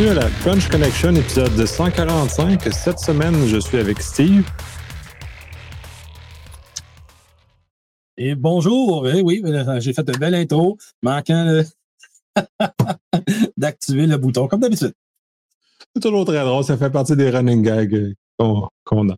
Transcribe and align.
bienvenue 0.00 0.18
à 0.18 0.22
la 0.22 0.30
Crunch 0.40 0.68
Connection, 0.68 1.14
épisode 1.14 1.66
145. 1.66 2.62
Cette 2.72 2.98
semaine, 2.98 3.46
je 3.46 3.58
suis 3.58 3.76
avec 3.76 4.00
Steve. 4.00 4.46
Et 8.16 8.34
bonjour, 8.34 9.06
eh 9.08 9.20
oui, 9.20 9.42
j'ai 9.80 9.92
fait 9.92 10.08
une 10.08 10.18
belle 10.18 10.34
intro, 10.34 10.78
manquant 11.02 11.62
d'activer 13.58 14.06
le 14.06 14.16
bouton, 14.16 14.48
comme 14.48 14.60
d'habitude. 14.60 14.92
C'est 15.94 16.00
toujours 16.00 16.24
très 16.24 16.44
drôle, 16.44 16.64
ça 16.64 16.78
fait 16.78 16.90
partie 16.90 17.16
des 17.16 17.28
running 17.28 17.62
gags 17.62 18.14
qu'on 18.38 19.10
a. 19.10 19.16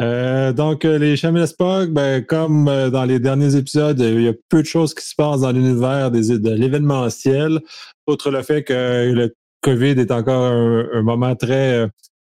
Euh, 0.00 0.52
donc, 0.52 0.84
euh, 0.84 0.98
les 0.98 1.16
Spock, 1.16 1.90
ben, 1.90 2.24
comme 2.24 2.68
euh, 2.68 2.90
dans 2.90 3.04
les 3.04 3.18
derniers 3.18 3.56
épisodes, 3.56 3.98
il 3.98 4.22
y 4.22 4.28
a 4.28 4.34
peu 4.48 4.62
de 4.62 4.66
choses 4.66 4.94
qui 4.94 5.04
se 5.04 5.14
passent 5.16 5.40
dans 5.40 5.50
l'univers 5.50 6.10
de 6.12 6.50
l'événementiel, 6.54 7.60
outre 8.06 8.30
le 8.30 8.42
fait 8.42 8.62
que 8.62 9.12
le 9.12 9.34
COVID 9.62 9.98
est 10.00 10.10
encore 10.10 10.44
un, 10.44 11.02
moment 11.02 11.34
très 11.34 11.88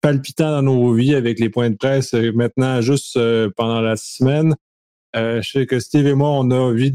palpitant 0.01 0.51
dans 0.51 0.63
nos 0.63 0.93
vies 0.93 1.15
avec 1.15 1.41
les 1.41 1.49
points 1.49 1.71
de 1.71 1.77
presse 1.77 2.13
maintenant 2.13 2.81
juste 2.81 3.19
pendant 3.57 3.81
la 3.81 3.97
semaine. 3.97 4.55
je 5.15 5.41
sais 5.43 5.67
que 5.67 5.81
Steve 5.81 6.07
et 6.07 6.15
moi, 6.15 6.31
on 6.31 6.51
a 6.51 6.73
vu 6.73 6.93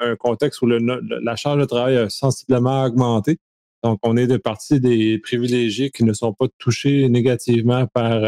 un 0.00 0.16
contexte 0.16 0.60
où 0.62 0.66
la 0.66 1.36
charge 1.36 1.60
de 1.60 1.64
travail 1.64 1.96
a 1.96 2.10
sensiblement 2.10 2.84
augmenté. 2.84 3.38
Donc, 3.82 3.98
on 4.02 4.16
est 4.16 4.26
de 4.26 4.36
partie 4.36 4.80
des 4.80 5.18
privilégiés 5.18 5.90
qui 5.90 6.04
ne 6.04 6.12
sont 6.12 6.32
pas 6.32 6.46
touchés 6.58 7.08
négativement 7.08 7.86
par 7.86 8.22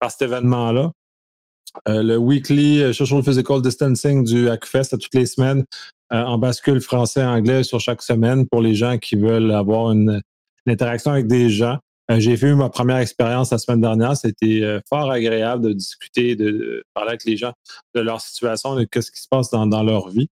par 0.00 0.10
cet 0.10 0.22
événement-là. 0.22 0.90
Euh, 1.88 2.02
le 2.02 2.16
weekly 2.16 2.82
euh, 2.82 2.92
social 2.92 3.22
physical 3.22 3.62
distancing 3.62 4.24
du 4.24 4.48
Hackfest 4.48 4.92
à 4.92 4.96
toutes 4.96 5.14
les 5.14 5.26
semaines 5.26 5.64
euh, 6.12 6.20
en 6.24 6.36
bascule 6.36 6.80
français-anglais 6.80 7.62
sur 7.62 7.78
chaque 7.78 8.02
semaine 8.02 8.48
pour 8.48 8.60
les 8.60 8.74
gens 8.74 8.98
qui 8.98 9.14
veulent 9.14 9.52
avoir 9.52 9.92
une, 9.92 10.20
interaction 10.66 11.12
avec 11.12 11.26
des 11.26 11.50
gens. 11.50 11.78
J'ai 12.18 12.36
fait 12.36 12.52
ma 12.54 12.68
première 12.70 12.96
expérience 12.96 13.52
la 13.52 13.58
semaine 13.58 13.80
dernière. 13.80 14.16
C'était 14.16 14.80
fort 14.88 15.12
agréable 15.12 15.64
de 15.64 15.72
discuter, 15.72 16.34
de, 16.34 16.82
parler 16.92 17.10
avec 17.10 17.24
les 17.24 17.36
gens 17.36 17.52
de 17.94 18.00
leur 18.00 18.20
situation, 18.20 18.74
de 18.74 18.86
ce 18.92 19.10
qui 19.12 19.20
se 19.20 19.28
passe 19.30 19.48
dans, 19.50 19.82
leur 19.84 20.08
vie. 20.08 20.28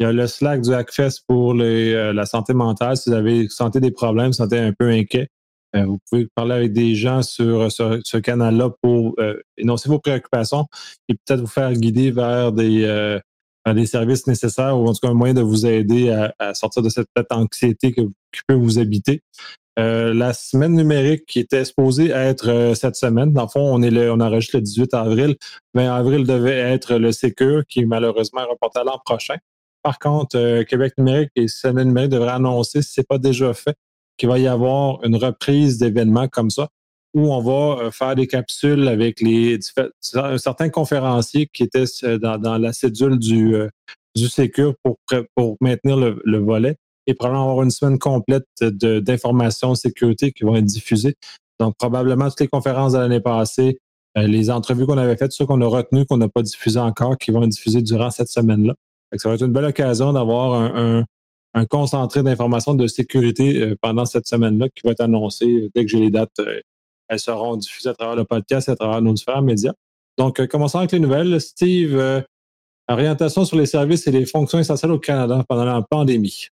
Il 0.00 0.02
y 0.02 0.06
a 0.06 0.12
le 0.12 0.26
Slack 0.26 0.62
du 0.62 0.74
Hackfest 0.74 1.20
pour 1.28 1.54
la 1.54 2.26
santé 2.26 2.52
mentale. 2.52 2.96
Si 2.96 3.10
vous 3.10 3.14
avez 3.14 3.48
senti 3.48 3.78
des 3.78 3.92
problèmes, 3.92 4.32
sentez 4.32 4.58
un 4.58 4.72
peu 4.72 4.88
inquiet, 4.88 5.28
euh, 5.76 5.84
vous 5.84 5.98
pouvez 6.08 6.26
parler 6.34 6.54
avec 6.54 6.72
des 6.72 6.94
gens 6.94 7.22
sur 7.22 7.70
ce, 7.70 8.16
canal-là 8.18 8.70
pour 8.82 9.14
euh, 9.20 9.40
énoncer 9.56 9.88
vos 9.88 9.98
préoccupations 9.98 10.66
et 11.08 11.14
peut-être 11.14 11.40
vous 11.40 11.46
faire 11.46 11.72
guider 11.72 12.10
vers 12.10 12.52
des, 12.52 12.84
euh, 12.84 13.20
services 13.84 14.26
nécessaires 14.26 14.76
ou 14.76 14.88
en 14.88 14.92
tout 14.92 15.00
cas 15.00 15.08
un 15.08 15.14
moyen 15.14 15.34
de 15.34 15.42
vous 15.42 15.64
aider 15.64 16.10
à, 16.38 16.54
sortir 16.54 16.82
de 16.82 16.88
cette 16.88 17.06
anxiété 17.30 17.92
qui 17.92 18.02
peut 18.48 18.54
vous 18.54 18.78
habiter. 18.78 19.22
La 19.80 20.32
semaine 20.32 20.74
numérique 20.74 21.24
qui 21.26 21.38
était 21.40 21.64
supposée 21.64 22.10
être 22.10 22.72
cette 22.74 22.96
semaine, 22.96 23.32
dans 23.32 23.42
le 23.42 23.48
fond, 23.48 23.60
on 23.60 23.82
est 23.82 23.90
le, 23.90 24.12
enregistre 24.12 24.56
le 24.56 24.62
18 24.62 24.94
avril. 24.94 25.36
mais 25.74 25.86
avril 25.86 26.26
devait 26.26 26.58
être 26.58 26.96
le 26.96 27.12
Secure 27.12 27.62
qui 27.68 27.80
est 27.80 27.86
malheureusement 27.86 28.46
reporté 28.48 28.80
à 28.80 28.84
l'an 28.84 29.00
prochain. 29.04 29.36
Par 29.82 29.98
contre, 29.98 30.62
Québec 30.64 30.94
numérique 30.98 31.30
et 31.36 31.48
Semaine 31.48 31.88
numérique 31.88 32.10
devraient 32.10 32.32
annoncer, 32.32 32.82
si 32.82 32.92
ce 32.92 33.00
n'est 33.00 33.06
pas 33.08 33.18
déjà 33.18 33.54
fait, 33.54 33.76
qu'il 34.18 34.28
va 34.28 34.38
y 34.38 34.46
avoir 34.46 35.02
une 35.04 35.16
reprise 35.16 35.78
d'événements 35.78 36.28
comme 36.28 36.50
ça, 36.50 36.68
où 37.14 37.32
on 37.32 37.40
va 37.40 37.82
euh, 37.82 37.90
faire 37.90 38.14
des 38.14 38.26
capsules 38.26 38.86
avec 38.88 39.20
les 39.20 39.58
certains 40.36 40.68
conférenciers 40.68 41.48
qui 41.52 41.62
étaient 41.62 41.84
euh, 42.04 42.18
dans, 42.18 42.58
la 42.58 42.72
cédule 42.72 43.18
du, 43.18 43.54
euh, 43.54 43.68
du 44.14 44.28
pour 45.34 45.56
maintenir 45.60 45.96
le, 45.96 46.38
volet 46.38 46.76
probablement 47.14 47.50
avoir 47.50 47.64
une 47.64 47.70
semaine 47.70 47.98
complète 47.98 48.46
d'informations 48.60 49.74
sécurité 49.74 50.32
qui 50.32 50.44
vont 50.44 50.56
être 50.56 50.64
diffusées. 50.64 51.14
Donc, 51.58 51.74
probablement 51.78 52.28
toutes 52.28 52.40
les 52.40 52.48
conférences 52.48 52.92
de 52.92 52.98
l'année 52.98 53.20
passée, 53.20 53.78
les 54.16 54.50
entrevues 54.50 54.86
qu'on 54.86 54.98
avait 54.98 55.16
faites, 55.16 55.32
ceux 55.32 55.46
qu'on 55.46 55.60
a 55.60 55.66
retenues, 55.66 56.06
qu'on 56.06 56.16
n'a 56.16 56.28
pas 56.28 56.42
diffusées 56.42 56.80
encore, 56.80 57.18
qui 57.18 57.30
vont 57.30 57.42
être 57.42 57.50
diffusées 57.50 57.82
durant 57.82 58.10
cette 58.10 58.28
semaine-là. 58.28 58.74
Ça 59.16 59.28
va 59.28 59.34
être 59.34 59.44
une 59.44 59.52
belle 59.52 59.66
occasion 59.66 60.12
d'avoir 60.12 60.54
un, 60.54 61.04
un 61.54 61.66
concentré 61.66 62.22
d'informations 62.22 62.74
de 62.74 62.86
sécurité 62.86 63.60
euh, 63.60 63.76
pendant 63.80 64.04
cette 64.04 64.26
semaine-là 64.26 64.68
qui 64.68 64.82
va 64.84 64.92
être 64.92 65.00
annoncé 65.00 65.70
dès 65.74 65.84
que 65.84 65.90
j'ai 65.90 65.98
les 65.98 66.10
dates. 66.10 66.38
Euh, 66.38 66.60
elles 67.08 67.18
seront 67.18 67.56
diffusées 67.56 67.88
à 67.88 67.94
travers 67.94 68.14
le 68.14 68.24
podcast 68.24 68.68
et 68.68 68.72
à 68.72 68.76
travers 68.76 69.02
nos 69.02 69.12
différents 69.12 69.42
médias. 69.42 69.72
Donc, 70.16 70.38
euh, 70.38 70.46
commençons 70.46 70.78
avec 70.78 70.92
les 70.92 71.00
nouvelles. 71.00 71.40
Steve, 71.40 72.24
orientation 72.88 73.44
sur 73.44 73.56
les 73.56 73.66
services 73.66 74.06
et 74.06 74.12
les 74.12 74.26
fonctions 74.26 74.58
essentielles 74.58 74.92
au 74.92 74.98
Canada 74.98 75.44
pendant 75.48 75.64
la 75.64 75.82
pandémie. 75.82 76.48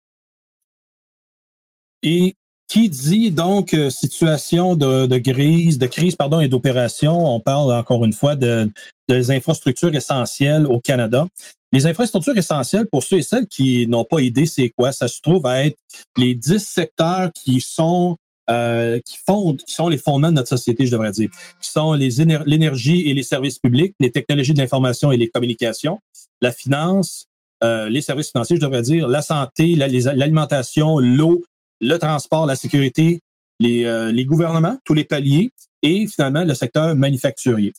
Et 2.03 2.35
qui 2.69 2.89
dit 2.89 3.31
donc 3.31 3.77
situation 3.91 4.75
de, 4.75 5.07
de, 5.07 5.19
crise, 5.19 5.79
de 5.79 5.87
crise 5.87 6.17
pardon, 6.17 6.41
et 6.41 6.49
d'opération, 6.49 7.35
on 7.35 7.41
parle 7.41 7.73
encore 7.73 8.05
une 8.05 8.13
fois 8.13 8.35
de, 8.35 8.69
des 9.09 9.31
infrastructures 9.31 9.95
essentielles 9.95 10.67
au 10.67 10.81
Canada. 10.81 11.27
Les 11.73 11.87
infrastructures 11.87 12.37
essentielles, 12.37 12.87
pour 12.91 13.03
ceux 13.03 13.19
et 13.19 13.23
celles 13.23 13.47
qui 13.47 13.87
n'ont 13.87 14.05
pas 14.05 14.21
idée 14.21 14.47
c'est 14.47 14.71
quoi, 14.71 14.93
ça 14.93 15.09
se 15.09 15.21
trouve 15.21 15.47
à 15.47 15.65
être 15.65 15.77
les 16.17 16.35
dix 16.35 16.65
secteurs 16.65 17.31
qui 17.33 17.61
sont 17.61 18.17
euh, 18.49 19.01
qui 19.05 19.19
qui 19.67 19.75
sont 19.75 19.89
les 19.89 19.99
fondements 19.99 20.31
de 20.31 20.35
notre 20.35 20.49
société, 20.49 20.87
je 20.87 20.93
devrais 20.93 21.11
dire, 21.11 21.29
qui 21.61 21.71
sont 21.71 21.95
l'énergie 21.95 23.11
et 23.11 23.15
les 23.15 23.25
services 23.25 23.59
publics, 23.59 23.95
les 23.99 24.13
technologies 24.13 24.55
de 24.55 24.59
l'information 24.59 25.11
et 25.11 25.17
les 25.17 25.29
communications, 25.29 25.99
la 26.41 26.53
finance, 26.53 27.27
euh, 27.65 27.89
les 27.89 28.01
services 28.01 28.31
financiers, 28.31 28.57
je 28.57 28.61
devrais 28.61 28.83
dire, 28.83 29.09
la 29.09 29.23
santé, 29.23 29.75
l'alimentation, 29.75 31.01
l'eau, 31.01 31.43
le 31.81 31.97
transport, 31.99 32.47
la 32.47 32.57
sécurité, 32.57 33.21
les, 33.61 33.85
euh, 33.85 34.13
les 34.13 34.25
gouvernements, 34.25 34.79
tous 34.85 34.95
les 34.95 35.05
paliers, 35.05 35.51
et 35.83 36.07
finalement 36.07 36.45
le 36.45 36.55
secteur 36.55 36.95
manufacturier. 36.95 37.73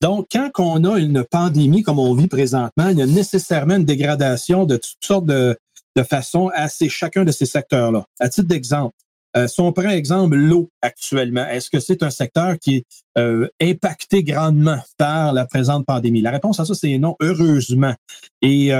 Donc, 0.00 0.28
quand 0.30 0.50
on 0.58 0.84
a 0.84 0.98
une 0.98 1.24
pandémie 1.24 1.82
comme 1.82 1.98
on 1.98 2.14
vit 2.14 2.28
présentement, 2.28 2.88
il 2.88 2.98
y 2.98 3.02
a 3.02 3.06
nécessairement 3.06 3.76
une 3.76 3.84
dégradation 3.84 4.64
de 4.64 4.76
toutes 4.76 5.04
sortes 5.04 5.26
de, 5.26 5.58
de 5.96 6.02
façons 6.04 6.50
à 6.54 6.68
chacun 6.68 7.24
de 7.24 7.32
ces 7.32 7.46
secteurs-là. 7.46 8.04
À 8.20 8.28
titre 8.28 8.46
d'exemple, 8.46 8.94
euh, 9.36 9.48
si 9.48 9.60
on 9.60 9.72
prend 9.72 9.90
exemple 9.90 10.36
l'eau 10.36 10.70
actuellement, 10.82 11.46
est-ce 11.48 11.68
que 11.68 11.80
c'est 11.80 12.02
un 12.02 12.10
secteur 12.10 12.58
qui 12.58 12.76
est 12.76 12.84
euh, 13.18 13.48
impacté 13.60 14.22
grandement 14.22 14.78
par 14.96 15.32
la 15.32 15.46
présente 15.46 15.84
pandémie? 15.84 16.22
La 16.22 16.30
réponse 16.30 16.60
à 16.60 16.64
ça, 16.64 16.74
c'est 16.74 16.96
non, 16.98 17.16
heureusement. 17.20 17.94
Et 18.40 18.70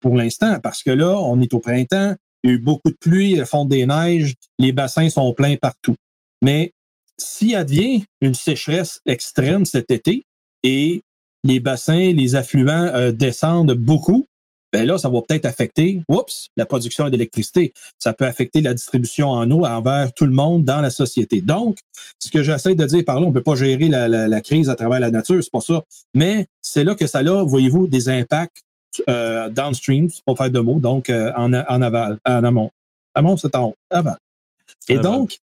pour 0.00 0.16
l'instant, 0.16 0.58
parce 0.60 0.82
que 0.82 0.90
là, 0.90 1.16
on 1.16 1.40
est 1.40 1.54
au 1.54 1.60
printemps, 1.60 2.16
il 2.44 2.50
y 2.50 2.52
a 2.52 2.56
eu 2.56 2.58
beaucoup 2.58 2.90
de 2.90 2.96
pluie, 3.00 3.32
il 3.32 3.46
fond 3.46 3.64
des 3.64 3.86
neiges, 3.86 4.34
les 4.58 4.72
bassins 4.72 5.08
sont 5.08 5.32
pleins 5.32 5.56
partout. 5.56 5.96
Mais 6.42 6.72
s'il 7.18 7.56
advient 7.56 8.04
une 8.20 8.34
sécheresse 8.34 9.00
extrême 9.06 9.64
cet 9.64 9.90
été, 9.90 10.24
et 10.62 11.02
les 11.42 11.60
bassins, 11.60 12.12
les 12.12 12.34
affluents 12.36 12.90
euh, 12.94 13.12
descendent 13.12 13.72
beaucoup, 13.72 14.26
ben 14.72 14.86
là, 14.86 14.98
ça 14.98 15.08
va 15.08 15.20
peut-être 15.22 15.44
affecter, 15.44 16.02
oups, 16.08 16.48
la 16.56 16.66
production 16.66 17.08
d'électricité. 17.08 17.72
Ça 18.00 18.12
peut 18.12 18.26
affecter 18.26 18.60
la 18.60 18.74
distribution 18.74 19.30
en 19.30 19.48
eau 19.52 19.64
envers 19.64 20.12
tout 20.12 20.24
le 20.24 20.32
monde 20.32 20.64
dans 20.64 20.80
la 20.80 20.90
société. 20.90 21.40
Donc, 21.40 21.78
ce 22.18 22.28
que 22.28 22.42
j'essaie 22.42 22.74
de 22.74 22.84
dire 22.84 23.04
par 23.04 23.20
là, 23.20 23.26
on 23.26 23.28
ne 23.28 23.34
peut 23.34 23.42
pas 23.42 23.54
gérer 23.54 23.88
la, 23.88 24.40
crise 24.40 24.68
à 24.68 24.74
travers 24.74 24.98
la 24.98 25.12
nature, 25.12 25.40
c'est 25.44 25.52
pas 25.52 25.60
ça. 25.60 25.84
Mais 26.12 26.46
c'est 26.60 26.82
là 26.82 26.96
que 26.96 27.06
ça 27.06 27.20
a, 27.20 27.44
voyez-vous, 27.44 27.86
des 27.86 28.08
impacts 28.08 28.62
euh, 29.08 29.48
downstream, 29.50 30.08
pour 30.26 30.36
faire 30.36 30.50
de 30.50 30.60
mots, 30.60 30.80
donc 30.80 31.10
euh, 31.10 31.32
en, 31.36 31.52
en 31.52 31.82
aval, 31.82 32.18
en 32.26 32.44
amont. 32.44 32.70
Amont, 33.14 33.36
c'est 33.36 33.54
en 33.54 33.68
haut, 33.68 33.76
aval. 33.90 34.16
Et 34.88 34.98
donc, 34.98 35.38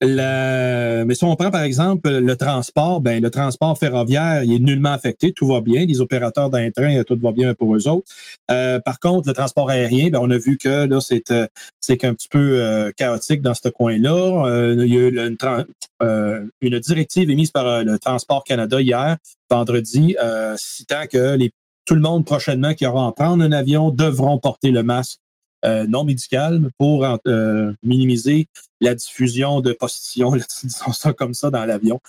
mais 0.00 1.14
si 1.14 1.24
on 1.24 1.36
prend 1.36 1.50
par 1.50 1.62
exemple 1.62 2.10
le 2.10 2.36
transport, 2.36 3.00
ben 3.00 3.22
le 3.22 3.30
transport 3.30 3.76
ferroviaire, 3.78 4.42
il 4.42 4.54
est 4.54 4.58
nullement 4.58 4.92
affecté, 4.92 5.32
tout 5.32 5.46
va 5.46 5.60
bien. 5.60 5.84
Les 5.84 6.00
opérateurs 6.00 6.48
d'un 6.48 6.70
train, 6.70 7.02
tout 7.02 7.18
va 7.20 7.32
bien 7.32 7.54
pour 7.54 7.76
eux 7.76 7.88
autres. 7.88 8.06
Euh, 8.50 8.80
par 8.80 8.98
contre, 8.98 9.28
le 9.28 9.34
transport 9.34 9.68
aérien, 9.68 10.08
ben, 10.08 10.20
on 10.22 10.30
a 10.30 10.38
vu 10.38 10.56
que 10.56 10.86
là, 10.86 11.00
c'est 11.00 11.30
euh, 11.30 11.46
c'est 11.80 12.04
un 12.04 12.14
petit 12.14 12.28
peu 12.28 12.62
euh, 12.62 12.90
chaotique 12.96 13.42
dans 13.42 13.54
ce 13.54 13.68
coin-là. 13.68 14.74
il 14.74 14.92
y 14.92 14.96
a 14.96 15.00
eu 15.00 15.08
une, 15.08 16.46
une, 16.60 16.78
directive 16.78 17.30
émise 17.30 17.50
par 17.50 17.84
le 17.84 17.98
Transport 17.98 18.44
Canada 18.44 18.80
hier, 18.80 19.16
vendredi, 19.50 20.16
citant 20.56 21.06
que 21.10 21.36
les, 21.36 21.52
tout 21.86 21.94
le 21.94 22.00
monde 22.00 22.26
prochainement 22.26 22.74
qui 22.74 22.84
aura 22.86 23.06
à 23.06 23.12
prendre 23.12 23.42
un 23.42 23.52
avion 23.52 23.90
devront 23.90 24.38
porter 24.38 24.70
le 24.70 24.82
masque 24.82 25.20
euh, 25.64 25.86
non 25.86 26.04
médicales 26.04 26.68
pour 26.78 27.04
euh, 27.26 27.72
minimiser 27.82 28.46
la 28.80 28.94
diffusion 28.94 29.60
de 29.60 29.72
postillons, 29.72 30.36
disons 30.62 30.92
ça 30.92 31.12
comme 31.12 31.32
ça, 31.32 31.50
dans 31.50 31.64
l'avion. 31.64 32.00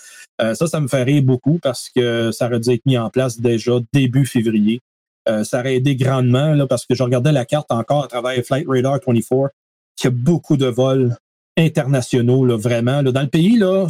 Euh, 0.42 0.54
ça, 0.54 0.66
ça 0.66 0.80
me 0.80 0.88
fait 0.88 1.02
rire 1.02 1.22
beaucoup 1.22 1.58
parce 1.58 1.88
que 1.88 2.30
ça 2.30 2.46
aurait 2.46 2.60
dû 2.60 2.70
être 2.70 2.84
mis 2.84 2.98
en 2.98 3.08
place 3.08 3.40
déjà 3.40 3.72
début 3.92 4.26
février. 4.26 4.80
ça 5.44 5.60
aurait 5.60 5.76
aidé 5.76 5.96
grandement 5.96 6.54
là, 6.54 6.66
parce 6.66 6.86
que 6.86 6.94
je 6.94 7.02
regardais 7.02 7.32
la 7.32 7.44
carte 7.44 7.70
encore 7.70 8.04
à 8.04 8.08
travers 8.08 8.42
Flight 8.44 8.66
Radar 8.68 8.98
24, 9.06 9.50
qu'il 9.96 10.04
y 10.04 10.06
a 10.08 10.10
beaucoup 10.10 10.56
de 10.56 10.66
vols 10.66 11.16
internationaux, 11.56 12.44
là, 12.44 12.56
vraiment. 12.56 13.02
Là. 13.02 13.12
Dans 13.12 13.22
le 13.22 13.28
pays, 13.28 13.58
là, 13.58 13.88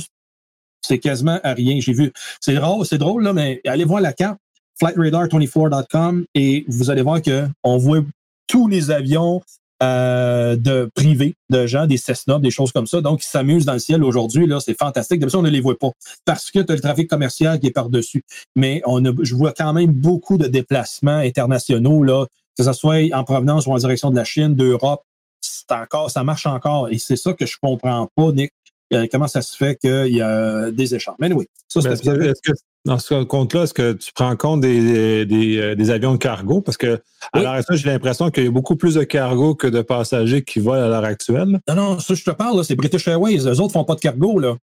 c'est 0.80 0.98
quasiment 0.98 1.38
à 1.42 1.52
rien. 1.52 1.80
J'ai 1.80 1.92
vu. 1.92 2.12
C'est 2.40 2.54
drôle, 2.54 2.86
c'est 2.86 2.98
drôle, 2.98 3.22
là, 3.22 3.32
mais 3.32 3.60
allez 3.66 3.84
voir 3.84 4.00
la 4.00 4.12
carte 4.12 4.38
flightradar24.com 4.80 6.24
et 6.34 6.64
vous 6.68 6.90
allez 6.90 7.02
voir 7.02 7.20
qu'on 7.22 7.76
voit 7.76 8.00
tous 8.46 8.68
les 8.68 8.90
avions 8.90 9.42
euh, 9.80 10.56
de 10.56 10.90
privés, 10.92 11.36
de 11.50 11.66
gens, 11.66 11.86
des 11.86 11.98
Cessna, 11.98 12.40
des 12.40 12.50
choses 12.50 12.72
comme 12.72 12.88
ça. 12.88 13.00
Donc, 13.00 13.22
ils 13.22 13.28
s'amusent 13.28 13.64
dans 13.64 13.74
le 13.74 13.78
ciel 13.78 14.02
aujourd'hui. 14.02 14.44
Là, 14.48 14.58
c'est 14.58 14.76
fantastique. 14.76 15.20
De 15.20 15.28
ça, 15.28 15.38
on 15.38 15.42
ne 15.42 15.50
les 15.50 15.60
voit 15.60 15.78
pas 15.78 15.90
parce 16.24 16.50
que 16.50 16.58
tu 16.58 16.72
as 16.72 16.74
le 16.74 16.80
trafic 16.80 17.08
commercial 17.08 17.60
qui 17.60 17.68
est 17.68 17.70
par-dessus. 17.70 18.24
Mais 18.56 18.82
on 18.86 19.04
a, 19.04 19.12
je 19.22 19.36
vois 19.36 19.52
quand 19.52 19.72
même 19.72 19.92
beaucoup 19.92 20.36
de 20.36 20.48
déplacements 20.48 21.18
internationaux, 21.18 22.02
là, 22.02 22.26
que 22.56 22.64
ce 22.64 22.72
soit 22.72 23.14
en 23.14 23.22
provenance 23.22 23.66
ou 23.66 23.72
en 23.72 23.76
direction 23.76 24.10
de 24.10 24.16
la 24.16 24.24
Chine, 24.24 24.56
d'Europe. 24.56 25.02
C'est 25.40 25.70
encore, 25.70 26.10
ça 26.10 26.24
marche 26.24 26.46
encore. 26.46 26.88
Et 26.88 26.98
c'est 26.98 27.14
ça 27.14 27.32
que 27.32 27.46
je 27.46 27.56
comprends 27.62 28.08
pas, 28.16 28.32
Nick. 28.32 28.50
Euh, 28.92 29.06
comment 29.12 29.28
ça 29.28 29.42
se 29.42 29.56
fait 29.56 29.76
qu'il 29.76 30.14
y 30.14 30.22
a 30.22 30.72
des 30.72 30.94
échanges. 30.94 31.16
Mais 31.20 31.32
oui, 31.32 31.46
ça, 31.68 31.82
c'est 31.82 31.94
dans 32.88 32.98
ce 32.98 33.22
compte-là, 33.22 33.64
est-ce 33.64 33.74
que 33.74 33.92
tu 33.92 34.12
prends 34.14 34.34
compte 34.34 34.62
des, 34.62 35.26
des, 35.26 35.58
euh, 35.58 35.90
avions 35.90 36.12
de 36.12 36.16
cargo? 36.16 36.62
Parce 36.62 36.78
que 36.78 37.00
à 37.32 37.40
l'heure 37.40 37.52
actuelle, 37.52 37.76
j'ai 37.76 37.90
l'impression 37.90 38.30
qu'il 38.30 38.44
y 38.44 38.48
a 38.48 38.50
beaucoup 38.50 38.76
plus 38.76 38.94
de 38.94 39.04
cargo 39.04 39.54
que 39.54 39.66
de 39.66 39.82
passagers 39.82 40.42
qui 40.42 40.58
volent 40.58 40.84
à 40.84 40.88
l'heure 40.88 41.04
actuelle. 41.04 41.60
Non, 41.68 41.74
non, 41.74 41.98
ça, 41.98 42.14
je 42.14 42.24
te 42.24 42.30
parle, 42.30 42.64
c'est 42.64 42.76
British 42.76 43.06
Airways. 43.06 43.46
Eux 43.46 43.60
autres 43.60 43.74
font 43.74 43.84
pas 43.84 43.94
de 43.94 44.00
cargo, 44.00 44.38
là. 44.38 44.56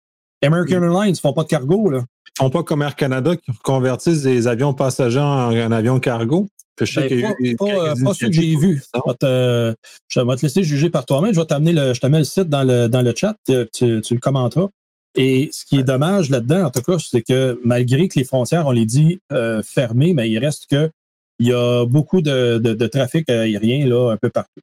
American 0.44 0.80
mm. 0.80 0.84
Airlines 0.84 1.16
font 1.16 1.34
pas 1.34 1.44
de 1.44 1.48
cargo, 1.48 1.90
là. 1.90 2.00
Ils 2.00 2.44
font 2.44 2.50
pas 2.50 2.64
comme 2.64 2.82
Air 2.82 2.96
Canada 2.96 3.36
qui 3.36 3.52
convertissent 3.64 4.24
des 4.24 4.48
avions 4.48 4.74
passagers 4.74 5.20
en, 5.20 5.72
avions 5.72 6.00
cargo. 6.00 6.48
Je 6.82 6.86
sais 6.86 7.08
ben, 7.08 7.56
pas, 7.58 7.66
pas, 7.66 7.94
pas 8.04 8.14
que 8.14 8.32
j'ai 8.32 8.58
vu. 8.58 8.84
Je 8.94 10.20
vais, 10.20 10.36
te, 10.36 10.42
laisser 10.42 10.64
juger 10.64 10.90
par 10.90 11.06
toi-même. 11.06 11.34
Je 11.34 11.40
vais 11.40 11.46
t'amener 11.46 11.72
le, 11.72 11.94
je 11.94 12.02
te 12.02 12.08
mets 12.08 12.18
le 12.18 12.26
site 12.26 12.50
dans 12.50 12.64
le, 12.64 12.88
dans 12.88 13.02
le 13.02 13.14
chat. 13.16 13.36
Tu, 13.48 14.02
tu 14.02 14.14
le 14.14 14.20
commenteras. 14.20 14.68
Et 15.16 15.50
ce 15.52 15.66
qui 15.66 15.78
est 15.78 15.84
dommage 15.84 16.30
là-dedans, 16.30 16.66
en 16.66 16.72
tout 16.72 16.82
cas, 16.82 16.98
c'est 17.00 17.22
que 17.22 17.60
malgré 17.64 18.08
que 18.08 18.20
les 18.20 18.26
frontières, 18.26 18.68
on 18.68 18.72
les 18.72 18.86
dit 18.86 19.20
euh, 19.32 19.64
fermées, 19.64 20.14
mais 20.14 20.30
il 20.30 20.38
reste 20.40 20.68
que 20.70 20.92
il 21.40 21.48
y 21.48 21.54
a 21.54 21.86
beaucoup 21.86 22.22
de, 22.22 22.60
de, 22.60 22.88
trafic 22.88 23.30
aérien 23.30 23.86
là, 23.88 24.12
un 24.12 24.18
peu 24.18 24.30
partout. 24.30 24.62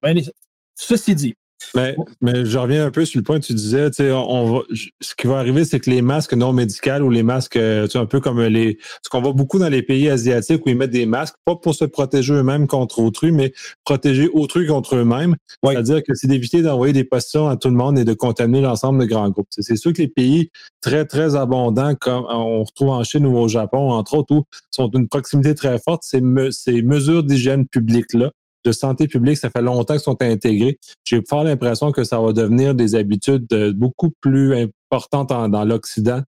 ceci 0.75 1.14
dit, 1.14 1.34
mais, 1.74 1.96
mais 2.20 2.44
je 2.44 2.58
reviens 2.58 2.86
un 2.86 2.90
peu 2.90 3.04
sur 3.04 3.18
le 3.18 3.24
point 3.24 3.40
que 3.40 3.46
tu 3.46 3.54
disais, 3.54 3.90
on, 4.12 4.52
va, 4.52 4.60
ce 5.00 5.14
qui 5.14 5.26
va 5.26 5.38
arriver, 5.38 5.64
c'est 5.64 5.80
que 5.80 5.90
les 5.90 6.02
masques 6.02 6.34
non 6.34 6.52
médicaux 6.52 7.02
ou 7.02 7.10
les 7.10 7.22
masques, 7.22 7.56
euh, 7.56 7.86
un 7.94 8.06
peu 8.06 8.20
comme 8.20 8.40
les. 8.40 8.78
Ce 9.02 9.08
qu'on 9.08 9.20
voit 9.20 9.32
beaucoup 9.32 9.58
dans 9.58 9.68
les 9.68 9.82
pays 9.82 10.08
asiatiques 10.08 10.64
où 10.66 10.68
ils 10.68 10.76
mettent 10.76 10.90
des 10.90 11.06
masques, 11.06 11.36
pas 11.44 11.56
pour 11.56 11.74
se 11.74 11.84
protéger 11.84 12.34
eux-mêmes 12.34 12.66
contre 12.66 13.00
autrui, 13.00 13.32
mais 13.32 13.52
protéger 13.84 14.28
autrui 14.32 14.66
contre 14.66 14.96
eux-mêmes. 14.96 15.36
C'est-à-dire 15.64 16.02
que 16.02 16.14
c'est 16.14 16.26
d'éviter 16.26 16.62
d'envoyer 16.62 16.92
des 16.92 17.04
positions 17.04 17.48
à 17.48 17.56
tout 17.56 17.68
le 17.68 17.74
monde 17.74 17.98
et 17.98 18.04
de 18.04 18.14
contaminer 18.14 18.60
l'ensemble 18.60 19.00
des 19.00 19.06
grands 19.06 19.30
groupes. 19.30 19.48
C'est 19.50 19.76
sûr 19.76 19.92
que 19.92 20.02
les 20.02 20.08
pays 20.08 20.50
très, 20.80 21.04
très 21.04 21.36
abondants, 21.36 21.94
comme 21.94 22.24
on 22.28 22.64
retrouve 22.64 22.90
en 22.90 23.04
Chine 23.04 23.26
ou 23.26 23.36
au 23.36 23.48
Japon, 23.48 23.90
entre 23.90 24.14
autres, 24.14 24.34
où 24.34 24.44
sont 24.70 24.88
d'une 24.88 25.08
proximité 25.08 25.54
très 25.54 25.78
forte, 25.78 26.02
ces, 26.04 26.22
ces 26.50 26.82
mesures 26.82 27.22
d'hygiène 27.22 27.66
publique-là 27.66 28.30
de 28.64 28.72
santé 28.72 29.08
publique, 29.08 29.36
ça 29.36 29.50
fait 29.50 29.62
longtemps 29.62 29.94
qu'ils 29.94 30.02
sont 30.02 30.20
intégrés. 30.22 30.78
J'ai 31.04 31.22
fort 31.28 31.44
l'impression 31.44 31.92
que 31.92 32.04
ça 32.04 32.20
va 32.20 32.32
devenir 32.32 32.74
des 32.74 32.94
habitudes 32.94 33.46
euh, 33.52 33.72
beaucoup 33.72 34.10
plus 34.20 34.54
importantes 34.90 35.28
dans 35.28 35.64
l'Occident 35.64 36.22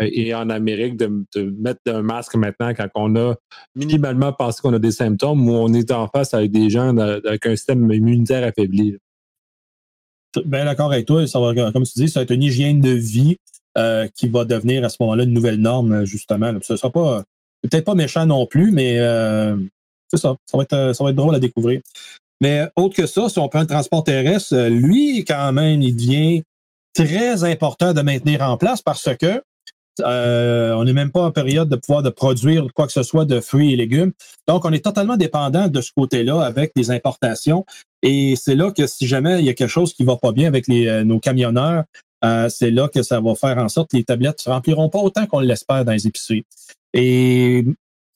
euh, 0.00 0.08
et 0.12 0.34
en 0.34 0.50
Amérique 0.50 0.96
de, 0.96 1.24
mettre 1.58 1.80
un 1.86 2.02
masque 2.02 2.34
maintenant 2.34 2.72
quand 2.74 2.88
on 2.94 3.16
a 3.16 3.34
minimalement 3.74 4.32
pensé 4.32 4.60
qu'on 4.62 4.74
a 4.74 4.78
des 4.78 4.90
symptômes 4.90 5.48
ou 5.48 5.52
on 5.52 5.72
est 5.72 5.90
en 5.90 6.08
face 6.08 6.34
avec 6.34 6.50
des 6.50 6.70
gens 6.70 6.96
avec 6.96 7.46
un 7.46 7.56
système 7.56 7.90
immunitaire 7.90 8.46
affaibli. 8.46 8.96
Bien 10.44 10.66
d'accord 10.66 10.92
avec 10.92 11.06
toi. 11.06 11.26
Ça 11.26 11.40
va, 11.40 11.54
comme 11.72 11.84
tu 11.84 11.92
dis, 11.96 12.08
ça 12.08 12.20
va 12.20 12.24
être 12.24 12.32
une 12.32 12.42
hygiène 12.42 12.80
de 12.80 12.90
vie 12.90 13.36
euh, 13.78 14.06
qui 14.14 14.28
va 14.28 14.44
devenir 14.44 14.84
à 14.84 14.90
ce 14.90 14.96
moment-là 15.00 15.24
une 15.24 15.32
nouvelle 15.32 15.60
norme, 15.60 16.04
justement. 16.04 16.52
Ce 16.60 16.74
ne 16.74 16.76
sera 16.76 16.90
pas 16.90 17.24
peut-être 17.62 17.86
pas 17.86 17.94
méchant 17.94 18.26
non 18.26 18.46
plus, 18.46 18.70
mais 18.70 18.98
ça. 20.12 20.36
Ça 20.46 20.56
va, 20.56 20.62
être, 20.62 20.72
euh, 20.72 20.92
ça 20.92 21.04
va 21.04 21.10
être 21.10 21.16
drôle 21.16 21.34
à 21.34 21.40
découvrir. 21.40 21.80
Mais 22.40 22.66
autre 22.76 22.94
que 22.94 23.06
ça, 23.06 23.28
si 23.28 23.38
on 23.38 23.48
prend 23.48 23.60
le 23.60 23.66
transport 23.66 24.04
terrestre, 24.04 24.54
euh, 24.54 24.68
lui, 24.68 25.24
quand 25.24 25.52
même, 25.52 25.82
il 25.82 25.96
devient 25.96 26.42
très 26.94 27.44
important 27.44 27.92
de 27.92 28.02
maintenir 28.02 28.42
en 28.42 28.56
place 28.56 28.82
parce 28.82 29.08
que 29.20 29.42
euh, 30.00 30.74
on 30.74 30.84
n'est 30.84 30.92
même 30.92 31.10
pas 31.10 31.22
en 31.22 31.30
période 31.30 31.70
de 31.70 31.76
pouvoir 31.76 32.02
de 32.02 32.10
produire 32.10 32.66
quoi 32.74 32.86
que 32.86 32.92
ce 32.92 33.02
soit 33.02 33.24
de 33.24 33.40
fruits 33.40 33.72
et 33.72 33.76
légumes. 33.76 34.12
Donc, 34.46 34.64
on 34.66 34.72
est 34.72 34.84
totalement 34.84 35.16
dépendant 35.16 35.68
de 35.68 35.80
ce 35.80 35.90
côté-là 35.96 36.42
avec 36.42 36.72
les 36.76 36.90
importations. 36.90 37.64
Et 38.02 38.34
c'est 38.36 38.54
là 38.54 38.70
que 38.70 38.86
si 38.86 39.06
jamais 39.06 39.38
il 39.38 39.46
y 39.46 39.48
a 39.48 39.54
quelque 39.54 39.70
chose 39.70 39.94
qui 39.94 40.04
va 40.04 40.16
pas 40.16 40.32
bien 40.32 40.48
avec 40.48 40.68
nos 40.68 41.18
camionneurs, 41.18 41.84
c'est 42.50 42.70
là 42.70 42.88
que 42.88 43.02
ça 43.02 43.20
va 43.20 43.34
faire 43.34 43.56
en 43.56 43.70
sorte 43.70 43.90
que 43.90 43.96
les 43.96 44.04
tablettes 44.04 44.38
ne 44.38 44.42
se 44.42 44.50
rempliront 44.50 44.90
pas 44.90 44.98
autant 44.98 45.26
qu'on 45.26 45.40
l'espère 45.40 45.86
dans 45.86 45.92
les 45.92 46.06
épiceries. 46.06 46.44
Et 46.92 47.64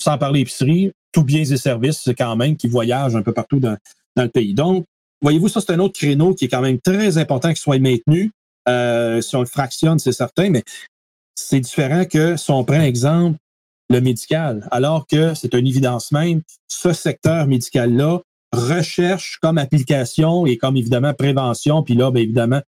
sans 0.00 0.18
parler 0.18 0.40
épicerie, 0.40 0.92
tout 1.12 1.24
biens 1.24 1.44
et 1.44 1.56
services 1.56 2.08
quand 2.16 2.36
même 2.36 2.56
qui 2.56 2.68
voyagent 2.68 3.16
un 3.16 3.22
peu 3.22 3.32
partout 3.32 3.58
dans, 3.58 3.76
le 4.16 4.28
pays. 4.28 4.52
Donc, 4.54 4.84
voyez-vous, 5.22 5.48
ça, 5.48 5.60
c'est 5.60 5.72
un 5.72 5.78
autre 5.78 5.98
créneau 5.98 6.34
qui 6.34 6.44
est 6.44 6.48
quand 6.48 6.60
même 6.60 6.78
très 6.78 7.16
important 7.16 7.48
qu'il 7.48 7.58
soit 7.58 7.78
maintenu. 7.78 8.32
Euh, 8.68 9.22
si 9.22 9.34
on 9.34 9.40
le 9.40 9.46
fractionne, 9.46 9.98
c'est 9.98 10.12
certain, 10.12 10.50
mais 10.50 10.62
c'est 11.34 11.60
différent 11.60 12.04
que 12.04 12.36
si 12.36 12.50
on 12.50 12.64
prend 12.64 12.82
exemple 12.82 13.38
le 13.88 14.00
médical, 14.00 14.68
alors 14.70 15.06
que 15.06 15.34
c'est 15.34 15.54
une 15.54 15.66
évidence 15.66 16.12
même, 16.12 16.42
ce 16.68 16.92
secteur 16.92 17.46
médical-là 17.46 18.20
recherche 18.52 19.38
comme 19.40 19.58
application 19.58 20.44
et 20.46 20.56
comme 20.56 20.76
évidemment 20.76 21.14
prévention, 21.14 21.82
puis 21.82 21.94
là, 21.94 22.10
bien 22.10 22.22
évidemment, 22.22 22.60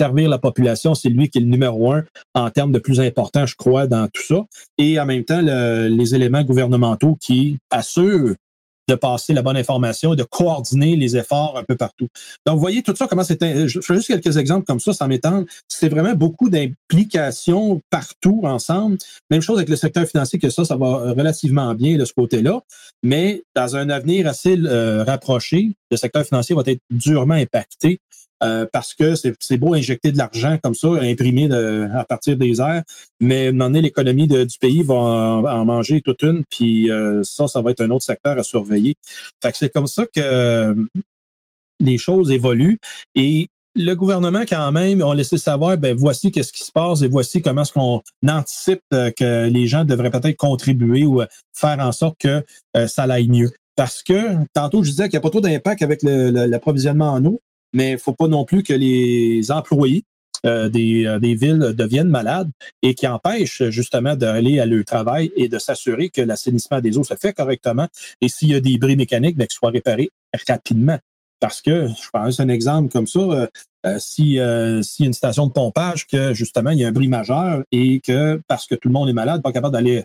servir 0.00 0.30
la 0.30 0.38
population, 0.38 0.94
c'est 0.94 1.10
lui 1.10 1.28
qui 1.28 1.38
est 1.38 1.42
le 1.42 1.46
numéro 1.46 1.92
un 1.92 2.04
en 2.34 2.48
termes 2.48 2.72
de 2.72 2.78
plus 2.78 3.00
important, 3.00 3.44
je 3.44 3.54
crois, 3.54 3.86
dans 3.86 4.08
tout 4.08 4.22
ça. 4.22 4.46
Et 4.78 4.98
en 4.98 5.04
même 5.04 5.24
temps, 5.24 5.42
les 5.42 6.14
éléments 6.14 6.42
gouvernementaux 6.42 7.18
qui 7.20 7.58
assurent 7.70 8.34
de 8.88 8.94
passer 8.94 9.34
la 9.34 9.42
bonne 9.42 9.58
information 9.58 10.14
et 10.14 10.16
de 10.16 10.24
coordonner 10.24 10.96
les 10.96 11.16
efforts 11.16 11.56
un 11.56 11.64
peu 11.64 11.76
partout. 11.76 12.08
Donc, 12.46 12.56
vous 12.56 12.60
voyez 12.60 12.82
tout 12.82 12.96
ça, 12.96 13.06
comment 13.06 13.22
c'était. 13.22 13.68
Je 13.68 13.80
fais 13.80 13.94
juste 13.94 14.08
quelques 14.08 14.36
exemples 14.38 14.64
comme 14.64 14.80
ça, 14.80 14.92
sans 14.92 15.06
m'étendre. 15.06 15.44
C'est 15.68 15.88
vraiment 15.88 16.14
beaucoup 16.14 16.48
d'implications 16.48 17.80
partout 17.90 18.40
ensemble. 18.44 18.96
Même 19.30 19.42
chose 19.42 19.58
avec 19.58 19.68
le 19.68 19.76
secteur 19.76 20.06
financier, 20.06 20.38
que 20.38 20.50
ça, 20.50 20.64
ça 20.64 20.76
va 20.76 21.12
relativement 21.12 21.74
bien 21.74 21.98
de 21.98 22.04
ce 22.04 22.14
côté-là. 22.14 22.62
Mais 23.02 23.42
dans 23.54 23.76
un 23.76 23.90
avenir 23.90 24.26
assez 24.26 24.56
euh, 24.58 25.04
rapproché, 25.04 25.72
le 25.90 25.96
secteur 25.96 26.24
financier 26.24 26.56
va 26.56 26.62
être 26.66 26.80
durement 26.90 27.34
impacté 27.34 28.00
euh, 28.42 28.66
parce 28.72 28.94
que 28.94 29.14
c'est 29.14 29.56
beau 29.58 29.74
injecter 29.74 30.12
de 30.12 30.18
l'argent 30.18 30.58
comme 30.62 30.74
ça, 30.74 30.88
imprimer 30.88 31.48
de, 31.48 31.88
à 31.94 32.04
partir 32.04 32.36
des 32.36 32.60
airs, 32.60 32.82
mais 33.20 33.46
à 33.46 33.48
un 33.48 33.52
moment 33.52 33.66
donné, 33.66 33.82
l'économie 33.82 34.26
du 34.26 34.58
pays 34.60 34.82
va 34.82 34.94
en, 34.94 35.64
manger 35.64 36.00
toute 36.00 36.22
une, 36.22 36.44
puis 36.50 36.90
euh, 36.90 37.22
ça, 37.22 37.48
ça 37.48 37.60
va 37.60 37.70
être 37.72 37.82
un 37.82 37.90
autre 37.90 38.04
secteur 38.04 38.38
à 38.38 38.42
surveiller. 38.42 38.94
Fait 39.42 39.52
que 39.52 39.58
c'est 39.58 39.68
comme 39.68 39.86
ça 39.86 40.06
que 40.06 40.20
euh, 40.20 40.74
les 41.80 41.98
choses 41.98 42.30
évoluent 42.30 42.78
et 43.14 43.48
le 43.76 43.94
gouvernement, 43.94 44.42
quand 44.48 44.72
même, 44.72 45.00
a 45.00 45.14
laissé 45.14 45.38
savoir, 45.38 45.76
ben 45.78 45.96
voici 45.96 46.32
qu'est-ce 46.32 46.52
qui 46.52 46.64
se 46.64 46.72
passe 46.72 47.02
et 47.02 47.08
voici 47.08 47.40
comment 47.40 47.62
est-ce 47.62 47.72
qu'on 47.72 48.02
anticipe 48.26 48.82
que 48.90 49.48
les 49.48 49.66
gens 49.68 49.84
devraient 49.84 50.10
peut-être 50.10 50.36
contribuer 50.36 51.04
ou 51.04 51.22
faire 51.52 51.78
en 51.78 51.92
sorte 51.92 52.18
que 52.18 52.44
ça 52.88 53.04
aille 53.04 53.28
mieux. 53.28 53.50
Parce 53.76 54.02
que, 54.02 54.44
tantôt, 54.52 54.82
je 54.82 54.90
disais 54.90 55.04
qu'il 55.04 55.12
n'y 55.12 55.18
a 55.18 55.20
pas 55.22 55.30
trop 55.30 55.40
d'impact 55.40 55.82
avec 55.82 56.02
l'approvisionnement 56.02 57.12
en 57.12 57.24
eau, 57.24 57.40
mais 57.72 57.90
il 57.90 57.92
ne 57.94 57.98
faut 57.98 58.14
pas 58.14 58.28
non 58.28 58.44
plus 58.44 58.62
que 58.62 58.72
les 58.72 59.50
employés 59.50 60.04
euh, 60.46 60.70
des, 60.70 61.04
euh, 61.04 61.18
des, 61.18 61.34
villes 61.34 61.74
deviennent 61.76 62.08
malades 62.08 62.50
et 62.80 62.94
qui 62.94 63.06
empêchent 63.06 63.64
justement 63.68 64.16
d'aller 64.16 64.58
à 64.58 64.64
leur 64.64 64.86
travail 64.86 65.30
et 65.36 65.48
de 65.48 65.58
s'assurer 65.58 66.08
que 66.08 66.22
l'assainissement 66.22 66.80
des 66.80 66.96
eaux 66.96 67.04
se 67.04 67.12
fait 67.14 67.34
correctement 67.34 67.88
et 68.22 68.28
s'il 68.28 68.48
y 68.48 68.54
a 68.54 68.60
des 68.60 68.78
bris 68.78 68.96
mécaniques, 68.96 69.36
ben, 69.36 69.46
qu'ils 69.46 69.56
soient 69.56 69.70
réparés 69.70 70.08
rapidement. 70.48 70.98
Parce 71.40 71.60
que, 71.60 71.88
je 71.88 72.08
pense 72.10 72.40
un 72.40 72.48
exemple 72.48 72.90
comme 72.90 73.06
ça, 73.06 73.20
euh, 73.20 73.46
euh 73.84 73.98
si, 73.98 74.38
si 74.82 75.02
y 75.02 75.04
a 75.04 75.06
une 75.06 75.12
station 75.12 75.46
de 75.46 75.52
pompage, 75.52 76.06
que 76.06 76.32
justement, 76.32 76.70
il 76.70 76.78
y 76.78 76.84
a 76.84 76.88
un 76.88 76.92
bris 76.92 77.08
majeur 77.08 77.62
et 77.70 78.00
que 78.00 78.40
parce 78.48 78.66
que 78.66 78.74
tout 78.74 78.88
le 78.88 78.94
monde 78.94 79.10
est 79.10 79.14
malade, 79.14 79.42
pas 79.42 79.52
capable 79.52 79.74
d'aller 79.74 80.04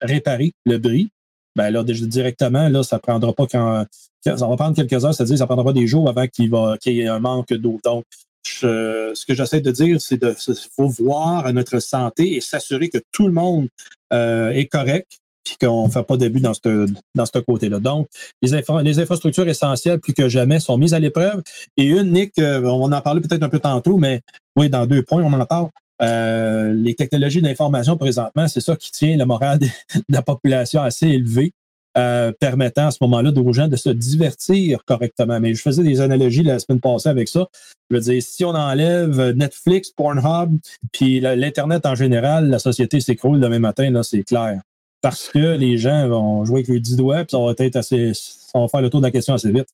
réparer 0.00 0.52
le 0.66 0.78
bris, 0.78 1.10
ben 1.56 1.70
là, 1.70 1.82
directement, 1.84 2.68
là, 2.68 2.82
ça 2.82 2.98
prendra 2.98 3.32
pas 3.32 3.46
quand. 3.46 3.86
Ça 4.24 4.34
va 4.34 4.56
prendre 4.56 4.74
quelques 4.74 5.04
heures, 5.04 5.14
c'est-à-dire 5.14 5.38
ça 5.38 5.46
prendra 5.46 5.64
pas 5.64 5.72
des 5.74 5.86
jours 5.86 6.08
avant 6.08 6.26
qu'il 6.26 6.50
va 6.50 6.78
qu'il 6.78 6.94
y 6.94 7.02
ait 7.02 7.08
un 7.08 7.20
manque 7.20 7.52
d'eau. 7.52 7.78
Donc, 7.84 8.04
ce 8.44 9.24
que 9.26 9.34
j'essaie 9.34 9.60
de 9.60 9.70
dire, 9.70 10.00
c'est 10.00 10.20
de 10.20 10.34
faut 10.76 10.88
voir 10.88 11.46
à 11.46 11.52
notre 11.52 11.78
santé 11.80 12.34
et 12.34 12.40
s'assurer 12.40 12.88
que 12.88 12.98
tout 13.12 13.26
le 13.26 13.32
monde 13.32 13.68
euh, 14.12 14.50
est 14.50 14.66
correct 14.66 15.18
puis 15.44 15.56
qu'on 15.60 15.86
ne 15.86 15.92
fait 15.92 16.02
pas 16.02 16.16
d'abus 16.16 16.40
dans 16.40 16.54
ce 16.54 16.86
dans 17.14 17.26
ce 17.26 17.38
côté-là. 17.38 17.78
Donc, 17.78 18.08
les, 18.40 18.62
les, 18.82 18.98
infrastructures 18.98 19.46
essentielles, 19.46 20.00
plus 20.00 20.14
que 20.14 20.26
jamais, 20.26 20.58
sont 20.58 20.78
mises 20.78 20.94
à 20.94 20.98
l'épreuve. 20.98 21.42
Et 21.76 21.84
une, 21.84 22.12
Nick, 22.12 22.38
euh, 22.38 22.62
on 22.62 22.90
en 22.90 23.00
parlait 23.02 23.20
peut-être 23.20 23.42
un 23.42 23.50
peu 23.50 23.58
tantôt, 23.58 23.98
mais 23.98 24.22
oui, 24.56 24.70
dans 24.70 24.86
deux 24.86 25.02
points, 25.02 25.22
on 25.22 25.32
en 25.34 25.44
parle. 25.44 25.68
Euh, 26.02 26.72
les 26.72 26.94
technologies 26.94 27.40
d'information 27.40 27.96
présentement, 27.96 28.48
c'est 28.48 28.60
ça 28.60 28.76
qui 28.76 28.90
tient 28.90 29.16
le 29.16 29.24
moral 29.24 29.58
de, 29.58 29.66
la 30.08 30.22
population 30.22 30.82
assez 30.82 31.06
élevé, 31.06 31.52
euh, 31.96 32.32
permettant 32.40 32.88
à 32.88 32.90
ce 32.90 32.98
moment-là 33.02 33.30
aux 33.30 33.52
gens 33.52 33.68
de 33.68 33.76
se 33.76 33.90
divertir 33.90 34.84
correctement. 34.84 35.38
Mais 35.38 35.54
je 35.54 35.62
faisais 35.62 35.82
des 35.82 36.00
analogies 36.00 36.42
la 36.42 36.58
semaine 36.58 36.80
passée 36.80 37.08
avec 37.08 37.28
ça. 37.28 37.46
Je 37.90 37.96
veux 37.96 38.02
dire, 38.02 38.22
si 38.22 38.44
on 38.44 38.50
enlève 38.50 39.30
Netflix, 39.30 39.90
Pornhub, 39.90 40.58
puis 40.92 41.20
l'Internet 41.20 41.86
en 41.86 41.94
général, 41.94 42.48
la 42.48 42.58
société 42.58 43.00
s'écroule 43.00 43.40
demain 43.40 43.60
matin, 43.60 43.90
là, 43.90 44.02
c'est 44.02 44.24
clair. 44.24 44.60
Parce 45.02 45.28
que 45.28 45.56
les 45.56 45.76
gens 45.76 46.08
vont 46.08 46.44
jouer 46.44 46.60
avec 46.60 46.68
les 46.68 46.80
10 46.80 46.96
doigts, 46.96 47.24
puis 47.24 47.32
ça 47.32 47.38
va 47.38 47.52
être 47.58 47.76
assez. 47.76 48.12
Ça 48.14 48.58
va 48.58 48.68
faire 48.68 48.80
le 48.80 48.90
tour 48.90 49.00
de 49.00 49.06
la 49.06 49.10
question 49.10 49.34
assez 49.34 49.52
vite. 49.52 49.68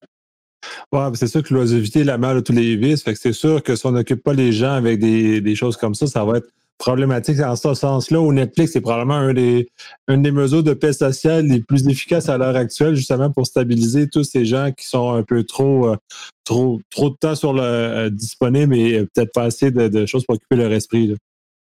Ouais, 0.93 1.00
c'est 1.14 1.26
sûr 1.26 1.43
que 1.43 1.55
l'oisiveté 1.55 2.00
est 2.00 2.05
la 2.05 2.19
mère 2.19 2.35
de 2.35 2.40
tous 2.40 2.52
les 2.52 2.76
vices. 2.76 3.05
C'est 3.14 3.33
sûr 3.33 3.62
que 3.62 3.76
si 3.76 3.87
on 3.87 3.93
n'occupe 3.93 4.23
pas 4.23 4.35
les 4.35 4.52
gens 4.52 4.73
avec 4.73 4.99
des, 4.99 5.55
choses 5.55 5.76
comme 5.76 5.95
ça, 5.95 6.07
ça 6.07 6.25
va 6.25 6.38
être 6.38 6.49
problématique 6.79 7.37
dans 7.37 7.55
ce 7.57 7.75
sens-là, 7.75 8.21
où 8.21 8.33
Netflix 8.33 8.75
est 8.75 8.81
probablement 8.81 9.14
un 9.14 9.35
des, 9.35 9.69
une 10.09 10.23
des 10.23 10.33
mesures 10.33 10.62
de 10.62 10.73
paix 10.73 10.95
sociale 10.95 11.47
les 11.47 11.61
plus 11.61 11.87
efficaces 11.87 12.31
à 12.31 12.38
l'heure 12.38 12.57
actuelle, 12.57 12.95
justement 12.95 13.31
pour 13.31 13.47
stabiliser 13.47 14.09
tous 14.09 14.25
ces 14.25 14.47
gens 14.47 14.73
qui 14.73 14.87
sont 14.87 15.12
un 15.12 15.23
peu 15.23 15.45
trop, 15.45 15.88
euh, 15.88 15.97
de 16.49 17.17
temps 17.21 17.35
sur 17.35 17.52
le 17.52 17.62
euh, 17.62 18.11
disponible 18.11 18.75
et 18.75 18.99
euh, 18.99 19.07
peut-être 19.14 19.33
pas 19.33 19.45
assez 19.45 19.71
de, 19.71 20.07
choses 20.07 20.25
pour 20.25 20.37
occuper 20.37 20.57
leur 20.57 20.73
esprit. 20.73 21.14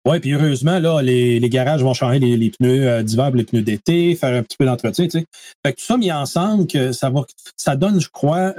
Oui, 0.05 0.19
puis 0.19 0.33
heureusement, 0.33 0.79
là, 0.79 1.01
les, 1.01 1.39
les, 1.39 1.49
garages 1.49 1.81
vont 1.81 1.95
changer 1.95 2.19
les, 2.19 2.37
les 2.37 2.51
pneus 2.51 3.03
d'hiver 3.03 3.31
les 3.31 3.43
pneus 3.43 3.63
d'été, 3.63 4.15
faire 4.15 4.35
un 4.35 4.43
petit 4.43 4.55
peu 4.55 4.65
d'entretien. 4.65 5.05
Tu 5.05 5.19
sais. 5.19 5.25
Fait 5.65 5.73
que 5.73 5.79
tout 5.79 5.85
ça 5.85 5.97
mis 5.97 6.11
ensemble, 6.11 6.67
que 6.67 6.91
ça 6.91 7.09
va 7.09 7.23
ça 7.57 7.75
donne, 7.75 7.99
je 7.99 8.09
crois, 8.09 8.53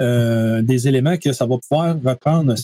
des 0.63 0.89
éléments 0.89 1.17
que 1.19 1.33
ça 1.33 1.47
va 1.47 1.57
pouvoir 1.59 1.97
reprendre 2.05 2.55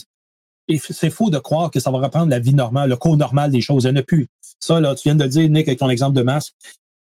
et 0.67 0.77
c'est 0.77 1.09
faux 1.09 1.29
de 1.29 1.39
croire 1.39 1.71
que 1.71 1.79
ça 1.79 1.91
va 1.91 1.99
reprendre 1.99 2.29
la 2.29 2.39
vie 2.39 2.53
normale, 2.53 2.89
le 2.89 2.95
cours 2.95 3.17
normal 3.17 3.51
des 3.51 3.61
choses. 3.61 3.83
Il 3.83 3.93
n'y 3.93 4.01
plus. 4.01 4.27
Ça, 4.59 4.79
là, 4.79 4.95
tu 4.95 5.03
viens 5.09 5.15
de 5.15 5.23
le 5.23 5.29
dire, 5.29 5.49
Nick, 5.49 5.67
avec 5.67 5.79
ton 5.79 5.89
exemple 5.89 6.15
de 6.15 6.21
masque. 6.21 6.53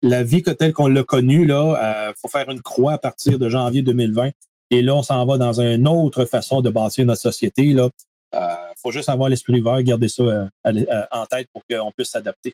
La 0.01 0.23
vie 0.23 0.41
telle 0.41 0.73
qu'on 0.73 0.87
l'a 0.87 1.03
connue, 1.03 1.45
là, 1.45 2.07
euh, 2.09 2.13
faut 2.19 2.27
faire 2.27 2.49
une 2.49 2.61
croix 2.61 2.93
à 2.93 2.97
partir 2.97 3.39
de 3.39 3.47
janvier 3.49 3.83
2020. 3.83 4.31
Et 4.71 4.81
là, 4.81 4.95
on 4.95 5.03
s'en 5.03 5.23
va 5.25 5.37
dans 5.37 5.61
une 5.61 5.87
autre 5.87 6.25
façon 6.25 6.61
de 6.61 6.69
bâtir 6.69 7.05
notre 7.05 7.21
société. 7.21 7.75
Il 8.33 8.39
euh, 8.39 8.73
faut 8.81 8.91
juste 8.91 9.09
avoir 9.09 9.29
l'esprit 9.29 9.61
ouvert, 9.61 9.81
garder 9.83 10.07
ça 10.07 10.23
euh, 10.23 11.05
en 11.11 11.25
tête 11.25 11.47
pour 11.53 11.63
qu'on 11.69 11.91
puisse 11.91 12.09
s'adapter. 12.09 12.53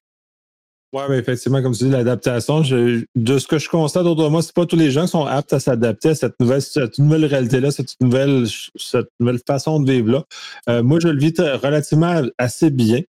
Oui, 0.92 1.04
mais 1.08 1.20
effectivement, 1.20 1.62
comme 1.62 1.76
tu 1.76 1.84
dis, 1.84 1.92
l'adaptation, 1.92 2.62
de 2.62 3.38
ce 3.38 3.48
que 3.48 3.60
je 3.60 3.70
constate 3.70 4.08
autour 4.08 4.26
de 4.26 4.30
moi, 4.30 4.42
c'est 4.42 4.56
pas 4.56 4.66
tous 4.66 4.76
les 4.76 4.90
gens 4.90 5.04
qui 5.04 5.10
sont 5.10 5.26
aptes 5.26 5.54
à 5.54 5.60
s'adapter 5.60 6.10
à 6.10 6.16
cette 6.16 6.34
nouvelle, 6.40 6.64
cette 6.64 6.98
nouvelle 6.98 7.26
réalité-là, 7.26 7.70
cette 7.70 7.94
nouvelle, 8.02 8.46
nouvelle 9.20 9.40
façon 9.46 9.80
de 9.80 9.92
vivre-là. 9.92 10.24
Euh, 10.68 10.82
moi, 10.82 11.00
je 11.00 11.10
le 11.10 11.20
vis 11.20 11.40
relativement 11.40 12.24
assez 12.40 12.72
bien. 12.72 13.02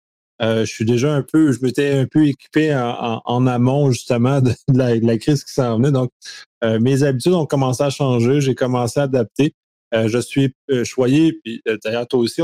Euh, 0.42 0.64
je 0.64 0.72
suis 0.72 0.84
déjà 0.84 1.14
un 1.14 1.22
peu, 1.22 1.52
je 1.52 1.60
m'étais 1.62 1.92
un 1.92 2.06
peu 2.06 2.26
équipé 2.26 2.74
en, 2.74 3.46
amont 3.46 3.92
justement 3.92 4.40
de, 4.40 4.52
la, 4.68 5.18
crise 5.18 5.44
qui 5.44 5.52
s'en 5.52 5.76
venait. 5.76 5.92
Donc, 5.92 6.10
euh, 6.64 6.80
mes 6.80 7.04
habitudes 7.04 7.34
ont 7.34 7.46
commencé 7.46 7.84
à 7.84 7.90
changer, 7.90 8.40
j'ai 8.40 8.56
commencé 8.56 8.98
à 8.98 9.04
adapter. 9.04 9.52
Je 9.92 10.18
suis 10.18 10.54
choyé, 10.84 11.32
puis 11.42 11.62
d'ailleurs 11.84 12.06
toi 12.06 12.20
aussi, 12.20 12.42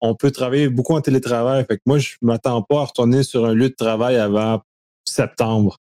on 0.00 0.14
peut 0.14 0.30
travailler 0.30 0.68
beaucoup 0.68 0.94
en 0.94 1.00
télétravail. 1.00 1.64
Fait 1.64 1.76
que 1.76 1.82
moi, 1.86 1.98
je 1.98 2.16
m'attends 2.22 2.62
pas 2.62 2.80
à 2.80 2.84
retourner 2.84 3.22
sur 3.22 3.46
un 3.46 3.54
lieu 3.54 3.70
de 3.70 3.74
travail 3.74 4.16
avant 4.16 4.62
septembre 5.04 5.78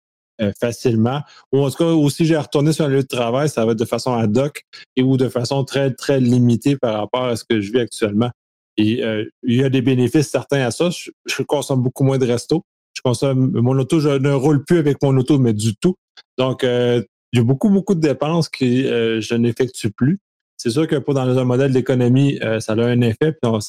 euh, 0.41 0.51
facilement. 0.59 1.21
Ou 1.51 1.59
en 1.59 1.69
tout 1.69 1.77
cas, 1.77 1.85
aussi, 1.85 2.25
j'ai 2.25 2.37
retourné 2.37 2.73
sur 2.73 2.85
un 2.85 2.89
lieu 2.89 3.01
de 3.01 3.07
travail, 3.07 3.49
ça 3.49 3.65
va 3.65 3.73
être 3.73 3.79
de 3.79 3.85
façon 3.85 4.13
ad 4.13 4.37
hoc 4.37 4.63
et 4.95 5.03
ou 5.03 5.17
de 5.17 5.29
façon 5.29 5.63
très, 5.63 5.93
très 5.93 6.19
limitée 6.19 6.77
par 6.77 6.95
rapport 6.95 7.25
à 7.25 7.35
ce 7.35 7.43
que 7.43 7.61
je 7.61 7.71
vis 7.71 7.79
actuellement. 7.79 8.31
Et 8.77 9.03
euh, 9.03 9.25
il 9.43 9.57
y 9.57 9.63
a 9.63 9.69
des 9.69 9.81
bénéfices 9.81 10.29
certains 10.29 10.61
à 10.61 10.71
ça. 10.71 10.89
Je, 10.89 11.43
consomme 11.43 11.81
beaucoup 11.81 12.03
moins 12.03 12.17
de 12.17 12.25
resto. 12.25 12.63
Je 12.95 13.01
consomme 13.01 13.51
mon 13.51 13.77
auto, 13.77 13.99
je 13.99 14.09
ne 14.09 14.31
roule 14.31 14.63
plus 14.63 14.77
avec 14.77 15.01
mon 15.03 15.15
auto, 15.17 15.37
mais 15.37 15.53
du 15.53 15.75
tout. 15.75 15.95
Donc, 16.37 16.63
euh, 16.63 17.03
il 17.33 17.39
y 17.39 17.41
a 17.41 17.43
beaucoup, 17.43 17.69
beaucoup 17.69 17.93
de 17.93 17.99
dépenses 17.99 18.49
que 18.49 19.19
je 19.19 19.35
n'effectue 19.35 19.91
plus. 19.91 20.19
C'est 20.59 20.69
sûr 20.69 20.87
que 20.87 20.97
pour 20.97 21.13
dans 21.13 21.37
un 21.37 21.43
modèle 21.45 21.71
d'économie, 21.71 22.37
ça 22.59 22.73
a 22.73 22.83
un 22.83 23.01
effet, 23.01 23.31
puis 23.31 23.39
on, 23.43 23.53
va, 23.53 23.59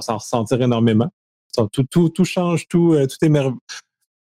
s'en 0.00 0.16
ressentir 0.16 0.60
énormément. 0.60 1.08
Tout, 1.72 1.84
tout, 1.84 2.08
tout 2.08 2.24
change, 2.24 2.66
tout, 2.68 2.96
tout 2.96 3.24
est 3.24 3.28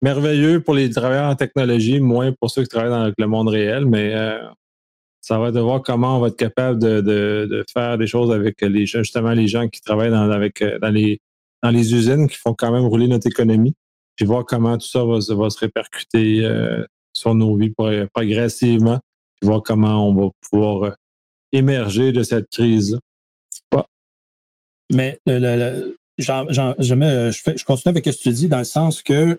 merveilleux 0.04 0.62
pour 0.62 0.74
les 0.74 0.90
travailleurs 0.90 1.30
en 1.30 1.36
technologie, 1.36 2.02
moins 2.02 2.34
pour 2.34 2.52
ceux 2.52 2.64
qui 2.64 2.68
travaillent 2.68 2.92
dans 2.92 3.12
le 3.18 3.28
monde 3.28 3.48
réel, 3.48 3.86
mais 3.86 4.14
euh, 4.14 4.38
ça 5.22 5.40
va 5.40 5.48
être 5.48 5.56
de 5.56 5.62
voir 5.62 5.82
comment 5.82 6.18
on 6.18 6.20
va 6.20 6.28
être 6.28 6.36
capable 6.36 6.78
de, 6.80 7.64
faire 7.74 7.98
des 7.98 8.06
choses 8.06 8.30
avec 8.30 8.62
les 8.62 8.86
justement 8.86 9.32
les 9.32 9.48
gens 9.48 9.70
qui 9.70 9.80
travaillent 9.80 10.12
dans, 10.12 10.30
avec, 10.30 10.62
euh, 10.62 10.78
dans, 10.80 10.90
les, 10.90 11.22
dans 11.64 11.70
les 11.70 11.94
usines 11.96 12.28
qui 12.28 12.38
font 12.38 12.54
quand 12.54 12.72
même 12.72 12.86
rouler 12.86 13.08
notre 13.08 13.28
économie, 13.28 13.76
puis 14.18 14.26
voir 14.26 14.46
comment 14.46 14.78
tout 14.78 14.88
ça 14.88 15.06
va, 15.06 15.22
se 15.22 15.58
répercuter 15.58 16.44
euh, 16.44 16.86
sur 17.14 17.34
nos 17.34 17.56
vies 17.56 17.74
progressivement, 18.14 19.00
puis 19.40 19.48
voir 19.48 19.64
comment 19.64 20.06
on 20.10 20.14
va 20.14 20.30
pouvoir 20.52 20.96
émerger 21.54 22.12
de 22.12 22.24
cette 22.24 22.50
crise. 22.50 23.00
Mais 24.92 25.18
je, 25.26 25.44
je 26.20 27.66
continue 27.66 27.92
avec 27.92 28.06
ce 28.06 28.12
que 28.12 28.24
tu 28.24 28.30
dis 28.32 28.48
dans 28.48 28.60
le 28.60 28.64
sens 28.66 29.02
que 29.02 29.38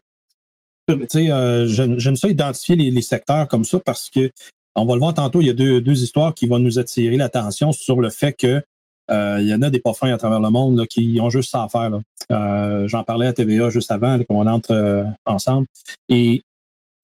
euh, 0.91 1.67
j'aime 1.67 2.17
ça 2.17 2.29
identifier 2.29 2.77
les, 2.77 3.03
secteurs 3.03 3.49
comme 3.49 3.65
ça 3.65 3.81
parce 3.81 4.11
que 4.11 4.31
on 4.75 4.85
va 4.85 4.95
le 4.95 5.01
voir 5.01 5.15
tantôt, 5.15 5.41
il 5.41 5.47
y 5.47 5.51
a 5.51 5.55
deux, 5.55 5.81
deux 5.81 6.03
histoires 6.03 6.35
qui 6.35 6.47
vont 6.47 6.59
nous 6.59 6.79
attirer 6.79 7.17
l'attention 7.17 7.73
sur 7.73 8.01
le 8.01 8.11
fait 8.11 8.33
que 8.33 8.63
euh, 9.11 9.39
il 9.41 9.47
y 9.47 9.55
en 9.55 9.63
a 9.63 9.71
des 9.71 9.81
parfums 9.81 10.05
à 10.05 10.19
travers 10.19 10.41
le 10.41 10.51
monde 10.51 10.87
qui 10.87 11.19
ont 11.21 11.31
juste 11.31 11.51
ça 11.51 11.63
à 11.63 11.69
faire. 11.69 12.01
Euh, 12.33 12.89
j'en 12.89 13.05
parlais 13.05 13.27
à 13.27 13.33
TVA 13.33 13.71
juste 13.71 13.91
avant 13.91 14.19
qu'on 14.25 14.47
entre 14.47 15.07
ensemble. 15.27 15.67
Et 16.09 16.43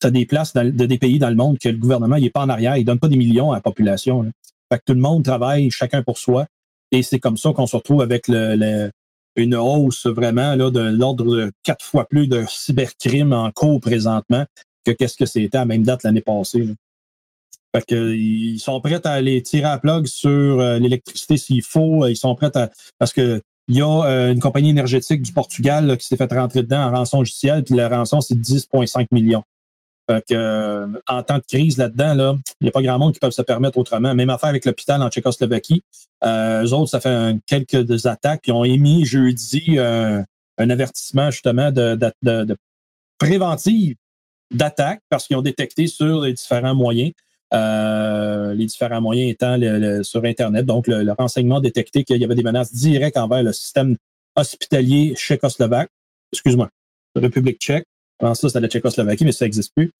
tu 0.00 0.06
as 0.06 0.10
des 0.10 0.26
places 0.26 0.52
de 0.54 0.62
des 0.62 0.98
pays 0.98 1.18
dans 1.18 1.28
le 1.28 1.36
monde 1.36 1.58
que 1.58 1.68
le 1.68 1.76
gouvernement 1.76 2.16
il 2.16 2.24
est 2.24 2.30
pas 2.30 2.42
en 2.42 2.48
arrière, 2.48 2.76
il 2.76 2.84
donne 2.84 2.98
pas 2.98 3.08
des 3.08 3.16
millions 3.16 3.52
à 3.52 3.56
la 3.56 3.60
population. 3.60 4.30
Fait 4.70 4.78
que 4.78 4.84
tout 4.86 4.94
le 4.94 5.00
monde 5.00 5.24
travaille 5.24 5.70
chacun 5.70 6.02
pour 6.02 6.18
soi. 6.18 6.46
Et 6.92 7.02
c'est 7.02 7.18
comme 7.18 7.36
ça 7.36 7.52
qu'on 7.52 7.66
se 7.66 7.76
retrouve 7.76 8.02
avec 8.02 8.26
le, 8.28 8.90
une 9.36 9.54
hausse 9.54 10.06
vraiment 10.06 10.54
là, 10.56 10.70
de 10.70 10.80
l'ordre 10.80 11.36
de 11.36 11.52
quatre 11.62 11.84
fois 11.84 12.06
plus 12.06 12.26
de 12.26 12.44
cybercrimes 12.48 13.32
en 13.32 13.50
cours 13.50 13.80
présentement 13.80 14.44
que 14.84 14.92
qu'est-ce 14.92 15.16
que 15.16 15.26
c'était 15.26 15.58
à 15.58 15.64
même 15.64 15.82
date 15.82 16.02
l'année 16.02 16.22
passée. 16.22 16.66
Fait 17.74 17.84
que, 17.86 18.14
ils 18.14 18.58
sont 18.58 18.80
prêts 18.80 19.06
à 19.06 19.12
aller 19.12 19.42
tirer 19.42 19.68
à 19.68 19.78
plug 19.78 20.06
sur 20.06 20.30
euh, 20.30 20.78
l'électricité 20.78 21.36
s'il 21.36 21.62
faut. 21.62 22.06
Ils 22.06 22.16
sont 22.16 22.34
prêts 22.34 22.50
à. 22.56 22.70
Parce 22.98 23.12
que 23.12 23.40
il 23.68 23.76
y 23.76 23.82
a 23.82 24.04
euh, 24.04 24.32
une 24.32 24.40
compagnie 24.40 24.70
énergétique 24.70 25.22
du 25.22 25.32
Portugal 25.32 25.96
qui 25.96 26.04
s'est 26.04 26.16
fait 26.16 26.32
rentrer 26.32 26.62
dedans 26.62 26.88
en 26.88 26.90
rançon 26.90 27.18
logicielle, 27.18 27.62
puis 27.62 27.76
la 27.76 27.88
rançon, 27.88 28.20
c'est 28.20 28.34
10,5 28.34 29.06
millions. 29.12 29.44
Euh, 30.10 30.86
en 31.08 31.22
temps 31.22 31.38
de 31.38 31.44
crise 31.46 31.78
là-dedans, 31.78 32.14
là, 32.14 32.36
il 32.60 32.64
n'y 32.64 32.68
a 32.68 32.72
pas 32.72 32.82
grand 32.82 32.98
monde 32.98 33.12
qui 33.12 33.20
peut 33.20 33.30
se 33.30 33.42
permettre 33.42 33.78
autrement. 33.78 34.14
Même 34.14 34.30
affaire 34.30 34.48
avec 34.48 34.64
l'hôpital 34.64 35.02
en 35.02 35.08
Tchécoslovaquie. 35.08 35.82
Euh, 36.24 36.64
eux 36.64 36.72
autres, 36.72 36.90
ça 36.90 37.00
fait 37.00 37.36
quelques 37.46 38.06
attaques. 38.06 38.42
Ils 38.46 38.52
ont 38.52 38.64
émis 38.64 39.04
jeudi 39.04 39.78
euh, 39.78 40.22
un 40.58 40.70
avertissement 40.70 41.30
justement 41.30 41.70
de, 41.70 42.56
préventive 43.18 43.96
d'attaque 44.52 45.00
parce 45.08 45.26
qu'ils 45.26 45.36
ont 45.36 45.42
détecté 45.42 45.86
sur 45.86 46.22
les 46.22 46.32
différents 46.32 46.74
moyens. 46.74 47.12
les 47.52 48.66
différents 48.66 49.00
moyens 49.00 49.30
étant 49.30 50.02
sur 50.02 50.24
Internet. 50.24 50.66
Donc, 50.66 50.86
le, 50.86 51.02
le 51.02 51.12
renseignement 51.12 51.60
détecté 51.60 52.04
qu'il 52.04 52.20
y 52.20 52.24
avait 52.24 52.34
des 52.34 52.42
menaces 52.42 52.72
directes 52.72 53.16
envers 53.16 53.42
le 53.42 53.52
système 53.52 53.96
hospitalier 54.36 55.14
tchécoslovaque, 55.16 55.90
excuse-moi, 56.32 56.70
République 57.16 57.58
tchèque, 57.58 57.84
avant 58.20 58.34
ça, 58.34 58.48
c'était 58.48 58.60
la 58.60 58.68
Tchécoslovaquie, 58.68 59.24
mais 59.24 59.32
ça 59.32 59.44
n'existe 59.44 59.72
plus. 59.74 59.92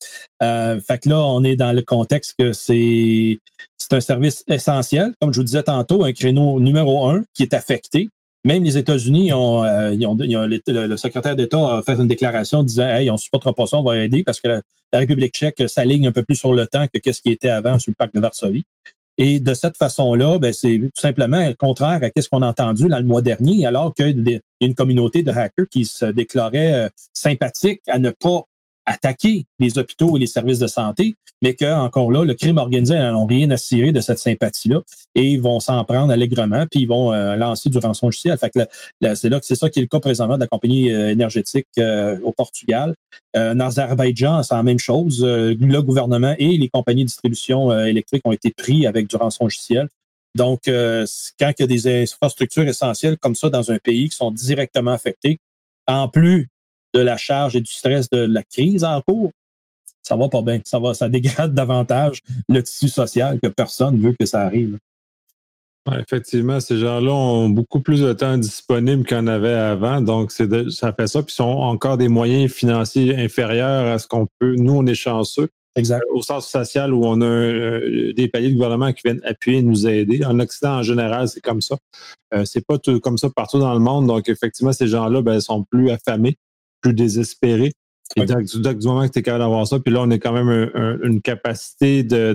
Euh, 0.42 0.80
fait 0.80 0.98
que 0.98 1.08
là, 1.08 1.20
on 1.20 1.42
est 1.44 1.56
dans 1.56 1.72
le 1.72 1.82
contexte 1.82 2.34
que 2.38 2.52
c'est 2.52 3.38
c'est 3.78 3.94
un 3.94 4.00
service 4.00 4.44
essentiel. 4.48 5.14
Comme 5.20 5.32
je 5.32 5.40
vous 5.40 5.44
disais 5.44 5.62
tantôt, 5.62 6.04
un 6.04 6.12
créneau 6.12 6.60
numéro 6.60 7.08
un 7.08 7.24
qui 7.34 7.42
est 7.42 7.54
affecté. 7.54 8.08
Même 8.44 8.64
les 8.64 8.78
États-Unis 8.78 9.32
ont, 9.32 9.64
euh, 9.64 9.94
ont, 10.06 10.16
le, 10.18 10.96
secrétaire 10.96 11.36
d'État 11.36 11.76
a 11.76 11.82
fait 11.82 11.94
une 11.94 12.08
déclaration 12.08 12.62
disant 12.62 12.88
Hey, 12.88 13.10
on 13.10 13.14
ne 13.14 13.18
supportera 13.18 13.52
pas 13.52 13.66
ça, 13.66 13.78
on 13.78 13.82
va 13.82 13.98
aider 13.98 14.22
parce 14.22 14.40
que 14.40 14.48
la, 14.48 14.62
République 14.92 15.34
tchèque 15.34 15.62
s'aligne 15.68 16.08
un 16.08 16.12
peu 16.12 16.22
plus 16.22 16.36
sur 16.36 16.52
le 16.52 16.66
temps 16.66 16.86
que 16.92 16.98
qu'est-ce 16.98 17.20
qui 17.20 17.30
était 17.30 17.50
avant 17.50 17.78
sur 17.78 17.90
le 17.90 17.94
pacte 17.96 18.14
de 18.14 18.20
Varsovie. 18.20 18.64
Et 19.19 19.40
de 19.40 19.55
cette 19.55 19.76
façon-là, 19.76 20.38
ben, 20.38 20.52
c'est 20.52 20.79
tout 20.79 21.00
simplement 21.00 21.52
contraire 21.59 22.00
à 22.02 22.21
ce 22.21 22.29
qu'on 22.29 22.43
a 22.43 22.49
entendu 22.49 22.88
le 22.88 23.02
mois 23.02 23.23
dernier, 23.23 23.67
alors 23.67 23.95
qu'il 23.95 24.29
y 24.29 24.37
a 24.37 24.40
une 24.61 24.75
communauté 24.75 25.23
de 25.23 25.31
hackers 25.31 25.69
qui 25.71 25.85
se 25.85 26.07
déclarait 26.07 26.73
euh, 26.73 26.88
sympathique 27.12 27.83
à 27.88 27.99
ne 27.99 28.11
pas 28.11 28.45
attaquer 28.87 29.46
les 29.58 29.78
hôpitaux 29.78 30.16
et 30.16 30.20
les 30.20 30.26
services 30.26 30.58
de 30.58 30.66
santé, 30.66 31.14
mais 31.42 31.54
que 31.54 31.64
encore 31.64 32.10
là, 32.10 32.25
le 32.25 32.34
crime 32.34 32.58
organisé 32.58 32.94
n'a 32.94 33.14
rien 33.26 33.50
à 33.50 33.56
cirer 33.56 33.92
de 33.92 34.00
cette 34.00 34.18
sympathie-là 34.18 34.82
et 35.14 35.25
ils 35.25 35.40
vont 35.40 35.60
s'en 35.60 35.84
prendre 35.84 36.12
allègrement, 36.12 36.66
puis 36.70 36.80
ils 36.80 36.88
vont 36.88 37.12
euh, 37.12 37.37
lancer 37.37 37.70
du 37.70 37.78
rançon 37.78 38.08
logiciel. 38.08 38.37
Fait 38.38 38.50
c'est 39.14 39.28
là 39.28 39.40
que 39.40 39.46
c'est 39.46 39.54
ça 39.54 39.70
qui 39.70 39.78
est 39.78 39.82
le 39.82 39.88
cas 39.88 40.00
présentement 40.00 40.37
de 40.37 40.40
la 40.40 40.46
compagnie 40.46 40.92
euh, 40.92 41.10
énergétique 41.10 41.68
euh, 41.78 42.18
au 42.22 42.32
Portugal. 42.32 42.94
en 43.37 43.60
Azerbaïdjan, 43.60 44.42
c'est 44.42 44.54
la 44.54 44.62
même 44.62 44.78
chose. 44.78 45.25
le 45.25 45.80
gouvernement 45.80 46.34
et 46.38 46.56
les 46.56 46.68
compagnies 46.68 47.04
de 47.04 47.08
distribution 47.08 47.72
électrique 47.84 48.22
ont 48.25 48.32
été 48.32 48.50
pris 48.50 48.87
avec 48.87 49.08
du 49.08 49.16
rançon 49.16 49.44
logiciel. 49.44 49.88
Donc, 50.37 50.62
quand 50.66 51.52
il 51.58 51.60
y 51.60 51.62
a 51.62 51.66
des 51.66 52.02
infrastructures 52.02 52.68
essentielles 52.68 53.18
comme 53.18 53.34
ça 53.34 53.50
dans 53.50 53.70
un 53.70 53.78
pays 53.78 54.08
qui 54.08 54.16
sont 54.16 54.30
directement 54.30 54.92
affectées, 54.92 55.38
en 55.87 56.08
plus 56.08 56.49
de 56.94 57.00
la 57.00 57.16
charge 57.16 57.56
et 57.56 57.61
du 57.61 57.73
stress 57.73 58.09
de 58.11 58.18
la 58.18 58.42
crise 58.42 58.85
en 58.85 59.00
cours, 59.00 59.30
ça 60.02 60.16
va 60.16 60.28
pas 60.28 60.42
bien. 60.42 60.61
Ça 60.64 60.78
va, 60.78 60.94
ça 60.94 61.09
dégrade 61.09 61.54
davantage 61.54 62.20
le 62.49 62.62
tissu 62.62 62.88
social 62.88 63.38
que 63.40 63.49
personne 63.49 64.00
veut 64.00 64.14
que 64.18 64.26
ça 64.26 64.42
arrive. 64.42 64.78
effectivement, 65.99 66.61
ces 66.61 66.78
gens-là 66.78 67.12
ont 67.12 67.49
beaucoup 67.49 67.80
plus 67.80 68.00
de 68.00 68.12
temps 68.12 68.38
disponible 68.38 69.06
qu'en 69.06 69.26
avait 69.26 69.54
avant. 69.54 70.00
Donc, 70.00 70.32
ça 70.32 70.92
fait 70.92 71.06
ça. 71.06 71.23
Puis, 71.23 71.37
ils 71.38 71.42
ont 71.42 71.62
encore 71.62 71.97
des 71.97 72.09
moyens 72.09 72.50
financiers 72.52 73.16
inférieurs 73.16 73.87
à 73.87 73.99
ce 73.99 74.06
qu'on 74.06 74.26
peut. 74.38 74.54
Nous, 74.56 74.73
on 74.73 74.87
est 74.87 74.94
chanceux. 74.94 75.49
exact. 75.76 76.04
au 76.12 76.23
sens 76.23 76.49
social 76.49 76.92
où 76.92 77.04
on 77.04 77.20
a 77.20 77.80
des 78.12 78.28
paliers 78.28 78.50
de 78.50 78.54
gouvernement 78.54 78.92
qui 78.92 79.02
viennent 79.04 79.23
appuyer 79.25 79.59
et 79.59 79.62
nous 79.62 79.87
aider. 79.87 80.25
En 80.25 80.38
Occident, 80.40 80.78
en 80.78 80.82
général, 80.82 81.28
c'est 81.28 81.40
comme 81.40 81.61
ça. 81.61 81.76
c'est 82.44 82.64
pas 82.66 82.78
tout 82.78 82.99
comme 83.00 83.18
ça 83.18 83.28
partout 83.30 83.59
dans 83.59 83.75
le 83.75 83.80
monde. 83.80 84.06
Donc, 84.06 84.28
effectivement, 84.28 84.73
ces 84.73 84.88
gens-là 84.88 85.23
ben, 85.23 85.40
sont 85.40 85.64
plus 85.64 85.90
affamés, 85.90 86.37
plus. 86.80 87.70
Et 88.16 88.25
donc, 88.25 88.44
du, 88.44 88.87
moment 88.87 89.06
que 89.06 89.12
tu 89.12 89.18
es 89.20 89.22
capable 89.22 89.44
d'avoir 89.44 89.66
ça, 89.66 89.78
puis 89.78 89.92
là, 89.92 90.00
on 90.02 90.10
est 90.10 90.18
quand 90.18 90.32
même 90.32 90.70
une 91.02 91.22
capacité 91.22 92.02
de, 92.02 92.32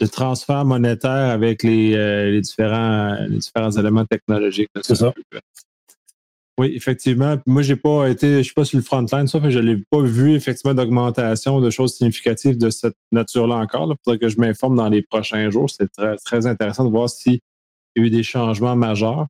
de, 0.00 0.06
transfert 0.06 0.64
monétaire 0.64 1.30
avec 1.30 1.62
les, 1.64 1.96
les, 2.30 2.40
différents, 2.40 3.16
les 3.28 3.38
différents 3.38 3.72
éléments 3.72 4.04
technologiques. 4.04 4.70
C'est 4.82 4.94
ça. 4.94 5.12
Oui, 6.58 6.72
effectivement. 6.74 7.36
Moi, 7.46 7.60
j'ai 7.60 7.76
pas 7.76 8.08
été, 8.08 8.38
je 8.38 8.42
suis 8.42 8.54
pas 8.54 8.64
sur 8.64 8.78
le 8.78 8.82
front-line, 8.82 9.26
ça, 9.26 9.38
je 9.50 9.58
l'ai 9.58 9.76
pas 9.90 10.00
vu 10.00 10.34
effectivement 10.34 10.72
d'augmentation 10.72 11.60
de 11.60 11.68
choses 11.68 11.94
significatives 11.94 12.56
de 12.56 12.70
cette 12.70 12.96
nature-là 13.12 13.56
encore. 13.56 13.92
Il 13.92 13.96
faudrait 14.02 14.18
que 14.18 14.30
je 14.30 14.40
m'informe 14.40 14.76
dans 14.76 14.88
les 14.88 15.02
prochains 15.02 15.50
jours. 15.50 15.68
C'est 15.68 15.92
très, 15.92 16.16
très 16.16 16.46
intéressant 16.46 16.86
de 16.86 16.90
voir 16.90 17.10
s'il 17.10 17.40
y 17.96 18.00
a 18.00 18.02
eu 18.02 18.10
des 18.10 18.22
changements 18.22 18.74
majeurs. 18.74 19.26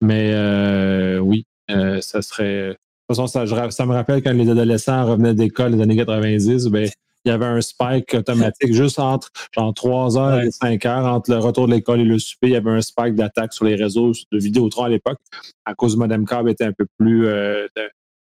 Mais 0.00 0.32
euh, 0.32 1.18
oui, 1.18 1.44
euh, 1.70 2.00
ça 2.00 2.22
serait. 2.22 2.78
De 3.10 3.14
toute 3.16 3.28
façon, 3.28 3.46
ça, 3.48 3.70
ça, 3.72 3.86
me 3.86 3.92
rappelle 3.92 4.22
quand 4.22 4.32
les 4.32 4.48
adolescents 4.48 5.04
revenaient 5.04 5.34
d'école 5.34 5.72
les 5.72 5.82
années 5.82 5.96
90, 5.96 6.68
ben, 6.68 6.88
il 7.24 7.28
y 7.28 7.32
avait 7.32 7.46
un 7.46 7.60
spike 7.60 8.14
automatique 8.14 8.72
juste 8.72 9.00
entre 9.00 9.32
genre 9.52 9.74
3 9.74 10.16
heures 10.16 10.40
et 10.42 10.52
5 10.52 10.86
heures 10.86 11.06
entre 11.06 11.32
le 11.32 11.38
retour 11.38 11.66
de 11.66 11.72
l'école 11.72 11.98
et 11.98 12.04
le 12.04 12.20
souper. 12.20 12.46
Il 12.46 12.52
y 12.52 12.56
avait 12.56 12.70
un 12.70 12.80
spike 12.80 13.16
d'attaque 13.16 13.52
sur 13.52 13.64
les 13.64 13.74
réseaux 13.74 14.12
de 14.30 14.38
Vidéotron 14.38 14.84
à 14.84 14.88
l'époque 14.88 15.18
à 15.64 15.74
cause 15.74 15.94
du 15.94 15.98
modem 15.98 16.24
câble 16.24 16.50
était 16.50 16.66
un 16.66 16.72
peu 16.72 16.86
plus 16.98 17.26
euh, 17.26 17.66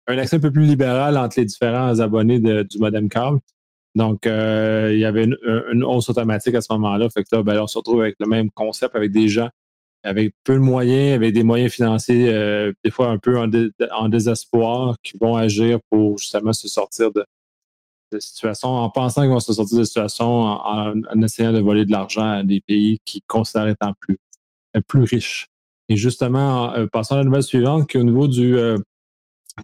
un 0.08 0.18
accès 0.18 0.36
un 0.36 0.42
peu 0.42 0.52
plus 0.52 0.66
libéral 0.66 1.18
entre 1.18 1.40
les 1.40 1.46
différents 1.46 2.02
abonnés 2.02 2.42
du 2.42 2.78
modem 2.78 3.08
câble. 3.08 3.40
Donc, 3.96 4.28
euh, 4.28 4.90
il 4.92 5.00
y 5.00 5.06
avait 5.06 5.24
une, 5.24 5.84
hausse 5.86 6.10
automatique 6.10 6.56
à 6.56 6.62
ce 6.62 6.74
moment-là. 6.74 7.10
Fait 7.10 7.24
que 7.24 7.34
là, 7.34 7.42
ben, 7.42 7.58
on 7.58 7.68
se 7.68 7.78
retrouve 7.78 8.02
avec 8.02 8.16
le 8.20 8.25
même 8.25 8.52
concept, 8.52 8.98
avec 8.98 9.13
des 9.13 9.30
gens 9.30 9.48
avec 10.03 10.36
peu 10.43 10.53
de 10.53 10.60
moyens, 10.60 11.15
avec 11.15 11.33
des 11.33 11.43
moyens 11.43 11.72
financiers, 11.72 12.29
euh, 12.29 12.74
des 12.83 12.91
fois 12.91 13.07
un 13.07 13.17
peu 13.17 13.38
en, 13.39 14.10
désespoir, 14.10 14.98
qui 15.01 15.17
vont 15.19 15.36
agir 15.36 15.79
pour 15.89 16.17
justement 16.17 16.53
se 16.53 16.67
sortir 16.67 17.12
de, 17.12 17.25
de 18.12 18.19
situation 18.19 18.69
en 18.69 18.89
pensant 18.89 19.22
qu'ils 19.22 19.31
vont 19.31 19.39
se 19.39 19.53
sortir 19.53 19.79
de 19.79 19.83
situation 19.86 20.25
en, 20.25 21.22
essayant 21.22 21.53
de 21.53 21.60
voler 21.60 21.86
de 21.86 21.91
l'argent 21.91 22.29
à 22.29 22.43
des 22.43 22.62
pays 22.62 23.00
qui 23.05 23.22
considèrent 23.27 23.69
étant 23.69 23.93
plus, 24.00 24.17
euh, 24.75 24.81
plus 24.88 25.03
riches. 25.03 25.48
Et 25.89 25.95
justement, 25.95 26.63
en, 26.63 26.77
euh, 26.77 26.88
passant 26.88 27.15
à 27.15 27.17
la 27.19 27.24
nouvelle 27.24 27.43
suivante, 27.43 27.89
qu'au 27.89 28.03
niveau 28.03 28.27
du, 28.27 28.57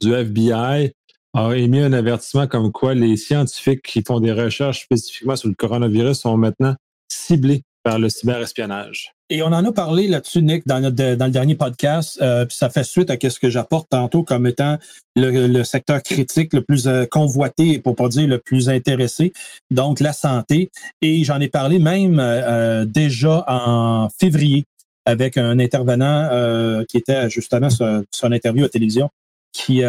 du 0.02 0.14
FBI, 0.14 0.94
a 1.34 1.54
émis 1.54 1.80
un 1.80 1.94
avertissement 1.94 2.48
comme 2.48 2.72
quoi 2.72 2.96
les 2.96 3.18
scientifiques 3.18 3.84
qui 3.84 4.04
font 4.04 4.20
des 4.20 4.32
recherches 4.32 4.84
spécifiquement 4.84 5.36
sur 5.36 5.50
le 5.50 5.56
coronavirus 5.56 6.20
sont 6.20 6.38
maintenant 6.38 6.76
ciblés 7.08 7.64
par 7.84 8.00
le 8.00 8.10
cyberespionnage. 8.10 9.14
Et 9.32 9.44
on 9.44 9.48
en 9.48 9.64
a 9.64 9.72
parlé 9.72 10.08
là-dessus, 10.08 10.42
Nick, 10.42 10.66
dans, 10.66 10.82
dans 10.82 11.26
le 11.26 11.32
dernier 11.32 11.56
podcast. 11.56 12.20
Euh, 12.22 12.46
puis 12.46 12.58
ça 12.58 12.70
fait 12.70 12.84
suite 12.84 13.12
à 13.12 13.30
ce 13.30 13.40
que 13.40 13.50
j'apporte 13.50 13.88
tantôt 13.90 14.24
comme 14.24 14.48
étant 14.48 14.78
le, 15.16 15.64
secteur 15.64 16.02
critique 16.02 16.54
le 16.54 16.62
plus 16.62 16.88
euh, 16.88 17.06
convoité, 17.06 17.78
pour 17.80 17.96
pas 17.96 18.08
dire 18.08 18.28
le 18.28 18.40
plus 18.40 18.70
intéressé, 18.70 19.32
donc 19.70 20.00
la 20.00 20.14
santé. 20.14 20.72
Et 21.02 21.24
j'en 21.24 21.40
ai 21.40 21.48
parlé 21.48 21.78
même 21.78 22.20
euh, 22.20 22.86
déjà 22.86 23.46
en 23.48 24.10
février 24.20 24.66
avec 25.06 25.38
un 25.38 25.60
intervenant 25.60 26.84
qui 26.88 26.98
était 26.98 27.30
justement 27.32 27.70
sur, 27.72 28.04
son 28.12 28.32
interview 28.32 28.66
à 28.66 28.70
télévision 28.70 29.10
qui 29.52 29.82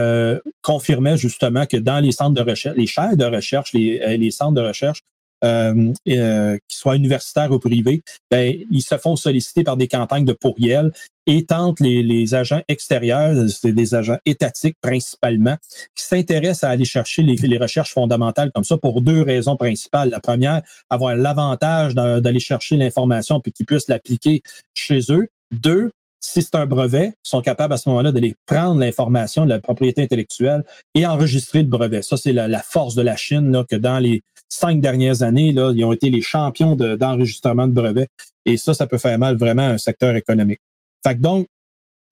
confirmait 0.63 1.19
justement 1.19 1.67
que 1.67 1.77
dans 1.77 2.01
les 2.01 2.13
centres 2.13 2.43
de 2.43 2.49
recherche, 2.49 2.75
les 2.77 2.87
chaires 2.87 3.19
de 3.19 3.27
recherche, 3.27 3.75
les 3.75 4.31
centres 4.31 4.55
de 4.55 4.63
recherche 4.63 5.03
euh, 5.45 5.93
euh, 6.09 6.59
qu'ils 6.69 6.79
soient 6.79 6.97
universitaires 6.97 7.51
ou 7.51 7.59
privés, 7.59 8.03
ben, 8.31 8.55
ils 8.71 8.83
se 8.83 8.97
font 8.99 9.17
solliciter 9.17 9.65
par 9.65 9.77
des 9.77 9.89
campagnes 9.89 10.25
de 10.25 10.33
pourriel 10.33 10.93
et 11.27 11.45
tentent 11.45 11.81
les, 11.81 12.03
les 12.03 12.35
agents 12.35 12.63
extérieurs, 12.69 13.49
c'est 13.49 13.73
des 13.73 13.95
agents 13.95 14.19
étatiques 14.27 14.77
principalement, 14.81 15.57
qui 15.95 16.05
s'intéressent 16.05 16.65
à 16.65 16.71
aller 16.71 16.85
chercher 16.85 17.23
les, 17.23 17.37
les, 17.37 17.59
recherches 17.59 17.93
fondamentales 17.93 18.51
comme 18.53 18.65
ça 18.65 18.77
pour 18.79 19.01
deux 19.01 19.23
raisons 19.23 19.57
principales. 19.57 20.11
La 20.11 20.21
première, 20.21 20.63
avoir 20.89 21.15
l'avantage 21.15 21.95
d'aller 21.95 22.41
chercher 22.41 22.77
l'information 22.77 23.41
puis 23.41 23.53
qu'ils 23.53 23.67
puissent 23.67 23.89
l'appliquer 23.89 24.43
chez 24.75 25.01
eux. 25.11 25.29
Deux, 25.53 25.91
si 26.21 26.43
c'est 26.43 26.55
un 26.55 26.67
brevet, 26.67 27.15
sont 27.23 27.41
capables 27.41 27.73
à 27.73 27.79
ce 27.79 27.89
moment-là 27.89 28.13
d'aller 28.13 28.37
prendre 28.47 28.79
l'information 28.79 29.45
de 29.45 29.51
la 29.51 29.59
propriété 29.59 30.03
intellectuelle 30.03 30.65
et 30.95 31.07
enregistrer 31.07 31.63
le 31.63 31.69
brevet. 31.69 32.03
Ça, 32.03 32.17
c'est 32.17 32.33
la, 32.33 32.63
force 32.63 32.95
de 32.95 33.03
la 33.03 33.17
Chine, 33.17 33.51
là, 33.51 33.65
que 33.69 33.77
dans 33.77 33.99
les 33.99 34.23
cinq 34.49 34.81
dernières 34.81 35.23
années, 35.23 35.53
là, 35.53 35.73
ils 35.75 35.85
ont 35.85 35.93
été 35.93 36.11
les 36.11 36.21
champions 36.21 36.77
d'enregistrement 36.77 37.67
de, 37.67 37.73
brevets. 37.73 38.09
Et 38.45 38.59
ça, 38.59 38.75
ça 38.75 38.87
peut 38.87 38.99
faire 38.99 39.19
mal 39.19 39.37
vraiment 39.37 39.63
à 39.63 39.71
un 39.71 39.79
secteur 39.79 40.15
économique. 40.15 40.61
Fait 41.07 41.15
que 41.15 41.21
donc, 41.21 41.47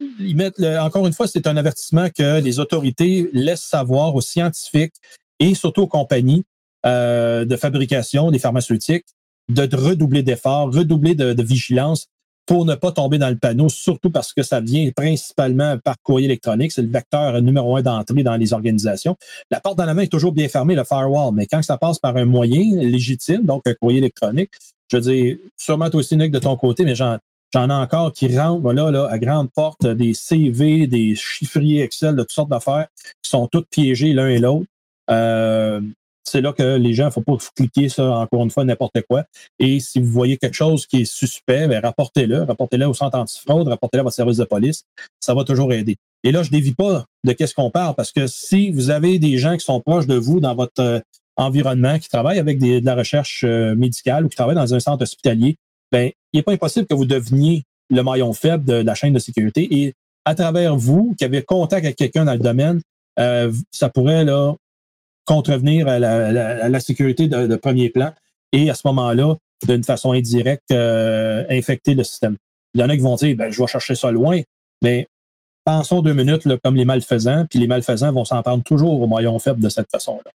ils 0.01 0.37
mettent 0.37 0.61
encore 0.61 1.07
une 1.07 1.13
fois, 1.13 1.27
c'est 1.27 1.47
un 1.47 1.57
avertissement 1.57 2.09
que 2.09 2.41
les 2.41 2.61
autorités 2.61 3.29
laissent 3.33 3.65
savoir 3.65 4.15
aux 4.15 4.21
scientifiques 4.21 4.95
et 5.41 5.55
surtout 5.55 5.83
aux 5.83 5.89
compagnies 5.89 6.45
euh, 6.87 7.45
de 7.45 7.57
fabrication 7.57 8.31
des 8.31 8.39
pharmaceutiques 8.39 9.07
de, 9.49 9.69
redoubler 9.77 10.23
d'efforts, 10.23 10.73
redoubler 10.73 11.15
de 11.15 11.43
vigilance 11.43 12.07
pour 12.49 12.65
ne 12.65 12.75
pas 12.75 12.93
tomber 12.93 13.19
dans 13.19 13.29
le 13.29 13.37
panneau, 13.37 13.69
surtout 13.69 14.09
parce 14.09 14.33
que 14.33 14.43
ça 14.43 14.61
vient 14.61 14.91
principalement 14.97 15.77
par 15.77 15.97
courrier 16.03 16.25
électronique. 16.25 16.73
C'est 16.73 16.81
le 16.81 16.89
vecteur 16.89 17.43
numéro 17.43 17.77
un 17.77 17.83
d'entrée 17.83 18.23
dans 18.23 18.37
les 18.37 18.55
organisations. 18.55 19.17
La 19.51 19.61
porte 19.61 19.77
dans 19.77 19.85
la 19.85 19.93
main 19.93 20.03
est 20.03 20.11
toujours 20.11 20.33
bien 20.33 20.49
fermée, 20.49 20.75
le 20.75 20.83
firewall, 20.83 21.35
mais 21.35 21.45
quand 21.45 21.63
ça 21.63 21.77
passe 21.77 21.99
par 21.99 22.17
un 22.17 22.25
moyen 22.25 22.81
légitime, 22.81 23.45
donc 23.45 23.67
un 23.67 23.75
courrier 23.75 23.99
électronique, 23.99 24.51
je 24.91 24.97
veux 24.97 25.03
dire, 25.03 25.37
sûrement 25.59 25.91
toi 25.91 26.01
aussi, 26.01 26.17
Nick, 26.17 26.33
de 26.33 26.39
ton 26.39 26.57
côté, 26.57 26.87
mais 26.87 26.95
j'en, 26.95 27.19
j'en 27.53 27.69
ai 27.69 27.75
encore 27.75 28.15
qui 28.15 28.35
rentrent 28.39 28.63
voilà, 28.63 28.91
là, 28.91 29.09
à 29.11 29.19
grande 29.19 29.51
porte 29.51 29.87
des 29.87 30.15
CV, 30.15 30.87
des 30.87 31.15
chiffriers 31.17 31.83
Excel 31.83 32.17
de 32.17 32.23
toutes 32.23 32.33
sortes 32.33 32.51
d'affaires 32.51 32.87
qui 33.23 33.29
sont 33.29 33.47
toutes 33.47 33.69
piégés 33.69 34.15
l'un 34.15 34.29
et 34.29 34.39
l'autre. 34.39 34.67
Euh, 35.11 35.83
c'est 36.31 36.41
là 36.41 36.53
que 36.53 36.77
les 36.77 36.95
gens, 36.95 37.05
il 37.05 37.07
ne 37.07 37.13
faut 37.13 37.23
pas 37.23 37.37
cliquer 37.57 37.89
ça 37.89 38.11
encore 38.11 38.43
une 38.45 38.51
fois 38.51 38.65
n'importe 38.65 39.01
quoi. 39.09 39.25
Et 39.59 39.81
si 39.81 40.01
vous 40.01 40.11
voyez 40.11 40.37
quelque 40.37 40.55
chose 40.55 40.87
qui 40.87 41.03
est 41.03 41.05
suspect, 41.05 41.67
ben, 41.69 41.81
rapportez-le, 41.81 42.43
rapportez-le 42.43 42.87
au 42.87 42.95
centre 42.95 43.19
antifraude, 43.19 43.69
rapportez-le 43.69 44.01
à 44.01 44.05
votre 44.05 44.17
service 44.17 44.37
de 44.37 44.45
police. 44.45 44.85
Ça 45.21 45.35
va 45.35 45.45
toujours 45.45 45.73
aider. 45.73 45.97
Et 46.25 46.33
là, 46.33 46.43
je 46.43 46.49
ne 46.49 46.53
dévie 46.53 46.75
pas 46.75 47.05
de 47.25 47.33
qu'est-ce 47.33 47.55
qu'on 47.55 47.71
parle 47.71 47.95
parce 47.95 48.13
que 48.13 48.27
si 48.27 48.71
vous 48.71 48.91
avez 48.91 49.19
des 49.19 49.39
gens 49.39 49.57
qui 49.57 49.65
sont 49.65 49.81
proches 49.81 50.07
de 50.07 50.17
vous 50.17 50.41
dans 50.41 50.55
votre 50.55 50.81
euh, 50.81 51.01
environnement, 51.37 51.99
qui 51.99 52.09
travaillent 52.09 52.41
avec 52.41 52.59
de 52.59 52.85
la 52.85 52.95
recherche 52.95 53.45
euh, 53.45 53.75
médicale 53.75 54.25
ou 54.25 54.29
qui 54.29 54.37
travaillent 54.37 54.57
dans 54.57 54.75
un 54.75 54.81
centre 54.81 55.03
hospitalier, 55.03 55.57
ben, 55.93 56.11
il 56.33 56.39
n'est 56.39 56.43
pas 56.43 56.53
impossible 56.53 56.87
que 56.87 56.95
vous 56.95 57.07
deveniez 57.07 57.65
le 57.91 58.03
maillon 58.03 58.33
faible 58.33 58.65
de, 58.65 58.75
la 58.75 58.95
chaîne 58.95 59.13
de 59.13 59.19
sécurité 59.19 59.69
et 59.71 59.95
à 60.25 60.35
travers 60.35 60.77
vous, 60.77 61.15
qui 61.17 61.25
avez 61.25 61.43
contact 61.43 61.85
avec 61.85 61.97
quelqu'un 61.97 62.27
dans 62.27 62.33
le 62.33 62.39
domaine, 62.39 62.83
euh, 63.19 63.51
ça 63.71 63.89
pourrait 63.89 64.25
là, 64.25 64.55
contrevenir 65.29 65.87
à 65.89 65.99
la, 65.99 66.81
sécurité 66.81 67.29
de, 67.29 67.57
premier 67.57 67.91
plan 67.91 68.13
et 68.53 68.71
à 68.71 68.75
ce 68.75 68.81
moment-là, 68.87 69.37
d'une 69.67 69.85
façon 69.85 70.13
indirecte, 70.13 70.71
euh, 70.73 71.45
infecter 71.51 71.95
le 71.95 72.03
système. 72.03 72.37
Il 72.73 72.81
y 72.81 72.85
en 72.85 72.89
a 72.89 72.97
qui 72.97 73.03
vont 73.03 73.17
dire, 73.17 73.37
ben, 73.37 73.53
je 73.53 73.61
vais 73.61 73.67
chercher 73.67 73.95
ça 73.95 74.11
loin, 74.11 74.41
mais 74.83 75.07
pensons 75.65 76.01
deux 76.01 76.15
minutes 76.15 76.49
comme 76.65 76.77
les 76.77 76.87
malfaisants, 76.87 77.45
puis 77.45 77.59
les 77.59 77.67
malfaisants 77.67 78.11
vont 78.11 78.25
s'en 78.25 78.43
prendre 78.43 78.65
toujours 78.65 79.03
au 79.03 79.07
maillon 79.07 79.39
faible 79.39 79.61
de 79.61 79.69
cette 79.69 79.91
façon-là. 79.91 80.31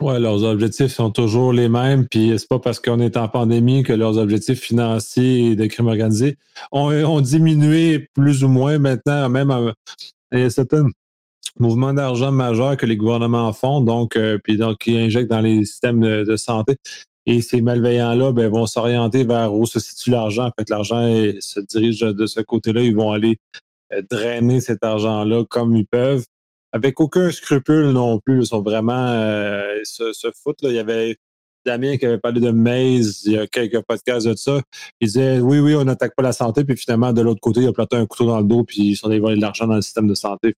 Oui, 0.00 0.20
leurs 0.20 0.44
objectifs 0.44 0.92
sont 0.92 1.10
toujours 1.10 1.52
les 1.52 1.68
mêmes, 1.68 2.06
puis 2.06 2.32
c'est 2.38 2.46
pas 2.46 2.60
parce 2.60 2.78
qu'on 2.78 3.00
est 3.00 3.16
en 3.16 3.26
pandémie 3.26 3.82
que 3.82 3.92
leurs 3.92 4.18
objectifs 4.18 4.60
financiers 4.60 5.50
et 5.50 5.56
de 5.56 5.66
crime 5.66 5.88
organisé 5.88 6.36
ont, 6.70 7.20
diminué 7.20 8.08
plus 8.14 8.44
ou 8.44 8.48
moins 8.48 8.78
maintenant, 8.78 9.28
même 9.28 9.50
à, 9.50 9.72
à 10.30 10.50
certaines 10.50 10.92
mouvement 11.60 11.92
d'argent 11.92 12.32
majeur 12.32 12.76
que 12.76 12.86
les 12.86 12.96
gouvernements 12.96 13.52
font, 13.52 13.80
donc, 13.80 14.16
euh, 14.16 14.38
puis 14.42 14.56
donc, 14.56 14.78
qui 14.78 14.96
injectent 14.96 15.30
dans 15.30 15.40
les 15.40 15.64
systèmes 15.64 16.00
de, 16.00 16.36
santé. 16.36 16.76
Et 17.26 17.42
ces 17.42 17.60
malveillants-là 17.60 18.32
ben, 18.32 18.48
vont 18.48 18.66
s'orienter 18.66 19.24
vers 19.24 19.52
où 19.52 19.66
se 19.66 19.80
situe 19.80 20.10
l'argent. 20.10 20.46
En 20.46 20.52
fait, 20.58 20.70
l'argent 20.70 21.02
se 21.40 21.60
dirige 21.60 22.00
de 22.00 22.26
ce 22.26 22.40
côté-là. 22.40 22.82
Ils 22.82 22.96
vont 22.96 23.12
aller 23.12 23.38
euh, 23.92 24.02
drainer 24.10 24.60
cet 24.60 24.84
argent-là 24.84 25.44
comme 25.44 25.76
ils 25.76 25.86
peuvent, 25.86 26.24
avec 26.72 27.00
aucun 27.00 27.30
scrupule 27.30 27.90
non 27.90 28.18
plus. 28.18 28.40
Ils 28.40 28.46
sont 28.46 28.62
vraiment 28.62 29.08
euh, 29.08 29.78
se, 29.84 30.30
foutent. 30.42 30.62
Là. 30.62 30.70
Il 30.70 30.76
y 30.76 30.78
avait 30.78 31.16
Damien 31.64 31.96
qui 31.96 32.06
avait 32.06 32.18
parlé 32.18 32.40
de 32.40 32.50
Maze 32.50 33.22
il 33.26 33.32
y 33.32 33.38
a 33.38 33.46
quelques 33.46 33.82
podcasts 33.82 34.26
de 34.26 34.34
ça. 34.34 34.60
Il 35.00 35.06
disait 35.06 35.40
oui, 35.40 35.58
oui, 35.58 35.74
on 35.74 35.84
n'attaque 35.84 36.14
pas 36.16 36.22
la 36.22 36.32
santé, 36.32 36.64
puis 36.64 36.76
finalement, 36.76 37.12
de 37.12 37.22
l'autre 37.22 37.40
côté, 37.40 37.60
il 37.60 37.68
a 37.68 37.72
planté 37.72 37.96
un 37.96 38.06
couteau 38.06 38.26
dans 38.26 38.40
le 38.40 38.46
dos, 38.46 38.64
puis 38.64 38.90
ils 38.90 38.96
sont 38.96 39.08
allés 39.08 39.20
voler 39.20 39.36
de 39.36 39.42
l'argent 39.42 39.66
dans 39.66 39.76
le 39.76 39.82
système 39.82 40.06
de 40.06 40.14
santé. 40.14 40.54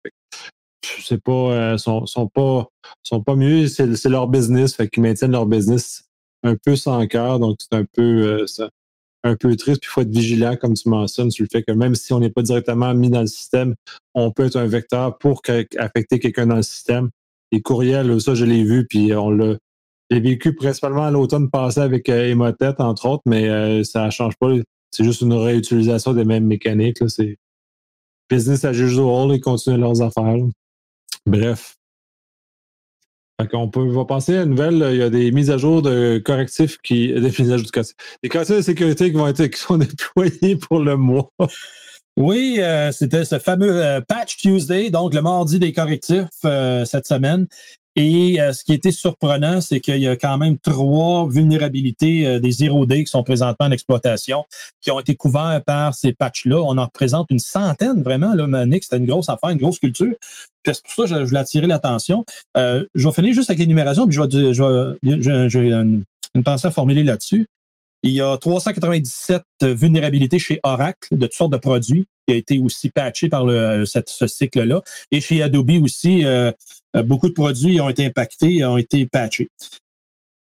C'est 0.82 1.22
pas, 1.22 1.32
euh, 1.32 1.78
sont, 1.78 2.06
sont, 2.06 2.28
pas, 2.28 2.68
sont 3.02 3.22
pas 3.22 3.36
mieux, 3.36 3.66
c'est 3.68 4.08
leur 4.08 4.28
business, 4.28 4.74
fait 4.74 4.88
qu'ils 4.88 5.02
maintiennent 5.02 5.32
leur 5.32 5.46
business 5.46 6.04
un 6.42 6.56
peu 6.56 6.76
sans 6.76 7.06
cœur, 7.06 7.38
donc 7.38 7.58
c'est 7.60 7.76
un 7.76 7.84
peu, 7.84 8.46
euh, 8.48 8.68
un 9.24 9.36
peu 9.36 9.54
triste. 9.56 9.82
Puis 9.82 9.90
il 9.90 9.92
faut 9.92 10.00
être 10.00 10.10
vigilant, 10.10 10.56
comme 10.56 10.74
tu 10.74 10.88
mentionnes, 10.88 11.30
sur 11.30 11.44
le 11.44 11.48
fait 11.52 11.62
que 11.62 11.72
même 11.72 11.94
si 11.94 12.12
on 12.12 12.20
n'est 12.20 12.30
pas 12.30 12.42
directement 12.42 12.94
mis 12.94 13.10
dans 13.10 13.20
le 13.20 13.26
système, 13.26 13.74
on 14.14 14.30
peut 14.30 14.46
être 14.46 14.56
un 14.56 14.66
vecteur 14.66 15.18
pour 15.18 15.42
affecter 15.78 16.18
quelqu'un 16.18 16.46
dans 16.46 16.56
le 16.56 16.62
système. 16.62 17.10
Les 17.52 17.60
courriels, 17.60 18.20
ça, 18.20 18.34
je 18.34 18.44
l'ai 18.44 18.64
vu, 18.64 18.86
puis 18.86 19.14
on 19.14 19.30
l'a 19.30 19.56
J'ai 20.10 20.20
vécu 20.20 20.54
principalement 20.54 21.04
à 21.04 21.10
l'automne 21.10 21.50
passé 21.50 21.80
avec 21.80 22.08
Emotet, 22.08 22.80
entre 22.80 23.06
autres, 23.06 23.22
mais 23.26 23.84
ça 23.84 24.06
ne 24.06 24.10
change 24.10 24.36
pas. 24.38 24.52
C'est 24.90 25.04
juste 25.04 25.20
une 25.20 25.34
réutilisation 25.34 26.14
des 26.14 26.24
mêmes 26.24 26.46
mécaniques. 26.46 26.98
C'est 27.08 27.36
business 28.30 28.64
as 28.64 28.72
usual, 28.72 29.34
ils 29.34 29.40
continuent 29.40 29.80
leurs 29.80 30.00
affaires. 30.00 30.36
Bref. 31.26 31.76
on 33.52 33.68
peut 33.68 33.88
va 33.88 34.04
passer 34.04 34.38
à 34.38 34.42
une 34.42 34.50
nouvelle. 34.50 34.86
Il 34.92 34.96
y 34.96 35.02
a 35.02 35.10
des 35.10 35.30
mises 35.32 35.50
à 35.50 35.58
jour 35.58 35.82
de 35.82 36.18
correctifs 36.24 36.78
qui. 36.82 37.08
Des 37.14 37.20
mises 37.20 37.52
à 37.52 37.56
jour 37.56 37.66
de 37.66 37.70
correctifs. 37.70 37.96
Des 38.22 38.28
correctifs 38.28 38.56
de 38.56 38.62
sécurité 38.62 39.10
qui 39.10 39.16
vont 39.16 39.28
être 39.28 39.46
qui 39.46 39.60
sont 39.60 39.78
déployés 39.78 40.56
pour 40.56 40.80
le 40.80 40.96
mois. 40.96 41.30
Oui, 42.16 42.56
euh, 42.58 42.92
c'était 42.92 43.24
ce 43.24 43.38
fameux 43.38 43.82
euh, 43.82 44.00
Patch 44.00 44.36
Tuesday, 44.36 44.90
donc 44.90 45.14
le 45.14 45.22
mardi 45.22 45.58
des 45.58 45.72
correctifs 45.72 46.26
euh, 46.44 46.84
cette 46.84 47.06
semaine. 47.06 47.46
Et 47.96 48.38
ce 48.52 48.64
qui 48.64 48.72
était 48.72 48.92
surprenant, 48.92 49.60
c'est 49.60 49.80
qu'il 49.80 49.98
y 49.98 50.06
a 50.06 50.16
quand 50.16 50.38
même 50.38 50.58
trois 50.58 51.28
vulnérabilités 51.28 52.38
des 52.40 52.50
0D 52.50 53.04
qui 53.04 53.10
sont 53.10 53.22
présentement 53.22 53.66
en 53.66 53.72
exploitation, 53.72 54.44
qui 54.80 54.90
ont 54.90 55.00
été 55.00 55.16
couverts 55.16 55.62
par 55.66 55.94
ces 55.94 56.12
patchs-là. 56.12 56.62
On 56.62 56.78
en 56.78 56.84
représente 56.84 57.26
une 57.30 57.40
centaine, 57.40 58.02
vraiment. 58.02 58.34
Là, 58.34 58.66
Nick, 58.66 58.84
c'était 58.84 58.98
une 58.98 59.06
grosse 59.06 59.28
affaire, 59.28 59.50
une 59.50 59.58
grosse 59.58 59.78
culture. 59.78 60.14
C'est 60.64 60.82
pour 60.82 60.92
ça 61.08 61.14
que 61.14 61.20
je, 61.20 61.24
voulais 61.24 61.40
attirer 61.40 61.66
l'attention. 61.66 62.24
je 62.54 62.86
vais 62.94 63.12
finir 63.12 63.34
juste 63.34 63.50
avec 63.50 63.58
l'énumération, 63.58 64.06
puis 64.06 64.14
je 64.14 64.22
vais, 64.22 64.54
je, 64.54 65.48
je, 65.48 65.58
une, 65.58 66.04
une 66.34 66.44
pensée 66.44 66.68
à 66.68 66.70
formuler 66.70 67.02
là-dessus. 67.02 67.46
Il 68.02 68.12
y 68.12 68.20
a 68.22 68.36
397 68.38 69.42
vulnérabilités 69.62 70.38
chez 70.38 70.58
Oracle 70.62 71.18
de 71.18 71.26
toutes 71.26 71.34
sortes 71.34 71.52
de 71.52 71.58
produits 71.58 72.06
qui 72.26 72.34
a 72.34 72.36
été 72.36 72.58
aussi 72.58 72.90
patché 72.90 73.28
par 73.28 73.44
le, 73.44 73.84
ce 73.84 74.26
cycle-là. 74.26 74.82
Et 75.10 75.20
chez 75.20 75.42
Adobe 75.42 75.82
aussi, 75.82 76.24
euh, 76.24 76.50
euh, 76.96 77.02
beaucoup 77.02 77.28
de 77.28 77.34
produits 77.34 77.80
ont 77.80 77.90
été 77.90 78.06
impactés 78.06 78.64
ont 78.64 78.78
été 78.78 79.06
patchés. 79.06 79.48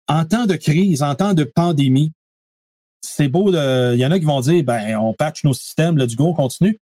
En 0.07 0.25
temps 0.25 0.45
de 0.45 0.55
crise, 0.55 1.03
en 1.03 1.15
temps 1.15 1.33
de 1.33 1.43
pandémie, 1.43 2.13
c'est 3.01 3.27
beau. 3.27 3.49
Il 3.49 3.99
y 3.99 4.05
en 4.05 4.11
a 4.11 4.19
qui 4.19 4.25
vont 4.25 4.41
dire, 4.41 4.63
ben, 4.63 4.97
on 4.97 5.13
patch 5.13 5.43
nos 5.43 5.53
systèmes, 5.53 5.97
du 6.05 6.15
go, 6.15 6.27
on 6.27 6.33
continue. 6.33 6.79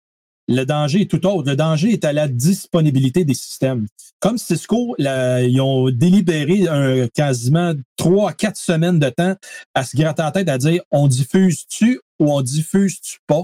Le 0.47 0.63
danger 0.63 1.01
est 1.01 1.11
tout 1.11 1.25
autre. 1.25 1.49
Le 1.49 1.55
danger 1.55 1.91
est 1.91 2.05
à 2.05 2.13
la 2.13 2.27
disponibilité 2.27 3.25
des 3.25 3.33
systèmes. 3.33 3.87
Comme 4.19 4.37
Cisco, 4.37 4.95
ils 4.97 5.59
ont 5.61 5.89
délibéré 5.89 6.67
un, 6.67 7.07
quasiment 7.07 7.73
trois 7.97 8.31
à 8.31 8.33
quatre 8.33 8.57
semaines 8.57 8.99
de 8.99 9.09
temps 9.09 9.35
à 9.75 9.83
se 9.83 9.95
gratter 9.97 10.23
la 10.23 10.31
tête 10.31 10.49
à 10.49 10.57
dire 10.57 10.81
on 10.91 11.07
diffuse-tu 11.07 11.99
ou 12.19 12.31
on 12.31 12.41
diffuse-tu 12.41 13.19
pas 13.27 13.43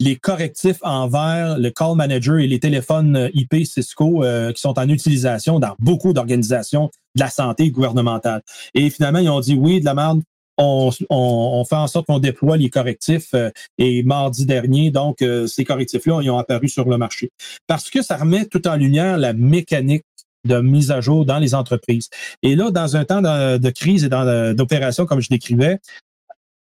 les 0.00 0.16
correctifs 0.16 0.78
envers 0.82 1.58
le 1.58 1.70
call 1.70 1.96
manager 1.96 2.38
et 2.38 2.46
les 2.46 2.60
téléphones 2.60 3.30
IP 3.32 3.64
Cisco 3.64 4.24
euh, 4.24 4.52
qui 4.52 4.60
sont 4.60 4.78
en 4.78 4.88
utilisation 4.88 5.58
dans 5.58 5.74
beaucoup 5.78 6.12
d'organisations 6.12 6.90
de 7.14 7.20
la 7.20 7.30
santé 7.30 7.70
gouvernementale. 7.70 8.42
Et 8.74 8.90
finalement, 8.90 9.20
ils 9.20 9.30
ont 9.30 9.40
dit 9.40 9.54
oui, 9.54 9.80
de 9.80 9.86
la 9.86 9.94
merde, 9.94 10.22
on, 10.58 11.64
fait 11.64 11.76
en 11.76 11.86
sorte 11.86 12.06
qu'on 12.06 12.18
déploie 12.18 12.56
les 12.56 12.70
correctifs 12.70 13.34
euh, 13.34 13.50
et 13.78 14.02
mardi 14.02 14.46
dernier, 14.46 14.90
donc 14.90 15.22
euh, 15.22 15.46
ces 15.46 15.64
correctifs-là, 15.64 16.20
ils 16.22 16.30
ont 16.30 16.38
apparu 16.38 16.68
sur 16.68 16.88
le 16.88 16.98
marché. 16.98 17.30
Parce 17.66 17.90
que 17.90 18.02
ça 18.02 18.16
remet 18.16 18.46
tout 18.46 18.66
en 18.66 18.76
lumière 18.76 19.18
la 19.18 19.32
mécanique 19.32 20.04
de 20.44 20.60
mise 20.60 20.90
à 20.90 21.00
jour 21.00 21.26
dans 21.26 21.38
les 21.38 21.54
entreprises. 21.54 22.08
Et 22.42 22.54
là, 22.54 22.70
dans 22.70 22.96
un 22.96 23.04
temps 23.04 23.20
de, 23.20 23.70
crise 23.70 24.04
et 24.04 24.08
d'opération, 24.54 25.04
comme 25.04 25.20
je 25.20 25.28
décrivais, 25.28 25.78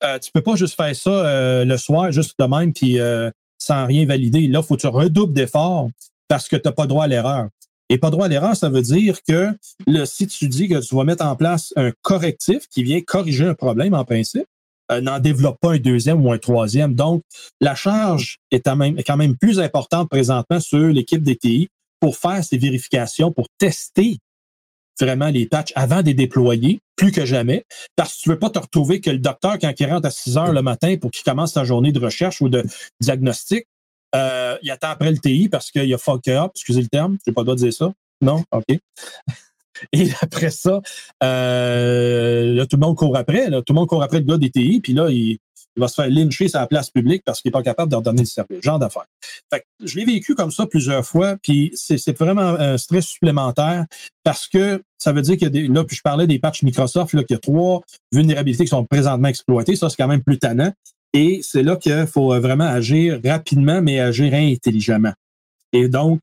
euh, 0.03 0.17
tu 0.17 0.31
peux 0.31 0.41
pas 0.41 0.55
juste 0.55 0.75
faire 0.75 0.95
ça 0.95 1.09
euh, 1.09 1.65
le 1.65 1.77
soir, 1.77 2.11
juste 2.11 2.35
de 2.39 2.45
même, 2.45 2.73
puis 2.73 2.97
sans 3.59 3.85
rien 3.85 4.05
valider. 4.05 4.47
Là, 4.47 4.63
faut 4.63 4.75
que 4.75 4.81
tu 4.81 4.87
redoubles 4.87 5.33
d'efforts 5.33 5.89
parce 6.27 6.47
que 6.47 6.55
tu 6.55 6.67
n'as 6.67 6.71
pas 6.71 6.87
droit 6.87 7.03
à 7.03 7.07
l'erreur. 7.07 7.49
Et 7.89 7.97
pas 7.97 8.11
droit 8.11 8.25
à 8.25 8.27
l'erreur, 8.29 8.55
ça 8.55 8.69
veut 8.69 8.83
dire 8.83 9.17
que 9.27 9.49
le, 9.87 10.05
si 10.05 10.27
tu 10.27 10.47
dis 10.47 10.67
que 10.67 10.79
tu 10.79 10.95
vas 10.95 11.03
mettre 11.03 11.25
en 11.25 11.35
place 11.35 11.73
un 11.75 11.91
correctif 12.03 12.67
qui 12.69 12.83
vient 12.83 13.01
corriger 13.01 13.47
un 13.47 13.55
problème 13.55 13.95
en 13.95 14.05
principe, 14.05 14.45
euh, 14.91 15.01
n'en 15.01 15.19
développe 15.19 15.57
pas 15.59 15.73
un 15.73 15.77
deuxième 15.77 16.25
ou 16.25 16.31
un 16.31 16.37
troisième. 16.37 16.95
Donc, 16.95 17.23
la 17.61 17.75
charge 17.75 18.37
est 18.51 18.65
quand 18.65 18.75
même, 19.17 19.37
plus 19.37 19.59
importante 19.59 20.09
présentement 20.09 20.59
sur 20.59 20.87
l'équipe 20.87 21.23
DTI 21.23 21.69
pour 21.99 22.17
faire 22.17 22.43
ces 22.43 22.57
vérifications, 22.57 23.31
pour 23.31 23.47
tester 23.57 24.17
vraiment 24.99 25.27
les 25.27 25.45
patchs 25.45 25.71
avant 25.75 26.01
de 26.01 26.07
les 26.07 26.13
déployer, 26.13 26.79
plus 26.95 27.11
que 27.11 27.25
jamais, 27.25 27.63
parce 27.95 28.17
que 28.17 28.23
tu 28.23 28.29
veux 28.29 28.39
pas 28.39 28.49
te 28.49 28.59
retrouver 28.59 28.99
que 28.99 29.09
le 29.09 29.19
docteur, 29.19 29.57
quand 29.59 29.73
il 29.79 29.85
rentre 29.85 30.07
à 30.07 30.11
6 30.11 30.37
heures 30.37 30.51
le 30.51 30.61
matin 30.61 30.95
pour 30.97 31.11
qu'il 31.11 31.23
commence 31.23 31.53
sa 31.53 31.63
journée 31.63 31.91
de 31.91 31.99
recherche 31.99 32.41
ou 32.41 32.49
de 32.49 32.63
diagnostic, 32.99 33.65
euh, 34.15 34.57
il 34.61 34.71
attend 34.71 34.89
après 34.89 35.11
le 35.11 35.17
TI 35.17 35.49
parce 35.49 35.71
qu'il 35.71 35.93
a 35.93 35.97
fuck 35.97 36.27
up, 36.27 36.51
excusez 36.55 36.81
le 36.81 36.87
terme, 36.87 37.17
je 37.25 37.29
n'ai 37.29 37.33
pas 37.33 37.41
le 37.41 37.45
droit 37.45 37.55
de 37.55 37.61
dire 37.61 37.73
ça. 37.73 37.91
Non? 38.21 38.43
OK. 38.51 38.65
Et 39.93 40.09
après 40.21 40.49
ça, 40.49 40.81
euh, 41.23 42.65
tout 42.65 42.75
le 42.75 42.85
monde 42.85 42.97
court 42.97 43.15
après. 43.15 43.47
Tout 43.49 43.63
le 43.69 43.75
monde 43.75 43.87
court 43.87 44.03
après 44.03 44.19
le 44.19 44.25
gars 44.25 44.37
des 44.37 44.49
TI, 44.49 44.81
puis 44.81 44.93
là, 44.93 45.09
il, 45.09 45.37
va 45.77 45.87
se 45.87 45.93
faire 45.93 46.09
lyncher 46.09 46.49
sur 46.49 46.59
la 46.59 46.67
place 46.67 46.89
publique 46.89 47.23
parce 47.23 47.41
qu'il 47.41 47.49
n'est 47.49 47.53
pas 47.53 47.63
capable 47.63 47.89
de 47.89 47.95
redonner 47.95 48.23
le 48.23 48.27
service. 48.27 48.61
Genre 48.61 48.79
d'affaires. 48.79 49.05
Je 49.81 49.97
l'ai 49.97 50.03
vécu 50.03 50.35
comme 50.35 50.51
ça 50.51 50.65
plusieurs 50.65 51.05
fois, 51.05 51.37
puis 51.41 51.71
c'est 51.75 52.17
vraiment 52.17 52.41
un 52.41 52.77
stress 52.77 53.05
supplémentaire 53.05 53.85
parce 54.25 54.49
que 54.49 54.83
ça 54.97 55.13
veut 55.13 55.21
dire 55.21 55.37
que 55.37 55.45
là, 55.45 55.83
puis 55.85 55.95
je 55.95 56.01
parlais 56.01 56.27
des 56.27 56.37
patchs 56.37 56.63
Microsoft, 56.63 57.13
là, 57.13 57.23
qu'il 57.23 57.35
y 57.35 57.37
a 57.37 57.39
trois 57.39 57.81
vulnérabilités 58.11 58.65
qui 58.65 58.71
sont 58.71 58.83
présentement 58.83 59.29
exploitées. 59.29 59.77
Ça, 59.77 59.89
c'est 59.89 59.95
quand 59.95 60.09
même 60.09 60.23
plus 60.23 60.37
tannant. 60.37 60.73
Et 61.13 61.39
c'est 61.43 61.63
là 61.63 61.75
qu'il 61.75 62.05
faut 62.07 62.39
vraiment 62.39 62.65
agir 62.65 63.19
rapidement, 63.23 63.81
mais 63.81 63.99
agir 63.99 64.33
intelligemment. 64.33 65.13
Et 65.73 65.87
donc, 65.87 66.19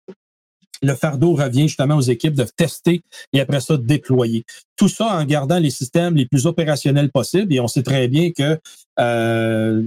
le 0.82 0.94
fardeau 0.94 1.34
revient 1.34 1.68
justement 1.68 1.96
aux 1.96 2.02
équipes 2.02 2.34
de 2.34 2.44
tester 2.56 3.02
et 3.32 3.40
après 3.40 3.60
ça, 3.60 3.76
de 3.76 3.82
déployer. 3.82 4.44
Tout 4.76 4.88
ça 4.88 5.18
en 5.18 5.24
gardant 5.24 5.58
les 5.58 5.70
systèmes 5.70 6.16
les 6.16 6.26
plus 6.26 6.46
opérationnels 6.46 7.10
possibles. 7.10 7.52
Et 7.52 7.60
on 7.60 7.68
sait 7.68 7.82
très 7.82 8.08
bien 8.08 8.30
que 8.30 8.58
euh, 9.00 9.82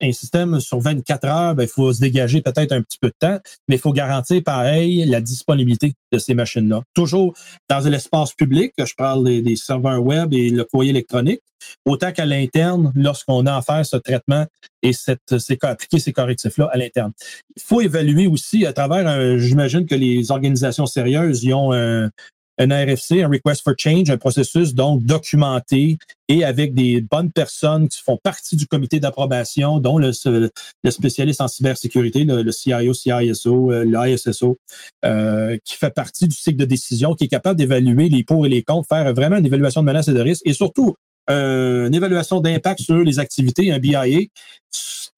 un 0.00 0.12
système 0.12 0.60
sur 0.60 0.80
24 0.80 1.24
heures, 1.24 1.54
ben, 1.54 1.64
il 1.64 1.68
faut 1.68 1.92
se 1.92 2.00
dégager 2.00 2.40
peut-être 2.40 2.72
un 2.72 2.82
petit 2.82 2.98
peu 3.00 3.08
de 3.08 3.16
temps, 3.18 3.38
mais 3.68 3.76
il 3.76 3.78
faut 3.78 3.92
garantir 3.92 4.42
pareil 4.44 5.04
la 5.04 5.20
disponibilité 5.20 5.94
de 6.12 6.18
ces 6.18 6.34
machines-là. 6.34 6.82
Toujours 6.94 7.34
dans 7.68 7.80
l'espace 7.80 8.32
public, 8.32 8.72
je 8.78 8.94
parle 8.96 9.24
des, 9.24 9.56
serveurs 9.56 10.02
web 10.02 10.32
et 10.32 10.50
le 10.50 10.64
courrier 10.64 10.90
électronique, 10.90 11.40
autant 11.84 12.12
qu'à 12.12 12.26
l'interne, 12.26 12.92
lorsqu'on 12.94 13.44
a 13.46 13.56
à 13.56 13.62
faire 13.62 13.84
ce 13.84 13.96
traitement 13.96 14.46
et 14.82 14.92
cette, 14.92 15.38
ces, 15.38 15.58
appliquer 15.62 15.98
ces 15.98 16.12
correctifs-là 16.12 16.68
à 16.72 16.76
l'interne. 16.76 17.12
Il 17.56 17.62
faut 17.62 17.80
évaluer 17.80 18.28
aussi 18.28 18.64
à 18.66 18.72
travers, 18.72 19.38
j'imagine 19.38 19.86
que 19.86 19.96
les 19.96 20.30
organisations 20.30 20.86
sérieuses, 20.86 21.42
ils 21.42 21.54
ont 21.54 21.72
un, 21.72 22.10
un 22.58 22.70
RFC, 22.70 23.22
un 23.22 23.28
Request 23.28 23.62
for 23.62 23.74
Change, 23.78 24.10
un 24.10 24.16
processus 24.16 24.74
donc 24.74 25.04
documenté 25.04 25.98
et 26.28 26.44
avec 26.44 26.74
des 26.74 27.00
bonnes 27.00 27.30
personnes 27.30 27.88
qui 27.88 28.00
font 28.02 28.18
partie 28.22 28.56
du 28.56 28.66
comité 28.66 29.00
d'approbation, 29.00 29.78
dont 29.78 29.98
le, 29.98 30.12
le, 30.26 30.90
spécialiste 30.90 31.40
en 31.40 31.48
cybersécurité, 31.48 32.24
le, 32.24 32.50
CIO, 32.52 32.92
CISO, 32.92 33.72
euh, 33.72 33.84
l'ISSO, 33.84 34.58
euh, 35.04 35.56
qui 35.64 35.76
fait 35.76 35.94
partie 35.94 36.28
du 36.28 36.36
cycle 36.36 36.58
de 36.58 36.64
décision, 36.64 37.14
qui 37.14 37.24
est 37.24 37.28
capable 37.28 37.58
d'évaluer 37.58 38.08
les 38.08 38.24
pour 38.24 38.44
et 38.44 38.48
les 38.48 38.62
contre, 38.62 38.88
faire 38.88 39.12
vraiment 39.14 39.36
une 39.36 39.46
évaluation 39.46 39.80
de 39.82 39.86
menaces 39.86 40.08
et 40.08 40.12
de 40.12 40.20
risques 40.20 40.42
et 40.44 40.52
surtout 40.52 40.94
euh, 41.30 41.86
une 41.86 41.94
évaluation 41.94 42.40
d'impact 42.40 42.80
sur 42.80 42.98
les 42.98 43.18
activités, 43.18 43.70
un 43.70 43.78
BIA, 43.78 44.04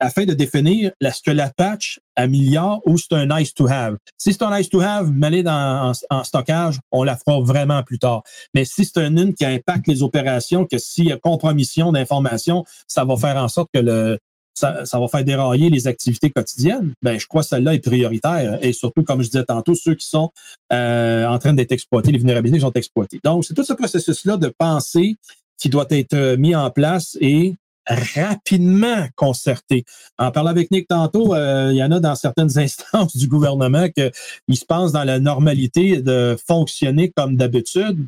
afin 0.00 0.24
de 0.24 0.34
définir 0.34 0.90
est-ce 1.00 1.22
que 1.22 1.30
la 1.30 1.50
patch 1.50 2.00
améliore 2.16 2.80
ou 2.86 2.98
c'est 2.98 3.14
un 3.14 3.26
nice 3.26 3.54
to 3.54 3.68
have. 3.68 3.96
Si 4.18 4.32
c'est 4.32 4.42
un 4.42 4.56
nice 4.56 4.68
to 4.68 4.80
have, 4.80 5.10
mêlé 5.10 5.42
dans, 5.42 5.92
en, 6.10 6.24
stockage, 6.24 6.78
on 6.90 7.04
la 7.04 7.16
fera 7.16 7.40
vraiment 7.40 7.82
plus 7.82 7.98
tard. 7.98 8.22
Mais 8.54 8.64
si 8.64 8.84
c'est 8.84 8.98
un 8.98 9.16
une 9.16 9.34
qui 9.34 9.44
impacte 9.44 9.86
les 9.86 10.02
opérations, 10.02 10.64
que 10.64 10.78
s'il 10.78 11.06
y 11.06 11.12
a 11.12 11.16
compromission 11.16 11.92
d'informations, 11.92 12.64
ça 12.86 13.04
va 13.04 13.16
faire 13.16 13.36
en 13.36 13.48
sorte 13.48 13.68
que 13.72 13.80
le, 13.80 14.18
ça, 14.54 14.98
va 14.98 15.08
faire 15.08 15.24
dérailler 15.24 15.70
les 15.70 15.86
activités 15.86 16.30
quotidiennes, 16.30 16.92
ben, 17.02 17.18
je 17.18 17.26
crois 17.26 17.42
que 17.42 17.48
celle-là 17.48 17.74
est 17.74 17.84
prioritaire. 17.84 18.58
Et 18.62 18.72
surtout, 18.72 19.02
comme 19.02 19.22
je 19.22 19.28
disais 19.30 19.44
tantôt, 19.44 19.74
ceux 19.74 19.94
qui 19.94 20.06
sont 20.06 20.30
euh, 20.72 21.26
en 21.26 21.38
train 21.38 21.52
d'être 21.52 21.72
exploités, 21.72 22.12
les 22.12 22.18
vulnérabilités 22.18 22.60
sont 22.60 22.72
exploitées. 22.72 23.20
Donc, 23.24 23.44
c'est 23.44 23.54
tout 23.54 23.64
ce 23.64 23.72
processus-là 23.72 24.36
de 24.36 24.52
pensée 24.56 25.16
qui 25.58 25.68
doit 25.68 25.86
être 25.90 26.36
mis 26.36 26.54
en 26.54 26.70
place 26.70 27.18
et 27.20 27.54
rapidement 27.86 29.06
concerté. 29.16 29.84
En 30.18 30.30
parlant 30.30 30.50
avec 30.50 30.70
Nick 30.70 30.88
tantôt, 30.88 31.34
euh, 31.34 31.70
il 31.72 31.76
y 31.76 31.82
en 31.82 31.90
a 31.90 32.00
dans 32.00 32.14
certaines 32.14 32.58
instances 32.58 33.16
du 33.16 33.26
gouvernement 33.26 33.88
qu'ils 33.88 34.56
se 34.56 34.64
pensent 34.64 34.92
dans 34.92 35.04
la 35.04 35.18
normalité 35.18 36.00
de 36.00 36.36
fonctionner 36.46 37.10
comme 37.10 37.36
d'habitude. 37.36 38.06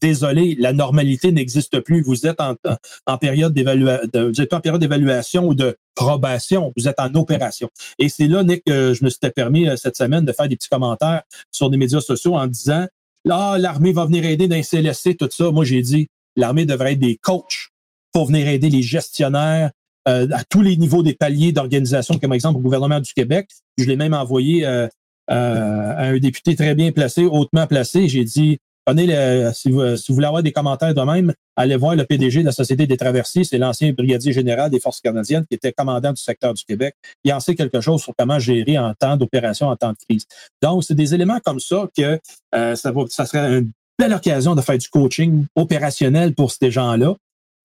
Désolé, 0.00 0.56
la 0.58 0.72
normalité 0.72 1.30
n'existe 1.30 1.78
plus. 1.80 2.02
Vous 2.02 2.26
êtes 2.26 2.40
en, 2.40 3.18
période 3.18 3.54
d'évaluation, 3.54 4.32
en 4.50 4.60
période 4.60 4.80
d'évaluation 4.80 5.46
ou 5.46 5.54
de 5.54 5.76
probation. 5.94 6.72
Vous 6.76 6.88
êtes 6.88 6.98
en 6.98 7.14
opération. 7.14 7.68
Et 8.00 8.08
c'est 8.08 8.26
là, 8.26 8.42
Nick, 8.42 8.64
que 8.64 8.92
je 8.92 9.04
me 9.04 9.10
suis 9.10 9.20
permis 9.34 9.68
euh, 9.68 9.76
cette 9.76 9.96
semaine 9.96 10.24
de 10.24 10.32
faire 10.32 10.48
des 10.48 10.56
petits 10.56 10.68
commentaires 10.68 11.22
sur 11.52 11.70
des 11.70 11.76
médias 11.76 12.00
sociaux 12.00 12.34
en 12.34 12.48
disant, 12.48 12.86
là, 13.24 13.56
l'armée 13.56 13.92
va 13.92 14.06
venir 14.06 14.24
aider 14.24 14.48
dans 14.48 14.56
les 14.56 14.64
CLSC, 14.64 15.16
tout 15.16 15.28
ça. 15.30 15.52
Moi, 15.52 15.64
j'ai 15.64 15.82
dit, 15.82 16.08
l'armée 16.34 16.66
devrait 16.66 16.94
être 16.94 16.98
des 16.98 17.16
coachs 17.16 17.70
pour 18.14 18.26
venir 18.26 18.48
aider 18.48 18.70
les 18.70 18.82
gestionnaires 18.82 19.70
euh, 20.08 20.28
à 20.32 20.44
tous 20.44 20.62
les 20.62 20.76
niveaux 20.76 21.02
des 21.02 21.14
paliers 21.14 21.52
d'organisation, 21.52 22.18
comme 22.18 22.32
exemple 22.32 22.58
au 22.58 22.62
gouvernement 22.62 23.00
du 23.00 23.12
Québec. 23.12 23.50
Je 23.76 23.84
l'ai 23.84 23.96
même 23.96 24.14
envoyé 24.14 24.66
euh, 24.66 24.86
euh, 25.30 25.94
à 25.96 26.04
un 26.04 26.18
député 26.18 26.56
très 26.56 26.74
bien 26.74 26.92
placé, 26.92 27.24
hautement 27.24 27.66
placé. 27.66 28.08
J'ai 28.08 28.24
dit, 28.24 28.58
Prenez 28.86 29.50
si, 29.54 29.70
vous, 29.70 29.80
voulez 30.10 30.26
avoir 30.26 30.42
des 30.42 30.52
commentaires 30.52 30.92
de 30.92 31.00
même, 31.00 31.32
allez 31.56 31.76
voir 31.76 31.96
le 31.96 32.04
PDG 32.04 32.40
de 32.40 32.44
la 32.44 32.52
Société 32.52 32.86
des 32.86 32.98
traversiers, 32.98 33.42
c'est 33.42 33.56
l'ancien 33.56 33.94
brigadier 33.94 34.34
général 34.34 34.70
des 34.70 34.78
forces 34.78 35.00
canadiennes 35.00 35.46
qui 35.46 35.54
était 35.54 35.72
commandant 35.72 36.12
du 36.12 36.20
secteur 36.20 36.52
du 36.52 36.62
Québec. 36.64 36.94
Il 37.24 37.32
en 37.32 37.40
sait 37.40 37.54
quelque 37.54 37.80
chose 37.80 38.02
sur 38.02 38.12
comment 38.14 38.38
gérer 38.38 38.76
en 38.76 38.92
temps 38.92 39.16
d'opération, 39.16 39.68
en 39.68 39.76
temps 39.76 39.92
de 39.92 39.96
crise. 40.06 40.26
Donc, 40.62 40.84
c'est 40.84 40.94
des 40.94 41.14
éléments 41.14 41.40
comme 41.42 41.60
ça 41.60 41.88
que 41.96 42.20
euh, 42.54 42.76
ça, 42.76 42.92
ça 43.08 43.24
serait 43.24 43.58
une 43.58 43.70
belle 43.98 44.12
occasion 44.12 44.54
de 44.54 44.60
faire 44.60 44.76
du 44.76 44.88
coaching 44.90 45.46
opérationnel 45.56 46.34
pour 46.34 46.52
ces 46.52 46.70
gens-là 46.70 47.16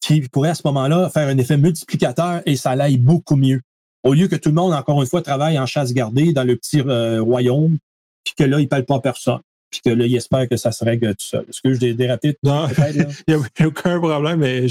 qui 0.01 0.21
pourraient 0.21 0.49
à 0.49 0.55
ce 0.55 0.63
moment-là 0.65 1.09
faire 1.09 1.27
un 1.27 1.37
effet 1.37 1.57
multiplicateur 1.57 2.41
et 2.45 2.55
ça 2.55 2.75
l'aille 2.75 2.97
beaucoup 2.97 3.35
mieux. 3.35 3.61
Au 4.03 4.13
lieu 4.13 4.27
que 4.27 4.35
tout 4.35 4.49
le 4.49 4.55
monde, 4.55 4.73
encore 4.73 5.01
une 5.01 5.07
fois, 5.07 5.21
travaille 5.21 5.59
en 5.59 5.65
chasse 5.65 5.93
gardée 5.93 6.31
dans 6.31 6.43
le 6.43 6.55
petit 6.55 6.81
euh, 6.81 7.21
royaume, 7.21 7.77
puis 8.23 8.33
que 8.37 8.43
là, 8.43 8.59
il 8.59 8.63
ne 8.63 8.67
parle 8.67 8.85
pas 8.85 8.99
personne 8.99 9.39
puis 9.69 9.81
que 9.85 9.89
là, 9.89 10.05
il 10.05 10.15
espère 10.15 10.47
que 10.47 10.57
ça 10.57 10.71
se 10.71 10.83
règle 10.83 11.09
tout 11.09 11.25
seul. 11.25 11.45
Est-ce 11.47 11.61
que 11.61 11.73
je 11.73 11.93
dérapé? 11.93 12.37
Non, 12.43 12.67
il 12.95 13.07
n'y 13.27 13.33
a, 13.33 13.67
aucun 13.67 13.99
problème. 13.99 14.39
Mais 14.39 14.67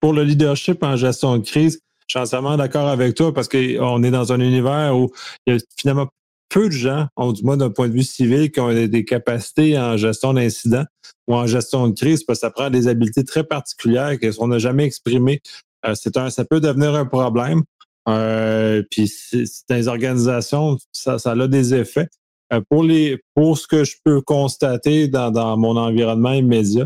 pour 0.00 0.12
le 0.12 0.24
leadership 0.24 0.82
en 0.82 0.96
gestion 0.96 1.38
de 1.38 1.44
crise, 1.44 1.80
je 2.08 2.18
suis 2.18 2.18
entièrement 2.18 2.56
d'accord 2.56 2.88
avec 2.88 3.14
toi 3.14 3.32
parce 3.32 3.48
qu'on 3.48 4.02
est 4.02 4.10
dans 4.10 4.32
un 4.32 4.40
univers 4.40 4.96
où 4.96 5.10
il 5.46 5.54
y 5.54 5.56
a 5.56 5.60
finalement 5.76 6.08
peu 6.52 6.68
de 6.68 6.72
gens, 6.72 7.06
du 7.18 7.42
moins 7.42 7.56
d'un 7.56 7.70
point 7.70 7.88
de 7.88 7.94
vue 7.94 8.02
civil, 8.02 8.50
qui 8.50 8.60
ont 8.60 8.72
des 8.72 9.04
capacités 9.04 9.78
en 9.78 9.96
gestion 9.96 10.34
d'incidents 10.34 10.84
ou 11.26 11.34
en 11.34 11.46
gestion 11.46 11.88
de 11.88 11.94
crise, 11.94 12.24
parce 12.24 12.40
que 12.40 12.46
ça 12.46 12.50
prend 12.50 12.70
des 12.70 12.88
habiletés 12.88 13.24
très 13.24 13.44
particulières 13.44 14.18
qu'on 14.20 14.48
n'a 14.48 14.58
jamais 14.58 14.84
exprimées. 14.84 15.40
Euh, 15.86 15.94
c'est 15.94 16.16
un, 16.16 16.30
ça 16.30 16.44
peut 16.44 16.60
devenir 16.60 16.94
un 16.94 17.06
problème. 17.06 17.62
Euh, 18.08 18.82
puis 18.90 19.12
dans 19.68 19.76
les 19.76 19.88
organisations, 19.88 20.76
ça, 20.92 21.18
ça 21.18 21.32
a 21.32 21.48
des 21.48 21.74
effets. 21.74 22.08
Euh, 22.52 22.60
pour, 22.68 22.84
les, 22.84 23.20
pour 23.34 23.56
ce 23.56 23.66
que 23.66 23.84
je 23.84 23.96
peux 24.04 24.20
constater 24.20 25.08
dans, 25.08 25.56
mon 25.56 25.76
environnement 25.76 26.32
immédiat, 26.32 26.84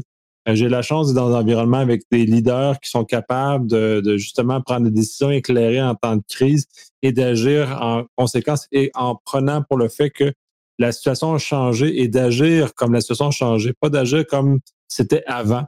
j'ai 0.55 0.69
la 0.69 0.83
chance 0.83 1.09
d'être 1.09 1.17
dans 1.17 1.35
un 1.35 1.41
environnement 1.41 1.79
avec 1.79 2.03
des 2.11 2.25
leaders 2.25 2.79
qui 2.81 2.91
sont 2.91 3.05
capables 3.05 3.67
de, 3.67 4.17
justement 4.17 4.61
prendre 4.61 4.85
des 4.85 4.93
décisions 4.93 5.31
éclairées 5.31 5.83
en 5.83 5.95
temps 5.95 6.17
de 6.17 6.23
crise 6.29 6.67
et 7.03 7.13
d'agir 7.13 7.79
en 7.83 8.05
conséquence 8.17 8.67
et 8.73 8.91
en 8.95 9.17
prenant 9.17 9.63
pour 9.63 9.77
le 9.77 9.89
fait 9.89 10.11
que 10.11 10.33
la 10.79 10.93
situation 10.93 11.35
a 11.35 11.39
changé 11.39 12.01
et 12.01 12.09
d'agir 12.09 12.75
comme 12.75 12.93
la 12.93 13.01
situation 13.01 13.29
a 13.29 13.31
changé, 13.31 13.73
pas 13.81 13.89
d'agir 13.89 14.27
comme 14.27 14.61
c'était 14.89 15.25
avant. 15.27 15.65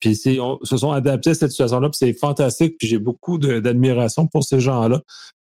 Puis 0.00 0.38
on 0.40 0.58
se 0.62 0.76
sont 0.76 0.92
adaptés 0.92 1.30
à 1.30 1.34
cette 1.34 1.50
situation-là, 1.50 1.88
puis 1.88 1.98
c'est 1.98 2.12
fantastique, 2.12 2.76
puis 2.78 2.86
j'ai 2.86 2.98
beaucoup 2.98 3.38
d'admiration 3.38 4.26
pour 4.26 4.44
ces 4.44 4.60
gens-là. 4.60 5.00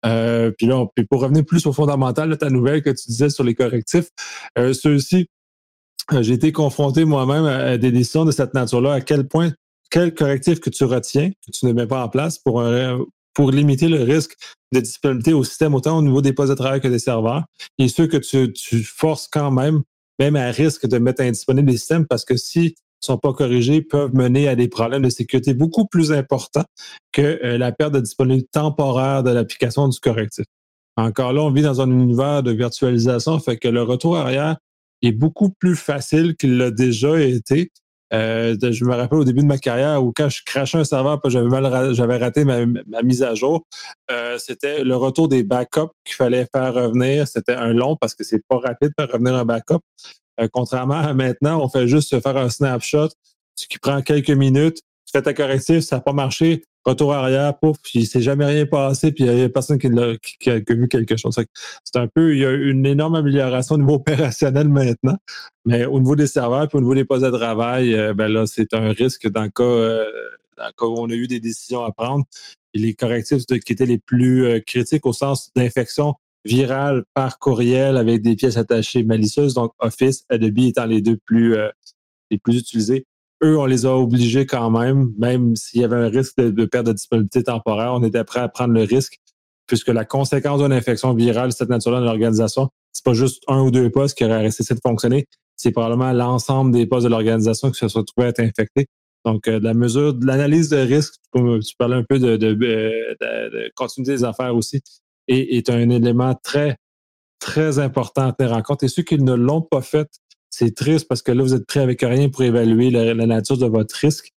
Euh, 0.06 0.50
puis 0.56 0.66
là, 0.66 0.86
pour 1.08 1.20
revenir 1.20 1.44
plus 1.44 1.66
au 1.66 1.72
fondamental 1.72 2.30
de 2.30 2.34
ta 2.34 2.50
nouvelle 2.50 2.82
que 2.82 2.90
tu 2.90 3.08
disais 3.08 3.30
sur 3.30 3.44
les 3.44 3.54
correctifs, 3.54 4.08
euh, 4.58 4.72
ceux-ci, 4.72 5.28
j'ai 6.20 6.34
été 6.34 6.52
confronté 6.52 7.04
moi-même 7.04 7.44
à, 7.44 7.78
des 7.78 7.92
décisions 7.92 8.24
de 8.24 8.32
cette 8.32 8.54
nature-là. 8.54 8.94
À 8.94 9.00
quel 9.00 9.26
point, 9.26 9.52
quel 9.90 10.14
correctif 10.14 10.60
que 10.60 10.70
tu 10.70 10.84
retiens, 10.84 11.30
que 11.30 11.50
tu 11.52 11.66
ne 11.66 11.72
mets 11.72 11.86
pas 11.86 12.04
en 12.04 12.08
place 12.08 12.38
pour, 12.38 12.62
pour 13.34 13.50
limiter 13.50 13.88
le 13.88 14.02
risque 14.02 14.36
de 14.72 14.80
disponibilité 14.80 15.32
au 15.32 15.44
système, 15.44 15.74
autant 15.74 15.98
au 15.98 16.02
niveau 16.02 16.22
des 16.22 16.32
postes 16.32 16.50
de 16.50 16.56
travail 16.56 16.80
que 16.80 16.88
des 16.88 16.98
serveurs, 16.98 17.44
et 17.78 17.88
ceux 17.88 18.06
que 18.06 18.16
tu, 18.16 18.82
forces 18.84 19.28
quand 19.28 19.50
même, 19.50 19.82
même 20.18 20.36
à 20.36 20.50
risque 20.50 20.86
de 20.86 20.98
mettre 20.98 21.22
indisponible 21.22 21.70
les 21.70 21.78
systèmes, 21.78 22.06
parce 22.06 22.24
que 22.24 22.36
si 22.36 22.74
sont 23.02 23.16
pas 23.16 23.32
corrigés 23.32 23.80
peuvent 23.80 24.14
mener 24.14 24.46
à 24.46 24.54
des 24.54 24.68
problèmes 24.68 25.02
de 25.02 25.08
sécurité 25.08 25.54
beaucoup 25.54 25.86
plus 25.86 26.12
importants 26.12 26.66
que 27.12 27.40
euh, 27.42 27.56
la 27.56 27.72
perte 27.72 27.94
de 27.94 28.00
disponibilité 28.00 28.50
temporaire 28.52 29.22
de 29.22 29.30
l'application 29.30 29.88
du 29.88 29.98
correctif. 29.98 30.44
Encore 30.98 31.32
là, 31.32 31.42
on 31.42 31.50
vit 31.50 31.62
dans 31.62 31.80
un 31.80 31.90
univers 31.90 32.42
de 32.42 32.50
virtualisation, 32.50 33.38
fait 33.38 33.56
que 33.56 33.68
le 33.68 33.82
retour 33.82 34.18
arrière 34.18 34.58
est 35.02 35.12
beaucoup 35.12 35.50
plus 35.50 35.76
facile 35.76 36.36
qu'il 36.36 36.56
l'a 36.56 36.70
déjà 36.70 37.20
été. 37.20 37.70
Euh, 38.12 38.56
je 38.60 38.84
me 38.84 38.94
rappelle 38.94 39.18
au 39.20 39.24
début 39.24 39.42
de 39.42 39.46
ma 39.46 39.58
carrière 39.58 40.02
où 40.02 40.12
quand 40.14 40.28
je 40.28 40.42
crachais 40.44 40.78
un 40.78 40.84
serveur, 40.84 41.20
j'avais 41.26 41.48
mal, 41.48 41.94
j'avais 41.94 42.16
raté 42.16 42.44
ma, 42.44 42.66
mise 43.02 43.22
à 43.22 43.34
jour, 43.34 43.66
euh, 44.10 44.36
c'était 44.38 44.82
le 44.82 44.96
retour 44.96 45.28
des 45.28 45.44
backups 45.44 45.92
qu'il 46.04 46.16
fallait 46.16 46.46
faire 46.52 46.74
revenir. 46.74 47.28
C'était 47.28 47.54
un 47.54 47.72
long 47.72 47.96
parce 47.96 48.14
que 48.14 48.24
c'est 48.24 48.44
pas 48.48 48.58
rapide 48.58 48.88
de 48.88 48.94
faire 49.04 49.12
revenir 49.12 49.34
un 49.34 49.44
backup. 49.44 49.78
Euh, 50.40 50.48
contrairement 50.52 50.94
à 50.94 51.14
maintenant, 51.14 51.62
on 51.62 51.68
fait 51.68 51.86
juste 51.86 52.20
faire 52.20 52.36
un 52.36 52.48
snapshot, 52.48 53.08
ce 53.54 53.66
qui 53.68 53.78
prend 53.78 54.02
quelques 54.02 54.30
minutes. 54.30 54.78
Tu 55.06 55.12
fais 55.12 55.22
ta 55.22 55.34
correctif, 55.34 55.80
ça 55.80 55.96
n'a 55.96 56.02
pas 56.02 56.12
marché, 56.12 56.64
retour 56.84 57.12
arrière, 57.12 57.58
pouf, 57.58 57.76
il 57.94 58.06
s'est 58.06 58.22
jamais 58.22 58.44
rien 58.44 58.66
passé, 58.66 59.12
puis 59.12 59.24
il 59.24 59.34
n'y 59.34 59.42
a 59.42 59.48
personne 59.48 59.78
qui, 59.78 59.86
a, 59.88 60.58
vu 60.68 60.88
quelque 60.88 61.16
chose. 61.16 61.34
C'est 61.84 61.98
un 61.98 62.06
peu, 62.08 62.34
il 62.34 62.40
y 62.40 62.46
a 62.46 62.50
une 62.50 62.86
énorme 62.86 63.14
amélioration 63.14 63.74
au 63.74 63.78
niveau 63.78 63.94
opérationnel 63.94 64.68
maintenant, 64.68 65.16
mais 65.64 65.84
au 65.84 65.98
niveau 65.98 66.16
des 66.16 66.26
serveurs, 66.26 66.68
puis 66.68 66.78
au 66.78 66.80
niveau 66.80 66.94
des 66.94 67.04
postes 67.04 67.24
de 67.24 67.30
travail, 67.30 67.94
euh, 67.94 68.14
ben 68.14 68.28
là, 68.28 68.46
c'est 68.46 68.74
un 68.74 68.92
risque 68.92 69.28
dans 69.28 69.42
le 69.42 69.50
cas, 69.50 69.62
euh, 69.62 70.04
dans 70.56 70.66
le 70.66 70.72
cas 70.72 70.86
où 70.86 70.94
on 70.98 71.10
a 71.10 71.14
eu 71.14 71.26
des 71.26 71.40
décisions 71.40 71.84
à 71.84 71.92
prendre. 71.92 72.24
Les 72.72 72.94
correctifs 72.94 73.46
qui 73.46 73.72
étaient 73.72 73.86
les 73.86 73.98
plus 73.98 74.62
critiques 74.64 75.04
au 75.04 75.12
sens 75.12 75.50
d'infection 75.56 76.14
viral 76.44 77.04
par 77.14 77.38
courriel 77.38 77.96
avec 77.96 78.22
des 78.22 78.36
pièces 78.36 78.56
attachées 78.56 79.02
malicieuses, 79.02 79.54
donc 79.54 79.72
Office, 79.78 80.24
Adobe 80.28 80.58
étant 80.58 80.86
les 80.86 81.02
deux 81.02 81.16
plus, 81.16 81.56
euh, 81.56 81.68
les 82.30 82.38
plus 82.38 82.58
utilisés. 82.58 83.06
Eux, 83.42 83.58
on 83.58 83.66
les 83.66 83.86
a 83.86 83.96
obligés 83.96 84.44
quand 84.44 84.70
même, 84.70 85.12
même 85.18 85.56
s'il 85.56 85.80
y 85.80 85.84
avait 85.84 85.96
un 85.96 86.08
risque 86.08 86.36
de, 86.36 86.64
perte 86.66 86.86
de 86.86 86.92
disponibilité 86.92 87.42
temporaire, 87.42 87.94
on 87.94 88.02
était 88.02 88.24
prêt 88.24 88.40
à 88.40 88.48
prendre 88.48 88.74
le 88.74 88.82
risque, 88.82 89.18
puisque 89.66 89.88
la 89.88 90.04
conséquence 90.04 90.60
d'une 90.60 90.72
infection 90.72 91.14
virale 91.14 91.48
de 91.48 91.54
cette 91.54 91.70
nature-là 91.70 92.00
dans 92.00 92.06
l'organisation, 92.06 92.68
c'est 92.92 93.04
pas 93.04 93.14
juste 93.14 93.42
un 93.48 93.62
ou 93.62 93.70
deux 93.70 93.90
postes 93.90 94.16
qui 94.18 94.24
auraient 94.24 94.50
cessé 94.50 94.74
de 94.74 94.80
fonctionner, 94.82 95.26
c'est 95.56 95.70
probablement 95.70 96.12
l'ensemble 96.12 96.72
des 96.72 96.86
postes 96.86 97.04
de 97.04 97.10
l'organisation 97.10 97.70
qui 97.70 97.78
se 97.78 97.88
sont 97.88 98.00
retrouvés 98.00 98.26
à 98.26 98.30
être 98.30 98.40
infectés. 98.40 98.86
Donc, 99.24 99.48
euh, 99.48 99.60
la 99.60 99.74
mesure 99.74 100.14
de 100.14 100.26
l'analyse 100.26 100.70
de 100.70 100.78
risque, 100.78 101.14
tu 101.34 101.76
parlais 101.78 101.96
un 101.96 102.04
peu 102.04 102.18
de, 102.18 102.36
de, 102.36 102.54
de, 102.54 102.60
de 103.20 103.70
continuité 103.74 104.12
des 104.12 104.24
affaires 104.24 104.54
aussi, 104.56 104.80
est 105.28 105.70
un 105.70 105.88
élément 105.90 106.34
très, 106.42 106.76
très 107.38 107.78
important 107.78 108.28
à 108.28 108.32
tenir 108.32 108.52
en 108.52 108.62
compte. 108.62 108.82
Et 108.82 108.88
ceux 108.88 109.02
qui 109.02 109.18
ne 109.18 109.34
l'ont 109.34 109.62
pas 109.62 109.82
fait, 109.82 110.08
c'est 110.50 110.74
triste 110.74 111.08
parce 111.08 111.22
que 111.22 111.32
là, 111.32 111.42
vous 111.42 111.54
êtes 111.54 111.66
prêt 111.66 111.80
avec 111.80 112.02
rien 112.02 112.28
pour 112.28 112.42
évaluer 112.42 112.90
la, 112.90 113.14
nature 113.14 113.56
de 113.56 113.66
votre 113.66 113.94
risque. 113.94 114.32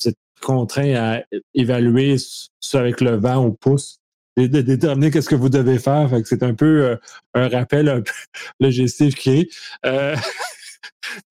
Vous 0.00 0.10
êtes 0.10 0.18
contraint 0.40 0.94
à 0.94 1.22
évaluer 1.54 2.16
ça 2.60 2.80
avec 2.80 3.00
le 3.00 3.16
vent 3.16 3.44
au 3.44 3.52
pouce 3.52 3.98
de 4.36 4.60
déterminer 4.60 5.10
qu'est-ce 5.10 5.28
que 5.28 5.34
vous 5.34 5.48
devez 5.48 5.78
faire. 5.78 6.10
c'est 6.24 6.42
un 6.42 6.54
peu 6.54 6.84
euh, 6.84 6.96
un 7.34 7.48
rappel, 7.48 7.88
un 7.88 8.00
peu, 8.00 8.12
le 8.60 8.70
gestif 8.70 9.14
qui 9.14 9.48
euh, 9.86 10.16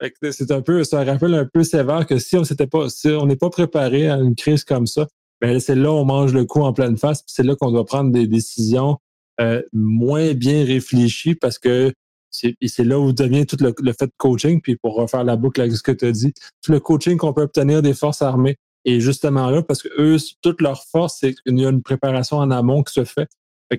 c'est 0.32 0.52
un 0.52 0.62
peu, 0.62 0.84
un 0.92 1.04
rappel 1.04 1.34
un 1.34 1.46
peu 1.46 1.64
sévère 1.64 2.06
que 2.06 2.18
si 2.18 2.38
on 2.38 2.44
s'était 2.44 2.68
pas, 2.68 2.90
si 2.90 3.10
on 3.10 3.26
n'est 3.26 3.36
pas 3.36 3.50
préparé 3.50 4.10
à 4.10 4.16
une 4.16 4.36
crise 4.36 4.64
comme 4.64 4.88
ça, 4.88 5.08
ben 5.42 5.60
c'est 5.60 5.76
là 5.76 5.92
on 5.92 6.06
mange 6.06 6.34
le 6.34 6.46
coup 6.46 6.62
en 6.62 6.72
pleine 6.74 6.98
face, 6.98 7.24
c'est 7.28 7.44
là 7.44 7.56
qu'on 7.56 7.72
doit 7.72 7.86
prendre 7.86 8.12
des 8.12 8.28
décisions 8.28 8.98
euh, 9.42 9.62
moins 9.74 10.34
bien 10.34 10.64
réfléchies 10.64 11.36
parce 11.36 11.60
que 11.60 11.92
c'est 12.34 12.84
là 12.84 13.00
où 13.00 13.14
devient 13.14 13.46
tout 13.46 13.58
le, 13.60 13.94
fait 13.94 14.08
de 14.08 14.14
coaching, 14.18 14.60
puis 14.62 14.76
pour 14.76 14.96
refaire 14.96 15.24
la 15.24 15.36
boucle 15.36 15.62
avec 15.62 15.74
ce 15.74 15.84
que 15.84 15.92
tu 15.92 16.06
as 16.06 16.12
dit, 16.12 16.34
tout 16.62 16.72
le 16.72 16.80
coaching 16.80 17.18
qu'on 17.18 17.34
peut 17.34 17.44
obtenir 17.44 17.82
des 17.82 17.94
forces 17.94 18.22
armées 18.22 18.58
est 18.86 19.00
justement 19.00 19.50
là 19.50 19.62
parce 19.62 19.82
que 19.82 19.90
eux, 19.98 20.18
toute 20.42 20.62
leur 20.62 20.84
force, 20.84 21.18
c'est 21.20 21.34
qu'il 21.34 21.60
y 21.60 21.66
a 21.66 21.70
une 21.70 21.84
préparation 21.84 22.38
en 22.38 22.52
amont 22.52 22.84
qui 22.84 22.94
se 22.94 23.06
fait. 23.06 23.28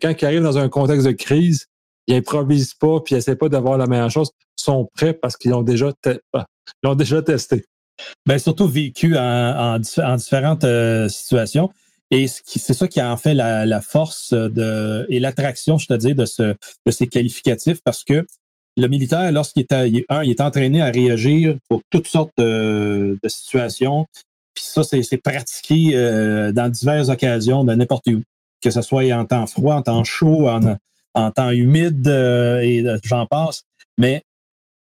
quand 0.01 0.11
ils 0.11 0.25
arrivent 0.25 0.43
dans 0.43 0.59
un 0.59 0.69
contexte 0.69 1.07
de 1.07 1.12
crise, 1.12 1.67
ils 2.07 2.17
improvisent 2.17 2.75
pas, 2.75 3.01
puis 3.01 3.14
ils 3.14 3.19
essaient 3.19 3.37
pas 3.37 3.49
d'avoir 3.49 3.77
la 3.79 3.87
meilleure 3.87 4.11
chose, 4.11 4.31
ils 4.59 4.62
sont 4.62 4.88
prêts 4.95 5.14
parce 5.14 5.37
qu'ils 5.37 5.51
l'ont 5.51 5.62
déjà, 5.62 5.93
déjà 6.97 7.23
testé. 7.23 7.64
Bien, 8.27 8.38
surtout 8.38 8.69
vécu 8.69 9.17
en, 9.17 9.79
différentes 9.79 10.64
euh, 10.64 11.09
situations. 11.09 11.71
Et 12.11 12.27
c'est 12.29 12.75
ça 12.75 12.87
qui 12.87 13.01
en 13.03 13.17
fait 13.17 13.35
la, 13.35 13.81
force 13.81 14.33
de, 14.33 15.07
et 15.09 15.19
l'attraction, 15.21 15.79
je 15.79 15.87
te 15.87 15.95
dis, 15.95 16.14
de, 16.14 16.25
de 16.87 16.90
ces 16.90 17.07
qualificatifs 17.07 17.81
parce 17.83 18.05
que 18.05 18.27
le 18.77 18.89
militaire, 18.89 19.31
lorsqu'il 19.33 19.63
est, 19.63 19.73
un, 19.73 20.23
il 20.23 20.31
est 20.31 20.41
entraîné 20.41 20.83
à 20.83 20.91
réagir 20.91 21.57
pour 21.69 21.83
toutes 21.91 22.09
sortes 22.09 22.33
de, 22.39 23.19
situations. 23.27 24.07
Puis 24.55 24.65
ça, 24.65 24.83
c'est 24.85 25.17
pratiqué 25.19 25.93
euh, 25.95 26.53
dans 26.53 26.69
diverses 26.69 27.09
occasions, 27.09 27.65
de 27.65 27.75
n'importe 27.75 28.07
où. 28.09 28.23
Que 28.63 28.71
ce 28.71 28.83
soit 28.83 29.13
en 29.13 29.25
temps 29.27 29.47
froid, 29.47 29.75
en 29.75 29.83
temps 29.83 30.05
chaud, 30.05 30.49
en, 30.49 31.31
temps 31.31 31.51
humide, 31.51 32.09
euh, 32.09 32.61
et 32.61 32.85
j'en 33.05 33.27
passe. 33.27 33.65
Mais 33.99 34.23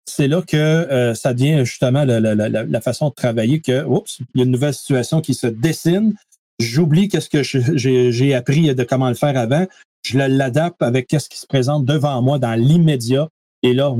c'est 0.07 0.27
là 0.27 0.43
que 0.43 0.57
euh, 0.57 1.15
ça 1.15 1.35
devient 1.35 1.65
justement 1.65 2.05
la, 2.05 2.81
façon 2.81 3.11
de 3.11 3.15
travailler 3.15 3.61
que, 3.61 3.85
oups, 3.85 4.21
il 4.35 4.39
y 4.39 4.41
a 4.41 4.45
une 4.45 4.51
nouvelle 4.51 4.75
situation 4.75 5.21
qui 5.21 5.35
se 5.35 5.47
dessine. 5.47 6.15
J'oublie 6.59 7.09
qu'est-ce 7.09 7.29
que 7.29 7.43
j'ai 7.43 8.35
appris 8.35 8.75
de 8.75 8.85
comment 8.85 9.09
le 9.09 9.15
faire 9.15 9.37
avant. 9.37 9.67
Je 10.05 10.19
l'adapte 10.19 10.83
avec 10.83 11.07
qu'est-ce 11.07 11.29
qui 11.29 11.39
se 11.39 11.47
présente 11.47 11.85
devant 11.85 12.21
moi 12.23 12.39
dans 12.39 12.55
l'immédiat. 12.55 13.29
Et 13.63 13.73
là, 13.73 13.91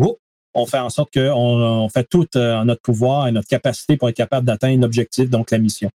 on 0.55 0.67
fait 0.67 0.79
en 0.79 0.91
sorte 0.91 1.13
qu'on 1.13 1.31
on 1.31 1.89
fait 1.89 2.07
tout 2.09 2.27
en 2.37 2.65
notre 2.65 2.83
pouvoir 2.83 3.29
et 3.29 3.33
notre 3.33 3.49
capacité 3.49 3.97
pour 3.97 4.09
être 4.09 4.17
capable 4.17 4.47
d'atteindre 4.47 4.83
l'objectif, 4.83 5.31
donc 5.31 5.51
la 5.51 5.59
mission. 5.59 5.91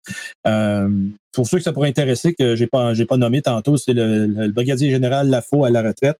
pour 1.33 1.47
ceux 1.47 1.57
que 1.57 1.63
ça 1.63 1.73
pourrait 1.73 1.89
intéresser, 1.89 2.33
que 2.33 2.55
j'ai 2.55 2.67
pas 2.67 2.93
pas 3.07 3.17
nommé 3.17 3.41
tantôt, 3.41 3.77
c'est 3.77 3.93
le, 3.93 4.51
brigadier 4.51 4.89
général 4.91 5.29
Lafaux 5.29 5.65
à 5.65 5.69
la 5.69 5.81
retraite, 5.81 6.17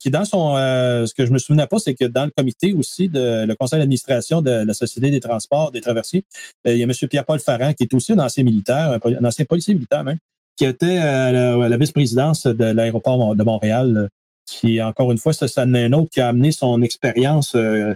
qui 0.00 0.10
dans 0.10 0.24
son 0.24 0.56
ce 0.56 1.12
que 1.14 1.26
je 1.26 1.32
me 1.32 1.38
souvenais 1.38 1.66
pas, 1.66 1.78
c'est 1.78 1.94
que 1.94 2.04
dans 2.04 2.24
le 2.24 2.32
comité 2.36 2.72
aussi 2.72 3.08
de 3.08 3.44
le 3.46 3.54
conseil 3.54 3.78
d'administration 3.78 4.42
de 4.42 4.50
la 4.50 4.74
Société 4.74 5.10
des 5.10 5.20
transports 5.20 5.70
des 5.70 5.80
traversiers, 5.80 6.24
il 6.64 6.76
y 6.76 6.82
a 6.82 6.86
M. 6.86 6.92
Pierre-Paul 7.08 7.40
Farran, 7.40 7.72
qui 7.72 7.84
est 7.84 7.94
aussi 7.94 8.12
un 8.12 8.18
ancien 8.18 8.44
militaire, 8.44 8.98
un 9.04 9.24
ancien 9.24 9.44
policier 9.44 9.74
militaire 9.74 10.04
même, 10.04 10.18
qui 10.56 10.64
était 10.64 10.98
à 10.98 11.30
la, 11.32 11.76
vice-présidence 11.76 12.46
de 12.46 12.64
l'aéroport 12.64 13.36
de 13.36 13.42
Montréal, 13.42 14.08
qui, 14.46 14.80
encore 14.80 15.12
une 15.12 15.18
fois, 15.18 15.32
c'est 15.32 15.58
un 15.58 15.92
autre 15.92 16.10
qui 16.10 16.20
a 16.20 16.28
amené 16.28 16.52
son 16.52 16.80
expérience 16.82 17.54
euh, 17.54 17.94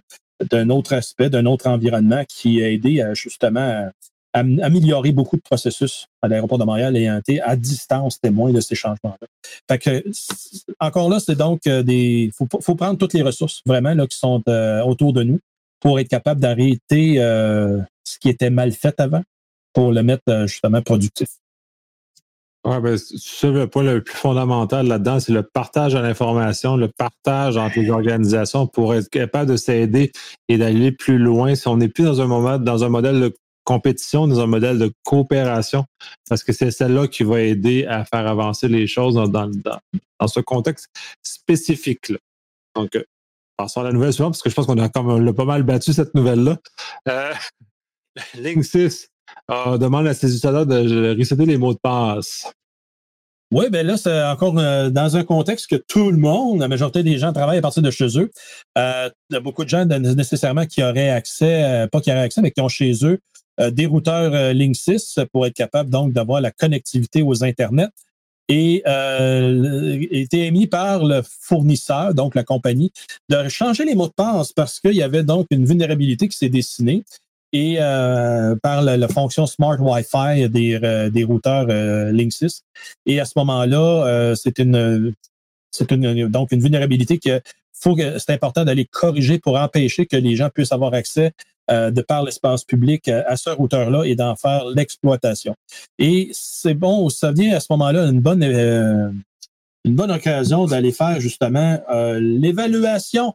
d'un 0.50 0.68
autre 0.70 0.92
aspect, 0.92 1.30
d'un 1.30 1.46
autre 1.46 1.68
environnement, 1.68 2.24
qui 2.28 2.62
a 2.62 2.70
aidé 2.70 3.00
à, 3.00 3.14
justement 3.14 3.90
à, 4.32 4.38
améliorer 4.38 5.12
beaucoup 5.12 5.36
de 5.36 5.42
processus 5.42 6.06
à 6.22 6.28
l'aéroport 6.28 6.58
de 6.58 6.64
Montréal 6.64 6.96
été 6.96 7.40
à 7.40 7.56
distance 7.56 8.20
témoin 8.20 8.52
de 8.52 8.60
ces 8.60 8.74
changements-là. 8.74 9.26
Fait 9.68 9.78
que, 9.78 10.04
encore 10.78 11.08
là, 11.08 11.18
c'est 11.18 11.34
donc 11.34 11.66
euh, 11.66 11.82
des. 11.82 12.30
Faut, 12.36 12.46
faut 12.60 12.74
prendre 12.74 12.98
toutes 12.98 13.14
les 13.14 13.22
ressources 13.22 13.62
vraiment 13.66 13.94
là, 13.94 14.06
qui 14.06 14.16
sont 14.16 14.42
euh, 14.48 14.82
autour 14.82 15.12
de 15.12 15.22
nous 15.22 15.40
pour 15.80 15.98
être 15.98 16.08
capable 16.08 16.40
d'arrêter 16.40 17.14
ce 17.16 18.18
qui 18.18 18.28
était 18.28 18.50
mal 18.50 18.70
fait 18.72 19.00
avant 19.00 19.22
pour 19.72 19.92
le 19.92 20.02
mettre 20.02 20.44
justement 20.46 20.82
productif. 20.82 21.39
Oui, 22.64 22.76
ben, 22.80 22.98
le 23.54 23.64
point 23.66 23.82
le 23.82 24.04
plus 24.04 24.16
fondamental 24.16 24.86
là-dedans, 24.86 25.18
c'est 25.18 25.32
le 25.32 25.42
partage 25.42 25.94
de 25.94 25.98
l'information, 25.98 26.76
le 26.76 26.88
partage 26.88 27.56
entre 27.56 27.78
les 27.78 27.88
organisations 27.88 28.66
pour 28.66 28.94
être 28.94 29.08
capable 29.08 29.50
de 29.50 29.56
s'aider 29.56 30.12
et 30.48 30.58
d'aller 30.58 30.92
plus 30.92 31.16
loin. 31.16 31.54
Si 31.54 31.66
on 31.68 31.78
n'est 31.78 31.88
plus 31.88 32.04
dans 32.04 32.20
un 32.20 32.26
moment, 32.26 32.58
dans 32.58 32.84
un 32.84 32.90
modèle 32.90 33.18
de 33.18 33.34
compétition, 33.64 34.28
dans 34.28 34.40
un 34.40 34.46
modèle 34.46 34.78
de 34.78 34.92
coopération, 35.04 35.86
parce 36.28 36.44
que 36.44 36.52
c'est 36.52 36.70
celle-là 36.70 37.08
qui 37.08 37.22
va 37.22 37.40
aider 37.40 37.86
à 37.86 38.04
faire 38.04 38.26
avancer 38.26 38.68
les 38.68 38.86
choses 38.86 39.14
dans, 39.14 39.50
ce 40.28 40.40
contexte 40.40 40.88
spécifique-là. 41.22 42.18
Donc, 42.76 42.94
euh, 42.94 43.04
passons 43.56 43.80
à 43.80 43.84
la 43.84 43.92
nouvelle 43.92 44.12
suivante, 44.12 44.34
parce 44.34 44.42
que 44.42 44.50
je 44.50 44.54
pense 44.54 44.66
qu'on 44.66 44.78
a, 44.78 44.90
comme, 44.90 45.32
pas 45.32 45.44
mal 45.46 45.62
battu 45.62 45.94
cette 45.94 46.14
nouvelle-là. 46.14 46.58
Euh, 47.08 47.32
Link 48.34 48.64
6 48.64 49.08
on 49.48 49.78
demande 49.78 50.06
à 50.06 50.14
ses 50.14 50.26
utilisateurs 50.26 50.66
de 50.66 51.16
resetter 51.18 51.46
les 51.46 51.58
mots 51.58 51.72
de 51.72 51.78
passe. 51.78 52.52
Oui, 53.52 53.68
ben 53.68 53.84
là, 53.84 53.96
c'est 53.96 54.22
encore 54.22 54.56
euh, 54.58 54.90
dans 54.90 55.16
un 55.16 55.24
contexte 55.24 55.66
que 55.66 55.74
tout 55.74 56.12
le 56.12 56.16
monde, 56.18 56.60
la 56.60 56.68
majorité 56.68 57.02
des 57.02 57.18
gens 57.18 57.32
travaillent 57.32 57.58
à 57.58 57.62
partir 57.62 57.82
de 57.82 57.90
chez 57.90 58.06
eux. 58.16 58.30
Euh, 58.78 59.10
il 59.28 59.34
y 59.34 59.36
a 59.36 59.40
beaucoup 59.40 59.64
de 59.64 59.68
gens 59.68 59.84
nécessairement 59.84 60.66
qui 60.66 60.84
auraient 60.84 61.10
accès, 61.10 61.64
euh, 61.64 61.86
pas 61.88 62.00
qui 62.00 62.12
auraient 62.12 62.20
accès, 62.20 62.42
mais 62.42 62.52
qui 62.52 62.60
ont 62.60 62.68
chez 62.68 62.92
eux 63.04 63.18
des 63.72 63.84
routeurs 63.84 64.54
Link 64.54 64.74
6 64.74 65.18
pour 65.34 65.44
être 65.44 65.52
capable 65.52 65.90
donc 65.90 66.14
d'avoir 66.14 66.40
la 66.40 66.50
connectivité 66.50 67.20
aux 67.20 67.44
Internet. 67.44 67.90
Et 68.48 68.82
été 70.10 70.46
émis 70.46 70.66
par 70.66 71.04
le 71.04 71.20
fournisseur, 71.22 72.14
donc 72.14 72.34
la 72.34 72.42
compagnie, 72.42 72.90
de 73.28 73.48
changer 73.50 73.84
les 73.84 73.94
mots 73.94 74.06
de 74.06 74.14
passe 74.14 74.54
parce 74.54 74.80
qu'il 74.80 74.94
y 74.94 75.02
avait 75.02 75.24
donc 75.24 75.46
une 75.50 75.66
vulnérabilité 75.66 76.26
qui 76.26 76.38
s'est 76.38 76.48
dessinée 76.48 77.04
et 77.52 77.76
euh, 77.80 78.54
par 78.62 78.82
la, 78.82 79.08
fonction 79.08 79.46
Smart 79.46 79.78
Wi-Fi 79.80 80.48
des, 80.48 80.78
euh, 80.82 81.10
des 81.10 81.24
routeurs 81.24 81.66
euh, 81.68 82.12
Link 82.12 82.32
6. 82.32 82.62
Et 83.06 83.20
à 83.20 83.24
ce 83.24 83.32
moment-là, 83.36 84.06
euh, 84.06 84.34
c'est 84.34 84.58
une, 84.58 85.14
c'est 85.70 85.90
une, 85.90 86.28
donc 86.28 86.52
une 86.52 86.60
vulnérabilité 86.60 87.18
que 87.18 87.40
faut 87.72 87.96
que 87.96 88.18
c'est 88.18 88.32
important 88.32 88.64
d'aller 88.64 88.84
corriger 88.84 89.38
pour 89.38 89.58
empêcher 89.58 90.06
que 90.06 90.16
les 90.16 90.36
gens 90.36 90.50
puissent 90.50 90.72
avoir 90.72 90.92
accès 90.94 91.32
de 91.70 92.02
par 92.02 92.24
l'espace 92.24 92.64
public 92.64 93.08
à 93.08 93.36
ce 93.36 93.48
routeur-là 93.48 94.02
et 94.02 94.16
d'en 94.16 94.34
faire 94.34 94.64
l'exploitation. 94.66 95.54
Et 96.00 96.28
c'est 96.32 96.74
bon, 96.74 97.08
ça 97.08 97.30
vient 97.30 97.54
à 97.54 97.60
ce 97.60 97.68
moment-là 97.70 98.06
une 98.06 98.20
bonne 98.20 98.42
une 98.42 99.94
bonne 99.94 100.10
occasion 100.10 100.66
d'aller 100.66 100.90
faire 100.90 101.20
justement 101.20 101.80
l'évaluation 102.18 103.34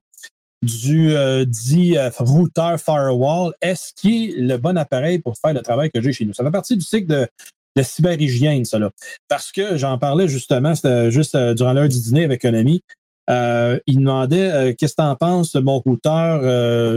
du 0.61 1.15
euh, 1.15 1.45
dit 1.45 1.97
euh, 1.97 2.09
routeur 2.17 2.79
firewall, 2.79 3.53
est-ce 3.61 3.93
qu'il 3.93 4.31
est 4.31 4.41
le 4.41 4.57
bon 4.57 4.77
appareil 4.77 5.19
pour 5.19 5.37
faire 5.37 5.53
le 5.53 5.61
travail 5.61 5.91
que 5.91 6.01
j'ai 6.01 6.13
chez 6.13 6.25
nous? 6.25 6.33
Ça 6.33 6.43
fait 6.43 6.51
partie 6.51 6.75
du 6.75 6.85
cycle 6.85 7.07
de, 7.07 7.81
cyberhygiène, 7.81 8.65
ça 8.65 8.79
là. 8.79 8.89
Parce 9.27 9.51
que 9.51 9.77
j'en 9.77 9.97
parlais 9.97 10.27
justement, 10.27 10.75
c'était 10.75 11.11
juste 11.11 11.35
euh, 11.35 11.53
durant 11.53 11.73
l'heure 11.73 11.89
du 11.89 11.99
dîner 11.99 12.23
avec 12.23 12.45
un 12.45 12.53
ami. 12.53 12.81
il 13.29 13.99
demandait 13.99 14.75
qu'est-ce 14.77 14.95
que 14.95 15.01
tu 15.01 15.07
en 15.07 15.15
penses 15.15 15.55
mon 15.55 15.79
routeur? 15.79 16.41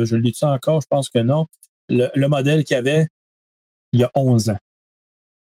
je 0.04 0.16
dis 0.16 0.34
ça 0.34 0.50
encore, 0.50 0.80
je 0.80 0.86
pense 0.88 1.08
que 1.08 1.18
non. 1.18 1.46
Le, 1.88 2.26
modèle 2.26 2.64
qu'il 2.64 2.76
avait 2.76 3.06
il 3.92 4.00
y 4.00 4.04
a 4.04 4.10
11 4.14 4.50
ans. 4.50 4.58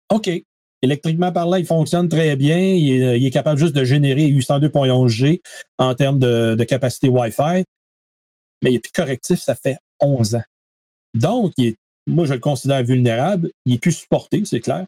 OK. 0.09 0.29
Électriquement 0.81 1.31
parlant, 1.31 1.55
il 1.55 1.65
fonctionne 1.65 2.09
très 2.09 2.35
bien. 2.35 2.57
Il 2.57 3.25
est, 3.25 3.31
capable 3.31 3.57
juste 3.57 3.73
de 3.73 3.85
générer 3.85 4.27
802.11G 4.27 5.41
en 5.77 5.95
termes 5.95 6.19
de 6.19 6.63
capacité 6.65 7.07
Wi-Fi 7.07 7.63
mais 8.63 8.71
il 8.71 8.75
est 8.77 8.91
correctif, 8.91 9.39
ça 9.41 9.53
fait 9.53 9.77
11 9.99 10.35
ans. 10.35 10.43
Donc, 11.13 11.53
moi, 12.07 12.25
je 12.25 12.33
le 12.33 12.39
considère 12.39 12.83
vulnérable. 12.83 13.51
Il 13.65 13.75
est 13.75 13.77
plus 13.77 13.91
supporté, 13.91 14.43
c'est 14.45 14.61
clair. 14.61 14.85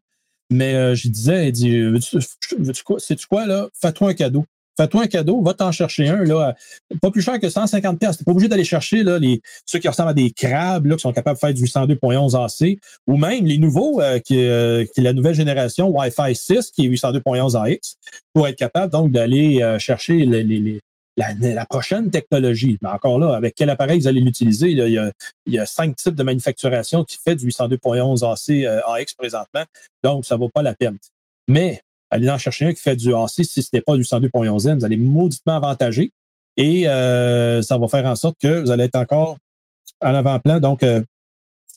Mais 0.49 0.73
euh, 0.75 0.95
je 0.95 1.09
disais, 1.09 1.49
il 1.49 1.51
dit, 1.51 1.81
veux-tu, 1.81 2.83
quoi, 2.83 2.99
sais-tu 2.99 3.27
quoi, 3.27 3.45
là? 3.45 3.67
Fais-toi 3.79 4.09
un 4.09 4.13
cadeau. 4.13 4.45
Fais-toi 4.77 5.03
un 5.03 5.07
cadeau, 5.07 5.41
va 5.41 5.53
t'en 5.53 5.71
chercher 5.71 6.09
un, 6.09 6.25
là, 6.25 6.53
pas 7.01 7.09
plus 7.09 7.21
cher 7.21 7.39
que 7.39 7.47
150 7.47 7.97
Tu 7.97 8.05
n'es 8.05 8.11
pas 8.25 8.31
obligé 8.31 8.49
d'aller 8.49 8.65
chercher 8.65 9.03
là, 9.03 9.17
les, 9.17 9.41
ceux 9.65 9.79
qui 9.79 9.87
ressemblent 9.87 10.09
à 10.09 10.13
des 10.13 10.31
crabes, 10.31 10.87
là, 10.87 10.95
qui 10.97 11.01
sont 11.01 11.13
capables 11.13 11.37
de 11.37 11.39
faire 11.39 11.53
du 11.53 11.63
802.11 11.63 12.35
AC, 12.35 12.77
ou 13.07 13.15
même 13.15 13.45
les 13.45 13.57
nouveaux, 13.57 14.01
euh, 14.01 14.19
qui, 14.19 14.45
euh, 14.45 14.83
est 14.83 15.01
la 15.01 15.13
nouvelle 15.13 15.33
génération 15.33 15.87
Wi-Fi 15.97 16.35
6, 16.35 16.71
qui 16.71 16.85
est 16.85 16.89
802.11 16.89 17.55
AX, 17.55 17.95
pour 18.33 18.49
être 18.49 18.57
capable 18.57 18.91
donc 18.91 19.11
d'aller 19.11 19.77
chercher 19.79 20.25
les, 20.25 20.81
la, 21.17 21.65
prochaine 21.65 22.11
technologie. 22.11 22.77
Mais 22.81 22.89
encore 22.89 23.19
là, 23.19 23.35
avec 23.35 23.55
quel 23.55 23.69
appareil 23.69 23.99
vous 23.99 24.07
allez 24.07 24.21
l'utiliser? 24.21 24.71
Il, 24.71 25.13
y 25.47 25.59
a 25.59 25.65
cinq 25.65 25.95
types 25.95 26.15
de 26.15 26.23
manufacturation 26.23 27.03
qui 27.03 27.17
fait 27.23 27.35
du 27.35 27.47
802.11 27.47 28.25
AC 28.25 28.65
AX 28.87 29.13
présentement, 29.13 29.63
donc 30.03 30.25
ça 30.25 30.35
ne 30.35 30.39
vaut 30.39 30.49
pas 30.49 30.61
la 30.61 30.73
peine. 30.73 30.97
Mais 31.47 31.81
allez 32.09 32.29
en 32.29 32.37
chercher 32.37 32.65
un 32.65 32.73
qui 32.73 32.81
fait 32.81 32.95
du 32.95 33.13
AC 33.13 33.43
si 33.43 33.61
ce 33.61 33.69
n'est 33.73 33.81
pas 33.81 33.95
du 33.95 34.03
102.11n, 34.03 34.79
vous 34.79 34.85
allez 34.85 34.97
mauditement 34.97 35.55
avantager 35.55 36.11
et 36.57 36.87
euh, 36.87 37.61
ça 37.61 37.77
va 37.77 37.87
faire 37.87 38.05
en 38.05 38.15
sorte 38.15 38.37
que 38.41 38.61
vous 38.61 38.71
allez 38.71 38.85
être 38.85 38.95
encore 38.95 39.37
en 40.01 40.13
avant-plan. 40.13 40.59
Donc, 40.59 40.83
euh, 40.83 41.01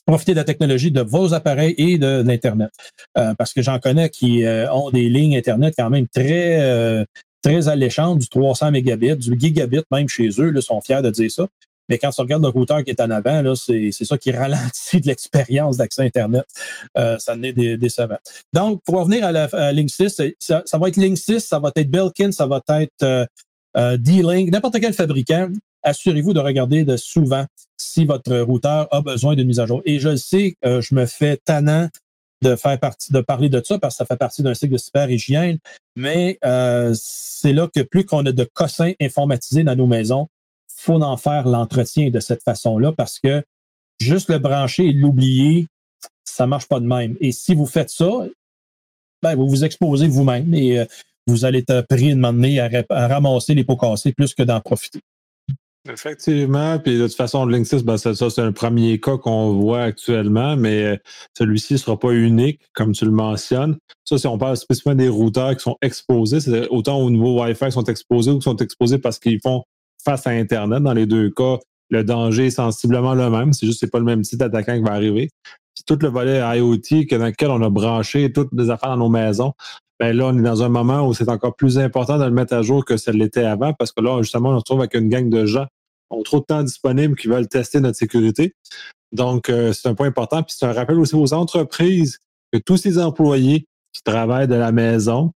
profiter 0.05 0.31
de 0.31 0.37
la 0.37 0.43
technologie 0.43 0.91
de 0.91 1.01
vos 1.01 1.33
appareils 1.33 1.75
et 1.77 1.97
de, 1.97 2.23
l'Internet. 2.25 2.71
Euh, 3.17 3.33
parce 3.37 3.53
que 3.53 3.61
j'en 3.61 3.79
connais 3.79 4.09
qui 4.09 4.43
ont 4.71 4.89
des 4.89 5.09
lignes 5.09 5.37
Internet 5.37 5.75
quand 5.77 5.89
même 5.89 6.07
très 6.07 7.05
très 7.41 7.67
alléchante, 7.67 8.19
du 8.19 8.29
300 8.29 8.71
mégabits, 8.71 9.15
du 9.15 9.39
gigabit 9.39 9.81
même 9.91 10.07
chez 10.07 10.29
eux, 10.39 10.51
ils 10.55 10.61
sont 10.61 10.81
fiers 10.81 11.01
de 11.01 11.09
dire 11.09 11.31
ça. 11.31 11.47
Mais 11.89 11.97
quand 11.97 12.11
tu 12.11 12.21
regardes 12.21 12.43
le 12.43 12.49
routeur 12.49 12.83
qui 12.83 12.91
est 12.91 13.01
en 13.01 13.09
avant, 13.09 13.41
là, 13.41 13.55
c'est, 13.55 13.91
ça 13.91 14.17
qui 14.17 14.31
ralentit 14.35 15.01
de 15.01 15.07
l'expérience 15.07 15.77
d'accès 15.77 16.03
Internet. 16.03 16.45
Euh, 16.97 17.17
ça 17.17 17.33
en 17.33 17.43
est 17.43 17.77
décevant. 17.77 18.19
Donc, 18.53 18.81
pour 18.85 18.99
revenir 18.99 19.25
à 19.25 19.31
la 19.31 19.71
Link 19.73 19.89
6, 19.89 20.21
ça, 20.39 20.63
va 20.73 20.87
être 20.87 20.97
Link 20.97 21.17
6, 21.17 21.39
ça 21.39 21.59
va 21.59 21.71
être 21.75 21.89
Belkin, 21.89 22.31
ça 22.31 22.45
va 22.45 22.61
être 22.81 23.03
euh, 23.03 23.25
euh, 23.75 23.97
D-Link, 23.97 24.51
n'importe 24.51 24.79
quel 24.79 24.93
fabricant. 24.93 25.49
Assurez-vous 25.81 26.33
de 26.33 26.39
regarder 26.39 26.83
de 26.83 26.97
souvent 26.97 27.45
si 27.77 28.05
votre 28.05 28.37
routeur 28.39 28.87
a 28.91 29.01
besoin 29.01 29.35
d'une 29.35 29.47
mise 29.47 29.59
à 29.59 29.65
jour. 29.65 29.81
Et 29.85 29.99
je 29.99 30.09
le 30.09 30.17
sais, 30.17 30.55
je 30.61 30.93
me 30.93 31.05
fais 31.05 31.37
tannant 31.37 31.87
de 32.41 32.55
faire 32.55 32.79
partie, 32.79 33.11
de 33.11 33.21
parler 33.21 33.49
de 33.49 33.61
ça 33.63 33.79
parce 33.79 33.95
que 33.95 33.97
ça 33.97 34.05
fait 34.05 34.17
partie 34.17 34.43
d'un 34.43 34.53
cycle 34.53 34.73
de 34.73 34.77
super 34.77 35.09
hygiène. 35.09 35.57
Mais 35.95 36.39
euh, 36.45 36.93
c'est 36.95 37.53
là 37.53 37.67
que 37.73 37.81
plus 37.81 38.05
qu'on 38.05 38.25
a 38.25 38.31
de 38.31 38.43
cossins 38.43 38.93
informatisés 39.01 39.63
dans 39.63 39.75
nos 39.75 39.87
maisons, 39.87 40.27
faut 40.67 41.01
en 41.01 41.17
faire 41.17 41.47
l'entretien 41.47 42.09
de 42.09 42.19
cette 42.19 42.43
façon-là 42.43 42.93
parce 42.93 43.19
que 43.19 43.43
juste 43.99 44.29
le 44.29 44.39
brancher 44.39 44.85
et 44.85 44.93
l'oublier, 44.93 45.67
ça 46.23 46.47
marche 46.47 46.67
pas 46.67 46.79
de 46.79 46.85
même. 46.85 47.17
Et 47.19 47.31
si 47.31 47.53
vous 47.53 47.65
faites 47.65 47.89
ça, 47.89 48.09
ben, 49.21 49.35
vous 49.35 49.49
vous 49.49 49.65
exposez 49.65 50.07
vous-même 50.07 50.53
et 50.53 50.79
euh, 50.79 50.85
vous 51.27 51.45
allez 51.45 51.59
être 51.59 51.85
pris 51.89 52.15
de 52.15 52.93
à 52.93 53.07
ramasser 53.07 53.53
les 53.53 53.63
pots 53.63 53.75
cassés 53.75 54.13
plus 54.13 54.33
que 54.33 54.43
d'en 54.43 54.61
profiter. 54.61 55.01
Effectivement, 55.91 56.77
puis 56.77 56.97
de 56.97 57.07
toute 57.07 57.15
façon, 57.15 57.45
Link 57.45 57.65
6, 57.65 57.83
ben, 57.83 57.97
ça, 57.97 58.13
c'est 58.13 58.41
un 58.41 58.51
premier 58.51 58.99
cas 58.99 59.17
qu'on 59.17 59.53
voit 59.53 59.81
actuellement, 59.81 60.55
mais 60.55 60.83
euh, 60.83 60.97
celui-ci 61.37 61.73
ne 61.73 61.77
sera 61.79 61.97
pas 61.97 62.11
unique, 62.11 62.61
comme 62.73 62.91
tu 62.91 63.05
le 63.05 63.11
mentionnes. 63.11 63.77
Ça, 64.05 64.17
si 64.17 64.27
on 64.27 64.37
parle 64.37 64.55
spécifiquement 64.57 64.95
des 64.95 65.09
routeurs 65.09 65.55
qui 65.55 65.63
sont 65.63 65.77
exposés, 65.81 66.41
c'est 66.41 66.67
autant 66.69 66.97
au 66.99 67.09
niveau 67.09 67.41
Wi-Fi 67.41 67.65
qui 67.65 67.71
sont 67.71 67.83
exposés 67.85 68.31
ou 68.31 68.37
qui 68.37 68.43
sont 68.43 68.57
exposés 68.57 68.99
parce 68.99 69.17
qu'ils 69.19 69.39
font 69.41 69.63
face 70.03 70.27
à 70.27 70.31
Internet. 70.31 70.83
Dans 70.83 70.93
les 70.93 71.07
deux 71.07 71.31
cas, 71.31 71.57
le 71.89 72.03
danger 72.03 72.47
est 72.47 72.51
sensiblement 72.51 73.15
le 73.15 73.29
même. 73.29 73.53
C'est 73.53 73.65
juste 73.65 73.81
que 73.81 73.87
ce 73.87 73.91
pas 73.91 73.99
le 73.99 74.05
même 74.05 74.23
site 74.23 74.41
attaquant 74.41 74.75
qui 74.75 74.83
va 74.83 74.91
arriver. 74.91 75.29
C'est 75.73 75.85
tout 75.85 75.97
le 76.01 76.09
volet 76.09 76.39
IoT 76.57 77.05
dans 77.17 77.25
lequel 77.25 77.49
on 77.49 77.61
a 77.63 77.69
branché 77.69 78.31
toutes 78.31 78.49
les 78.53 78.69
affaires 78.69 78.89
dans 78.89 78.97
nos 78.97 79.09
maisons. 79.09 79.53
Ben 79.99 80.15
là, 80.15 80.27
on 80.27 80.37
est 80.37 80.41
dans 80.41 80.63
un 80.63 80.69
moment 80.69 81.07
où 81.07 81.13
c'est 81.13 81.29
encore 81.29 81.55
plus 81.55 81.77
important 81.77 82.17
de 82.17 82.23
le 82.23 82.31
mettre 82.31 82.53
à 82.53 82.61
jour 82.61 82.85
que 82.85 82.95
ça 82.95 83.11
l'était 83.11 83.43
avant 83.43 83.73
parce 83.73 83.91
que 83.91 84.01
là, 84.01 84.21
justement, 84.21 84.49
on 84.49 84.53
se 84.53 84.57
retrouve 84.57 84.79
avec 84.79 84.93
une 84.93 85.09
gang 85.09 85.29
de 85.29 85.45
gens 85.45 85.65
ont 86.09 86.23
trop 86.23 86.39
de 86.39 86.45
temps 86.45 86.63
disponible 86.63 87.15
qui 87.15 87.27
veulent 87.27 87.47
tester 87.47 87.79
notre 87.79 87.97
sécurité. 87.97 88.53
Donc, 89.11 89.49
euh, 89.49 89.73
c'est 89.73 89.87
un 89.87 89.95
point 89.95 90.07
important. 90.07 90.43
Puis 90.43 90.55
c'est 90.57 90.65
un 90.65 90.73
rappel 90.73 90.99
aussi 90.99 91.15
aux 91.15 91.33
entreprises 91.33 92.19
que 92.51 92.59
tous 92.59 92.77
ces 92.77 92.99
employés 92.99 93.65
qui 93.93 94.03
travaillent 94.03 94.47
de 94.47 94.55
la 94.55 94.71
maison 94.71 95.31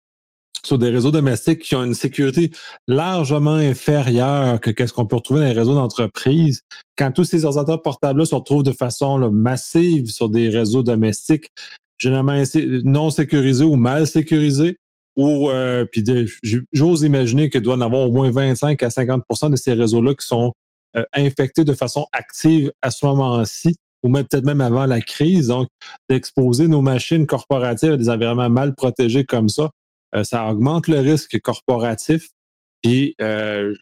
sur 0.63 0.77
des 0.77 0.89
réseaux 0.89 1.11
domestiques 1.11 1.59
qui 1.59 1.75
ont 1.75 1.83
une 1.83 1.93
sécurité 1.93 2.51
largement 2.87 3.55
inférieure 3.55 4.59
que 4.59 4.69
qu'est-ce 4.69 4.93
qu'on 4.93 5.07
peut 5.07 5.15
retrouver 5.15 5.39
dans 5.39 5.47
les 5.47 5.53
réseaux 5.53 5.73
d'entreprise. 5.73 6.61
Quand 6.97 7.11
tous 7.11 7.23
ces 7.23 7.45
ordinateurs 7.45 7.81
portables-là 7.81 8.25
se 8.25 8.35
retrouvent 8.35 8.63
de 8.63 8.71
façon 8.71 9.31
massive 9.31 10.07
sur 10.11 10.29
des 10.29 10.49
réseaux 10.49 10.83
domestiques, 10.83 11.49
généralement 11.97 12.41
non 12.83 13.09
sécurisés 13.09 13.65
ou 13.65 13.75
mal 13.75 14.05
sécurisés, 14.05 14.77
ou 15.17 15.49
euh, 15.49 15.85
puis 15.85 16.03
j'ose 16.71 17.01
imaginer 17.03 17.49
qu'il 17.49 17.61
doit 17.61 17.73
y 17.73 17.77
en 17.77 17.81
avoir 17.81 18.07
au 18.07 18.11
moins 18.11 18.31
25 18.31 18.81
à 18.83 18.87
50% 18.87 19.51
de 19.51 19.55
ces 19.55 19.73
réseaux-là 19.73 20.13
qui 20.13 20.25
sont 20.25 20.53
euh, 20.97 21.03
infectés 21.13 21.63
de 21.63 21.73
façon 21.73 22.05
active 22.11 22.71
à 22.81 22.91
ce 22.91 23.05
moment-ci, 23.05 23.75
ou 24.03 24.09
même 24.09 24.25
peut-être 24.25 24.45
même 24.45 24.61
avant 24.61 24.85
la 24.85 25.01
crise. 25.01 25.47
Donc, 25.47 25.67
d'exposer 26.09 26.67
nos 26.67 26.81
machines 26.81 27.25
corporatives 27.25 27.93
à 27.93 27.97
des 27.97 28.09
environnements 28.09 28.49
mal 28.49 28.75
protégés 28.75 29.25
comme 29.25 29.49
ça, 29.49 29.69
euh, 30.15 30.23
ça 30.23 30.49
augmente 30.49 30.87
le 30.87 30.99
risque 30.99 31.39
corporatif. 31.39 32.29
Puis, 32.81 33.15
euh, 33.21 33.73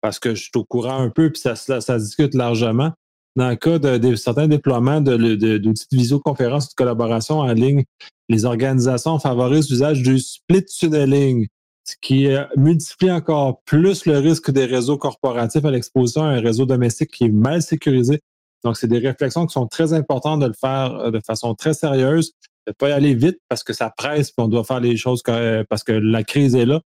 parce 0.00 0.18
que 0.18 0.34
je 0.34 0.42
suis 0.42 0.50
au 0.56 0.64
courant 0.64 0.98
un 0.98 1.10
peu, 1.10 1.30
puis 1.30 1.40
ça, 1.40 1.54
ça, 1.56 1.98
discute 1.98 2.34
largement. 2.34 2.92
Dans 3.36 3.48
le 3.48 3.56
cas 3.56 3.78
de, 3.78 4.14
certains 4.16 4.48
déploiements 4.48 5.00
d'outils 5.00 5.36
de, 5.36 5.58
de, 5.58 5.72
visioconférence 5.92 6.70
de 6.70 6.74
collaboration 6.74 7.38
en 7.38 7.52
ligne, 7.52 7.84
les 8.28 8.44
organisations 8.44 9.18
favorisent 9.18 9.70
l'usage 9.70 10.02
du 10.02 10.18
split 10.18 10.64
tunneling, 10.64 11.46
ce 11.84 11.94
qui 12.00 12.28
multiplie 12.56 13.10
encore 13.10 13.62
plus 13.62 14.06
le 14.06 14.18
risque 14.18 14.50
des 14.50 14.64
réseaux 14.64 14.98
corporatifs 14.98 15.64
à 15.64 15.70
l'exposition 15.70 16.22
à 16.22 16.26
un 16.26 16.40
réseau 16.40 16.66
domestique 16.66 17.10
qui 17.10 17.24
est 17.24 17.30
mal 17.30 17.62
sécurisé. 17.62 18.20
Donc, 18.64 18.76
c'est 18.76 18.88
des 18.88 18.98
réflexions 18.98 19.46
qui 19.46 19.52
sont 19.52 19.66
très 19.66 19.92
importantes 19.92 20.40
de 20.40 20.46
le 20.46 20.52
faire 20.52 20.94
euh, 20.96 21.10
de 21.10 21.20
façon 21.26 21.54
très 21.54 21.74
sérieuse 21.74 22.32
de 22.66 22.72
pas 22.72 22.90
y 22.90 22.92
aller 22.92 23.14
vite 23.14 23.38
parce 23.48 23.64
que 23.64 23.72
ça 23.72 23.90
presse 23.90 24.30
puis 24.30 24.44
on 24.44 24.48
doit 24.48 24.64
faire 24.64 24.80
les 24.80 24.96
choses 24.96 25.22
parce 25.68 25.82
que 25.82 25.92
la 25.92 26.22
crise 26.24 26.54
est 26.54 26.66
là. 26.66 26.80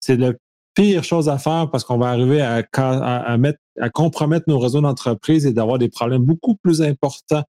C'est 0.00 0.16
la 0.16 0.32
pire 0.74 1.04
chose 1.04 1.28
à 1.28 1.38
faire 1.38 1.70
parce 1.70 1.84
qu'on 1.84 1.98
va 1.98 2.08
arriver 2.08 2.40
à, 2.40 2.62
à, 2.72 3.36
mettre, 3.36 3.58
à 3.78 3.90
compromettre 3.90 4.44
nos 4.48 4.58
réseaux 4.58 4.80
d'entreprise 4.80 5.44
et 5.44 5.52
d'avoir 5.52 5.78
des 5.78 5.90
problèmes 5.90 6.22
beaucoup 6.22 6.54
plus 6.54 6.80
importants 6.80 7.44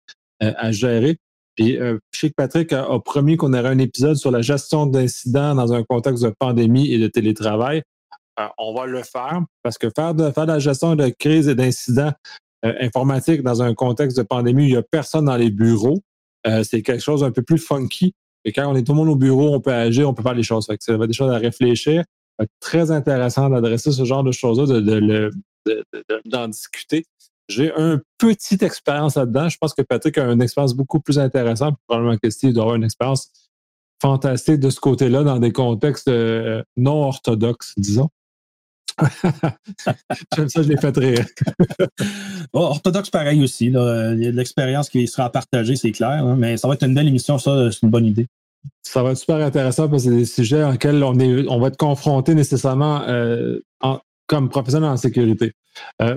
euh, 0.42 0.52
à 0.56 0.72
gérer. 0.72 1.18
Puis, 1.56 1.78
euh, 1.78 1.98
je 2.12 2.20
sais 2.20 2.28
que 2.28 2.34
Patrick 2.36 2.72
a, 2.72 2.86
promis 3.04 3.36
qu'on 3.36 3.52
aurait 3.54 3.68
un 3.68 3.78
épisode 3.78 4.16
sur 4.16 4.30
la 4.30 4.42
gestion 4.42 4.86
d'incidents 4.86 5.54
dans 5.54 5.72
un 5.72 5.82
contexte 5.82 6.22
de 6.22 6.32
pandémie 6.38 6.92
et 6.92 6.98
de 6.98 7.08
télétravail. 7.08 7.82
Euh, 8.38 8.46
on 8.58 8.74
va 8.74 8.86
le 8.86 9.02
faire 9.02 9.40
parce 9.62 9.78
que 9.78 9.88
faire 9.94 10.14
de, 10.14 10.30
faire 10.30 10.46
de 10.46 10.52
la 10.52 10.58
gestion 10.58 10.94
de 10.94 11.08
crise 11.08 11.48
et 11.48 11.54
d'incidents 11.54 12.12
informatiques 12.62 13.42
dans 13.42 13.62
un 13.62 13.74
contexte 13.74 14.16
de 14.16 14.22
pandémie, 14.22 14.64
il 14.64 14.70
n'y 14.70 14.76
a 14.76 14.82
personne 14.82 15.26
dans 15.26 15.36
les 15.36 15.50
bureaux. 15.50 16.00
Euh, 16.46 16.62
c'est 16.62 16.82
quelque 16.82 17.02
chose 17.02 17.24
un 17.24 17.30
peu 17.30 17.42
plus 17.42 17.58
funky. 17.58 18.14
Et 18.44 18.52
quand 18.52 18.70
on 18.70 18.76
est 18.76 18.84
tout 18.84 18.92
le 18.92 18.98
monde 18.98 19.08
au 19.08 19.16
bureau, 19.16 19.54
on 19.54 19.60
peut 19.60 19.72
agir, 19.72 20.08
on 20.08 20.14
peut 20.14 20.22
faire 20.22 20.34
les 20.34 20.42
choses. 20.42 20.66
Fait 20.66 20.76
que 20.76 20.84
ça 20.84 20.96
va 20.96 21.06
des 21.06 21.12
choses 21.12 21.32
à 21.32 21.38
réfléchir. 21.38 22.04
Très 22.60 22.90
intéressant 22.90 23.48
d'adresser 23.48 23.92
ce 23.92 24.04
genre 24.04 24.22
de 24.22 24.30
choses-là, 24.30 25.30
d'en 26.26 26.48
discuter. 26.48 27.04
J'ai 27.48 27.72
une 27.76 28.00
petite 28.18 28.62
expérience 28.62 29.16
là-dedans. 29.16 29.48
Je 29.48 29.56
pense 29.58 29.74
que 29.74 29.82
Patrick 29.82 30.18
a 30.18 30.30
une 30.32 30.42
expérience 30.42 30.74
beaucoup 30.74 31.00
plus 31.00 31.18
intéressante. 31.18 31.76
Probablement 31.86 32.16
que 32.16 32.30
Steve 32.30 32.52
doit 32.52 32.64
avoir 32.64 32.76
une 32.76 32.84
expérience 32.84 33.30
fantastique 34.00 34.60
de 34.60 34.70
ce 34.70 34.80
côté-là 34.80 35.22
dans 35.22 35.38
des 35.38 35.52
contextes 35.52 36.08
euh, 36.08 36.62
non 36.76 37.04
orthodoxes, 37.04 37.74
disons. 37.76 38.10
J'aime 40.36 40.48
ça, 40.48 40.62
je 40.62 40.68
l'ai 40.68 40.76
fait 40.76 40.96
rire. 40.96 41.24
orthodoxe, 42.52 43.10
pareil 43.10 43.42
aussi. 43.42 43.66
Il 43.66 43.72
y 43.72 43.76
a 43.76 44.14
de 44.32 44.36
l'expérience 44.36 44.88
qui 44.88 45.06
sera 45.06 45.30
partagée, 45.30 45.76
c'est 45.76 45.92
clair. 45.92 46.10
Hein, 46.10 46.36
mais 46.36 46.56
ça 46.56 46.66
va 46.68 46.74
être 46.74 46.84
une 46.84 46.94
belle 46.94 47.08
émission, 47.08 47.38
ça, 47.38 47.70
c'est 47.70 47.82
une 47.82 47.90
bonne 47.90 48.06
idée. 48.06 48.26
Ça 48.82 49.02
va 49.02 49.12
être 49.12 49.18
super 49.18 49.36
intéressant 49.36 49.88
parce 49.88 50.04
que 50.04 50.10
c'est 50.10 50.16
des 50.16 50.24
sujets 50.24 50.64
auxquels 50.64 51.02
on, 51.04 51.18
est, 51.18 51.46
on 51.48 51.60
va 51.60 51.68
être 51.68 51.76
confronté 51.76 52.34
nécessairement 52.34 53.02
euh, 53.02 53.60
comme 54.26 54.48
professionnel 54.48 54.90
en 54.90 54.96
sécururité. 54.96 55.52
Euh, 56.02 56.16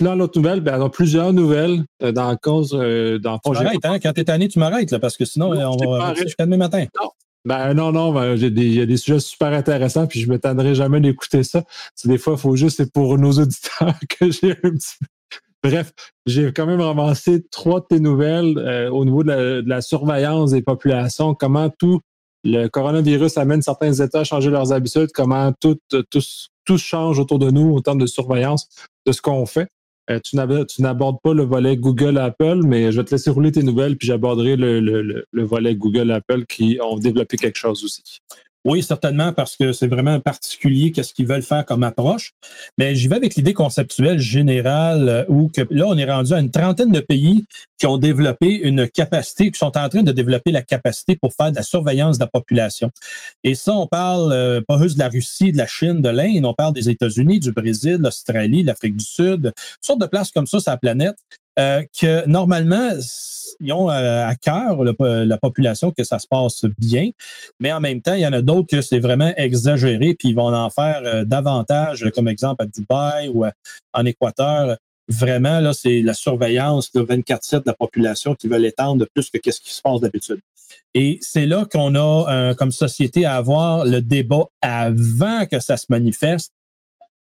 là, 0.00 0.14
l'autre 0.14 0.38
nouvelle, 0.38 0.60
ben, 0.60 0.76
il 0.76 0.82
y 0.82 0.84
a 0.84 0.88
plusieurs 0.88 1.32
nouvelles 1.32 1.84
euh, 2.02 2.12
dans 2.12 2.28
la 2.28 2.36
cause. 2.36 2.76
Euh, 2.78 3.18
dans 3.18 3.38
tu 3.38 3.50
m'arrêtes, 3.50 3.84
hein? 3.84 3.98
Quand 3.98 4.12
tu 4.12 4.20
es 4.20 4.24
tanné, 4.24 4.48
tu 4.48 4.58
m'arrêtes, 4.58 4.96
parce 4.98 5.16
que 5.16 5.24
sinon, 5.24 5.50
on 5.50 5.98
va 5.98 6.14
jusqu'à 6.14 6.44
demain 6.46 6.56
matin. 6.56 6.84
Non, 7.00 7.10
ben 7.44 7.74
non, 7.74 7.92
non, 7.92 8.12
ben, 8.12 8.36
il 8.36 8.74
y 8.74 8.80
a 8.80 8.86
des 8.86 8.96
sujets 8.96 9.20
super 9.20 9.52
intéressants, 9.52 10.06
puis 10.06 10.20
je 10.20 10.26
ne 10.26 10.32
m'étonnerai 10.32 10.74
jamais 10.74 11.00
d'écouter 11.00 11.42
ça. 11.42 11.62
C'est 11.94 12.08
des 12.08 12.18
fois, 12.18 12.34
il 12.34 12.38
faut 12.38 12.56
juste, 12.56 12.78
c'est 12.78 12.92
pour 12.92 13.18
nos 13.18 13.32
auditeurs 13.38 13.94
que 14.08 14.30
j'ai 14.30 14.52
un 14.52 14.70
petit 14.70 14.96
Bref, 15.62 15.92
j'ai 16.26 16.52
quand 16.52 16.66
même 16.66 16.82
ramassé 16.82 17.42
trois 17.50 17.80
de 17.80 17.86
tes 17.86 18.00
nouvelles 18.00 18.58
euh, 18.58 18.90
au 18.90 19.06
niveau 19.06 19.24
de 19.24 19.62
la, 19.66 19.80
surveillance 19.80 20.50
des 20.50 20.60
populations, 20.60 21.34
comment 21.34 21.70
tout 21.70 22.00
le 22.44 22.68
coronavirus 22.68 23.38
amène 23.38 23.62
certains 23.62 23.94
États 23.94 24.20
à 24.20 24.24
changer 24.24 24.50
leurs 24.50 24.72
habitudes, 24.72 25.08
comment 25.14 25.52
tout, 25.58 25.78
tout, 25.88 26.20
tout 26.66 26.76
change 26.76 27.18
autour 27.18 27.38
de 27.38 27.50
nous 27.50 27.76
en 27.76 27.80
termes 27.80 27.98
de 27.98 28.06
surveillance 28.06 28.68
de 29.06 29.12
ce 29.12 29.20
qu'on 29.20 29.46
fait. 29.46 29.68
Euh, 30.10 30.20
tu 30.20 30.36
n'abordes 30.82 31.18
pas 31.22 31.32
le 31.32 31.44
volet 31.44 31.76
Google 31.76 32.18
Apple, 32.18 32.60
mais 32.64 32.92
je 32.92 32.98
vais 32.98 33.04
te 33.04 33.12
laisser 33.12 33.30
rouler 33.30 33.52
tes 33.52 33.62
nouvelles, 33.62 33.96
puis 33.96 34.06
j'aborderai 34.06 34.56
le, 34.56 34.80
le, 34.80 35.24
le, 35.30 35.44
volet 35.44 35.74
Google 35.74 36.10
Apple 36.10 36.44
qui 36.44 36.78
ont 36.82 36.98
développé 36.98 37.38
quelque 37.38 37.56
chose 37.56 37.82
aussi. 37.84 38.02
Oui, 38.66 38.82
certainement, 38.82 39.34
parce 39.34 39.56
que 39.56 39.72
c'est 39.72 39.88
vraiment 39.88 40.18
particulier 40.20 40.90
qu'est-ce 40.90 41.12
qu'ils 41.12 41.26
veulent 41.26 41.42
faire 41.42 41.66
comme 41.66 41.82
approche. 41.82 42.32
Mais 42.78 42.94
j'y 42.94 43.08
vais 43.08 43.16
avec 43.16 43.34
l'idée 43.34 43.52
conceptuelle 43.52 44.18
générale 44.18 45.08
euh, 45.10 45.24
où 45.28 45.50
que 45.50 45.60
là, 45.68 45.84
on 45.86 45.98
est 45.98 46.10
rendu 46.10 46.32
à 46.32 46.40
une 46.40 46.50
trentaine 46.50 46.90
de 46.90 47.00
pays 47.00 47.44
qui 47.78 47.86
ont 47.86 47.98
développé 47.98 48.46
une 48.46 48.88
capacité, 48.88 49.50
qui 49.50 49.58
sont 49.58 49.76
en 49.76 49.88
train 49.90 50.02
de 50.02 50.12
développer 50.12 50.50
la 50.50 50.62
capacité 50.62 51.14
pour 51.14 51.34
faire 51.34 51.50
de 51.50 51.56
la 51.56 51.62
surveillance 51.62 52.16
de 52.16 52.24
la 52.24 52.28
population. 52.28 52.90
Et 53.42 53.54
ça, 53.54 53.74
on 53.74 53.86
parle 53.86 54.32
euh, 54.32 54.62
pas 54.66 54.80
juste 54.80 54.94
de 54.94 55.00
la 55.00 55.10
Russie, 55.10 55.52
de 55.52 55.58
la 55.58 55.66
Chine, 55.66 56.00
de 56.00 56.08
l'Inde, 56.08 56.46
on 56.46 56.54
parle 56.54 56.72
des 56.72 56.88
États-Unis, 56.88 57.40
du 57.40 57.52
Brésil, 57.52 57.98
l'Australie, 58.00 58.62
l'Afrique 58.62 58.96
du 58.96 59.04
Sud, 59.04 59.52
toutes 59.54 59.78
sortes 59.82 60.00
de 60.00 60.06
places 60.06 60.30
comme 60.30 60.46
ça 60.46 60.58
sur 60.58 60.70
la 60.70 60.78
planète 60.78 61.16
euh, 61.58 61.82
que 61.98 62.26
normalement, 62.26 62.90
ils 63.60 63.72
ont 63.72 63.88
euh, 63.88 64.26
à 64.26 64.34
cœur 64.34 64.82
la 64.82 65.38
population 65.38 65.92
que 65.92 66.02
ça 66.02 66.18
se 66.18 66.26
passe 66.26 66.64
bien, 66.78 67.10
mais 67.60 67.72
en 67.72 67.80
même 67.80 68.02
temps, 68.02 68.14
il 68.14 68.22
y 68.22 68.26
en 68.26 68.32
a 68.32 68.42
d'autres 68.42 68.68
que 68.68 68.82
c'est 68.82 68.98
vraiment 68.98 69.32
exagéré, 69.36 70.14
puis 70.14 70.30
ils 70.30 70.34
vont 70.34 70.52
en 70.52 70.70
faire 70.70 71.02
euh, 71.04 71.24
davantage, 71.24 72.10
comme 72.14 72.26
exemple 72.26 72.64
à 72.64 72.66
Dubaï 72.66 73.28
ou 73.28 73.44
en 73.92 74.04
Équateur. 74.04 74.76
Vraiment, 75.06 75.60
là, 75.60 75.72
c'est 75.74 76.00
la 76.00 76.14
surveillance 76.14 76.90
de 76.92 77.02
24-7 77.02 77.58
de 77.58 77.62
la 77.66 77.74
population 77.74 78.34
qui 78.34 78.48
veulent 78.48 78.64
étendre 78.64 79.00
de 79.00 79.08
plus 79.14 79.30
que 79.30 79.50
ce 79.50 79.60
qui 79.60 79.72
se 79.72 79.82
passe 79.82 80.00
d'habitude. 80.00 80.40
Et 80.94 81.18
c'est 81.20 81.46
là 81.46 81.66
qu'on 81.70 81.94
a, 81.94 82.54
comme 82.54 82.72
société, 82.72 83.26
à 83.26 83.34
avoir 83.34 83.84
le 83.84 84.00
débat 84.00 84.46
avant 84.62 85.44
que 85.44 85.60
ça 85.60 85.76
se 85.76 85.86
manifeste, 85.90 86.52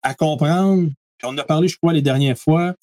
à 0.02 0.14
comprendre, 0.14 0.88
puis 1.18 1.26
on 1.26 1.30
en 1.30 1.38
a 1.38 1.44
parlé, 1.44 1.66
je 1.66 1.76
crois, 1.76 1.92
les 1.92 2.02
dernières 2.02 2.38
fois, 2.38 2.74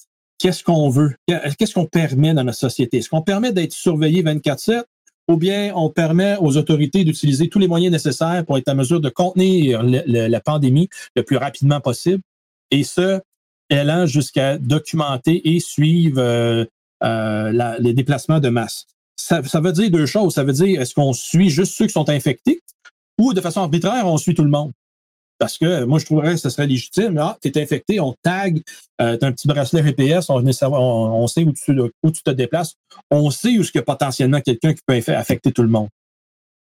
qu'est-ce 0.42 0.64
qu'on 0.64 0.90
veut, 0.90 1.16
qu'est-ce 1.28 1.74
qu'on 1.74 1.86
permet 1.86 2.34
dans 2.34 2.44
notre 2.44 2.58
société? 2.58 2.98
Est-ce 2.98 3.10
qu'on 3.10 3.22
permet 3.22 3.52
d'être 3.52 3.74
surveillé 3.74 4.24
24-7 4.24 4.84
ou 5.28 5.38
bien 5.38 5.72
on 5.76 5.90
permet 5.90 6.36
aux 6.40 6.58
autorités 6.58 7.04
d'utiliser 7.04 7.48
tous 7.48 7.60
les 7.60 7.68
moyens 7.68 7.92
nécessaires 7.92 8.44
pour 8.46 8.58
être 8.58 8.68
en 8.68 8.76
mesure 8.76 9.00
de 9.00 9.10
contenir 9.10 9.84
la 9.84 10.40
pandémie 10.42 10.90
le 11.16 11.24
plus 11.24 11.38
rapidement 11.38 11.80
possible? 11.80 12.22
Et 12.72 12.84
ce, 12.84 13.20
allant 13.70 14.06
jusqu'à 14.06 14.58
documenter 14.58 15.56
et 15.56 15.60
suivre 15.60 16.20
euh, 16.20 16.66
euh, 17.04 17.78
les 17.80 17.94
déplacements 17.94 18.40
de 18.40 18.50
masse. 18.50 18.86
Ça, 19.16 19.44
ça, 19.44 19.62
veut 19.62 19.72
dire 19.72 19.92
deux 19.92 20.06
choses. 20.06 20.34
Ça 20.34 20.44
veut 20.44 20.54
dire, 20.54 20.82
est-ce 20.82 20.96
qu'on 20.96 21.14
suit 21.14 21.50
juste 21.50 21.74
ceux 21.74 21.86
qui 21.86 21.94
sont 21.94 22.10
infectés 22.10 22.62
ou 23.20 23.34
de 23.34 23.42
façon 23.42 23.62
arbitraire, 23.62 24.08
on 24.08 24.18
suit 24.18 24.34
tout 24.34 24.44
le 24.44 24.50
monde? 24.50 24.72
Parce 25.42 25.58
que 25.58 25.86
moi, 25.86 25.98
je 25.98 26.06
trouverais 26.06 26.36
que 26.36 26.40
ce 26.40 26.52
serait 26.52 26.68
légitime. 26.68 27.18
Ah, 27.18 27.36
tu 27.42 27.50
es 27.50 27.60
infecté, 27.60 28.00
on 28.00 28.14
tag, 28.22 28.62
euh, 29.02 29.18
tu 29.18 29.26
as 29.26 29.28
un 29.28 29.32
petit 29.32 29.48
bracelet 29.48 29.82
GPS, 29.82 30.30
on, 30.30 30.38
sait 31.28 31.44
où 31.44 31.52
tu, 31.52 32.22
te 32.24 32.30
déplaces, 32.30 32.76
on 33.10 33.32
sait 33.32 33.58
où 33.58 33.64
il 33.64 33.72
y 33.74 33.78
a 33.80 33.82
potentiellement 33.82 34.40
quelqu'un 34.40 34.76
qui 34.76 34.82
peut 34.86 35.02
affecter 35.08 35.52
tout 35.52 35.64
le 35.64 35.70
monde. 35.70 35.88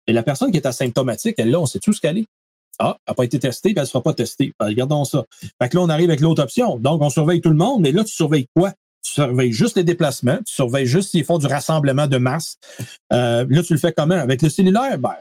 Et 0.06 0.14
la 0.14 0.22
personne 0.22 0.50
qui 0.50 0.56
est 0.56 0.64
asymptomatique, 0.64 1.34
elle 1.36 1.50
là, 1.50 1.60
on 1.60 1.66
sait 1.66 1.80
tout 1.80 1.92
ce 1.92 2.00
qu'elle 2.00 2.16
est? 2.16 2.26
Ah, 2.78 2.96
elle 3.06 3.10
n'a 3.10 3.14
pas 3.14 3.24
été 3.24 3.38
testée, 3.38 3.74
ben, 3.74 3.82
elle 3.82 3.84
ne 3.84 3.88
sera 3.88 4.02
pas 4.02 4.14
testée. 4.14 4.54
Ben, 4.58 4.68
regardons 4.68 5.04
ça. 5.04 5.26
Fait 5.60 5.68
que 5.68 5.76
là, 5.76 5.82
on 5.82 5.90
arrive 5.90 6.08
avec 6.08 6.20
l'autre 6.20 6.42
option. 6.42 6.78
Donc, 6.78 7.02
on 7.02 7.10
surveille 7.10 7.42
tout 7.42 7.50
le 7.50 7.56
monde, 7.56 7.82
mais 7.82 7.92
là, 7.92 8.04
tu 8.04 8.14
surveilles 8.14 8.46
quoi? 8.56 8.72
Tu 9.04 9.12
surveilles 9.12 9.52
juste 9.52 9.76
les 9.76 9.84
déplacements, 9.84 10.38
tu 10.46 10.54
surveilles 10.54 10.86
juste 10.86 11.10
s'ils 11.10 11.26
font 11.26 11.36
du 11.36 11.46
rassemblement 11.46 12.06
de 12.06 12.16
masse. 12.16 12.56
Euh, 13.12 13.44
là, 13.50 13.62
tu 13.62 13.74
le 13.74 13.78
fais 13.78 13.92
comment? 13.92 14.14
Avec 14.14 14.40
le 14.40 14.48
cellulaire? 14.48 14.98
Ben, 14.98 15.16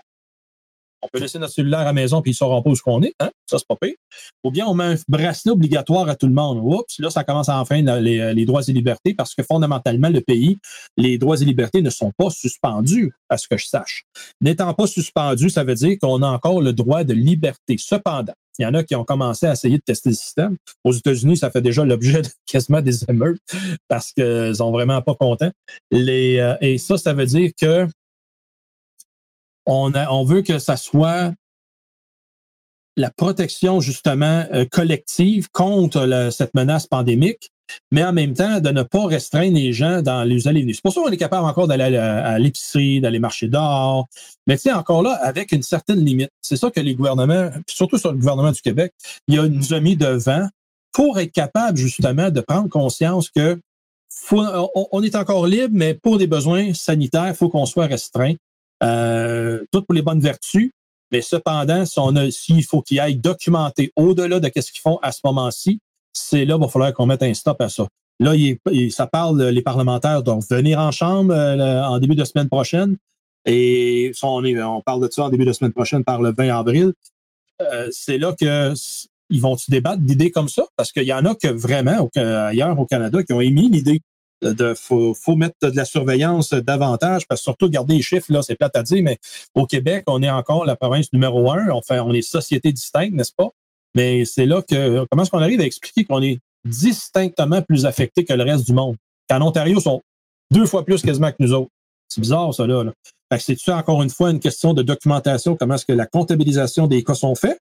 On 1.01 1.07
peut 1.11 1.19
laisser 1.19 1.39
notre 1.39 1.53
cellulaire 1.53 1.79
à 1.79 1.85
la 1.85 1.93
maison 1.93 2.21
puis 2.21 2.31
ils 2.31 2.33
ne 2.33 2.37
sauront 2.37 2.61
pas 2.61 2.69
où 2.69 2.75
qu'on 2.83 3.01
est. 3.03 3.13
Hein? 3.19 3.31
Ça, 3.49 3.57
c'est 3.57 3.67
pas 3.67 3.75
pire. 3.75 3.95
Ou 4.43 4.51
bien 4.51 4.65
on 4.67 4.73
met 4.73 4.83
un 4.83 4.95
bracelet 5.07 5.51
obligatoire 5.51 6.07
à 6.09 6.15
tout 6.15 6.27
le 6.27 6.33
monde. 6.33 6.59
Oups, 6.63 6.99
là, 6.99 7.09
ça 7.09 7.23
commence 7.23 7.49
à 7.49 7.59
enfreindre 7.59 7.95
les, 7.97 8.33
les, 8.33 8.45
droits 8.45 8.61
et 8.67 8.71
libertés 8.71 9.13
parce 9.13 9.35
que 9.35 9.43
fondamentalement, 9.43 10.09
le 10.09 10.21
pays, 10.21 10.57
les 10.97 11.17
droits 11.17 11.39
et 11.39 11.45
libertés 11.45 11.81
ne 11.81 11.89
sont 11.89 12.11
pas 12.17 12.29
suspendus, 12.29 13.11
à 13.29 13.37
ce 13.37 13.47
que 13.47 13.57
je 13.57 13.65
sache. 13.65 14.03
N'étant 14.41 14.73
pas 14.73 14.87
suspendus, 14.87 15.49
ça 15.49 15.63
veut 15.63 15.75
dire 15.75 15.97
qu'on 15.99 16.21
a 16.21 16.27
encore 16.27 16.61
le 16.61 16.73
droit 16.73 17.03
de 17.03 17.13
liberté. 17.13 17.77
Cependant, 17.77 18.33
il 18.59 18.63
y 18.63 18.65
en 18.65 18.73
a 18.73 18.83
qui 18.83 18.95
ont 18.95 19.05
commencé 19.05 19.47
à 19.47 19.53
essayer 19.53 19.77
de 19.77 19.83
tester 19.83 20.09
le 20.09 20.15
système. 20.15 20.57
Aux 20.83 20.91
États-Unis, 20.91 21.37
ça 21.37 21.49
fait 21.49 21.61
déjà 21.61 21.85
l'objet 21.85 22.21
de 22.21 22.27
quasiment 22.45 22.81
des 22.81 23.03
émeutes 23.09 23.41
parce 23.87 24.11
qu'ils 24.11 24.55
sont 24.55 24.71
vraiment 24.71 25.01
pas 25.01 25.15
contents. 25.15 25.51
Les, 25.89 26.37
euh, 26.37 26.55
et 26.61 26.77
ça, 26.77 26.97
ça 26.97 27.13
veut 27.13 27.25
dire 27.25 27.51
que 27.59 27.87
on, 29.65 29.93
a, 29.93 30.09
on 30.09 30.23
veut 30.23 30.41
que 30.41 30.59
ça 30.59 30.77
soit 30.77 31.33
la 32.97 33.09
protection 33.09 33.79
justement 33.79 34.45
euh, 34.53 34.65
collective 34.69 35.49
contre 35.51 36.29
cette 36.31 36.53
menace 36.53 36.87
pandémique, 36.87 37.51
mais 37.91 38.03
en 38.03 38.11
même 38.11 38.33
temps 38.33 38.59
de 38.59 38.69
ne 38.69 38.83
pas 38.83 39.05
restreindre 39.05 39.55
les 39.55 39.71
gens 39.71 40.01
dans 40.01 40.23
les 40.23 40.47
allées 40.47 40.65
C'est 40.73 40.81
pour 40.81 40.93
ça 40.93 41.01
qu'on 41.01 41.11
est 41.11 41.17
capable 41.17 41.47
encore 41.47 41.67
d'aller 41.67 41.97
à, 41.97 42.37
l'épicerie, 42.37 42.99
d'aller 42.99 43.19
marcher 43.19 43.47
dehors, 43.47 44.07
mais 44.45 44.57
tu 44.57 44.63
sais, 44.63 44.73
encore 44.73 45.03
là, 45.03 45.13
avec 45.21 45.53
une 45.53 45.63
certaine 45.63 46.03
limite. 46.03 46.29
C'est 46.41 46.57
ça 46.57 46.69
que 46.69 46.81
les 46.81 46.95
gouvernements, 46.95 47.49
surtout 47.67 47.97
sur 47.97 48.11
le 48.11 48.17
gouvernement 48.17 48.51
du 48.51 48.61
Québec, 48.61 48.93
il 49.27 49.39
a, 49.39 49.47
nous 49.47 49.73
a 49.73 49.79
mis 49.79 49.95
devant 49.95 50.47
pour 50.91 51.19
être 51.19 51.31
capable 51.31 51.77
justement 51.77 52.29
de 52.29 52.41
prendre 52.41 52.67
conscience 52.67 53.29
que 53.29 53.59
on, 54.31 55.03
est 55.03 55.15
encore 55.15 55.47
libre, 55.47 55.71
mais 55.71 55.93
pour 55.93 56.17
des 56.17 56.27
besoins 56.27 56.73
sanitaires, 56.73 57.29
il 57.29 57.35
faut 57.35 57.49
qu'on 57.49 57.65
soit 57.65 57.87
restreint. 57.87 58.35
Euh, 58.83 59.63
tout 59.71 59.83
pour 59.83 59.93
les 59.93 60.01
bonnes 60.01 60.19
vertus, 60.19 60.71
mais 61.11 61.21
cependant, 61.21 61.83
s'il 61.85 62.63
faut 62.63 62.81
qu'ils 62.81 62.99
aillent 62.99 63.17
documenter 63.17 63.91
au-delà 63.95 64.39
de 64.39 64.47
ce 64.47 64.71
qu'ils 64.71 64.81
font 64.81 64.97
à 65.01 65.11
ce 65.11 65.19
moment-ci, 65.23 65.79
c'est 66.13 66.45
là 66.45 66.55
qu'il 66.55 66.63
va 66.63 66.69
falloir 66.69 66.93
qu'on 66.93 67.05
mette 67.05 67.23
un 67.23 67.33
stop 67.33 67.61
à 67.61 67.69
ça. 67.69 67.87
Là, 68.19 68.33
ça 68.91 69.07
parle, 69.07 69.41
les 69.43 69.61
parlementaires 69.61 70.23
doivent 70.23 70.45
venir 70.49 70.79
en 70.79 70.91
chambre 70.91 71.33
euh, 71.33 71.83
en 71.83 71.99
début 71.99 72.15
de 72.15 72.23
semaine 72.23 72.49
prochaine. 72.49 72.97
Et 73.45 74.11
on, 74.21 74.81
parle 74.85 75.01
de 75.01 75.11
ça 75.11 75.23
en 75.23 75.29
début 75.29 75.45
de 75.45 75.53
semaine 75.53 75.73
prochaine 75.73 76.03
par 76.03 76.21
le 76.21 76.31
20 76.31 76.55
avril. 76.55 76.93
Euh, 77.61 77.87
c'est 77.91 78.19
là 78.19 78.33
que 78.39 78.73
ils 79.31 79.41
vont 79.41 79.57
se 79.57 79.71
débattre 79.71 80.01
d'idées 80.01 80.29
comme 80.29 80.49
ça? 80.49 80.65
Parce 80.75 80.91
qu'il 80.91 81.03
y 81.03 81.13
en 81.13 81.25
a 81.25 81.33
que 81.35 81.47
vraiment 81.47 82.09
ailleurs 82.15 82.77
au 82.77 82.85
Canada 82.85 83.23
qui 83.23 83.33
ont 83.33 83.41
émis 83.41 83.69
l'idée 83.69 84.01
de 84.41 84.73
faut, 84.73 85.15
mettre 85.35 85.55
de 85.61 85.75
la 85.75 85.85
surveillance 85.85 86.53
davantage, 86.53 87.27
parce 87.27 87.41
que 87.41 87.43
surtout 87.43 87.69
garder 87.69 87.95
les 87.95 88.01
chiffres, 88.01 88.31
là, 88.31 88.41
c'est 88.41 88.55
plate 88.55 88.75
à 88.75 88.83
dire, 88.83 89.03
mais 89.03 89.17
au 89.55 89.65
Québec, 89.65 90.03
on 90.07 90.21
est 90.23 90.29
encore 90.29 90.65
la 90.65 90.75
province 90.75 91.11
numéro 91.13 91.51
un. 91.51 91.67
On 91.69 92.13
est 92.13 92.21
société 92.21 92.71
distincte, 92.71 93.13
n'est-ce 93.13 93.33
pas? 93.33 93.49
Mais 93.95 94.25
c'est 94.25 94.45
là 94.45 94.61
que 94.61 95.05
comment 95.09 95.23
est-ce 95.23 95.31
qu'on 95.31 95.41
arrive 95.41 95.61
à 95.61 95.65
expliquer 95.65 96.05
qu'on 96.05 96.21
est 96.21 96.39
distinctement 96.65 97.61
plus 97.61 97.85
affecté 97.85 98.23
que 98.23 98.33
le 98.33 98.43
reste 98.43 98.65
du 98.65 98.73
monde? 98.73 98.95
Qu'en 99.29 99.41
Ontario, 99.41 99.79
sont 99.79 100.01
deux 100.51 100.65
fois 100.65 100.85
plus 100.85 101.01
quasiment 101.01 101.31
que 101.31 101.37
nous 101.39 101.53
autres. 101.53 101.71
C'est 102.07 102.21
bizarre, 102.21 102.53
ça, 102.53 102.67
là. 102.67 102.83
c'est-tu 103.39 103.71
encore 103.71 104.03
une 104.03 104.09
fois 104.09 104.31
une 104.31 104.41
question 104.41 104.73
de 104.73 104.81
documentation, 104.81 105.55
comment 105.55 105.75
est-ce 105.75 105.85
que 105.85 105.93
la 105.93 106.05
comptabilisation 106.05 106.87
des 106.87 107.03
cas 107.03 107.13
sont 107.13 107.35
faits? 107.35 107.57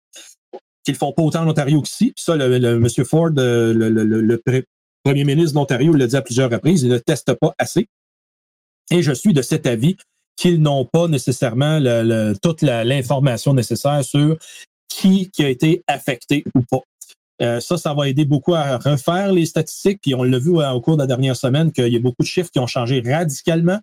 Qu'ils 0.85 0.97
font 0.97 1.13
pas 1.13 1.23
autant 1.23 1.43
en 1.43 1.49
Ontario 1.49 1.81
qu'ici? 1.83 2.13
Puis 2.17 2.25
ça, 2.25 2.35
le, 2.35 2.53
M. 2.57 2.89
Ford, 3.05 3.29
le, 3.29 3.73
le, 3.73 3.89
le, 3.91 4.43
premier 5.05 5.25
ministre 5.25 5.55
d'Ontario 5.55 5.93
l'a 5.93 6.07
dit 6.07 6.17
à 6.17 6.23
plusieurs 6.23 6.51
reprises, 6.51 6.83
il 6.83 6.91
ne 6.91 6.99
teste 6.99 7.35
pas 7.35 7.55
assez. 7.59 7.89
Et 8.91 9.03
je 9.03 9.13
suis 9.13 9.33
de 9.33 9.43
cet 9.43 9.67
avis 9.67 9.97
qu'ils 10.37 10.61
n'ont 10.61 10.85
pas 10.85 11.07
nécessairement 11.07 11.79
le, 11.81 12.35
toute 12.43 12.63
l'information 12.63 13.55
nécessaire 13.55 14.05
sur 14.05 14.37
qui, 14.89 15.31
a 15.39 15.49
été 15.49 15.83
affecté 15.87 16.45
ou 16.55 16.63
pas. 16.63 16.81
Euh, 17.43 17.61
ça, 17.61 17.79
ça 17.79 17.95
va 17.95 18.09
aider 18.09 18.25
beaucoup 18.25 18.55
à 18.55 18.77
refaire 18.79 19.33
les 19.33 19.47
statistiques. 19.47 20.01
Puis 20.03 20.15
on 20.15 20.23
l'a 20.23 20.39
vu 20.39 20.51
au 20.51 20.81
cours 20.81 20.97
de 20.97 21.03
la 21.03 21.07
dernière 21.07 21.37
semaine 21.37 21.73
qu'il 21.73 21.89
y 21.89 21.97
a 21.97 22.01
beaucoup 22.01 22.23
de 22.23 22.27
chiffres 22.27 22.51
qui 22.51 22.59
ont 22.59 22.67
changé 22.67 23.03
radicalement 23.05 23.79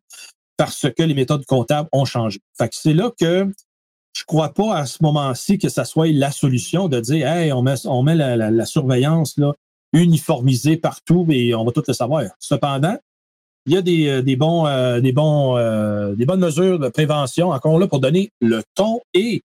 parce 0.57 0.87
que 0.95 1.03
les 1.03 1.13
méthodes 1.13 1.45
comptables 1.45 1.89
ont 1.91 2.05
changé. 2.05 2.39
Fait 2.57 2.67
que 2.67 2.75
c'est 2.75 2.93
là 2.93 3.11
que 3.19 3.47
je 4.15 4.23
crois 4.25 4.53
pas 4.53 4.75
à 4.75 4.85
ce 4.87 4.97
moment-ci 5.01 5.59
que 5.59 5.69
ça 5.69 5.85
soit 5.85 6.11
la 6.11 6.31
solution 6.31 6.87
de 6.87 6.99
dire 6.99 7.27
Hey, 7.27 7.51
on 7.51 7.61
met, 7.61 7.85
on 7.85 8.01
met 8.01 8.15
la, 8.15 8.35
la 8.35 8.65
surveillance 8.65 9.37
là, 9.37 9.53
uniformisé 9.93 10.77
partout 10.77 11.25
et 11.29 11.55
on 11.55 11.63
va 11.63 11.71
tout 11.71 11.83
le 11.87 11.93
savoir. 11.93 12.23
Cependant, 12.39 12.97
il 13.67 13.73
y 13.73 13.77
a 13.77 13.81
des, 13.81 14.07
euh, 14.07 14.21
des 14.21 14.35
bons, 14.35 14.65
euh, 14.65 15.01
des, 15.01 15.11
bons 15.11 15.57
euh, 15.57 16.15
des 16.15 16.25
bonnes 16.25 16.39
mesures 16.39 16.79
de 16.79 16.87
prévention 16.87 17.49
encore 17.49 17.77
là 17.77 17.87
pour 17.87 17.99
donner 17.99 18.31
le 18.39 18.63
ton 18.75 19.01
et 19.13 19.43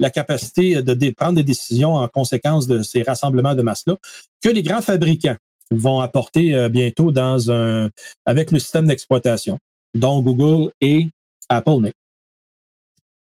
la 0.00 0.10
capacité 0.10 0.82
de 0.82 1.10
prendre 1.10 1.34
des 1.34 1.42
décisions 1.42 1.96
en 1.96 2.08
conséquence 2.08 2.66
de 2.66 2.82
ces 2.82 3.02
rassemblements 3.02 3.54
de 3.54 3.62
masse-là 3.62 3.96
que 4.42 4.48
les 4.48 4.62
grands 4.62 4.80
fabricants 4.80 5.36
vont 5.72 6.00
apporter 6.00 6.68
bientôt 6.70 7.10
dans 7.10 7.50
un 7.50 7.90
avec 8.24 8.52
le 8.52 8.60
système 8.60 8.86
d'exploitation, 8.86 9.58
dont 9.94 10.22
Google 10.22 10.70
et 10.80 11.08
Apple. 11.48 11.90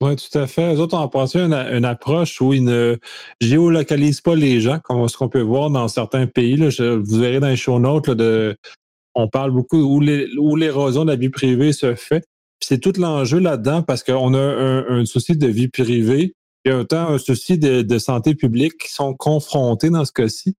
Oui, 0.02 0.16
tout 0.16 0.36
à 0.36 0.48
fait. 0.48 0.74
Les 0.74 0.80
autres 0.80 0.98
ont 0.98 1.08
pensé 1.08 1.40
une, 1.40 1.54
une 1.54 1.86
approche 1.86 2.42
où 2.42 2.54
ils 2.54 2.64
ne 2.64 2.98
géolocalisent 3.40 4.22
pas 4.22 4.34
les 4.34 4.60
gens, 4.60 4.80
comme 4.80 5.08
ce 5.08 5.16
qu'on 5.16 5.30
peut 5.30 5.42
voir 5.42 5.70
dans 5.70 5.88
certains 5.88 6.26
pays. 6.26 6.58
Là. 6.58 6.70
vous 6.98 7.20
verrez 7.20 7.40
dans 7.40 7.50
les 7.50 7.56
show 7.56 7.80
notes, 7.80 8.10
de, 8.10 8.58
on 9.14 9.28
parle 9.28 9.52
beaucoup 9.52 9.78
où 9.78 10.56
l'érosion 10.56 11.06
de 11.06 11.12
la 11.12 11.18
vie 11.18 11.30
privée 11.30 11.72
se 11.72 11.94
fait. 11.94 12.24
C'est 12.64 12.80
tout 12.80 12.94
l'enjeu 12.98 13.40
là-dedans 13.40 13.84
parce 13.84 14.04
qu'on 14.04 14.34
a 14.34 14.40
un, 14.40 15.06
souci 15.06 15.38
de 15.38 15.48
vie 15.48 15.68
privée 15.68 16.34
et 16.66 16.72
autant 16.72 17.10
un 17.10 17.20
souci 17.20 17.60
de, 17.60 17.98
santé 18.00 18.34
publique 18.34 18.80
qui 18.80 18.92
sont 18.92 19.14
confrontés 19.14 19.92
dans 19.92 20.06
ce 20.06 20.12
cas-ci. 20.12 20.56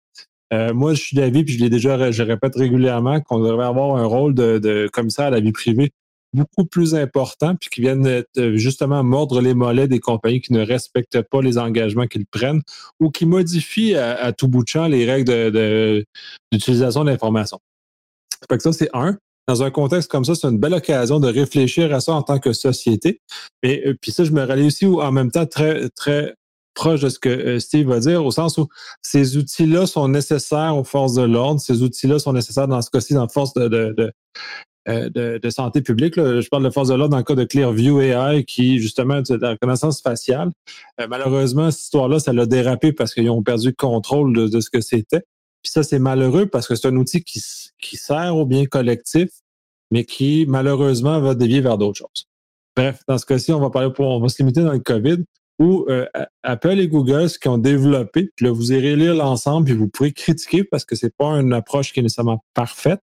Euh, 0.53 0.73
moi, 0.73 0.95
je 0.95 1.03
suis 1.03 1.17
d'avis, 1.17 1.43
puis 1.43 1.55
je 1.55 1.61
l'ai 1.61 1.71
déjà, 1.71 2.13
je 2.13 2.23
répète 2.23 2.55
régulièrement, 2.55 3.21
qu'on 3.21 3.41
devrait 3.41 3.67
avoir 3.67 3.97
un 3.97 4.05
rôle 4.05 4.35
de 4.35 4.89
commissaire 4.93 5.27
à 5.27 5.31
la 5.31 5.41
vie 5.41 5.53
privée 5.53 5.91
beaucoup 6.33 6.65
plus 6.65 6.95
importants, 6.95 7.55
puis 7.57 7.69
qui 7.71 7.81
viennent 7.81 8.07
euh, 8.07 8.57
justement 8.57 9.03
mordre 9.05 9.41
les 9.41 9.55
mollets 9.55 9.89
des 9.89 10.01
compagnies 10.01 10.41
qui 10.41 10.53
ne 10.53 10.65
respectent 10.65 11.23
pas 11.23 11.43
les 11.43 11.59
engagements 11.59 12.07
qu'ils 12.07 12.27
prennent 12.27 12.63
ou 13.01 13.11
qui 13.11 13.27
modifient 13.27 13.97
à, 13.97 14.33
tout 14.33 14.49
bout 14.49 14.63
de 14.63 14.69
champ 14.69 14.87
les 14.87 15.11
règles 15.11 16.05
d'utilisation 16.51 17.05
de, 17.05 17.11
l'information. 17.11 17.59
Fait 18.49 18.57
que 18.57 18.63
ça, 18.63 18.73
c'est 18.73 18.91
un. 18.93 19.19
Dans 19.49 19.63
un 19.63 19.71
contexte 19.71 20.11
comme 20.11 20.25
ça, 20.25 20.35
c'est 20.35 20.47
une 20.47 20.59
belle 20.59 20.75
occasion 20.75 21.19
de 21.19 21.29
réfléchir 21.29 21.93
à 21.93 22.01
ça 22.01 22.13
en 22.13 22.23
tant 22.23 22.39
que 22.39 22.53
société. 22.53 23.21
Et 23.63 23.89
euh, 23.89 23.95
puis 24.01 24.13
ça, 24.13 24.25
je 24.25 24.31
me 24.31 24.45
rallie 24.45 24.67
aussi 24.67 24.87
en 24.87 25.13
même 25.13 25.31
temps 25.31 25.47
très, 25.47 25.89
très 25.91 26.35
proche 26.75 27.01
de 27.01 27.09
ce 27.09 27.19
que 27.19 27.29
euh, 27.29 27.59
Steve 27.59 27.89
va 27.89 28.01
dire, 28.01 28.25
au 28.25 28.31
sens 28.31 28.57
où 28.59 28.69
ces 29.03 29.37
outils-là 29.37 29.87
sont 29.87 30.09
nécessaires 30.09 30.77
aux 30.77 30.85
forces 30.85 31.15
de 31.15 31.23
l'ordre, 31.23 31.61
ces 31.61 31.83
outils-là 31.83 32.19
sont 32.19 32.33
nécessaires 32.33 32.69
dans 32.69 32.81
ce 32.83 32.91
cas-ci, 32.91 33.15
dans 33.15 33.29
force 33.29 33.53
de, 33.55 33.69
de, 33.69 34.13
de, 34.87 35.51
santé 35.51 35.83
publique. 35.83 36.17
Je 36.17 36.49
parle 36.49 36.65
de 36.65 36.71
force 36.71 36.89
de 36.89 36.95
l'ordre 36.95 37.11
dans 37.13 37.19
le 37.19 37.23
cas 37.23 37.35
de 37.35 37.45
Clearview 37.45 38.01
AI, 38.01 38.45
qui 38.45 38.79
justement 38.79 39.21
de 39.21 39.35
la 39.35 39.51
reconnaissance 39.51 40.01
faciale. 40.01 40.51
Euh, 41.01 41.07
malheureusement, 41.09 41.71
cette 41.71 41.85
histoire-là, 41.85 42.19
ça 42.19 42.33
l'a 42.33 42.47
dérapé 42.47 42.93
parce 42.93 43.15
qu'ils 43.15 43.31
ont 43.31 43.43
perdu 43.43 43.69
le 43.69 43.75
contrôle 43.75 44.51
de, 44.51 44.61
ce 44.61 44.71
que 44.71 44.81
c'était. 44.81 45.23
Puis 45.63 45.71
ça, 45.71 45.83
c'est 45.83 45.99
malheureux 45.99 46.47
parce 46.47 46.67
que 46.67 46.75
c'est 46.75 46.89
un 46.89 46.97
outil 46.97 47.23
qui, 47.23 47.41
qui 47.81 47.97
sert 47.97 48.37
au 48.37 48.47
bien 48.47 48.67
collectif, 48.67 49.29
mais 49.91 50.05
qui 50.05 50.47
malheureusement 50.49 51.21
va 51.21 51.35
dévier 51.35 51.61
vers 51.61 51.79
d'autres 51.79 51.99
choses. 51.99 52.27
Bref, 52.77 53.01
dans 53.07 53.19
ce 53.19 53.27
cas-ci, 53.27 53.53
on 53.53 53.61
va 53.61 53.71
parler 53.71 53.93
pour, 53.93 54.07
on 54.07 54.21
va 54.21 54.29
se 54.29 54.39
limiter 54.39 54.63
dans 54.63 54.73
le 54.73 54.81
COVID 54.81 55.19
euh, 55.63 56.07
Apple 56.43 56.79
et 56.81 56.89
Google, 56.89 57.29
ce 57.29 57.39
qu'ils 57.39 57.51
ont 57.51 57.59
développé, 57.59 58.31
puis 58.35 58.47
là, 58.47 58.53
vous 58.53 58.73
irez 58.73 58.97
lire 58.97 59.15
l'ensemble, 59.15 59.67
puis 59.67 59.75
vous 59.75 59.89
pourrez 59.89 60.13
critiquer 60.13 60.65
parce 60.65 60.85
que 60.85 60.97
c'est 60.97 61.15
pas 61.17 61.29
une 61.41 61.53
approche 61.53 61.93
qui 61.93 62.01
est 62.01 62.03
nécessairement 62.03 62.45
parfaite, 62.55 63.03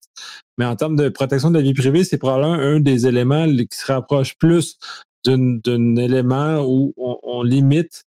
mais 0.57 0.65
en 0.65 0.75
termes 0.75 0.95
de 0.95 1.09
protection 1.09 1.51
de 1.51 1.57
la 1.57 1.63
vie 1.63 1.73
privée, 1.73 2.03
c'est 2.03 2.17
probablement 2.17 2.53
un 2.53 2.79
des 2.79 3.07
éléments 3.07 3.45
qui 3.47 3.77
se 3.77 3.91
rapproche 3.91 4.37
plus 4.37 4.77
d'un 5.25 5.95
élément 5.95 6.63
où 6.65 6.93
on, 6.97 7.43
limite 7.43 8.03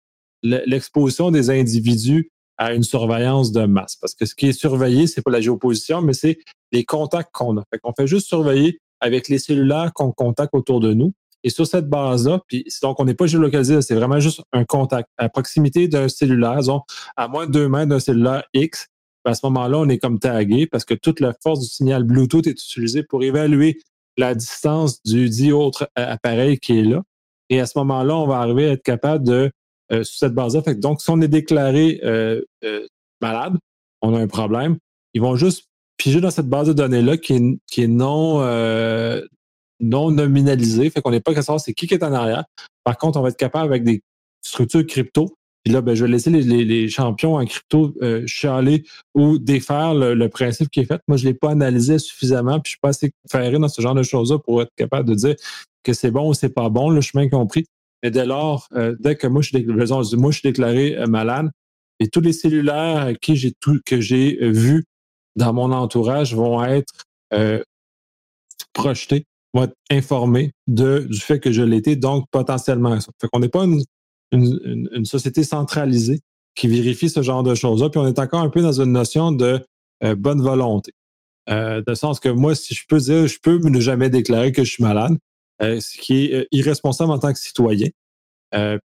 l'exposition 0.42 1.30
des 1.30 1.51
individus 1.51 2.30
à 2.59 2.72
une 2.72 2.82
surveillance 2.82 3.53
de 3.53 3.64
masse. 3.64 3.97
Parce 3.97 4.14
que 4.14 4.26
ce 4.26 4.34
qui 4.34 4.47
est 4.47 4.53
surveillé, 4.53 5.07
c'est 5.07 5.22
pas 5.22 5.30
la 5.30 5.40
géoposition, 5.40 6.03
mais 6.03 6.12
c'est 6.12 6.38
les 6.72 6.84
contacts 6.84 7.30
qu'on 7.32 7.57
a. 7.59 7.64
Fait 7.72 7.78
qu'on 7.78 7.92
fait 7.92 8.07
juste 8.07 8.28
surveiller 8.28 8.78
avec 9.01 9.28
les 9.28 9.38
cellulaires 9.38 9.92
qu'on 9.94 10.12
contacte 10.12 10.55
autour 10.55 10.80
de 10.80 10.94
nous. 10.94 11.12
Et 11.47 11.51
sur 11.51 11.64
cette 11.64 11.88
base-là, 11.88 12.40
puis 12.49 12.64
donc 12.82 12.99
on 12.99 13.05
n'est 13.05 13.14
pas 13.14 13.28
géolocalisé, 13.28 13.80
c'est 13.80 13.94
vraiment 13.94 14.18
juste 14.18 14.42
un 14.53 14.64
contact 14.64 15.09
à 15.16 15.28
proximité 15.28 15.86
d'un 15.86 16.09
cellulaire, 16.09 16.59
disons, 16.59 16.80
à 17.16 17.28
moins 17.28 17.47
de 17.47 17.53
deux 17.53 17.68
mètres 17.68 17.86
d'un 17.86 18.01
cellulaire 18.01 18.42
X. 18.53 18.88
À 19.24 19.32
ce 19.32 19.47
moment-là, 19.47 19.78
on 19.78 19.88
est 19.88 19.99
comme 19.99 20.18
tagué 20.18 20.66
parce 20.66 20.84
que 20.84 20.94
toute 20.94 21.20
la 21.20 21.32
force 21.40 21.61
du 21.61 21.66
signal 21.66 22.03
Bluetooth 22.03 22.49
est 22.49 22.61
utilisée 22.61 23.05
pour 23.05 23.22
évaluer 23.22 23.78
la 24.16 24.34
distance 24.34 25.01
du 25.05 25.28
dit 25.28 25.53
autre 25.53 25.88
appareil 25.94 26.59
qui 26.59 26.80
est 26.80 26.82
là. 26.82 27.03
Et 27.49 27.61
à 27.61 27.66
ce 27.66 27.78
moment-là, 27.78 28.16
on 28.16 28.26
va 28.26 28.38
arriver 28.38 28.68
à 28.68 28.72
être 28.72 28.82
capable 28.82 29.24
de, 29.24 29.53
euh, 29.92 30.03
sur 30.03 30.18
cette 30.18 30.34
base-là, 30.34 30.62
donc 30.74 31.01
si 31.01 31.11
on 31.11 31.20
est 31.20 31.28
déclaré 31.28 32.01
euh, 32.03 32.42
euh, 32.64 32.88
malade, 33.20 33.55
on 34.03 34.16
a 34.16 34.20
un 34.20 34.26
problème, 34.26 34.78
ils 35.14 35.20
vont 35.20 35.36
juste 35.36 35.68
piger 35.97 36.20
dans 36.20 36.32
cette 36.32 36.49
base 36.49 36.66
de 36.66 36.72
données-là 36.72 37.18
qui 37.18 37.61
est 37.76 37.86
non, 37.86 38.40
non 39.81 40.11
nominalisé, 40.11 40.91
fait 40.91 41.03
qu'on 41.03 41.11
n'est 41.11 41.20
pas 41.20 41.33
capable 41.33 41.43
de 41.43 41.47
savoir 41.47 41.61
c'est 41.61 41.74
qui 41.74 41.87
qui 41.87 41.95
est 41.95 42.03
en 42.03 42.12
arrière. 42.12 42.45
Par 42.85 42.97
contre, 42.97 43.18
on 43.18 43.22
va 43.22 43.29
être 43.29 43.37
capable 43.37 43.66
avec 43.66 43.85
des 43.85 44.03
structure 44.47 44.87
crypto. 44.87 45.37
Puis 45.64 45.72
là, 45.72 45.81
ben, 45.81 45.95
je 45.97 46.05
vais 46.05 46.11
laisser 46.11 46.31
les, 46.31 46.89
champions 46.89 47.35
en 47.35 47.45
crypto 47.45 47.93
euh, 48.01 48.24
chialer 48.27 48.85
ou 49.14 49.39
défaire 49.39 49.95
le, 49.95 50.29
principe 50.29 50.70
qui 50.70 50.81
est 50.81 50.85
fait. 50.85 51.01
Moi, 51.09 51.16
je 51.16 51.24
ne 51.24 51.31
l'ai 51.31 51.35
pas 51.35 51.51
analysé 51.51 51.99
suffisamment, 51.99 52.61
puis 52.61 52.70
je 52.70 52.74
ne 52.74 52.77
suis 52.77 52.81
pas 52.81 52.89
assez 52.91 53.12
ferré 53.29 53.59
dans 53.59 53.68
ce 53.68 53.83
genre 53.83 53.95
de 53.95 54.05
choses-là 54.05 54.39
pour 54.39 54.62
être 54.62 54.70
capable 54.77 55.09
de 55.09 55.14
dire 55.14 55.35
que 55.83 55.93
c'est 55.93 56.12
bon 56.12 56.29
ou 56.29 56.35
c'est 56.35 56.51
pas 56.51 56.68
bon, 56.68 56.91
le 56.91 57.01
chemin 57.01 57.29
compris. 57.29 57.66
Mais 58.03 58.12
dès 58.12 58.27
lors, 58.27 58.68
euh, 58.74 58.95
dès 59.01 59.16
que 59.16 59.27
moi, 59.27 59.43
je, 59.43 60.16
moi, 60.16 60.31
je 60.31 60.39
suis 60.39 60.49
déclaré 60.49 60.97
euh, 60.97 61.07
malade, 61.07 61.51
et 61.99 62.09
tous 62.09 62.20
les 62.20 62.33
cellulaires 62.33 63.14
qui 63.20 63.55
tout, 63.59 63.81
que 63.85 64.01
j'ai 64.01 64.39
vus 64.41 64.85
dans 65.35 65.53
mon 65.53 65.72
entourage 65.72 66.35
vont 66.35 66.62
être 66.62 66.93
projetés, 68.72 69.24
vont 69.57 69.64
être 69.90 70.50
de, 70.66 71.07
du 71.09 71.20
fait 71.20 71.40
que 71.40 71.52
je 71.52 71.62
l'étais, 71.62 71.96
donc 71.96 72.26
potentiellement 72.30 73.00
ça. 73.00 73.11
Fait 73.20 73.38
n'est 73.38 73.48
pas 73.48 73.64
une, 73.64 73.82
une, 74.32 75.04
société 75.04 75.44
centralisée 75.44 76.20
qui 76.54 76.68
vérifie 76.68 77.09
ce 77.09 77.22
genre 77.22 77.42
de 77.42 77.54
choses-là. 77.54 77.90
Puis 77.90 78.00
on 78.00 78.07
est 78.07 78.18
encore 78.18 78.40
un 78.40 78.48
peu 78.48 78.62
dans 78.62 78.80
une 78.80 78.92
notion 78.92 79.32
de 79.32 79.64
euh, 80.04 80.14
bonne 80.14 80.42
volonté. 80.42 80.92
Euh, 81.48 81.82
de 81.86 81.94
sens 81.94 82.18
que 82.18 82.28
moi, 82.28 82.54
si 82.54 82.74
je 82.74 82.84
peux 82.88 82.98
dire, 82.98 83.26
je 83.26 83.38
peux 83.40 83.59
ne 83.59 83.80
jamais 83.80 84.11
déclarer 84.11 84.50
que 84.50 84.64
je 84.64 84.70
suis 84.72 84.82
malade, 84.82 85.16
euh, 85.62 85.78
ce 85.80 85.96
qui 85.96 86.26
est 86.26 86.34
euh, 86.34 86.44
irresponsable 86.50 87.12
en 87.12 87.18
tant 87.18 87.32
que 87.32 87.38
citoyen. 87.38 87.88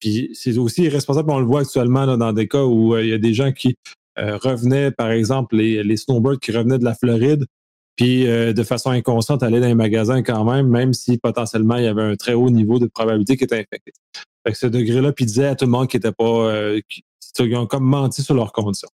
puis 0.01 0.31
c'est 0.35 0.59
aussi 0.59 0.83
irresponsable, 0.83 1.31
on 1.31 1.39
le 1.39 1.47
voit 1.47 1.61
actuellement 1.61 2.17
dans 2.17 2.33
des 2.33 2.49
cas 2.49 2.65
où 2.65 2.97
il 2.99 3.09
y 3.09 3.13
a 3.13 3.19
des 3.19 3.35
gens 3.35 3.53
qui 3.53 3.77
revenaient, 4.17 4.91
par 4.91 5.11
exemple, 5.11 5.57
les, 5.57 5.83
les 5.83 5.97
snowbirds 5.97 6.41
qui 6.41 6.53
revenaient 6.53 6.79
de 6.79 6.85
la 6.85 6.95
Floride, 6.95 7.47
puis 7.97 8.25
de 8.25 8.63
façon 8.63 8.91
inconsciente 8.91 9.43
aller 9.43 9.61
dans 9.61 9.67
les 9.67 9.75
magasins 9.75 10.23
quand 10.23 10.45
même, 10.45 10.69
même 10.69 10.95
si 10.95 11.19
potentiellement 11.19 11.77
il 11.77 11.85
y 11.85 11.87
avait 11.87 12.03
un 12.03 12.17
très 12.17 12.33
haut 12.33 12.49
niveau 12.49 12.79
de 12.79 12.87
probabilité 12.87 13.37
qu'ils 13.37 13.45
étaient 13.45 13.57
infectés. 13.57 13.93
Fait 14.47 14.53
que 14.53 14.59
ce 14.59 14.67
degré-là, 14.67 15.13
puis 15.13 15.27
disait 15.27 15.47
à 15.47 15.55
tout 15.55 15.67
le 15.67 15.71
monde 15.71 15.89
qui 15.89 15.97
était 15.97 16.13
pas. 16.13 16.25
Euh, 16.25 16.81
ont 17.55 17.67
comme 17.67 17.85
menti 17.85 18.23
sur 18.23 18.35
leurs 18.35 18.53
conditions. 18.53 18.89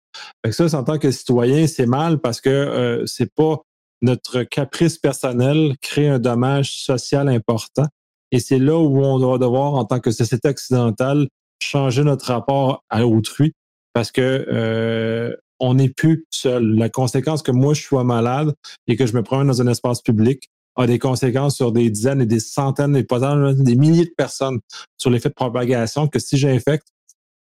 Fait 0.45 0.51
que 0.51 0.69
ça, 0.69 0.79
en 0.79 0.85
tant 0.85 0.99
que 0.99 1.11
citoyen, 1.11 1.67
c'est 1.67 1.87
mal 1.87 2.19
parce 2.19 2.41
que 2.41 2.51
euh, 2.51 3.07
c'est 3.07 3.33
pas 3.33 3.63
notre 4.01 4.43
caprice 4.43 4.99
personnel 4.99 5.75
crée 5.81 6.09
un 6.09 6.19
dommage 6.19 6.83
social 6.83 7.29
important. 7.29 7.87
Et 8.33 8.41
c'est 8.41 8.59
là 8.59 8.79
où 8.79 9.05
on 9.05 9.19
doit 9.19 9.39
devoir, 9.39 9.75
en 9.75 9.85
tant 9.85 10.01
que 10.01 10.11
société 10.11 10.49
occidentale, 10.49 11.29
changer 11.63 12.03
notre 12.03 12.27
rapport 12.27 12.83
à 12.89 13.07
autrui 13.07 13.53
parce 13.93 14.11
que 14.11 14.47
euh, 14.49 15.37
on 15.63 15.75
n'est 15.75 15.89
plus 15.89 16.27
seul. 16.31 16.75
La 16.75 16.89
conséquence 16.89 17.41
que 17.41 17.53
moi 17.53 17.73
je 17.73 17.83
sois 17.83 18.05
malade 18.05 18.53
et 18.89 18.97
que 18.97 19.07
je 19.07 19.15
me 19.15 19.23
promène 19.23 19.47
dans 19.47 19.63
un 19.63 19.69
espace 19.69 20.03
public, 20.03 20.51
a 20.75 20.87
des 20.87 20.99
conséquences 20.99 21.57
sur 21.57 21.71
des 21.71 21.89
dizaines 21.89 22.21
et 22.21 22.27
des 22.27 22.41
centaines 22.41 22.97
et 22.97 23.05
potentiellement 23.05 23.53
des 23.53 23.77
milliers 23.77 24.07
de 24.07 24.15
personnes 24.17 24.59
sur 24.99 25.11
l'effet 25.11 25.29
de 25.29 25.35
propagation 25.35 26.09
que 26.09 26.19
si 26.19 26.37
j'infecte, 26.37 26.89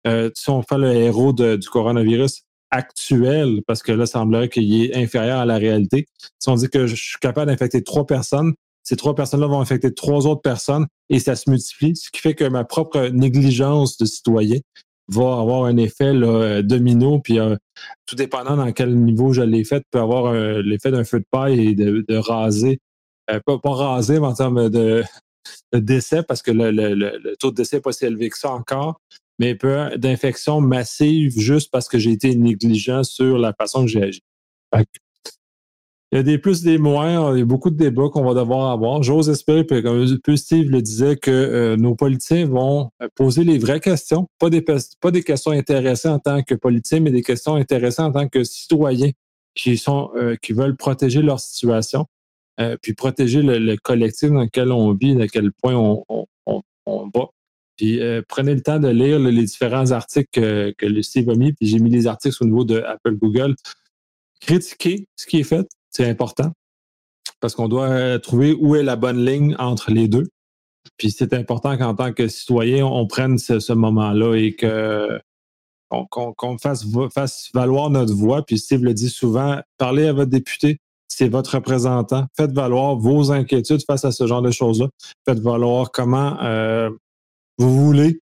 euh, 0.08 0.30
si 0.36 0.50
on 0.50 0.62
fait 0.62 0.78
le 0.78 0.94
héros 0.94 1.34
du 1.34 1.70
coronavirus 1.70 2.44
actuel, 2.72 3.62
parce 3.68 3.84
que 3.84 3.92
là, 3.92 4.06
semblerait 4.06 4.50
qu'il 4.50 4.74
est 4.82 4.96
inférieur 4.96 5.40
à 5.40 5.46
la 5.46 5.58
réalité, 5.58 6.08
si 6.40 6.50
on 6.50 6.56
dit 6.56 6.70
que 6.70 6.88
je 6.88 6.96
suis 6.96 7.18
capable 7.20 7.52
d'infecter 7.52 7.84
trois 7.84 8.06
personnes, 8.06 8.54
ces 8.84 8.96
trois 8.96 9.16
personnes-là 9.16 9.48
vont 9.48 9.60
infecter 9.60 9.94
trois 9.94 10.28
autres 10.28 10.42
personnes 10.42 10.86
et 11.10 11.20
ça 11.20 11.36
se 11.36 11.50
multiplie, 11.50 11.96
ce 11.96 12.12
qui 12.12 12.22
fait 12.22 12.36
que 12.36 12.46
ma 12.46 12.64
propre 12.64 13.08
négligence 13.08 13.98
de 13.98 14.06
citoyen 14.06 14.60
va 15.08 15.40
avoir 15.40 15.66
un 15.66 15.78
effet 15.78 16.14
là, 16.14 16.62
domino, 16.62 17.20
puis 17.20 17.40
euh, 17.40 17.56
tout 18.06 18.16
dépendant 18.16 18.58
dans 18.58 18.72
quel 18.72 18.96
niveau 18.96 19.34
je 19.34 19.42
l'ai 19.42 19.64
fait, 19.64 19.84
peut 19.92 20.00
avoir 20.00 20.28
euh, 20.28 20.62
l'effet 20.62 20.92
d'un 20.92 21.04
feu 21.04 21.20
de 21.20 21.26
paille 21.30 21.70
et 21.70 21.76
de, 21.76 22.18
raser 22.18 22.80
euh, 23.30 23.40
pas, 23.46 23.60
pas 23.60 23.74
rasé 23.74 24.18
en 24.18 24.34
termes 24.34 24.70
de, 24.70 25.04
décès, 25.74 26.24
parce 26.24 26.42
que 26.42 26.52
le, 26.52 27.36
taux 27.38 27.52
de 27.52 27.56
décès 27.56 27.78
n'est 27.78 27.82
pas 27.82 27.92
si 27.92 28.06
élevé 28.06 28.30
que 28.30 28.38
ça 28.38 28.52
encore, 28.52 29.00
mais 29.38 29.56
d'infection 29.98 30.62
massive 30.62 31.38
juste 31.38 31.70
parce 31.72 31.88
que 31.88 32.00
j'ai 32.00 32.12
été 32.12 32.36
négligent 32.36 33.04
sur 33.04 33.38
la 33.38 33.54
façon 33.54 33.82
que 33.82 33.88
j'ai 33.88 34.04
agi. 34.04 34.22
Il 36.16 36.20
y 36.20 36.22
a 36.22 36.24
des 36.24 36.38
plus, 36.38 36.64
des 36.64 36.78
moins, 36.78 37.36
il 37.36 37.40
y 37.40 37.42
a 37.42 37.46
beaucoup 37.46 37.70
de 37.70 37.76
débats 37.76 38.08
qu'on 38.08 38.24
va 38.24 38.34
devoir 38.34 38.72
avoir. 38.72 39.04
J'ose 39.04 39.30
espérer, 39.30 39.66
comme 39.84 40.08
Steve 40.38 40.70
le 40.70 40.82
disait, 40.82 41.18
que 41.18 41.30
euh, 41.30 41.76
nos 41.76 41.94
politiciens 41.94 42.48
vont 42.48 42.90
poser 43.16 43.44
les 43.44 43.58
vraies 43.58 43.82
questions, 43.82 44.30
pas 44.40 44.50
des, 44.50 44.64
questions 45.24 45.52
intéressées 45.52 46.08
en 46.08 46.20
tant 46.20 46.42
que 46.42 46.56
politiciens, 46.56 47.02
mais 47.02 47.12
des 47.12 47.22
questions 47.22 47.56
intéressées 47.56 48.02
en 48.02 48.14
tant 48.14 48.30
que 48.30 48.46
citoyens 48.46 49.12
qui, 49.56 49.84
euh, 49.90 50.38
veulent 50.52 50.78
protéger 50.78 51.22
leur 51.22 51.42
situation. 51.42 52.06
Euh, 52.62 52.78
puis 52.82 52.94
protéger 52.94 53.42
le, 53.42 53.76
collectif 53.76 54.30
dans 54.30 54.44
lequel 54.44 54.72
on 54.72 54.94
vit, 54.94 55.22
à 55.22 55.28
quel 55.28 55.52
point 55.52 55.76
on, 55.76 56.26
va. 57.14 57.28
Puis 57.76 58.00
euh, 58.00 58.22
prenez 58.26 58.56
le 58.56 58.62
temps 58.62 58.80
de 58.80 58.88
lire 58.88 59.20
les 59.20 59.44
différents 59.44 59.92
articles 59.92 60.30
que, 60.32 61.02
Steve 61.02 61.30
a 61.30 61.36
mis, 61.36 61.52
puis 61.52 61.68
j'ai 61.68 61.80
mis 61.80 61.90
les 61.90 62.08
articles 62.08 62.38
au 62.40 62.46
niveau 62.46 62.64
de 62.64 62.80
Apple 62.80 63.16
Google. 63.16 63.54
Critiquer 64.40 65.10
ce 65.18 65.26
qui 65.26 65.40
est 65.40 65.44
fait, 65.44 65.68
c'est 65.96 66.10
important, 66.10 66.52
parce 67.40 67.56
qu'on 67.56 67.70
doit 67.70 67.88
euh, 67.88 68.20
trouver 68.20 68.54
où 68.54 68.76
est 68.76 68.84
la 68.84 68.98
bonne 68.98 69.24
ligne 69.26 69.56
entre 69.60 69.92
les 69.92 70.08
deux. 70.10 70.28
Puis 70.98 71.12
c'est 71.12 71.34
important 71.34 71.78
qu'en 71.78 71.96
tant 71.96 72.12
que 72.12 72.28
citoyen, 72.28 72.86
on 72.86 73.08
prenne 73.08 73.38
ce, 73.38 73.74
moment-là 73.74 74.36
et 74.36 74.56
que 74.56 75.20
qu'on 75.90 76.58
fasse, 76.58 77.50
valoir 77.54 77.90
notre 77.90 78.14
voix. 78.14 78.46
Puis 78.46 78.60
Steve 78.60 78.84
le 78.84 78.94
dit 78.94 79.10
souvent, 79.10 79.62
parlez 79.78 80.08
à 80.08 80.14
votre 80.14 80.30
député, 80.30 80.80
c'est 81.08 81.30
votre 81.30 81.56
représentant. 81.56 82.26
Faites 82.36 82.52
valoir 82.52 82.98
vos 82.98 83.32
inquiétudes 83.32 83.84
face 83.88 84.04
à 84.04 84.12
ce 84.12 84.28
genre 84.28 84.42
de 84.42 84.52
choses-là. 84.52 84.90
Faites 85.26 85.40
valoir 85.40 85.92
comment 85.92 86.38
euh, 86.44 86.90
vous 87.58 87.86
voulez 87.86 88.20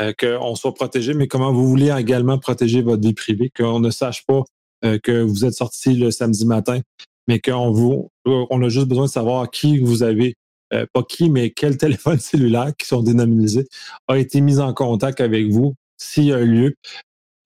euh, 0.00 0.12
qu'on 0.18 0.56
soit 0.56 0.74
protégé, 0.74 1.14
mais 1.14 1.28
comment 1.28 1.52
vous 1.52 1.68
voulez 1.68 1.94
également 1.96 2.38
protéger 2.38 2.82
votre 2.82 3.02
vie 3.02 3.14
privée, 3.14 3.50
qu'on 3.56 3.78
ne 3.78 3.90
sache 3.90 4.26
pas 4.26 4.42
que 4.82 5.22
vous 5.22 5.44
êtes 5.44 5.54
sorti 5.54 5.94
le 5.94 6.10
samedi 6.10 6.46
matin, 6.46 6.80
mais 7.28 7.40
qu'on 7.40 7.70
vous, 7.70 8.10
on 8.24 8.62
a 8.62 8.68
juste 8.68 8.88
besoin 8.88 9.06
de 9.06 9.10
savoir 9.10 9.50
qui 9.50 9.78
vous 9.78 10.02
avez, 10.02 10.34
pas 10.70 11.02
qui, 11.08 11.30
mais 11.30 11.50
quel 11.50 11.76
téléphone 11.78 12.18
cellulaire 12.18 12.72
qui 12.76 12.86
sont 12.86 13.02
dénominés 13.02 13.64
a 14.08 14.18
été 14.18 14.40
mis 14.40 14.58
en 14.58 14.74
contact 14.74 15.20
avec 15.20 15.48
vous 15.48 15.74
s'il 15.96 16.24
y 16.24 16.32
a 16.32 16.38
lieu 16.40 16.76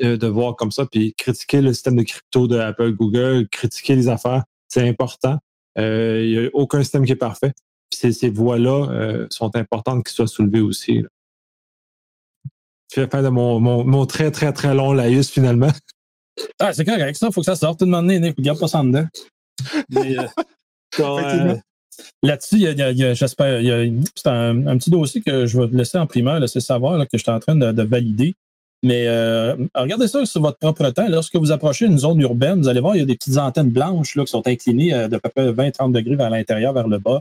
de 0.00 0.26
voir 0.26 0.56
comme 0.56 0.72
ça, 0.72 0.86
puis 0.86 1.14
critiquer 1.16 1.60
le 1.60 1.72
système 1.72 1.96
de 1.96 2.02
crypto 2.02 2.46
de 2.46 2.58
Apple, 2.58 2.92
Google, 2.92 3.48
critiquer 3.48 3.96
les 3.96 4.08
affaires 4.08 4.44
c'est 4.70 4.88
important. 4.88 5.38
Euh, 5.78 6.24
il 6.24 6.30
n'y 6.30 6.46
a 6.46 6.50
aucun 6.54 6.82
système 6.82 7.04
qui 7.04 7.12
est 7.12 7.16
parfait. 7.16 7.52
Puis 7.90 8.12
ces, 8.12 8.30
voies-là 8.30 8.88
euh, 8.90 9.26
sont 9.30 9.54
importantes 9.56 10.04
qu'ils 10.04 10.14
soient 10.14 10.28
soulevées 10.28 10.60
aussi. 10.60 11.04
Je 12.92 13.00
fais 13.02 13.08
faire 13.08 13.22
de 13.22 13.28
mon, 13.28 13.60
mon, 13.60 14.06
très, 14.06 14.30
très, 14.30 14.52
très 14.52 14.74
long 14.74 14.92
laïus 14.92 15.30
finalement. 15.30 15.70
Ah, 16.58 16.72
c'est 16.72 16.84
correct, 16.84 17.16
ça. 17.16 17.28
Il 17.28 17.32
faut 17.32 17.40
que 17.40 17.46
ça 17.46 17.56
sorte. 17.56 17.78
Tout 17.78 17.84
le 17.84 17.90
monde 17.90 18.06
Nick. 18.06 18.36
Regarde 18.36 18.58
pas 18.58 18.68
ça 18.68 18.80
en 18.80 18.84
dedans. 18.84 19.06
Euh, 19.96 20.26
là-dessus, 22.22 22.58
j'espère, 23.14 23.60
c'est 24.14 24.28
un, 24.28 24.76
petit 24.78 24.90
dossier 24.90 25.22
que 25.22 25.46
je 25.46 25.60
vais 25.60 25.68
laisser 25.76 25.98
en 25.98 26.06
primaire, 26.06 26.40
laisser 26.40 26.60
savoir 26.60 26.98
que 27.02 27.18
je 27.18 27.18
suis 27.18 27.30
en 27.30 27.40
train 27.40 27.56
de 27.56 27.82
valider. 27.82 28.34
Mais 28.82 29.06
euh, 29.08 29.56
regardez 29.74 30.08
ça 30.08 30.24
sur 30.24 30.40
votre 30.40 30.56
propre 30.58 30.88
temps. 30.90 31.06
Lorsque 31.08 31.36
vous 31.36 31.52
approchez 31.52 31.84
une 31.84 31.98
zone 31.98 32.20
urbaine, 32.20 32.62
vous 32.62 32.68
allez 32.68 32.80
voir, 32.80 32.96
il 32.96 33.00
y 33.00 33.02
a 33.02 33.06
des 33.06 33.14
petites 33.14 33.36
antennes 33.36 33.68
blanches 33.68 34.16
là, 34.16 34.24
qui 34.24 34.30
sont 34.30 34.46
inclinées 34.46 34.94
euh, 34.94 35.08
de 35.08 35.18
peu 35.18 35.28
près 35.28 35.52
20-30 35.52 35.92
degrés 35.92 36.16
vers 36.16 36.30
l'intérieur, 36.30 36.72
vers 36.72 36.88
le 36.88 36.98
bas. 36.98 37.20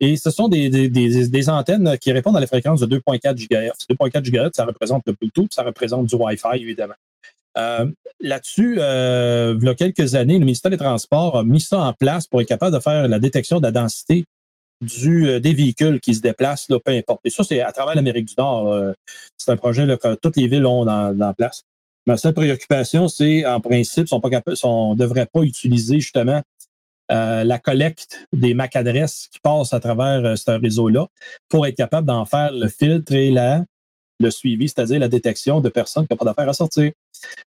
Et 0.00 0.16
ce 0.16 0.30
sont 0.30 0.48
des, 0.48 0.68
des, 0.68 0.88
des, 0.88 1.48
antennes 1.48 1.96
qui 1.98 2.12
répondent 2.12 2.36
à 2.36 2.40
la 2.40 2.46
fréquence 2.46 2.80
de 2.80 2.98
2.4 2.98 3.34
GHz. 3.34 3.86
2.4 3.90 4.22
GHz, 4.22 4.50
ça 4.54 4.66
représente 4.66 5.02
le 5.06 5.14
Bluetooth, 5.14 5.52
ça 5.54 5.62
représente 5.62 6.06
du 6.06 6.14
Wi-Fi, 6.14 6.60
évidemment. 6.60 6.94
Euh, 7.58 7.86
Là-dessus, 8.20 8.74
il 8.74 9.64
y 9.64 9.68
a 9.68 9.74
quelques 9.76 10.16
années, 10.16 10.40
le 10.40 10.44
ministère 10.44 10.72
des 10.72 10.76
Transports 10.76 11.38
a 11.38 11.44
mis 11.44 11.60
ça 11.60 11.78
en 11.78 11.92
place 11.92 12.26
pour 12.26 12.40
être 12.40 12.48
capable 12.48 12.74
de 12.74 12.80
faire 12.80 13.06
la 13.06 13.20
détection 13.20 13.58
de 13.58 13.62
la 13.62 13.70
densité 13.70 14.24
euh, 14.82 15.38
des 15.38 15.54
véhicules 15.54 16.00
qui 16.00 16.16
se 16.16 16.20
déplacent, 16.20 16.66
peu 16.66 16.90
importe. 16.90 17.20
Et 17.24 17.30
ça, 17.30 17.44
c'est 17.44 17.60
à 17.60 17.70
travers 17.70 17.94
l'Amérique 17.94 18.26
du 18.26 18.34
Nord. 18.36 18.72
Euh, 18.72 18.92
c'est 19.36 19.52
un 19.52 19.56
projet 19.56 19.86
que 20.02 20.16
toutes 20.16 20.36
les 20.36 20.48
villes 20.48 20.66
ont 20.66 20.84
dans, 20.84 21.34
place. 21.36 21.62
Ma 22.06 22.16
seule 22.16 22.34
préoccupation, 22.34 23.06
c'est 23.06 23.46
en 23.46 23.60
principe, 23.60 24.08
on 24.12 24.18
ne 24.18 24.96
devrait 24.96 25.28
pas 25.32 25.42
utiliser 25.42 26.00
justement 26.00 26.42
la 27.10 27.58
collecte 27.58 28.26
des 28.32 28.52
MAC 28.52 28.76
adresses 28.76 29.28
qui 29.32 29.38
passent 29.40 29.72
à 29.72 29.80
travers 29.80 30.36
ce 30.36 30.50
réseau-là 30.50 31.06
pour 31.48 31.66
être 31.66 31.76
capable 31.76 32.06
d'en 32.06 32.24
faire 32.24 32.52
le 32.52 32.68
filtre 32.68 33.12
et 33.12 33.30
le 33.30 34.30
suivi, 34.30 34.68
c'est-à-dire 34.68 35.00
la 35.00 35.08
détection 35.08 35.60
de 35.60 35.68
personnes 35.68 36.06
qui 36.06 36.12
n'ont 36.12 36.18
pas 36.18 36.24
d'affaires 36.24 36.48
à 36.48 36.52
sortir. 36.52 36.92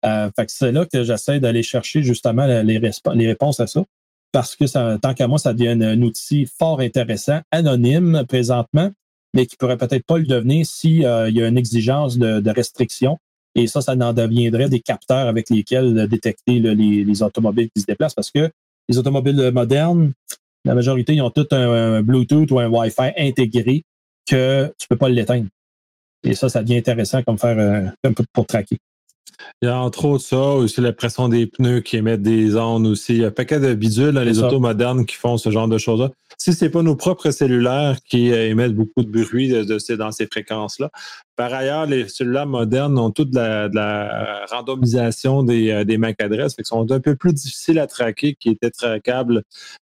Euh, 0.05 0.31
c'est 0.49 0.73
là 0.73 0.87
que 0.87 1.05
j'essaie 1.05 1.41
d'aller 1.41 1.63
chercher 1.63 2.03
justement 2.03 2.47
les, 2.47 2.79
réponses 3.27 3.61
à 3.61 3.67
ça 3.67 3.83
parce 4.33 4.57
que 4.57 4.97
tant 4.97 5.15
qu'à 5.15 5.29
moi, 5.29 5.39
ça 5.39 5.55
devient 5.55 5.81
un, 5.83 6.03
outil 6.03 6.47
fort 6.47 6.81
intéressant, 6.81 7.41
anonyme 7.53 8.25
présentement, 8.29 8.91
mais 9.33 9.47
qui 9.47 9.57
pourrait 9.57 9.77
peut-être 9.77 10.05
pas 10.05 10.19
le 10.19 10.27
devenir 10.27 10.67
s'il 10.67 11.07
euh, 11.07 11.31
y 11.31 11.41
a 11.41 11.47
une 11.47 11.57
exigence 11.57 12.19
de, 12.19 12.51
restriction. 12.51 13.19
Et 13.55 13.69
ça, 13.69 13.81
ça 13.81 13.93
en 13.93 14.13
deviendrait 14.13 14.69
des 14.69 14.81
capteurs 14.81 15.29
avec 15.29 15.51
lesquels 15.51 16.09
détecter 16.09 16.59
les, 16.59 17.23
automobiles 17.23 17.69
qui 17.75 17.83
se 17.83 17.87
déplacent 17.87 18.15
parce 18.15 18.33
que 18.33 18.51
les 18.89 18.99
automobiles 18.99 19.53
modernes, 19.53 20.13
la 20.65 20.75
majorité, 20.75 21.15
ils 21.15 21.23
ont 21.23 21.31
tout 21.31 21.47
un, 21.53 22.03
Bluetooth 22.03 22.51
ou 22.51 22.59
un 22.59 22.69
Wi-Fi 22.69 23.13
intégré 23.17 23.85
que 24.27 24.73
tu 24.79 24.89
peux 24.89 24.97
pas 24.97 25.09
l'éteindre. 25.09 25.47
Et 26.25 26.35
ça, 26.35 26.49
ça 26.49 26.63
devient 26.63 26.79
intéressant 26.79 27.23
comme 27.23 27.39
faire 27.39 27.59
euh, 27.59 28.11
pour 28.33 28.47
traquer. 28.47 28.79
Il 29.63 29.67
y 29.67 29.69
a 29.69 29.79
entre 29.79 30.05
autres 30.05 30.25
ça, 30.25 30.39
aussi 30.39 30.81
la 30.81 30.93
pression 30.93 31.29
des 31.29 31.47
pneus 31.47 31.81
qui 31.81 31.97
émettent 31.97 32.23
des 32.23 32.57
ondes 32.57 32.87
aussi. 32.87 33.15
Il 33.15 33.21
y 33.21 33.25
a 33.25 33.29
un 33.29 33.31
paquet 33.31 33.61
de 33.61 33.75
bidules 33.75 34.13
dans 34.13 34.23
les 34.23 34.43
autos 34.43 34.61
modernes 34.61 35.07
qui 35.07 35.17
font 35.17 35.37
ce 35.37 35.51
genre 35.51 35.69
de 35.69 35.79
choses-là. 35.79 36.11
Si 36.39 36.53
ce 36.53 36.65
n'est 36.65 36.71
pas 36.71 36.83
nos 36.83 36.97
propres 36.97 37.31
cellulaires 37.31 37.97
qui 38.05 38.33
euh, 38.33 38.51
émettent 38.51 38.75
beaucoup 38.75 39.03
de 39.03 39.11
bruit 39.11 39.49
de, 39.49 39.95
dans 39.95 40.11
ces 40.11 40.27
fréquences-là. 40.27 40.91
Par 41.37 41.55
ailleurs, 41.55 41.87
les 41.87 42.09
cellulaires 42.09 42.47
modernes 42.47 42.99
ont 42.99 43.11
toute 43.11 43.35
la, 43.35 43.69
de 43.69 43.77
la 43.77 44.45
randomisation 44.51 45.43
des, 45.43 45.71
euh, 45.71 45.85
des 45.85 45.97
MAC 45.97 46.21
adresses, 46.21 46.55
qui 46.55 46.65
sont 46.65 46.91
un 46.91 47.01
peu 47.01 47.17
plus 47.17 47.33
difficiles 47.33 47.79
à 47.79 47.87
traquer, 47.87 48.35
qui 48.35 48.51
étaient 48.51 48.71
traquables 48.71 49.43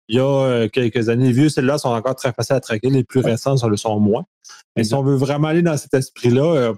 il 0.08 0.16
y 0.16 0.20
a 0.20 0.24
euh, 0.24 0.68
quelques 0.68 1.10
années. 1.10 1.26
Les 1.26 1.32
vieux 1.32 1.48
cellulaires 1.50 1.78
sont 1.78 1.90
encore 1.90 2.16
très 2.16 2.32
faciles 2.32 2.56
à 2.56 2.60
traquer, 2.60 2.88
les 2.88 3.04
plus 3.04 3.20
récents 3.20 3.54
le 3.68 3.76
sont 3.76 4.00
moins. 4.00 4.24
Mais 4.74 4.84
si 4.84 4.94
on 4.94 5.02
veut 5.02 5.16
vraiment 5.16 5.48
aller 5.48 5.62
dans 5.62 5.76
cet 5.76 5.92
esprit-là, 5.92 6.72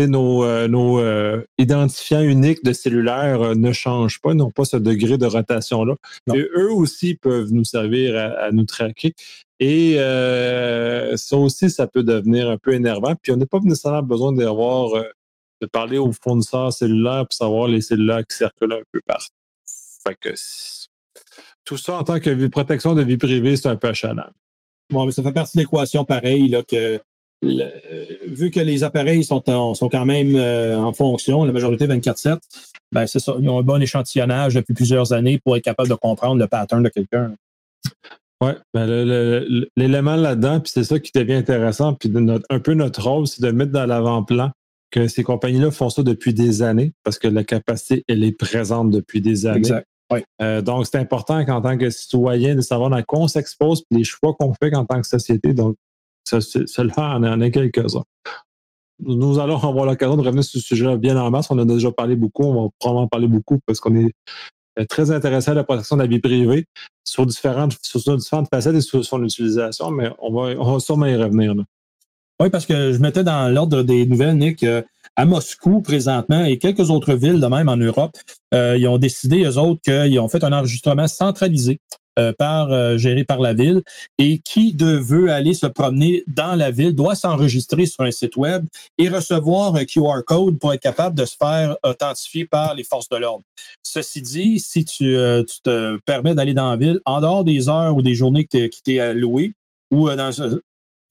nos, 0.00 0.44
euh, 0.44 0.68
nos 0.68 0.98
euh, 0.98 1.42
identifiants 1.58 2.22
uniques 2.22 2.64
de 2.64 2.72
cellulaire 2.72 3.42
euh, 3.42 3.54
ne 3.54 3.72
changent 3.72 4.20
pas, 4.20 4.34
n'ont 4.34 4.50
pas 4.50 4.64
ce 4.64 4.76
degré 4.76 5.18
de 5.18 5.26
rotation-là. 5.26 5.94
eux 6.34 6.72
aussi 6.72 7.14
peuvent 7.14 7.52
nous 7.52 7.64
servir 7.64 8.16
à, 8.16 8.50
nous 8.52 8.64
traquer. 8.64 9.14
Et 9.60 9.94
ça 11.16 11.36
aussi, 11.36 11.70
ça 11.70 11.86
peut 11.86 12.02
devenir 12.02 12.50
un 12.50 12.58
peu 12.58 12.72
énervant. 12.72 13.14
Puis 13.22 13.32
on 13.32 13.36
n'a 13.36 13.46
pas 13.46 13.60
nécessairement 13.62 14.02
besoin 14.02 14.32
d'avoir 14.32 14.90
de 15.60 15.66
parler 15.66 15.98
aux 15.98 16.10
fournisseurs 16.12 16.72
cellulaires 16.72 17.26
pour 17.28 17.34
savoir 17.34 17.68
les 17.68 17.80
cellulaires 17.80 18.26
qui 18.28 18.36
circulent 18.36 18.72
un 18.72 18.82
peu 18.90 19.00
partout. 19.06 19.28
Fait 20.04 20.16
que 20.20 20.34
tout 21.64 21.76
ça 21.76 21.94
en 21.94 22.02
tant 22.02 22.18
que 22.18 22.48
protection 22.48 22.94
de 22.94 23.02
vie 23.02 23.18
privée, 23.18 23.56
c'est 23.56 23.68
un 23.68 23.76
peu 23.76 23.88
achalant. 23.88 24.30
Bon, 24.90 25.06
mais 25.06 25.12
ça 25.12 25.22
fait 25.22 25.32
partie 25.32 25.56
de 25.56 25.62
l'équation 25.62 26.04
pareil, 26.04 26.48
là, 26.48 26.62
que 26.64 27.00
vu 27.42 28.50
que 28.50 28.60
les 28.60 28.84
appareils 28.84 29.24
sont, 29.24 29.42
sont 29.74 29.88
quand 29.88 30.04
même 30.04 30.36
euh, 30.36 30.78
en 30.78 30.92
fonction, 30.92 31.44
la 31.44 31.52
majorité 31.52 31.86
24-7, 31.86 32.38
ben 32.92 33.06
c'est 33.06 33.18
ça. 33.18 33.34
Ils 33.40 33.48
ont 33.48 33.58
un 33.58 33.62
bon 33.62 33.80
échantillonnage 33.80 34.54
depuis 34.54 34.74
plusieurs 34.74 35.12
années 35.12 35.40
pour 35.44 35.56
être 35.56 35.64
capable 35.64 35.88
de 35.88 35.94
comprendre 35.94 36.40
le 36.40 36.46
pattern 36.46 36.82
de 36.82 36.88
quelqu'un. 36.88 37.34
Oui, 38.42 38.52
ben 38.74 38.86
l'élément 39.76 40.16
là-dedans, 40.16 40.60
puis 40.60 40.72
c'est 40.74 40.84
ça 40.84 40.98
qui 40.98 41.12
devient 41.14 41.34
intéressant, 41.34 41.94
puis 41.94 42.12
un 42.50 42.58
peu 42.58 42.74
notre 42.74 43.08
rôle, 43.08 43.26
c'est 43.26 43.42
de 43.42 43.50
mettre 43.50 43.72
dans 43.72 43.86
l'avant-plan 43.86 44.50
que 44.90 45.08
ces 45.08 45.22
compagnies-là 45.22 45.70
font 45.70 45.90
ça 45.90 46.02
depuis 46.02 46.34
des 46.34 46.62
années, 46.62 46.92
parce 47.02 47.18
que 47.18 47.28
la 47.28 47.44
capacité, 47.44 48.04
elle 48.08 48.24
est 48.24 48.36
présente 48.36 48.90
depuis 48.90 49.20
des 49.20 49.46
années. 49.46 49.58
Exact. 49.58 49.86
Euh, 50.40 50.60
donc, 50.60 50.86
c'est 50.86 50.98
important 50.98 51.44
qu'en 51.44 51.62
tant 51.62 51.78
que 51.78 51.88
citoyen, 51.88 52.54
de 52.54 52.60
savoir 52.60 52.90
dans 52.90 53.02
quoi 53.02 53.20
on 53.20 53.28
s'expose, 53.28 53.82
puis 53.88 53.98
les 53.98 54.04
choix 54.04 54.34
qu'on 54.38 54.52
fait 54.54 54.74
en 54.74 54.84
tant 54.84 55.00
que 55.00 55.06
société. 55.06 55.54
Donc, 55.54 55.76
cela 56.24 57.16
en 57.16 57.24
en 57.24 57.40
a 57.40 57.50
quelques-uns. 57.50 58.04
Nous 59.00 59.38
allons 59.38 59.58
avoir 59.68 59.86
l'occasion 59.86 60.16
de 60.16 60.22
revenir 60.22 60.44
sur 60.44 60.60
ce 60.60 60.66
sujet-là 60.66 60.96
bien 60.96 61.16
en 61.16 61.30
masse. 61.30 61.50
On 61.50 61.58
a 61.58 61.64
déjà 61.64 61.90
parlé 61.90 62.16
beaucoup, 62.16 62.44
on 62.44 62.64
va 62.64 62.68
probablement 62.78 63.08
parler 63.08 63.28
beaucoup 63.28 63.58
parce 63.66 63.80
qu'on 63.80 63.94
est 63.96 64.12
euh, 64.78 64.84
très 64.88 65.10
intéressé 65.10 65.50
à 65.50 65.54
la 65.54 65.64
protection 65.64 65.96
de 65.96 66.02
la 66.02 66.08
vie 66.08 66.20
privée 66.20 66.66
sur 67.04 67.26
différentes, 67.26 67.76
sur 67.82 68.16
différentes 68.16 68.48
facettes 68.48 68.76
et 68.76 68.80
sur 68.80 69.04
son 69.04 69.22
utilisation, 69.22 69.90
mais 69.90 70.10
on 70.18 70.32
va, 70.32 70.54
on 70.58 70.72
va 70.72 70.80
sûrement 70.80 71.06
y 71.06 71.16
revenir. 71.16 71.54
Oui, 72.40 72.50
parce 72.50 72.66
que 72.66 72.92
je 72.92 72.98
mettais 72.98 73.22
dans 73.22 73.52
l'ordre 73.52 73.82
des 73.82 74.06
nouvelles, 74.06 74.36
Nick, 74.36 74.62
euh, 74.62 74.82
à 75.14 75.26
Moscou 75.26 75.82
présentement 75.82 76.44
et 76.44 76.58
quelques 76.58 76.90
autres 76.90 77.14
villes 77.14 77.40
de 77.40 77.46
même 77.46 77.68
en 77.68 77.76
Europe, 77.76 78.16
euh, 78.54 78.76
ils 78.78 78.88
ont 78.88 78.98
décidé, 78.98 79.44
eux 79.44 79.58
autres, 79.58 79.80
qu'ils 79.82 80.18
ont 80.18 80.28
fait 80.28 80.42
un 80.42 80.52
enregistrement 80.52 81.06
centralisé 81.06 81.78
euh, 82.18 82.32
par 82.36 82.70
euh, 82.72 82.98
géré 82.98 83.24
par 83.24 83.40
la 83.40 83.54
ville 83.54 83.82
et 84.18 84.38
qui 84.38 84.76
veut 84.78 85.30
aller 85.30 85.54
se 85.54 85.66
promener 85.66 86.24
dans 86.26 86.54
la 86.54 86.70
ville 86.70 86.94
doit 86.94 87.14
s'enregistrer 87.14 87.86
sur 87.86 88.04
un 88.04 88.10
site 88.10 88.36
web 88.36 88.66
et 88.98 89.08
recevoir 89.08 89.76
un 89.76 89.84
QR 89.84 90.20
code 90.26 90.58
pour 90.58 90.74
être 90.74 90.82
capable 90.82 91.16
de 91.16 91.24
se 91.24 91.36
faire 91.36 91.76
authentifier 91.82 92.44
par 92.44 92.74
les 92.74 92.84
forces 92.84 93.08
de 93.08 93.16
l'ordre. 93.16 93.44
Ceci 93.82 94.20
dit, 94.20 94.60
si 94.60 94.84
tu, 94.84 95.16
euh, 95.16 95.42
te 95.64 95.98
permets 96.04 96.34
d'aller 96.34 96.54
dans 96.54 96.70
la 96.70 96.76
ville 96.76 97.00
en 97.06 97.20
dehors 97.20 97.44
des 97.44 97.68
heures 97.68 97.96
ou 97.96 98.02
des 98.02 98.14
journées 98.14 98.44
qui 98.44 98.82
t'es 98.84 99.00
allouées 99.00 99.54
ou 99.90 100.10
dans 100.10 100.60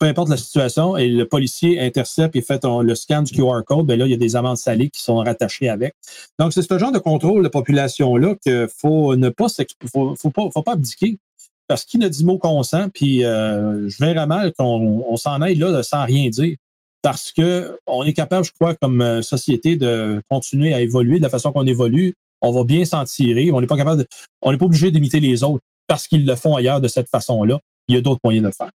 peu 0.02 0.08
importe 0.08 0.30
la 0.30 0.38
situation, 0.38 0.98
et 0.98 1.08
le 1.08 1.28
policier 1.28 1.80
intercepte 1.80 2.36
et 2.36 2.42
fait 2.42 2.66
le 2.66 2.96
scan 2.96 3.22
du 3.22 3.34
QR 3.34 3.62
code, 3.64 3.86
bien 3.86 3.98
là, 3.98 4.08
il 4.08 4.10
y 4.10 4.16
a 4.16 4.18
des 4.18 4.36
amendes 4.36 4.58
salées 4.58 4.90
qui 4.90 5.00
sont 5.00 5.18
rattachées 5.18 5.70
avec. 5.70 5.94
Donc, 6.40 6.54
c'est 6.54 6.64
ce 6.64 6.80
genre 6.80 6.92
de 6.92 6.98
contrôle 6.98 7.44
de 7.44 7.50
population-là 7.50 8.34
qu'il 8.42 8.68
faut 8.76 9.16
ne 9.16 9.30
pas, 9.30 9.46
faut, 9.94 10.62
pas 10.64 10.72
abdiquer. 10.72 11.20
Parce 11.68 11.86
qu'il 11.86 12.00
ne 12.00 12.08
dit 12.08 12.26
mot 12.26 12.40
consent, 12.40 12.90
puis 12.90 13.24
euh, 13.24 13.88
je 13.90 14.04
verrais 14.04 14.26
mal 14.26 14.54
qu'on 14.54 15.16
s'en 15.18 15.40
aille 15.40 15.56
là 15.56 15.84
sans 15.84 16.04
rien 16.04 16.30
dire. 16.30 16.58
Parce 17.04 17.32
que 17.32 17.78
on 17.86 18.04
est 18.04 18.14
capable, 18.14 18.44
je 18.44 18.54
crois, 18.54 18.74
comme 18.74 19.02
euh, 19.02 19.22
société, 19.22 19.76
de 19.76 20.20
continuer 20.32 20.74
à 20.74 20.82
évoluer 20.82 21.20
de 21.20 21.24
la 21.24 21.30
façon 21.30 21.52
qu'on 21.52 21.68
évolue. 21.68 22.16
On 22.42 22.52
va 22.52 22.64
bien 22.64 22.86
s'en 22.86 23.04
tirer. 23.04 23.52
On 23.52 23.62
n'est 23.62 23.68
pas 23.68 23.78
capable 23.78 24.08
on 24.42 24.52
n'est 24.52 24.58
pas 24.58 24.66
obligé 24.66 24.90
d'imiter 24.90 25.20
les 25.20 25.44
autres 25.44 25.64
parce 25.86 26.08
qu'ils 26.08 26.26
le 26.26 26.36
font 26.36 26.56
ailleurs 26.56 26.82
de 26.82 26.88
cette 26.88 27.08
façon-là. 27.08 27.60
Il 27.88 27.94
y 27.94 27.98
a 28.00 28.02
d'autres 28.02 28.22
moyens 28.24 28.42
de 28.42 28.48
le 28.48 28.54
faire. 28.54 28.72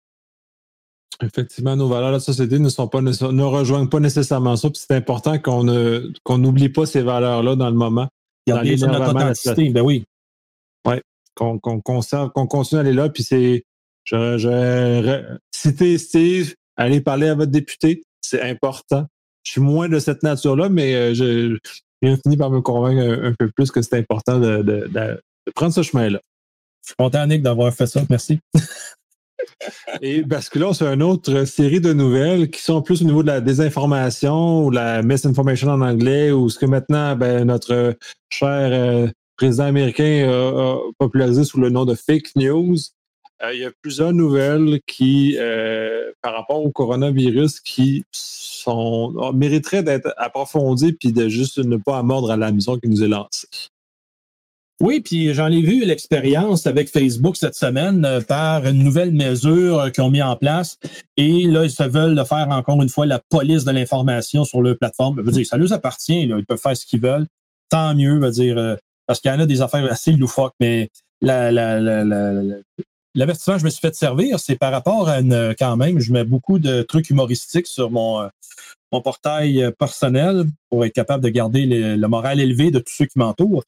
Effectivement, 1.21 1.75
nos 1.75 1.87
valeurs 1.87 2.09
de 2.09 2.15
la 2.15 2.19
société 2.19 2.59
ne 2.59 2.69
sont 2.69 2.87
pas 2.87 3.01
ne 3.01 3.43
rejoignent 3.43 3.87
pas 3.87 3.99
nécessairement 3.99 4.55
ça. 4.55 4.69
C'est 4.73 4.91
important 4.91 5.39
qu'on 5.39 6.37
n'oublie 6.37 6.69
pas 6.69 6.85
ces 6.85 7.01
valeurs-là 7.01 7.55
dans 7.55 7.69
le 7.69 7.75
moment. 7.75 8.07
Garder 8.47 8.75
notre 8.77 9.11
authenticité, 9.11 9.69
ben 9.69 9.81
oui. 9.81 10.05
Oui, 10.85 10.95
qu'on 11.35 11.59
conserve, 11.59 12.31
qu'on 12.31 12.47
continue 12.47 12.79
à 12.79 12.81
aller 12.81 12.93
là. 12.93 13.09
Puis 13.09 13.23
c'est. 13.23 13.63
Je, 14.03 14.37
je 14.37 15.37
citer 15.51 15.97
Steve, 15.97 16.53
aller 16.77 17.01
parler 17.01 17.27
à 17.27 17.33
votre 17.33 17.51
député, 17.51 18.03
c'est 18.21 18.41
important. 18.41 19.07
Je 19.43 19.53
suis 19.53 19.61
moins 19.61 19.89
de 19.89 19.97
cette 19.99 20.21
nature-là, 20.21 20.69
mais 20.69 20.93
euh, 20.93 21.13
je, 21.13 21.57
j'ai 22.01 22.15
fini 22.17 22.37
par 22.37 22.51
me 22.51 22.61
convaincre 22.61 23.01
un, 23.01 23.33
peu 23.33 23.49
plus 23.49 23.71
que 23.71 23.81
c'est 23.81 23.97
important 23.97 24.39
de, 24.39 24.57
de, 24.57 24.87
de, 24.87 25.21
prendre 25.55 25.73
ce 25.73 25.81
chemin-là. 25.81 26.19
Je 26.83 26.89
suis 26.89 26.95
content, 26.97 27.25
Nick, 27.25 27.41
d'avoir 27.41 27.73
fait 27.73 27.87
ça. 27.87 28.03
Merci. 28.09 28.39
Et 30.01 30.23
parce 30.23 30.49
que 30.49 30.59
là, 30.59 30.73
c'est 30.73 30.85
une 30.85 31.03
autre 31.03 31.45
série 31.45 31.79
de 31.79 31.93
nouvelles 31.93 32.49
qui 32.49 32.61
sont 32.61 32.81
plus 32.81 33.01
au 33.01 33.05
niveau 33.05 33.23
de 33.23 33.27
la 33.27 33.41
désinformation 33.41 34.65
ou 34.65 34.71
la 34.71 35.01
misinformation 35.01 35.69
en 35.69 35.81
anglais, 35.81 36.31
ou 36.31 36.49
ce 36.49 36.59
que 36.59 36.65
maintenant 36.65 37.15
ben, 37.15 37.45
notre 37.45 37.95
cher 38.29 38.69
euh, 38.71 39.07
président 39.37 39.65
américain 39.65 40.29
a, 40.29 40.77
popularisé 40.97 41.43
sous 41.43 41.59
le 41.59 41.69
nom 41.69 41.85
de 41.85 41.95
fake 41.95 42.35
news. 42.35 42.77
Euh, 43.43 43.53
il 43.53 43.61
y 43.61 43.65
a 43.65 43.71
plusieurs 43.81 44.13
nouvelles 44.13 44.79
qui, 44.87 45.35
euh, 45.37 46.11
par 46.21 46.33
rapport 46.33 46.63
au 46.63 46.71
coronavirus, 46.71 47.59
qui 47.59 48.05
mériteraient 49.33 49.83
d'être 49.83 50.13
approfondies 50.17 50.93
puis 50.93 51.11
de 51.11 51.27
juste 51.27 51.59
ne 51.59 51.77
pas 51.77 52.01
mordre 52.01 52.31
à 52.31 52.37
la 52.37 52.51
maison 52.51 52.77
qui 52.77 52.89
nous 52.89 53.03
est 53.03 53.07
lancée. 53.07 53.47
Oui, 54.81 54.99
puis 54.99 55.33
j'en 55.33 55.47
ai 55.47 55.61
vu 55.61 55.85
l'expérience 55.85 56.67
avec 56.67 56.89
Facebook 56.89 57.37
cette 57.37 57.55
semaine 57.55 58.03
euh, 58.03 58.19
par 58.19 58.65
une 58.65 58.83
nouvelle 58.83 59.13
mesure 59.13 59.79
euh, 59.79 59.89
qu'ils 59.89 60.03
ont 60.03 60.09
mis 60.09 60.21
en 60.21 60.35
place. 60.35 60.77
Et 61.15 61.47
là, 61.47 61.63
ils 61.63 61.71
se 61.71 61.83
veulent 61.83 62.21
faire 62.25 62.49
encore 62.49 62.81
une 62.81 62.89
fois 62.89 63.05
la 63.05 63.19
police 63.29 63.63
de 63.63 63.71
l'information 63.71 64.43
sur 64.43 64.61
leur 64.61 64.77
plateforme. 64.77 65.23
Ça 65.45 65.55
leur 65.55 65.71
appartient, 65.71 66.23
ils 66.23 66.45
peuvent 66.45 66.59
faire 66.59 66.75
ce 66.75 66.85
qu'ils 66.85 66.99
veulent. 66.99 67.25
Tant 67.69 67.95
mieux, 67.95 68.19
veux 68.19 68.31
dire, 68.31 68.57
euh, 68.57 68.75
parce 69.07 69.21
qu'il 69.21 69.31
y 69.31 69.33
en 69.33 69.39
a 69.39 69.45
des 69.45 69.61
affaires 69.61 69.89
assez 69.89 70.11
loufoques, 70.11 70.55
mais 70.59 70.89
la, 71.21 71.51
l'avertissement 73.15 73.53
que 73.53 73.61
je 73.61 73.65
me 73.65 73.69
suis 73.69 73.79
fait 73.79 73.95
servir, 73.95 74.41
c'est 74.41 74.57
par 74.57 74.73
rapport 74.73 75.07
à 75.07 75.21
une, 75.21 75.55
quand 75.57 75.77
même, 75.77 75.99
je 75.99 76.11
mets 76.11 76.25
beaucoup 76.25 76.59
de 76.59 76.81
trucs 76.81 77.09
humoristiques 77.09 77.67
sur 77.67 77.91
mon, 77.91 78.29
mon 78.95 79.01
portail 79.01 79.61
euh, 79.61 79.71
personnel 79.71 80.45
pour 80.69 80.85
être 80.85 80.93
capable 80.93 81.23
de 81.23 81.29
garder 81.29 81.65
le, 81.65 82.07
moral 82.07 82.39
élevé 82.39 82.71
de 82.71 82.79
tous 82.79 82.93
ceux 82.93 83.05
qui 83.05 83.19
m'entourent. 83.19 83.63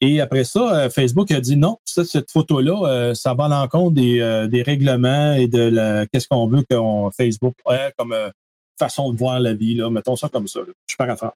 Et 0.00 0.20
après 0.20 0.44
ça, 0.44 0.74
euh, 0.74 0.90
Facebook 0.90 1.30
a 1.30 1.40
dit 1.40 1.56
non, 1.56 1.78
cette 1.84 2.30
photo-là, 2.30 2.88
euh, 2.88 3.14
ça 3.14 3.34
va 3.34 3.44
à 3.44 3.48
l'encontre 3.48 3.94
des, 3.94 4.46
des, 4.50 4.62
règlements 4.62 5.34
et 5.34 5.46
de 5.46 6.06
qu'est-ce 6.12 6.26
qu'on 6.28 6.48
veut 6.48 6.64
que 6.68 6.76
Facebook 7.16 7.54
ait 7.70 7.92
comme 7.96 8.14
façon 8.78 9.12
de 9.12 9.18
voir 9.18 9.38
la 9.38 9.54
vie. 9.54 9.74
Là. 9.74 9.90
Mettons 9.90 10.16
ça 10.16 10.28
comme 10.28 10.48
ça. 10.48 10.60
Je 10.88 10.96
paraphrase. 10.96 11.32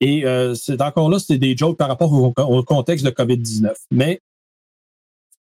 Et 0.00 0.24
c'est 0.54 0.80
encore 0.80 1.10
là, 1.10 1.18
c'est 1.18 1.38
des 1.38 1.56
jokes 1.56 1.76
par 1.76 1.88
rapport 1.88 2.12
au, 2.12 2.32
au 2.36 2.62
contexte 2.62 3.04
de 3.04 3.10
COVID-19. 3.10 3.72
Mais 3.90 4.20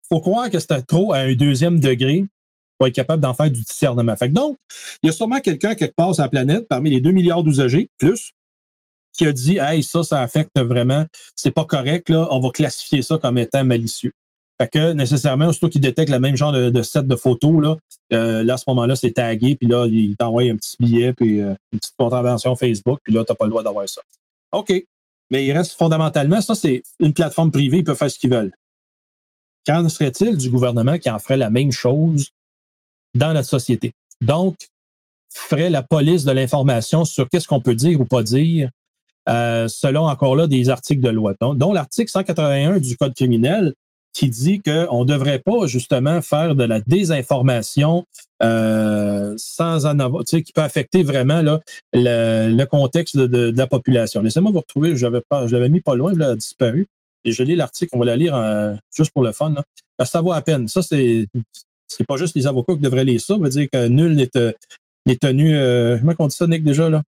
faut 0.09 0.21
croire 0.21 0.49
que 0.49 0.59
c'était 0.59 0.81
trop 0.81 1.13
à 1.13 1.19
un 1.19 1.33
deuxième 1.35 1.79
degré 1.79 2.25
pour 2.77 2.87
être 2.87 2.95
capable 2.95 3.21
d'en 3.21 3.33
faire 3.33 3.49
du 3.49 3.61
discernement. 3.61 4.15
Donc, 4.29 4.57
il 5.01 5.07
y 5.07 5.09
a 5.09 5.13
sûrement 5.13 5.39
quelqu'un 5.39 5.75
quelque 5.75 5.95
part 5.95 6.13
sur 6.13 6.23
la 6.23 6.29
planète, 6.29 6.67
parmi 6.67 6.89
les 6.89 7.01
2 7.01 7.11
milliards 7.11 7.43
d'usagers, 7.43 7.89
plus, 7.97 8.33
qui 9.13 9.25
a 9.25 9.33
dit 9.33 9.57
Hey, 9.57 9.83
ça, 9.83 10.03
ça 10.03 10.21
affecte 10.21 10.57
vraiment, 10.59 11.05
c'est 11.35 11.51
pas 11.51 11.65
correct, 11.65 12.09
là, 12.09 12.27
on 12.31 12.39
va 12.39 12.49
classifier 12.51 13.01
ça 13.01 13.17
comme 13.17 13.37
étant 13.37 13.63
malicieux. 13.63 14.13
Fait 14.59 14.67
que 14.67 14.93
nécessairement, 14.93 15.51
surtout 15.51 15.69
qu'il 15.69 15.81
détecte 15.81 16.09
le 16.09 16.19
même 16.19 16.35
genre 16.35 16.51
de, 16.51 16.81
set 16.81 17.05
de 17.05 17.15
photos, 17.15 17.61
là, 17.61 17.77
euh, 18.13 18.43
là, 18.43 18.55
à 18.55 18.57
ce 18.57 18.63
moment-là, 18.67 18.95
c'est 18.95 19.11
tagué, 19.11 19.55
puis 19.55 19.67
là, 19.67 19.85
il 19.85 20.15
t'envoie 20.17 20.43
un 20.43 20.55
petit 20.55 20.75
billet, 20.79 21.13
puis 21.13 21.41
euh, 21.41 21.53
une 21.71 21.79
petite 21.79 21.95
contravention 21.97 22.55
Facebook, 22.55 22.99
puis 23.03 23.13
là, 23.13 23.23
tu 23.23 23.31
n'as 23.31 23.35
pas 23.35 23.45
le 23.45 23.51
droit 23.51 23.63
d'avoir 23.63 23.87
ça. 23.87 24.01
OK. 24.51 24.73
Mais 25.29 25.45
il 25.45 25.51
reste 25.51 25.73
fondamentalement, 25.73 26.41
ça, 26.41 26.55
c'est 26.55 26.81
une 26.99 27.13
plateforme 27.13 27.51
privée, 27.51 27.79
ils 27.79 27.83
peuvent 27.83 27.97
faire 27.97 28.09
ce 28.09 28.17
qu'ils 28.17 28.31
veulent. 28.31 28.53
Qu'en 29.65 29.87
serait-il 29.89 30.37
du 30.37 30.49
gouvernement 30.49 30.97
qui 30.97 31.09
en 31.09 31.19
ferait 31.19 31.37
la 31.37 31.49
même 31.49 31.71
chose 31.71 32.31
dans 33.17 33.33
notre 33.33 33.49
société. 33.49 33.93
Donc, 34.21 34.55
ferait 35.29 35.69
la 35.69 35.83
police 35.83 36.23
de 36.23 36.31
l'information 36.31 37.05
sur 37.05 37.29
qu'est-ce 37.29 37.47
qu'on 37.47 37.61
peut 37.61 37.75
dire 37.75 37.99
ou 38.01 38.05
pas 38.05 38.23
dire, 38.23 38.69
euh, 39.29 39.67
selon 39.67 40.07
encore 40.07 40.35
là 40.35 40.47
des 40.47 40.69
articles 40.69 41.01
de 41.01 41.09
loi, 41.09 41.33
dont 41.39 41.73
l'article 41.73 42.09
181 42.09 42.79
du 42.79 42.95
Code 42.97 43.13
criminel 43.13 43.73
qui 44.13 44.29
dit 44.29 44.61
qu'on 44.61 45.01
ne 45.01 45.05
devrait 45.05 45.37
pas 45.37 45.67
justement 45.67 46.23
faire 46.23 46.55
de 46.55 46.63
la 46.63 46.79
désinformation 46.79 48.05
euh, 48.41 49.35
sans 49.37 49.85
en 49.85 49.99
avoir, 49.99 50.23
tu 50.23 50.37
sais, 50.37 50.43
qui 50.43 50.53
peut 50.53 50.61
affecter 50.61 51.03
vraiment 51.03 51.43
là, 51.43 51.59
le, 51.93 52.65
contexte 52.65 53.15
de, 53.15 53.53
la 53.55 53.67
population. 53.67 54.23
Laissez-moi 54.23 54.51
vous 54.51 54.61
retrouver, 54.61 54.95
pas, 55.29 55.45
je 55.45 55.55
l'avais 55.55 55.69
mis 55.69 55.81
pas 55.81 55.93
loin, 55.93 56.13
il 56.13 56.21
a 56.23 56.35
disparu. 56.35 56.87
Et 57.25 57.31
je 57.31 57.43
lis 57.43 57.55
l'article, 57.55 57.91
on 57.93 57.99
va 57.99 58.05
la 58.05 58.15
lire 58.15 58.35
euh, 58.35 58.73
juste 58.95 59.11
pour 59.11 59.21
le 59.21 59.33
fun. 59.33 59.53
Ça 60.03 60.21
vaut 60.21 60.31
à 60.31 60.41
peine. 60.41 60.67
Ça, 60.67 60.81
c'est 60.81 61.27
c'est 61.87 62.05
pas 62.05 62.17
juste 62.17 62.35
les 62.35 62.47
avocats 62.47 62.73
qui 62.73 62.81
devraient 62.81 63.05
lire 63.05 63.21
ça. 63.21 63.35
Ça 63.35 63.39
veut 63.39 63.49
dire 63.49 63.67
que 63.71 63.87
nul 63.87 64.15
n'est 64.15 64.35
euh, 64.35 64.51
tenu. 65.19 65.53
comment 65.99 66.15
on 66.19 66.27
dit 66.27 66.35
ça, 66.35 66.47
Nick, 66.47 66.63
déjà 66.63 66.89
là? 66.89 67.03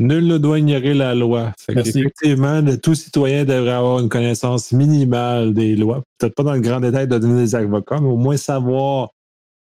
Nul 0.00 0.26
ne 0.26 0.38
doit 0.38 0.58
ignorer 0.58 0.94
la 0.94 1.14
loi. 1.14 1.52
Effectivement, 1.68 2.64
tout 2.82 2.94
citoyen 2.94 3.44
devrait 3.44 3.72
avoir 3.72 4.00
une 4.00 4.08
connaissance 4.08 4.72
minimale 4.72 5.52
des 5.52 5.76
lois. 5.76 6.02
Peut-être 6.16 6.34
pas 6.34 6.42
dans 6.42 6.54
le 6.54 6.60
grand 6.60 6.80
détail 6.80 7.06
de 7.06 7.18
donner 7.18 7.42
des 7.42 7.54
avocats, 7.54 8.00
mais 8.00 8.08
au 8.08 8.16
moins 8.16 8.38
savoir 8.38 9.10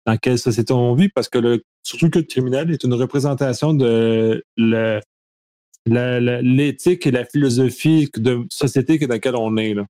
dans 0.05 0.17
quelle 0.17 0.37
société 0.37 0.73
on 0.73 0.93
vit, 0.93 1.07
parce 1.07 1.29
que 1.29 1.37
le, 1.37 1.63
surtout 1.83 2.09
que 2.09 2.19
le 2.19 2.25
criminel 2.25 2.69
est 2.69 2.83
une 2.83 2.93
représentation 2.93 3.73
de 3.73 4.43
l'éthique 5.85 7.07
et 7.07 7.11
la 7.11 7.23
philosophie 7.23 8.09
de 8.17 8.41
société 8.49 8.97
dans 8.99 9.07
laquelle 9.07 9.37
on 9.37 9.55
est. 9.55 9.73
Là. 9.73 9.85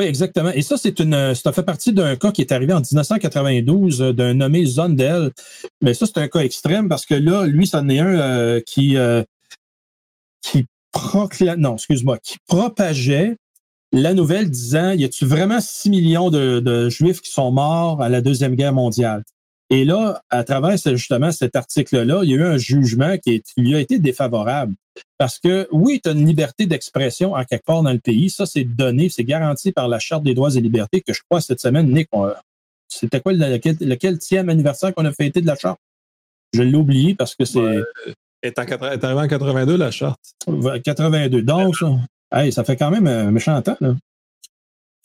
Oui, 0.00 0.06
exactement. 0.06 0.48
Et 0.52 0.62
ça, 0.62 0.78
c'est 0.78 0.98
une, 0.98 1.34
ça 1.34 1.52
fait 1.52 1.62
partie 1.62 1.92
d'un 1.92 2.16
cas 2.16 2.32
qui 2.32 2.40
est 2.40 2.52
arrivé 2.52 2.72
en 2.72 2.80
1992 2.80 4.00
euh, 4.00 4.12
d'un 4.14 4.32
nommé 4.32 4.64
Zondel. 4.64 5.30
Mais 5.82 5.92
ça, 5.92 6.06
c'est 6.06 6.16
un 6.16 6.26
cas 6.26 6.40
extrême 6.40 6.88
parce 6.88 7.04
que 7.04 7.12
là, 7.12 7.44
lui, 7.44 7.66
c'en 7.66 7.86
est 7.90 7.98
un 7.98 8.06
euh, 8.06 8.60
qui, 8.64 8.96
euh, 8.96 9.22
qui 10.40 10.66
non, 11.58 11.74
excuse-moi, 11.74 12.16
qui 12.22 12.38
propageait 12.46 13.36
la 13.92 14.14
nouvelle 14.14 14.48
disant, 14.48 14.92
y 14.92 15.04
a-tu 15.04 15.26
vraiment 15.26 15.60
6 15.60 15.90
millions 15.90 16.30
de 16.30 16.88
Juifs 16.88 17.20
qui 17.20 17.30
sont 17.30 17.52
morts 17.52 18.00
à 18.00 18.08
la 18.08 18.22
Deuxième 18.22 18.54
Guerre 18.54 18.72
mondiale? 18.72 19.22
Et 19.72 19.84
là, 19.84 20.20
à 20.30 20.42
travers 20.42 20.76
justement 20.76 21.30
cet 21.30 21.54
article-là, 21.54 22.20
il 22.24 22.30
y 22.30 22.34
a 22.34 22.36
eu 22.36 22.42
un 22.42 22.56
jugement 22.56 23.16
qui, 23.18 23.40
lui 23.56 23.76
a 23.76 23.80
été 23.80 24.00
défavorable. 24.00 24.74
Parce 25.16 25.38
que 25.38 25.68
oui, 25.70 26.00
tu 26.02 26.10
as 26.10 26.12
une 26.12 26.26
liberté 26.26 26.66
d'expression 26.66 27.36
à 27.36 27.44
quelque 27.44 27.64
part 27.64 27.82
dans 27.84 27.92
le 27.92 28.00
pays. 28.00 28.30
Ça, 28.30 28.46
c'est 28.46 28.64
donné, 28.64 29.08
c'est 29.08 29.22
garanti 29.22 29.70
par 29.70 29.86
la 29.86 30.00
Charte 30.00 30.24
des 30.24 30.34
droits 30.34 30.54
et 30.56 30.60
libertés 30.60 31.00
que 31.00 31.12
je 31.12 31.20
crois 31.22 31.40
cette 31.40 31.60
semaine, 31.60 31.88
Nick, 31.92 32.08
c'était 32.88 33.20
quoi 33.20 33.32
lequel, 33.32 33.76
lequel 33.80 34.18
anniversaire 34.50 34.92
qu'on 34.92 35.04
a 35.04 35.12
fêté 35.12 35.40
de 35.40 35.46
la 35.46 35.54
Charte? 35.54 35.78
Je 36.52 36.62
l'ai 36.62 36.76
oublié 36.76 37.14
parce 37.14 37.36
que 37.36 37.44
c'est. 37.44 37.60
est, 38.42 38.58
arrivé 38.58 39.20
en 39.20 39.28
82, 39.28 39.76
la 39.76 39.92
Charte. 39.92 40.20
82. 40.82 41.42
Donc, 41.42 41.76
ça, 41.76 42.50
ça 42.50 42.64
fait 42.64 42.76
quand 42.76 42.90
même 42.90 43.06
un 43.06 43.30
méchant 43.30 43.62
temps. 43.62 43.76
Là. 43.80 43.94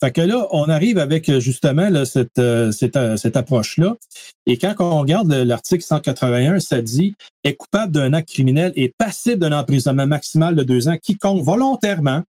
Fait 0.00 0.12
que 0.12 0.20
là, 0.20 0.46
on 0.50 0.64
arrive 0.64 0.98
avec 0.98 1.28
euh, 1.28 1.40
justement 1.40 2.04
cette, 2.04 2.38
euh, 2.38 2.70
cette, 2.70 2.96
euh, 2.96 3.16
cette 3.16 3.36
approche-là. 3.36 3.96
Et 4.44 4.58
quand 4.58 4.74
on 4.78 5.00
regarde 5.00 5.32
l'article 5.32 5.82
181, 5.82 6.60
ça 6.60 6.82
dit 6.82 7.14
est 7.44 7.54
coupable 7.54 7.92
d'un 7.92 8.12
acte 8.12 8.28
criminel 8.28 8.72
et 8.76 8.92
passible 8.98 9.38
d'un 9.38 9.58
emprisonnement 9.58 10.06
maximal 10.06 10.54
de 10.54 10.62
deux 10.62 10.88
ans 10.88 10.98
quiconque 10.98 11.42
volontairement 11.42 12.22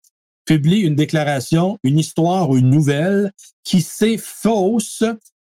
publie 0.46 0.80
une 0.80 0.96
déclaration, 0.96 1.78
une 1.84 2.00
histoire 2.00 2.50
ou 2.50 2.58
une 2.58 2.70
nouvelle 2.70 3.34
qui 3.66 3.82
c'est 3.82 4.18
fausse 4.18 5.04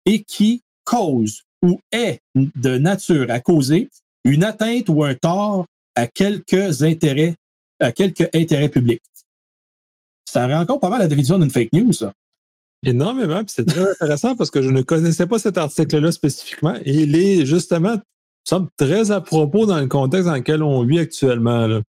et 0.04 0.22
qui 0.22 0.62
cause 0.84 1.42
ou 1.62 1.80
est 1.92 2.20
de 2.34 2.76
nature 2.76 3.30
à 3.30 3.40
causer 3.40 3.88
une 4.24 4.44
atteinte 4.44 4.88
ou 4.90 5.02
un 5.02 5.14
tort 5.14 5.64
à 5.94 6.06
quelques 6.06 6.82
intérêts, 6.82 7.36
à 7.80 7.90
quelques 7.90 8.28
intérêts 8.34 8.68
publics 8.68 9.02
ça 10.32 10.46
rend 10.46 10.60
encore 10.60 10.80
pas 10.80 10.88
mal 10.88 11.00
la 11.00 11.08
définition 11.08 11.38
d'une 11.38 11.50
fake 11.50 11.72
news, 11.72 11.92
ça. 11.92 12.12
Énormément, 12.84 13.44
puis 13.44 13.54
c'est 13.54 13.64
très 13.64 13.88
intéressant 13.90 14.34
parce 14.34 14.50
que 14.50 14.60
je 14.60 14.70
ne 14.70 14.82
connaissais 14.82 15.26
pas 15.26 15.38
cet 15.38 15.56
article-là 15.56 16.10
spécifiquement 16.10 16.74
et 16.84 17.02
il 17.02 17.14
est 17.14 17.46
justement 17.46 17.96
semble 18.44 18.68
très 18.76 19.10
à 19.10 19.20
propos 19.20 19.66
dans 19.66 19.78
le 19.78 19.86
contexte 19.86 20.26
dans 20.26 20.34
lequel 20.34 20.62
on 20.62 20.82
vit 20.84 20.98
actuellement. 20.98 21.66
Là. 21.66 21.82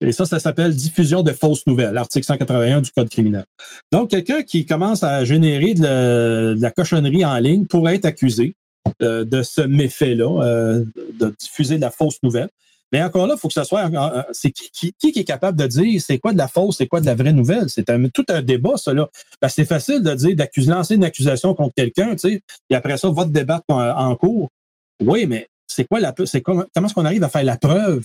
Et 0.00 0.12
ça, 0.12 0.24
ça 0.24 0.38
s'appelle 0.38 0.74
diffusion 0.74 1.22
de 1.22 1.32
fausses 1.32 1.66
nouvelles, 1.66 1.96
article 1.96 2.26
181 2.26 2.80
du 2.80 2.90
Code 2.90 3.08
criminel. 3.08 3.44
Donc, 3.92 4.10
quelqu'un 4.10 4.42
qui 4.42 4.66
commence 4.66 5.02
à 5.02 5.24
générer 5.24 5.74
de 5.74 6.56
la, 6.58 6.70
cochonnerie 6.70 7.24
en 7.24 7.38
ligne 7.38 7.66
pourrait 7.66 7.96
être 7.96 8.04
accusé 8.04 8.54
euh, 9.02 9.24
de 9.24 9.42
ce 9.42 9.60
méfait-là, 9.60 10.42
euh, 10.42 10.84
de 11.18 11.34
diffuser 11.38 11.76
de 11.76 11.80
la 11.82 11.90
fausse 11.90 12.22
nouvelle. 12.22 12.48
Mais 12.94 13.02
encore 13.02 13.26
là, 13.26 13.34
il 13.36 13.40
faut 13.40 13.48
que 13.48 13.54
ce 13.54 13.64
soit. 13.64 13.90
Euh, 13.92 14.22
c'est 14.30 14.52
qui, 14.52 14.92
qui, 14.92 15.08
est 15.08 15.24
capable 15.24 15.58
de 15.58 15.66
dire 15.66 16.00
c'est 16.00 16.20
quoi 16.20 16.32
de 16.32 16.38
la 16.38 16.46
fausse, 16.46 16.76
c'est 16.76 16.86
quoi 16.86 17.00
de 17.00 17.06
la 17.06 17.16
vraie 17.16 17.32
nouvelle? 17.32 17.68
C'est 17.68 17.84
tout 18.12 18.24
un 18.28 18.40
débat, 18.40 18.76
ça. 18.76 18.92
C'est 19.48 19.64
facile 19.64 20.00
de 20.00 20.14
dire, 20.14 20.36
d'accuser, 20.36 20.70
lancer 20.70 20.94
une 20.94 21.02
accusation 21.02 21.54
contre 21.54 21.74
quelqu'un, 21.74 22.12
tu 22.12 22.18
sais, 22.30 22.42
et 22.70 22.74
après 22.76 22.96
ça, 22.96 23.08
votre 23.08 23.32
débat 23.32 23.60
en, 23.66 24.14
cours. 24.14 24.48
Oui, 25.02 25.26
mais 25.26 25.48
c'est 25.66 25.88
quoi 25.88 25.98
la 25.98 26.14
c'est 26.24 26.40
comment, 26.40 26.62
est-ce 26.72 26.94
qu'on 26.94 27.04
arrive 27.04 27.24
à 27.24 27.28
faire 27.28 27.42
la 27.42 27.56
preuve? 27.56 28.04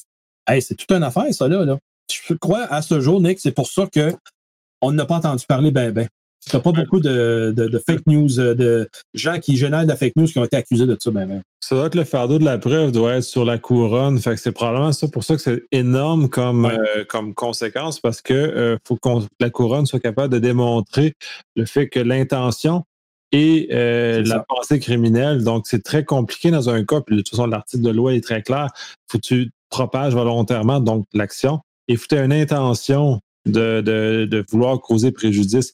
c'est 0.60 0.74
toute 0.74 0.92
une 0.92 1.04
affaire, 1.04 1.32
ça, 1.36 1.48
là, 1.48 1.66
là. 1.66 1.78
Je 2.12 2.34
crois 2.34 2.64
à 2.64 2.82
ce 2.82 3.00
jour, 3.00 3.22
Nick, 3.22 3.40
c'est 3.40 3.52
pour 3.52 3.68
ça 3.68 3.88
qu'on 3.94 4.92
n'a 4.92 5.06
pas 5.06 5.18
entendu 5.18 5.46
parler 5.48 5.70
ben 5.70 5.92
ben. 5.92 6.08
N'y 6.54 6.58
a 6.58 6.62
pas 6.62 6.72
beaucoup 6.72 7.00
de, 7.00 7.54
de, 7.56 7.80
fake 7.80 8.08
news, 8.08 8.40
euh, 8.40 8.56
de 8.56 8.90
gens 9.14 9.40
qui 9.40 9.58
génèrent 9.58 9.84
de 9.84 9.90
la 9.90 9.96
fake 9.96 10.16
news 10.16 10.26
qui 10.26 10.40
ont 10.40 10.46
été 10.46 10.58
accusés 10.58 10.86
de 10.86 10.98
ça. 11.00 11.12
Ben, 11.12 11.28
ben. 11.28 11.42
Ça 11.60 11.76
doit 11.76 11.88
être 11.88 11.96
le 11.96 12.06
fardeau 12.06 12.40
de 12.40 12.46
la 12.46 12.58
preuve 12.58 12.92
doit 12.92 13.16
être 13.16 13.24
sur 13.24 13.46
la 13.46 13.58
couronne. 13.58 14.18
Fait 14.20 14.32
que 14.32 14.38
c'est 14.38 14.52
probablement 14.52 14.92
ça 14.92 15.08
pour 15.08 15.24
ça 15.24 15.36
que 15.36 15.42
c'est 15.42 15.64
énorme 15.72 16.30
comme, 16.30 16.66
euh, 16.66 17.04
comme 17.08 17.34
conséquence 17.34 18.00
parce 18.00 18.22
que 18.22 18.34
euh, 18.34 18.78
faut 18.88 18.96
que 18.96 19.10
la 19.40 19.50
couronne 19.50 19.86
soit 19.86 20.00
capable 20.00 20.34
de 20.34 20.40
démontrer 20.40 21.14
le 21.56 21.66
fait 21.66 21.90
que 21.90 22.00
l'intention 22.00 22.84
et 23.32 23.68
la 23.70 24.44
pensée 24.48 24.80
criminelle. 24.80 25.44
Donc, 25.44 25.68
c'est 25.68 25.84
très 25.84 26.04
compliqué 26.04 26.50
dans 26.50 26.70
un 26.70 26.84
cas. 26.84 27.02
Puis, 27.02 27.16
de 27.16 27.22
toute 27.22 27.30
façon, 27.30 27.46
l'article 27.46 27.84
de 27.84 27.92
loi 27.92 28.16
est 28.16 28.24
très 28.24 28.42
clair. 28.42 28.70
Faut 29.08 29.20
que 29.20 29.24
tu 29.24 29.52
propages 29.70 30.16
volontairement 30.16 30.80
donc 30.80 31.06
l'action 31.14 31.60
et 31.88 31.96
faut 31.96 32.04
que 32.04 32.16
tu 32.16 32.16
aies 32.16 32.26
une 32.26 32.34
intention 32.34 33.22
de, 33.46 33.82
de, 33.82 34.26
de, 34.26 34.46
vouloir 34.50 34.80
causer 34.80 35.12
préjudice. 35.12 35.74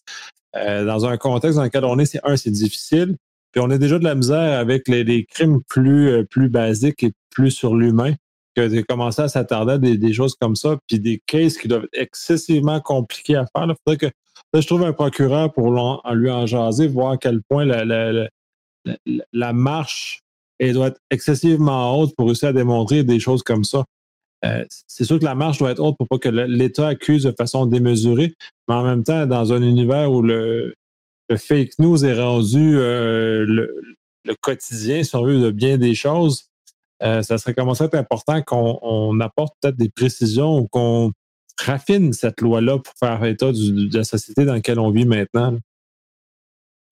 Euh, 0.55 0.85
dans 0.85 1.05
un 1.05 1.17
contexte 1.17 1.57
dans 1.57 1.63
lequel 1.63 1.85
on 1.85 1.99
est, 1.99 2.05
c'est 2.05 2.21
un, 2.23 2.37
c'est 2.37 2.51
difficile. 2.51 3.17
Puis 3.51 3.61
on 3.63 3.69
a 3.69 3.77
déjà 3.77 3.99
de 3.99 4.03
la 4.03 4.15
misère 4.15 4.59
avec 4.59 4.87
les, 4.87 5.25
crimes 5.25 5.61
plus, 5.67 6.09
euh, 6.09 6.23
plus 6.23 6.49
basiques 6.49 7.03
et 7.03 7.11
plus 7.29 7.51
sur 7.51 7.75
l'humain 7.75 8.13
que 8.55 8.67
de 8.67 8.81
commencer 8.81 9.21
à 9.21 9.27
s'attarder 9.27 9.73
à 9.73 9.77
des, 9.77 10.13
choses 10.13 10.35
comme 10.35 10.55
ça, 10.55 10.77
puis 10.87 10.99
des 10.99 11.21
cases 11.25 11.57
qui 11.57 11.67
doivent 11.67 11.83
être 11.83 12.01
excessivement 12.01 12.79
compliqués 12.79 13.35
à 13.35 13.45
faire. 13.45 13.67
Il 13.67 13.75
faudrait 13.85 14.09
que 14.09 14.15
je 14.61 14.65
trouve 14.65 14.83
un 14.83 14.93
procureur 14.93 15.51
pour 15.51 15.71
lui 15.71 16.31
en 16.31 16.45
jaser, 16.45 16.87
voir 16.87 17.11
à 17.11 17.17
quel 17.17 17.41
point 17.49 17.65
la, 17.65 17.83
la, 17.83 18.29
la 19.33 19.53
marche 19.53 20.21
elle 20.59 20.73
doit 20.73 20.87
être 20.87 21.01
excessivement 21.11 21.99
haute 21.99 22.15
pour 22.15 22.27
réussir 22.27 22.49
à 22.49 22.53
démontrer 22.53 23.03
des 23.03 23.19
choses 23.19 23.43
comme 23.43 23.63
ça. 23.63 23.83
Euh, 24.45 24.65
c'est 24.87 25.05
sûr 25.05 25.19
que 25.19 25.25
la 25.25 25.35
marche 25.35 25.59
doit 25.59 25.71
être 25.71 25.79
haute 25.79 25.97
pour 25.97 26.07
pas 26.07 26.17
que 26.17 26.29
l'État 26.29 26.87
accuse 26.87 27.23
de 27.23 27.33
façon 27.37 27.65
démesurée, 27.65 28.35
mais 28.67 28.75
en 28.75 28.83
même 28.83 29.03
temps, 29.03 29.25
dans 29.25 29.53
un 29.53 29.61
univers 29.61 30.11
où 30.11 30.21
le, 30.21 30.75
fake 31.35 31.79
news 31.79 32.05
est 32.05 32.21
rendu 32.21 32.77
euh, 32.77 33.45
le, 33.47 34.35
quotidien, 34.41 35.03
si 35.03 35.15
on 35.15 35.23
veut, 35.23 35.39
de 35.39 35.51
bien 35.51 35.77
des 35.77 35.95
choses, 35.95 36.49
euh, 37.03 37.21
ça 37.21 37.37
serait 37.37 37.53
commencé 37.53 37.83
à 37.83 37.87
être 37.87 37.95
important 37.95 38.41
qu'on 38.41 39.19
apporte 39.19 39.55
peut-être 39.61 39.77
des 39.77 39.89
précisions 39.89 40.59
ou 40.59 40.67
qu'on 40.67 41.11
raffine 41.59 42.13
cette 42.13 42.41
loi-là 42.41 42.79
pour 42.79 42.93
faire 42.99 43.23
état 43.25 43.51
de 43.51 43.97
la 43.97 44.03
société 44.03 44.45
dans 44.45 44.53
laquelle 44.53 44.79
on 44.79 44.91
vit 44.91 45.05
maintenant. 45.05 45.57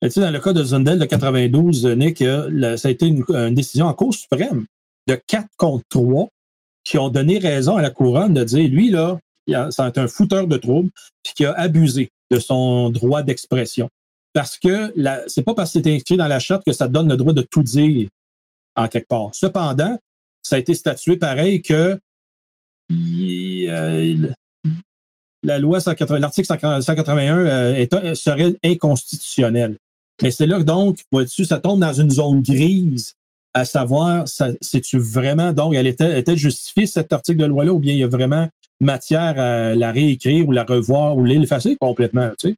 Tu 0.01 0.09
sais, 0.09 0.21
dans 0.21 0.31
le 0.31 0.39
cas 0.39 0.53
de 0.53 0.63
Zundel 0.63 0.99
de 0.99 1.05
92, 1.05 1.85
Nick, 1.95 2.19
ça 2.19 2.87
a 2.87 2.91
été 2.91 3.07
une, 3.07 3.23
une, 3.29 3.53
décision 3.53 3.85
en 3.85 3.93
Cour 3.93 4.13
suprême 4.13 4.65
de 5.07 5.15
4 5.15 5.47
contre 5.57 5.85
3 5.89 6.29
qui 6.83 6.97
ont 6.97 7.09
donné 7.09 7.37
raison 7.37 7.77
à 7.77 7.81
la 7.81 7.89
couronne 7.89 8.33
de 8.33 8.43
dire, 8.43 8.69
lui, 8.69 8.89
là, 8.89 9.19
c'est 9.71 9.97
un 9.97 10.07
fouteur 10.07 10.47
de 10.47 10.57
troubles, 10.57 10.89
puis 11.23 11.33
qui 11.35 11.45
a 11.45 11.53
abusé 11.53 12.11
de 12.31 12.39
son 12.39 12.89
droit 12.89 13.23
d'expression. 13.23 13.89
Parce 14.33 14.57
que 14.57 14.93
c'est 15.27 15.43
pas 15.43 15.53
parce 15.53 15.73
que 15.73 15.81
c'est 15.81 15.93
inscrit 15.93 16.17
dans 16.17 16.27
la 16.27 16.39
charte 16.39 16.63
que 16.65 16.73
ça 16.73 16.87
donne 16.87 17.07
le 17.07 17.17
droit 17.17 17.33
de 17.33 17.43
tout 17.43 17.63
dire 17.63 18.09
en 18.75 18.87
quelque 18.87 19.07
part. 19.07 19.29
Cependant, 19.33 19.97
ça 20.41 20.55
a 20.55 20.59
été 20.59 20.73
statué 20.73 21.17
pareil 21.17 21.61
que 21.61 21.99
euh, 22.91 24.33
la 25.43 25.59
loi 25.59 25.79
l'article 25.85 26.81
181 26.81 27.37
euh, 27.37 28.15
serait 28.15 28.55
inconstitutionnel. 28.63 29.77
Mais 30.21 30.31
c'est 30.31 30.47
là 30.47 30.57
que 30.57 30.63
donc, 30.63 30.99
vois-tu, 31.11 31.45
ça 31.45 31.59
tombe 31.59 31.79
dans 31.79 31.93
une 31.93 32.09
zone 32.09 32.41
grise 32.41 33.13
à 33.53 33.65
savoir, 33.65 34.25
c'est-tu 34.27 34.97
vraiment, 34.97 35.53
donc, 35.53 35.75
elle 35.75 35.87
était, 35.87 36.19
était 36.19 36.37
justifiée, 36.37 36.87
cet 36.87 37.13
article 37.13 37.39
de 37.39 37.45
loi-là, 37.45 37.73
ou 37.73 37.79
bien 37.79 37.93
il 37.93 37.99
y 37.99 38.03
a 38.03 38.07
vraiment 38.07 38.47
matière 38.79 39.39
à 39.39 39.75
la 39.75 39.91
réécrire 39.91 40.47
ou 40.47 40.51
la 40.51 40.63
revoir 40.63 41.15
ou 41.15 41.23
l'effacer 41.23 41.77
complètement, 41.79 42.29
tu 42.39 42.49
sais? 42.49 42.55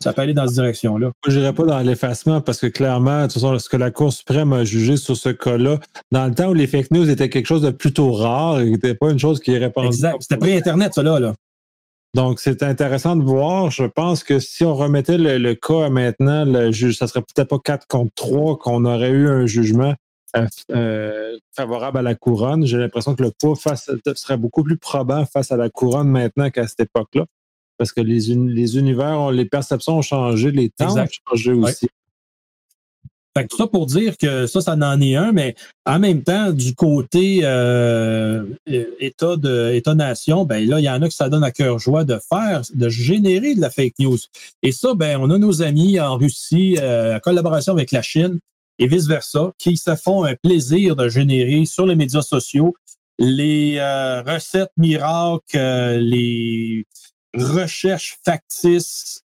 ça 0.00 0.12
peut 0.12 0.22
aller 0.22 0.34
dans 0.34 0.46
cette 0.46 0.56
direction-là. 0.56 1.10
Je 1.26 1.38
n'irai 1.38 1.52
pas 1.52 1.64
dans 1.64 1.80
l'effacement 1.80 2.40
parce 2.40 2.60
que 2.60 2.66
clairement, 2.66 3.22
de 3.22 3.32
toute 3.32 3.34
façon, 3.34 3.58
ce 3.58 3.68
que 3.68 3.76
la 3.76 3.90
Cour 3.90 4.12
suprême 4.12 4.52
a 4.52 4.64
jugé 4.64 4.96
sur 4.96 5.16
ce 5.16 5.30
cas-là, 5.30 5.78
dans 6.12 6.26
le 6.26 6.34
temps 6.34 6.50
où 6.50 6.54
les 6.54 6.66
fake 6.66 6.90
news 6.90 7.08
étaient 7.08 7.28
quelque 7.28 7.46
chose 7.46 7.62
de 7.62 7.70
plutôt 7.70 8.12
rare, 8.12 8.58
n'était 8.60 8.94
pas 8.94 9.10
une 9.10 9.18
chose 9.18 9.40
qui 9.40 9.52
est 9.52 9.58
répandue. 9.58 9.88
Exact. 9.88 10.16
C'était 10.20 10.36
pré-Internet, 10.36 10.94
ça 10.94 11.02
là. 11.02 11.34
Donc, 12.14 12.40
c'est 12.40 12.62
intéressant 12.62 13.16
de 13.16 13.22
voir. 13.22 13.70
Je 13.70 13.84
pense 13.84 14.24
que 14.24 14.38
si 14.38 14.64
on 14.64 14.74
remettait 14.74 15.18
le, 15.18 15.54
cas 15.54 15.90
maintenant, 15.90 16.44
le 16.44 16.72
juge, 16.72 16.96
ça 16.96 17.06
serait 17.06 17.20
peut-être 17.20 17.48
pas 17.48 17.58
4 17.62 17.86
contre 17.86 18.12
3 18.14 18.58
qu'on 18.58 18.84
aurait 18.84 19.10
eu 19.10 19.28
un 19.28 19.46
jugement 19.46 19.94
euh, 20.36 20.46
euh, 20.72 21.38
favorable 21.52 21.98
à 21.98 22.02
la 22.02 22.14
couronne. 22.14 22.66
J'ai 22.66 22.78
l'impression 22.78 23.14
que 23.14 23.22
le 23.22 23.30
poids 23.30 23.56
face, 23.56 23.90
serait 24.14 24.36
beaucoup 24.36 24.62
plus 24.62 24.78
probable 24.78 25.26
face 25.32 25.52
à 25.52 25.56
la 25.56 25.70
couronne 25.70 26.08
maintenant 26.08 26.50
qu'à 26.50 26.66
cette 26.66 26.80
époque-là 26.80 27.26
parce 27.78 27.92
que 27.92 28.00
les, 28.00 28.34
les 28.34 28.78
univers, 28.78 29.30
les 29.30 29.44
perceptions 29.44 29.98
ont 29.98 30.02
changé, 30.02 30.50
les 30.50 30.70
temps 30.70 30.96
ont 30.98 31.06
changé 31.28 31.52
aussi. 31.52 31.88
Fait 33.36 33.46
tout 33.46 33.58
ça 33.58 33.66
pour 33.66 33.84
dire 33.84 34.16
que 34.16 34.46
ça, 34.46 34.62
ça 34.62 34.76
n'en 34.76 34.98
est 34.98 35.14
un, 35.14 35.30
mais 35.30 35.54
en 35.84 35.98
même 35.98 36.22
temps, 36.22 36.52
du 36.52 36.74
côté 36.74 37.40
euh, 37.42 38.46
État 38.66 39.36
de 39.36 39.74
État-nation, 39.74 40.46
ben 40.46 40.66
là, 40.66 40.80
il 40.80 40.84
y 40.84 40.88
en 40.88 41.02
a 41.02 41.08
que 41.08 41.12
ça 41.12 41.28
donne 41.28 41.44
à 41.44 41.50
cœur 41.50 41.78
joie 41.78 42.04
de 42.04 42.18
faire, 42.30 42.62
de 42.72 42.88
générer 42.88 43.54
de 43.54 43.60
la 43.60 43.68
fake 43.68 43.98
news. 43.98 44.16
Et 44.62 44.72
ça, 44.72 44.94
ben, 44.94 45.18
on 45.20 45.28
a 45.28 45.36
nos 45.36 45.60
amis 45.60 46.00
en 46.00 46.16
Russie, 46.16 46.78
euh, 46.80 47.16
en 47.16 47.20
collaboration 47.20 47.74
avec 47.74 47.92
la 47.92 48.00
Chine 48.00 48.38
et 48.78 48.86
vice-versa, 48.86 49.52
qui 49.58 49.76
se 49.76 49.96
font 49.96 50.24
un 50.24 50.34
plaisir 50.34 50.96
de 50.96 51.08
générer 51.08 51.64
sur 51.64 51.86
les 51.86 51.96
médias 51.96 52.22
sociaux 52.22 52.74
les 53.18 53.76
euh, 53.78 54.22
recettes 54.22 54.72
miracles, 54.76 55.98
les 56.00 56.84
recherche 57.34 58.18
factice, 58.24 59.22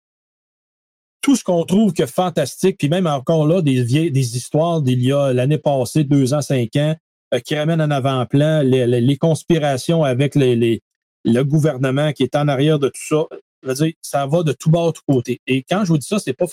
tout 1.21 1.37
ce 1.37 1.45
qu'on 1.45 1.65
trouve 1.65 1.93
que 1.93 2.07
fantastique, 2.07 2.79
puis 2.79 2.89
même 2.89 3.07
encore 3.07 3.47
là, 3.47 3.63
des, 3.63 3.83
vieilles, 3.83 4.13
des 4.13 4.37
histoires 4.37 4.81
d'il 4.81 5.03
y 5.03 5.13
a 5.13 5.33
l'année 5.33 5.59
passée, 5.59 6.05
deux 6.05 6.35
ans, 6.35 6.43
cinq 6.43 6.77
ans, 6.77 6.95
euh, 7.35 7.41
qui 7.41 7.57
ramènent 7.57 7.83
en 7.83 7.91
avant-plan 7.91 8.63
les, 8.63 9.17
conspirations 9.17 10.05
avec 10.05 10.35
les, 10.35 10.83
le 11.25 11.43
gouvernement 11.43 12.13
qui 12.13 12.23
est 12.23 12.37
en 12.37 12.47
arrière 12.49 12.79
de 12.79 12.89
tout 12.89 13.07
ça. 13.09 13.25
Dire, 13.65 13.93
ça 14.01 14.27
va 14.27 14.43
de 14.43 14.53
tout 14.53 14.71
bas, 14.71 14.87
de 14.87 14.91
tout 14.93 15.03
côté. 15.09 15.41
Et 15.47 15.65
quand 15.69 15.85
je 15.85 15.89
vous 15.89 15.99
dis 15.99 16.07
ça, 16.07 16.19
c'est 16.19 16.35
pas 16.35 16.47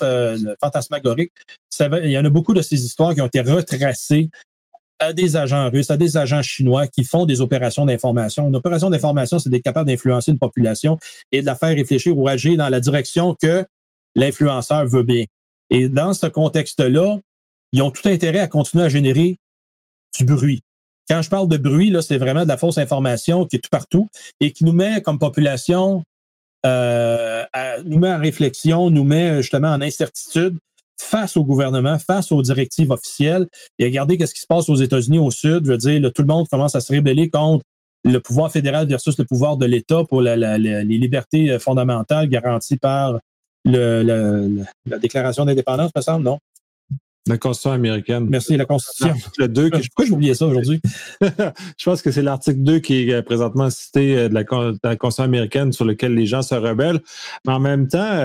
fantasmagorique. 0.59 1.31
il 1.79 2.09
y 2.09 2.17
en 2.17 2.25
a 2.25 2.29
beaucoup 2.29 2.53
de 2.53 2.61
ces 2.61 2.83
histoires 2.83 3.13
qui 3.13 3.21
ont 3.21 3.27
été 3.27 3.41
retracées 3.41 4.29
à 4.99 5.13
des 5.13 5.35
agents 5.35 5.69
russes, 5.69 5.91
à 5.91 5.97
des 5.97 6.17
agents 6.17 6.41
chinois 6.41 6.87
qui 6.87 7.03
font 7.03 7.25
des 7.25 7.41
opérations 7.41 7.85
d'information. 7.85 8.47
Une 8.47 8.55
opération 8.55 8.89
d'information, 8.89 9.39
c'est 9.39 9.49
d'être 9.49 9.63
capable 9.63 9.89
d'influencer 9.89 10.31
une 10.31 10.39
population 10.39 10.97
et 11.31 11.41
de 11.41 11.45
la 11.45 11.55
faire 11.55 11.75
réfléchir 11.75 12.17
ou 12.17 12.27
agir 12.27 12.57
dans 12.57 12.69
la 12.69 12.79
direction 12.79 13.35
que 13.39 13.65
l'influenceur 14.15 14.87
veut 14.87 15.03
bien. 15.03 15.25
Et 15.69 15.89
dans 15.89 16.13
ce 16.13 16.27
contexte-là, 16.27 17.19
ils 17.71 17.81
ont 17.81 17.91
tout 17.91 18.07
intérêt 18.07 18.39
à 18.39 18.47
continuer 18.47 18.85
à 18.85 18.89
générer 18.89 19.37
du 20.17 20.25
bruit. 20.25 20.61
Quand 21.09 21.21
je 21.21 21.29
parle 21.29 21.49
de 21.49 21.57
bruit, 21.57 21.89
là, 21.89 22.01
c'est 22.01 22.17
vraiment 22.17 22.43
de 22.43 22.47
la 22.47 22.57
fausse 22.57 22.77
information 22.77 23.45
qui 23.45 23.57
est 23.57 23.59
tout 23.59 23.69
partout 23.69 24.07
et 24.39 24.51
qui 24.51 24.63
nous 24.63 24.71
met 24.71 25.01
comme 25.01 25.19
population, 25.19 26.03
euh, 26.65 27.43
nous 27.85 27.99
met 27.99 28.11
en 28.11 28.19
réflexion, 28.19 28.89
nous 28.89 29.03
met 29.03 29.41
justement 29.41 29.69
en 29.69 29.81
incertitude 29.81 30.57
face 30.99 31.35
au 31.35 31.43
gouvernement, 31.43 31.99
face 31.99 32.31
aux 32.31 32.41
directives 32.41 32.91
officielles. 32.91 33.47
Et 33.79 33.85
regardez 33.85 34.17
qu'est-ce 34.17 34.33
qui 34.33 34.41
se 34.41 34.47
passe 34.47 34.69
aux 34.69 34.75
États-Unis 34.75 35.19
au 35.19 35.31
Sud. 35.31 35.65
Je 35.65 35.71
veux 35.71 35.77
dire, 35.77 36.11
tout 36.13 36.21
le 36.21 36.27
monde 36.27 36.47
commence 36.47 36.75
à 36.75 36.81
se 36.81 36.91
rébeller 36.91 37.29
contre 37.29 37.63
le 38.05 38.19
pouvoir 38.19 38.51
fédéral 38.51 38.87
versus 38.87 39.17
le 39.17 39.25
pouvoir 39.25 39.57
de 39.57 39.65
l'État 39.65 40.03
pour 40.09 40.21
les 40.21 40.83
libertés 40.83 41.51
euh, 41.51 41.59
fondamentales 41.59 42.27
garanties 42.27 42.77
par 42.77 43.19
le, 43.65 44.65
la 44.85 44.99
Déclaration 44.99 45.45
d'indépendance, 45.45 45.91
me 45.95 46.01
semble, 46.01 46.25
non? 46.25 46.39
La 47.27 47.37
Constitution 47.37 47.71
américaine. 47.71 48.27
Merci, 48.29 48.57
la 48.57 48.65
Constitution. 48.65 49.13
Le 49.37 49.47
2 49.47 49.69
que 49.69 49.77
Pourquoi 49.77 50.05
j'ai 50.05 50.11
oublié 50.11 50.33
ça 50.33 50.45
aujourd'hui? 50.45 50.81
je 51.21 51.85
pense 51.85 52.01
que 52.01 52.11
c'est 52.11 52.21
l'article 52.21 52.59
2 52.59 52.79
qui 52.79 53.09
est 53.09 53.13
euh, 53.13 53.21
présentement 53.21 53.69
cité 53.69 54.17
euh, 54.17 54.29
de 54.29 54.33
la, 54.33 54.43
Constitution 54.43 55.23
américaine 55.23 55.71
sur 55.71 55.85
lequel 55.85 56.15
les 56.15 56.25
gens 56.25 56.41
se 56.41 56.55
rebellent. 56.55 56.99
Mais 57.45 57.53
en 57.53 57.59
même 57.59 57.87
temps, 57.87 58.21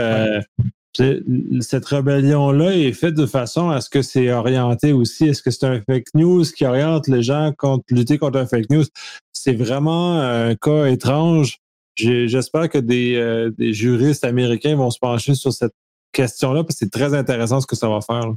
cette 1.60 1.84
rébellion-là 1.84 2.76
est 2.76 2.92
faite 2.92 3.14
de 3.14 3.26
façon 3.26 3.70
à 3.70 3.80
ce 3.80 3.88
que 3.88 4.02
c'est 4.02 4.32
orienté 4.32 4.92
aussi. 4.92 5.26
Est-ce 5.26 5.42
que 5.42 5.50
c'est 5.50 5.66
un 5.66 5.80
fake 5.80 6.14
news 6.14 6.44
qui 6.44 6.64
oriente 6.64 7.06
les 7.06 7.22
gens 7.22 7.52
contre 7.56 7.84
lutter 7.90 8.18
contre 8.18 8.38
un 8.38 8.46
fake 8.46 8.70
news? 8.70 8.84
C'est 9.32 9.54
vraiment 9.54 10.20
un 10.20 10.54
cas 10.56 10.86
étrange. 10.86 11.58
J'espère 11.98 12.68
que 12.68 12.78
euh, 12.78 13.50
des, 13.56 13.72
juristes 13.72 14.24
américains 14.24 14.76
vont 14.76 14.90
se 14.90 14.98
pencher 14.98 15.34
sur 15.34 15.52
cette 15.52 15.74
question-là 16.12 16.62
parce 16.62 16.78
que 16.78 16.84
c'est 16.84 16.92
très 16.92 17.14
intéressant 17.14 17.60
ce 17.60 17.66
que 17.66 17.76
ça 17.76 17.88
va 17.88 18.00
faire. 18.00 18.32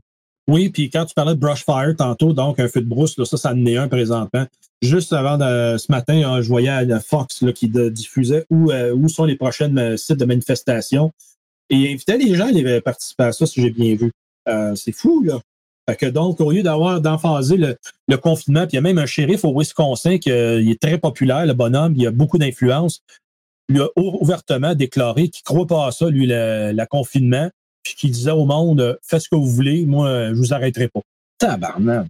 Oui, 0.48 0.70
puis 0.70 0.89
quand 0.89 1.06
tu 1.06 1.14
parlais 1.14 1.36
de 1.36 1.39
brush 1.39 1.64
fire 1.64 1.94
tantôt, 1.98 2.34
donc 2.34 2.60
un 2.60 2.68
feu 2.68 2.82
de 2.82 2.88
brousse, 2.88 3.18
là, 3.18 3.26
ça, 3.26 3.38
ça 3.38 3.52
en 3.52 3.66
est 3.66 3.78
un 3.78 3.88
présentement. 3.88 4.46
Juste 4.82 5.14
avant 5.14 5.38
ce 5.38 5.92
matin, 5.92 6.22
hein, 6.26 6.42
je 6.42 6.48
voyais 6.48 6.86
la 6.86 7.00
Fox 7.00 7.44
là, 7.44 7.54
qui 7.54 7.70
diffusait 7.70 8.46
où, 8.50 8.72
euh, 8.72 8.94
où 8.94 9.08
sont 9.08 9.26
les 9.26 9.36
prochaines 9.36 9.78
euh, 9.78 9.98
sites 9.98 10.18
de 10.18 10.26
manifestation 10.26 11.12
et 11.70 11.76
il 11.76 11.88
invitait 11.94 12.18
les 12.18 12.36
gens 12.36 12.46
à 12.46 12.50
aller 12.50 12.82
participer 12.82 13.24
à 13.24 13.32
ça, 13.32 13.46
si 13.46 13.62
j'ai 13.62 13.70
bien 13.70 13.96
vu. 13.96 14.12
Euh, 14.50 14.76
c'est 14.76 14.92
fou, 14.92 15.24
là. 15.24 15.39
Que 15.98 16.06
donc, 16.06 16.39
au 16.39 16.52
lieu 16.52 16.64
d'avoir 16.64 17.02
d'emphaser 17.02 17.58
le, 17.58 18.18
confinement, 18.18 18.62
puis 18.62 18.74
il 18.74 18.76
y 18.76 18.78
a 18.78 18.82
même 18.82 18.98
un 18.98 19.06
shérif 19.06 19.44
au 19.44 19.58
Wisconsin 19.58 20.20
qui 20.20 20.30
est 20.30 20.82
très 20.82 20.98
populaire, 20.98 21.46
le 21.46 21.54
bonhomme, 21.54 21.96
il 21.98 22.08
a 22.08 22.12
beaucoup 22.12 22.38
d'influence. 22.38 23.02
Il 23.68 23.82
a 23.82 23.88
ouvertement 23.98 24.74
déclaré 24.74 25.28
qu'il 25.30 25.42
ne 25.42 25.54
croit 25.54 25.68
pas 25.68 25.88
à 25.88 25.92
ça, 25.92 26.10
lui, 26.10 26.28
le, 26.28 26.86
confinement, 26.86 27.50
puis 27.84 27.96
qu'il 27.96 28.12
disait 28.12 28.32
au 28.32 28.46
monde 28.46 29.00
Faites 29.04 29.22
ce 29.22 29.30
que 29.30 29.36
vous 29.36 29.50
voulez, 29.50 29.86
moi, 29.86 30.30
je 30.30 30.36
vous 30.36 30.54
arrêterai 30.54 30.88
pas. 30.88 31.02
Tabarnak. 31.38 32.08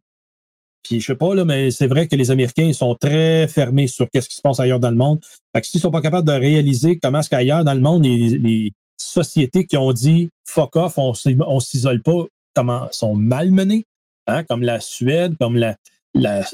Puis 0.84 1.00
je 1.00 1.08
sais 1.08 1.16
pas, 1.16 1.36
là, 1.36 1.46
mais 1.46 1.72
c'est 1.72 1.88
vrai 1.88 2.08
que 2.08 2.16
les 2.16 2.32
Américains 2.32 2.74
sont 2.74 2.96
très 2.96 3.48
fermés 3.48 3.88
sur 3.88 4.08
ce 4.14 4.20
qui 4.20 4.36
se 4.36 4.42
passe 4.42 4.60
ailleurs 4.60 4.80
dans 4.80 4.90
le 4.90 4.96
monde. 4.96 5.20
Fait 5.54 5.62
que 5.62 5.68
s'ils 5.68 5.80
sont 5.80 5.92
pas 5.92 6.02
capables 6.02 6.28
de 6.28 6.34
réaliser 6.34 6.98
comment 6.98 7.20
est-ce 7.20 7.30
qu'ailleurs 7.30 7.64
dans 7.64 7.74
le 7.74 7.82
monde, 7.82 8.04
les, 8.04 8.72
sociétés 8.98 9.66
qui 9.66 9.78
ont 9.78 9.92
dit 9.94 10.30
fuck 10.46 10.76
off, 10.76 10.98
on 10.98 11.14
ne 11.26 11.60
s'isole 11.60 12.04
pas, 12.04 12.26
comment 12.54 12.88
sont 12.92 13.16
malmenées, 13.16 13.86
hein, 14.28 14.44
comme 14.44 14.62
la 14.62 14.80
Suède, 14.80 15.36
comme 15.40 15.58
la, 15.58 15.76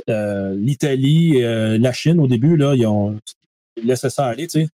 euh, 0.09 0.55
l'Italie, 0.55 1.43
euh, 1.43 1.77
la 1.77 1.91
Chine 1.91 2.19
au 2.19 2.27
début, 2.27 2.55
là, 2.55 2.73
ils 2.73 2.85
ont 2.85 3.19
laissé 3.83 4.09
ça 4.09 4.27
aller, 4.27 4.47
tu 4.47 4.61
sais. 4.61 4.69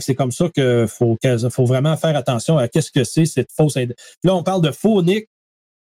C'est 0.00 0.14
comme 0.14 0.32
ça 0.32 0.48
qu'il 0.48 0.86
faut, 0.88 1.16
faut 1.50 1.64
vraiment 1.64 1.96
faire 1.96 2.16
attention 2.16 2.58
à 2.58 2.68
qu'est-ce 2.68 2.90
que 2.90 3.04
c'est 3.04 3.24
cette 3.24 3.50
fausse. 3.52 3.76
Là, 3.76 4.34
on 4.34 4.42
parle 4.42 4.62
de 4.62 4.70
faux 4.70 5.02
Nick, 5.02 5.28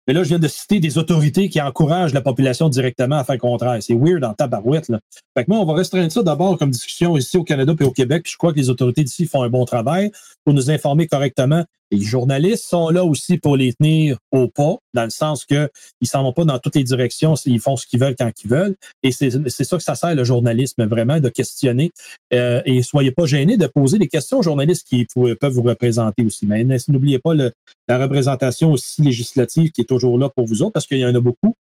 mais 0.07 0.15
là, 0.15 0.23
je 0.23 0.29
viens 0.29 0.39
de 0.39 0.47
citer 0.47 0.79
des 0.79 0.99
autorités 0.99 1.49
qui 1.49 1.61
encouragent 1.61 2.15
la 2.15 2.21
population 2.21 2.69
directement 2.69 3.17
à 3.17 3.25
faire 3.25 3.35
le 3.35 3.41
contraire. 3.41 3.83
C'est 3.83 3.95
weird 3.95 4.23
en 4.23 4.35
tabarouette. 4.35 4.89
Là. 4.89 5.01
Fait 5.37 5.45
que 5.45 5.51
moi, 5.51 5.59
on 5.59 5.65
va 5.65 5.75
restreindre 5.75 6.13
ça 6.13 6.23
d'abord 6.23 6.59
comme 6.59 6.71
discussion 6.71 7.17
ici 7.17 7.37
au 7.37 7.43
Canada 7.43 7.75
et 7.79 7.85
au 7.85 7.91
Québec. 7.91 8.25
je 8.31 8.37
crois 8.37 8.53
que 8.53 8.59
les 8.59 8.71
autorités 8.71 9.03
d'ici 9.03 9.27
font 9.27 9.43
un 9.43 9.49
bon 9.49 9.65
travail 9.65 10.13
pour 10.45 10.55
nous 10.55 10.71
informer 10.71 11.09
correctement. 11.09 11.65
Les 11.91 12.01
journalistes 12.01 12.65
sont 12.65 12.91
là 12.91 13.05
aussi 13.05 13.39
pour 13.39 13.57
les 13.57 13.73
tenir 13.75 14.19
au 14.33 14.49
pas, 14.49 14.77
dans 14.93 15.05
le 15.05 15.11
sens 15.11 15.45
que 15.45 15.71
ils 16.01 16.09
s'en 16.09 16.23
vont 16.23 16.33
pas 16.33 16.45
dans 16.45 16.59
toutes 16.59 16.75
les 16.75 16.85
directions, 16.85 17.35
ils 17.45 17.61
font 17.61 17.77
ce 17.77 17.87
qu'ils 17.87 18.01
veulent 18.01 18.17
quand 18.19 18.31
ils 18.45 18.51
veulent. 18.51 18.75
Et 19.03 19.13
c'est 19.13 19.31
ça 19.31 19.77
que 19.77 19.83
ça 19.83 19.95
sert 19.95 20.15
le 20.15 20.25
journalisme, 20.25 20.85
vraiment, 20.87 21.21
de 21.21 21.29
questionner. 21.29 21.93
Euh, 22.35 22.61
et 22.65 22.83
soyez 22.83 23.13
pas 23.13 23.27
gênés 23.27 23.57
de 23.57 23.67
poser 23.67 23.99
des 23.99 24.09
questions 24.09 24.39
aux 24.39 24.43
journalistes 24.43 24.87
qui 24.87 25.07
peuvent 25.15 25.53
vous 25.53 25.63
représenter 25.63 26.25
aussi. 26.25 26.47
Mais 26.47 26.65
n'oubliez 26.89 27.19
pas 27.19 27.35
le, 27.35 27.53
la 27.89 27.99
représentation 27.99 28.73
aussi 28.73 29.03
législative 29.03 29.71
qui 29.71 29.83
est 29.83 29.89
toujours 29.89 30.19
là 30.19 30.29
pour 30.29 30.47
vous 30.47 30.63
autres, 30.63 30.73
parce 30.73 30.87
qu'il 30.87 30.99
y 30.99 31.07
en 31.07 31.15
a 31.15 31.21
beaucoup 31.21 31.55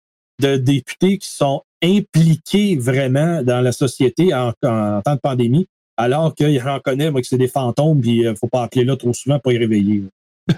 de 0.40 0.56
députés 0.56 1.18
qui 1.18 1.28
sont 1.28 1.62
impliqués 1.82 2.76
vraiment 2.76 3.42
dans 3.42 3.60
la 3.60 3.72
société 3.72 4.32
en, 4.34 4.52
en 4.64 5.02
temps 5.02 5.14
de 5.14 5.20
pandémie 5.20 5.66
alors 5.97 6.34
qu'il 6.34 6.61
reconnaît 6.61 7.11
moi, 7.11 7.20
que 7.20 7.26
c'est 7.26 7.38
des 7.38 7.49
fantômes, 7.49 8.01
puis 8.01 8.18
il 8.18 8.26
euh, 8.26 8.30
ne 8.30 8.36
faut 8.36 8.49
pas 8.49 8.62
appeler 8.62 8.84
là 8.84 8.97
trop 8.97 9.12
souvent 9.12 9.38
pour 9.38 9.53
y 9.53 9.59
réveiller. 9.59 10.05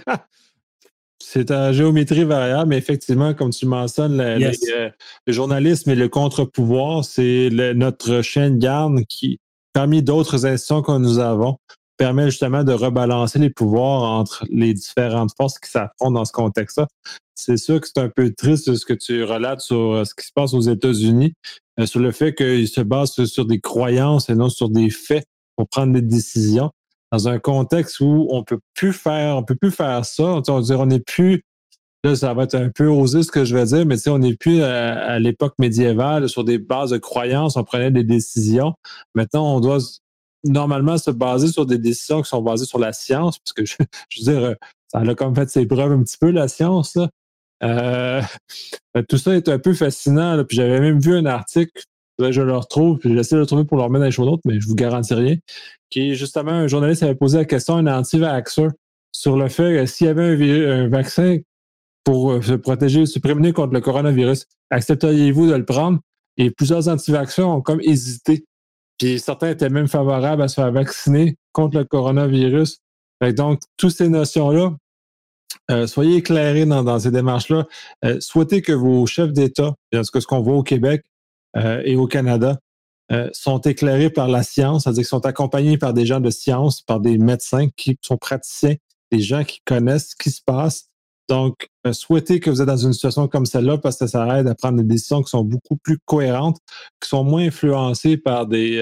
c'est 1.22 1.51
à 1.51 1.72
géométrie 1.72 2.24
variable, 2.24 2.68
mais 2.68 2.78
effectivement, 2.78 3.35
comme 3.35 3.51
tu 3.51 3.66
mentionnes, 3.66 4.16
le, 4.16 4.53
euh, 4.72 4.91
journalisme 5.26 5.91
et 5.91 5.95
le 5.95 6.09
contre-pouvoir, 6.09 7.05
c'est 7.05 7.49
notre 7.74 8.22
chien 8.22 8.51
de 8.51 8.59
garde 8.59 9.05
qui, 9.09 9.39
parmi 9.72 10.03
d'autres 10.03 10.47
institutions 10.47 10.82
que 10.82 10.99
nous 10.99 11.18
avons, 11.18 11.59
permet 11.97 12.26
justement 12.26 12.64
de 12.64 12.72
rebalancer 12.72 13.38
les 13.38 13.51
pouvoirs 13.51 14.03
entre 14.03 14.45
les 14.51 14.74
différentes 14.74 15.30
forces 15.36 15.59
qui 15.59 15.70
s'affrontent 15.70 16.12
dans 16.12 16.24
ce 16.24 16.32
contexte-là. 16.32 16.86
C'est 17.34 17.57
sûr 17.57 17.80
que 17.80 17.86
c'est 17.86 18.01
un 18.01 18.09
peu 18.09 18.32
triste 18.32 18.74
ce 18.74 18.84
que 18.84 18.95
tu 18.95 19.24
relates 19.24 19.61
sur 19.61 19.92
euh, 19.92 20.05
ce 20.05 20.14
qui 20.14 20.26
se 20.26 20.32
passe 20.32 20.55
aux 20.55 20.61
États-Unis, 20.61 21.34
euh, 21.80 21.86
sur 21.86 22.01
le 22.01 22.12
fait 22.12 22.34
qu'ils 22.34 22.68
se 22.68 22.80
basent 22.80 23.24
sur 23.24 23.45
des 23.47 23.61
croyances 23.61 24.28
et 24.30 24.34
non 24.34 24.49
sur 24.49 24.70
des 24.70 24.90
faits 24.90 25.24
pour 25.57 25.68
prendre 25.68 25.92
des 25.92 26.03
décisions 26.03 26.70
dans 27.14 27.28
un 27.28 27.38
contexte 27.38 28.01
où 28.01 28.26
on 28.30 28.42
peut 28.42 28.59
plus 28.74 28.92
faire, 28.92 29.36
on 29.36 29.45
peut 29.45 29.55
plus 29.55 29.70
faire 29.70 30.05
ça. 30.05 30.40
On 30.49 30.61
dire, 30.61 30.80
on 30.80 30.86
n'est 30.86 31.01
plus, 31.01 31.42
là, 32.03 32.16
ça 32.16 32.34
va 32.34 32.42
être 32.42 32.57
un 32.57 32.70
peu 32.70 32.86
osé 32.86 33.22
ce 33.22 33.30
que 33.30 33.45
je 33.45 33.57
vais 33.57 33.64
dire, 33.66 33.86
mais 33.86 33.97
on 34.09 34.18
n'est 34.18 34.34
plus 34.34 34.62
à, 34.62 35.18
l'époque 35.20 35.55
médiévale 35.61 36.28
sur 36.28 36.42
des 36.42 36.59
bases 36.59 36.90
de 36.90 36.99
croyances, 36.99 37.57
on 37.57 37.62
prenait 37.62 37.92
des 37.92 38.03
décisions. 38.03 38.74
Maintenant, 39.14 39.55
on 39.55 39.61
doit 39.61 39.78
normalement 40.45 40.99
se 40.99 41.11
baser 41.11 41.49
sur 41.49 41.66
des 41.66 41.78
décisions 41.78 42.22
qui 42.22 42.28
sont 42.28 42.42
basées 42.42 42.66
sur 42.66 42.78
la 42.78 42.92
science, 42.92 43.38
parce 43.38 43.53
que 43.53 43.64
je, 43.64 43.76
veux 44.24 44.32
dire, 44.32 44.57
ça 44.88 45.01
a 45.01 45.14
comme 45.14 45.34
fait 45.34 45.49
ses 45.51 45.66
preuves 45.66 45.92
un 45.92 46.03
petit 46.03 46.18
peu, 46.18 46.30
la 46.30 46.49
science. 46.49 46.99
Euh, 47.62 48.22
tout 49.09 49.18
ça 49.18 49.34
est 49.34 49.49
un 49.49 49.59
peu 49.59 49.74
fascinant. 49.74 50.42
puis 50.45 50.57
j'avais 50.57 50.80
même 50.80 51.01
vu 51.01 51.16
un 51.16 51.26
article, 51.26 51.82
je 52.18 52.40
le 52.40 52.57
retrouve, 52.57 52.99
puis 52.99 53.14
j'essaie 53.14 53.34
de 53.36 53.40
le 53.40 53.47
trouver 53.47 53.64
pour 53.64 53.76
le 53.76 53.82
remettre 53.82 54.01
dans 54.01 54.07
les 54.07 54.12
choses 54.12 54.26
d'autres, 54.26 54.42
mais 54.45 54.61
je 54.61 54.66
vous 54.66 54.74
garantis 54.74 55.14
rien, 55.14 55.36
qui 55.90 56.14
justement 56.14 56.53
un 56.53 56.66
journaliste 56.66 57.03
avait 57.03 57.14
posé 57.14 57.38
la 57.38 57.45
question 57.45 57.76
à 57.76 57.78
un 57.78 57.86
anti-vaxxer 57.86 58.68
sur 59.12 59.36
le 59.36 59.49
fait 59.49 59.76
que 59.76 59.86
s'il 59.86 60.07
y 60.07 60.11
avait 60.11 60.66
un, 60.66 60.88
vaccin 60.88 61.38
pour 62.03 62.32
euh, 62.32 62.42
se 62.42 62.53
protéger, 62.53 63.07
se 63.07 63.18
prémunir 63.18 63.55
contre 63.55 63.72
le 63.72 63.80
coronavirus, 63.80 64.47
accepteriez-vous 64.70 65.47
de 65.47 65.55
le 65.55 65.64
prendre? 65.64 66.01
Et 66.36 66.51
plusieurs 66.51 66.88
anti-vaccins 66.88 67.45
ont 67.45 67.62
comme 67.62 67.80
hésité. 67.80 68.45
Puis 68.99 69.18
certains 69.18 69.51
étaient 69.51 69.68
même 69.68 69.88
favorables 69.88 70.42
à 70.42 70.49
se 70.49 70.55
faire 70.55 70.72
vacciner 70.72 71.36
contre 71.53 71.78
le 71.78 71.84
coronavirus. 71.84 72.80
donc, 73.20 73.61
toutes 73.76 73.92
ces 73.92 74.09
notions-là, 74.09 74.72
euh, 75.70 75.86
soyez 75.86 76.16
éclairés 76.16 76.66
dans, 76.66 76.99
ces 76.99 77.11
démarches-là. 77.11 77.66
Euh, 78.05 78.18
souhaitez 78.20 78.61
que 78.62 78.72
vos 78.72 79.07
chefs 79.07 79.32
d'État, 79.32 79.74
ce 79.92 80.11
que 80.11 80.20
ce 80.20 80.26
qu'on 80.26 80.40
voit 80.40 80.57
au 80.57 80.62
Québec 80.62 81.05
euh, 81.57 81.82
et 81.84 81.97
au 81.97 82.07
Canada, 82.07 82.59
sont 83.32 83.61
éclairés 83.61 84.11
par 84.11 84.26
la 84.26 84.42
science, 84.42 84.84
c'est-à-dire 84.84 85.03
qu'ils 85.03 85.07
sont 85.07 85.26
accompagnés 85.26 85.78
par 85.78 85.92
des 85.92 86.05
gens 86.05 86.20
de 86.20 86.30
science, 86.30 86.80
par 86.80 86.99
des 87.01 87.16
médecins 87.16 87.68
qui 87.76 87.97
sont 88.01 88.16
praticiens, 88.16 88.74
des 89.12 89.20
gens 89.20 89.45
qui 89.45 89.61
connaissent 89.64 90.11
ce 90.11 90.16
qui 90.16 90.30
se 90.30 90.40
passe. 90.45 90.88
Donc, 91.29 91.68
souhaitez 91.93 92.41
que 92.41 92.51
vous 92.51 92.61
êtes 92.61 92.66
dans 92.66 92.77
une 92.77 92.93
situation 92.93 93.29
comme 93.29 93.47
celle-là 93.47 93.79
parce 93.79 93.99
que 93.99 94.07
ça 94.07 94.39
aide 94.39 94.47
à 94.47 94.55
prendre 94.55 94.79
des 94.79 94.85
décisions 94.85 95.22
qui 95.22 95.31
sont 95.31 95.45
beaucoup 95.45 95.77
plus 95.77 95.99
cohérentes, 96.05 96.59
qui 97.01 97.09
sont 97.09 97.25
moins 97.25 97.47
influencées 97.47 98.16
par 98.18 98.47
des, 98.47 98.77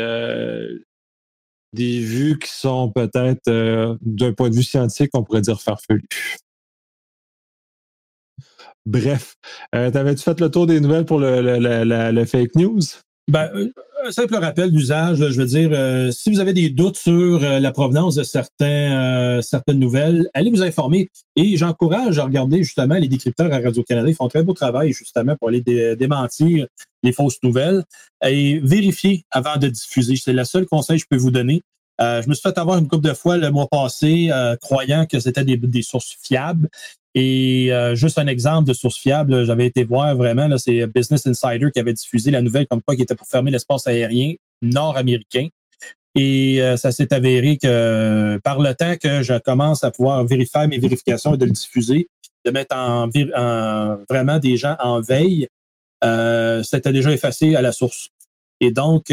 des 1.73 2.01
vues 2.01 2.39
qui 2.39 2.51
sont 2.51 2.91
peut-être, 2.91 3.49
d'un 4.01 4.33
point 4.33 4.51
de 4.51 4.57
vue 4.57 4.65
scientifique, 4.65 5.11
on 5.15 5.23
pourrait 5.23 5.43
dire 5.43 5.61
farfelues. 5.61 6.09
Bref, 8.85 9.37
euh, 9.75 9.91
t'avais-tu 9.91 10.23
fait 10.23 10.41
le 10.41 10.51
tour 10.51 10.67
des 10.67 10.81
nouvelles 10.81 11.05
pour 11.05 11.21
le, 11.21 12.25
fake 12.25 12.57
news? 12.57 12.81
Ben, 13.29 13.51
euh, 13.55 13.71
un 14.05 14.11
simple 14.11 14.35
rappel 14.35 14.73
d'usage, 14.73 15.19
je 15.19 15.41
veux 15.41 15.47
dire, 15.47 15.71
euh, 15.73 16.11
si 16.11 16.33
vous 16.33 16.41
avez 16.41 16.53
des 16.53 16.71
doutes 16.71 16.97
sur 16.97 17.39
la 17.39 17.71
provenance 17.71 18.17
de 18.17 18.25
certains, 18.25 19.41
certaines 19.43 19.79
nouvelles, 19.79 20.29
allez 20.35 20.51
vous 20.51 20.63
informer. 20.63 21.09
Et 21.37 21.57
j'encourage 21.57 22.19
à 22.19 22.25
regarder 22.25 22.65
justement 22.65 22.97
les 22.97 23.07
décrypteurs 23.07 23.53
à 23.53 23.61
Radio-Canada. 23.61 24.09
Ils 24.09 24.15
font 24.15 24.27
un 24.27 24.29
très 24.29 24.43
beau 24.43 24.55
travail 24.55 24.93
justement 24.93 25.37
pour 25.37 25.49
aller 25.49 25.61
démentir 25.97 26.67
les 27.05 27.13
fausses 27.13 27.39
nouvelles 27.45 27.85
et 28.25 28.59
vérifier 28.59 29.25
avant 29.31 29.57
de 29.57 29.69
diffuser. 29.69 30.17
C'est 30.17 30.33
le 30.33 30.45
seul 30.45 30.67
conseil 30.67 30.97
que 30.97 31.05
je 31.05 31.09
peux 31.09 31.23
vous 31.23 31.31
donner. 31.31 31.63
je 32.01 32.29
me 32.29 32.35
suis 32.35 32.43
fait 32.43 32.59
avoir 32.59 32.79
une 32.79 32.89
couple 32.89 33.07
de 33.07 33.15
fois 33.15 33.37
le 33.37 33.51
mois 33.53 33.69
passé, 33.69 34.31
croyant 34.61 35.07
que 35.07 35.21
c'était 35.21 35.45
des, 35.45 35.83
sources 35.83 36.17
fiables. 36.21 36.69
Et 37.15 37.73
euh, 37.73 37.95
juste 37.95 38.19
un 38.19 38.27
exemple 38.27 38.69
de 38.69 38.73
source 38.73 38.97
fiable, 38.97 39.45
j'avais 39.45 39.67
été 39.67 39.85
voir 39.85 40.17
vraiment, 40.17 40.49
c'est 40.57 40.87
Business 40.87 41.27
Insider 41.27 41.71
qui 41.71 41.79
avait 41.79 41.93
diffusé 41.93 42.31
la 42.31 42.41
nouvelle 42.41 42.67
comme 42.67 42.81
quoi 42.81 42.97
qui 42.97 43.03
était 43.03 43.15
pour 43.15 43.27
fermer 43.27 43.51
l'espace 43.51 43.87
aérien 43.87 44.35
nord-américain. 44.63 45.49
Et 46.15 46.63
euh, 46.63 46.77
ça 46.77 46.91
s'est 46.91 47.13
avéré 47.13 47.59
que 47.59 48.39
par 48.43 48.61
le 48.61 48.75
temps 48.75 48.97
que 48.97 49.23
je 49.23 49.39
commence 49.39 49.85
à 49.85 49.91
pouvoir 49.91 50.25
vérifier 50.25 50.67
mes 50.67 50.79
vérifications 50.79 51.35
et 51.35 51.39
de 51.39 51.45
le 51.45 51.51
diffuser, 51.51 52.09
de 52.45 52.51
mettre 52.51 52.75
en, 52.77 53.09
vraiment 54.09 54.39
des 54.39 54.57
gens 54.57 54.77
en 54.81 55.01
veille, 55.01 55.49
euh, 56.05 56.63
c'était 56.63 56.93
déjà 56.93 57.13
effacé 57.13 57.57
à 57.57 57.63
la 57.63 57.73
source. 57.73 58.09
Et 58.61 58.71
donc, 58.71 59.13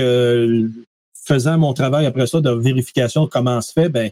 faisant 1.25 1.57
mon 1.57 1.73
travail 1.73 2.05
après 2.05 2.27
ça 2.27 2.39
de 2.39 2.51
vérification 2.51 3.25
de 3.25 3.29
comment 3.29 3.61
se 3.61 3.73
fait, 3.73 3.89
ben, 3.89 4.09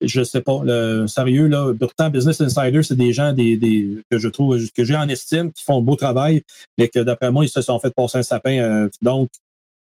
je 0.00 0.22
sais 0.22 0.40
pas, 0.40 0.60
le 0.64 1.06
sérieux, 1.06 1.46
là, 1.46 1.72
pourtant, 1.78 2.10
Business 2.10 2.40
Insider, 2.40 2.82
c'est 2.82 2.96
des 2.96 3.12
gens 3.12 3.32
des, 3.32 3.56
des, 3.56 3.98
que 4.10 4.18
je 4.18 4.28
trouve, 4.28 4.58
que 4.70 4.84
j'ai 4.84 4.96
en 4.96 5.08
estime, 5.08 5.52
qui 5.52 5.62
font 5.64 5.78
un 5.78 5.82
beau 5.82 5.96
travail, 5.96 6.42
mais 6.78 6.88
que 6.88 7.00
d'après 7.00 7.30
moi, 7.30 7.44
ils 7.44 7.48
se 7.48 7.60
sont 7.60 7.78
fait 7.78 7.94
passer 7.94 8.18
un 8.18 8.22
sapin. 8.22 8.58
Euh, 8.58 8.88
donc, 9.02 9.28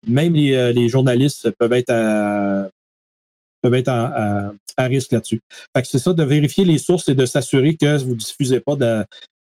même 0.07 0.35
les, 0.35 0.55
euh, 0.55 0.73
les, 0.73 0.89
journalistes 0.89 1.51
peuvent 1.53 1.73
être 1.73 1.91
à, 1.91 2.69
peuvent 3.63 3.75
être 3.75 3.89
à, 3.89 4.53
risque 4.79 5.13
là-dessus. 5.13 5.41
Fait 5.75 5.83
que 5.83 5.89
c'est 5.89 5.99
ça, 5.99 6.13
de 6.13 6.25
vérifier 6.25 6.65
les 6.65 6.79
sources 6.79 7.09
et 7.09 7.15
de 7.15 7.25
s'assurer 7.25 7.77
que 7.77 8.03
vous 8.03 8.11
ne 8.11 8.17
diffusez 8.17 8.59
pas 8.59 8.75
de, 8.75 9.05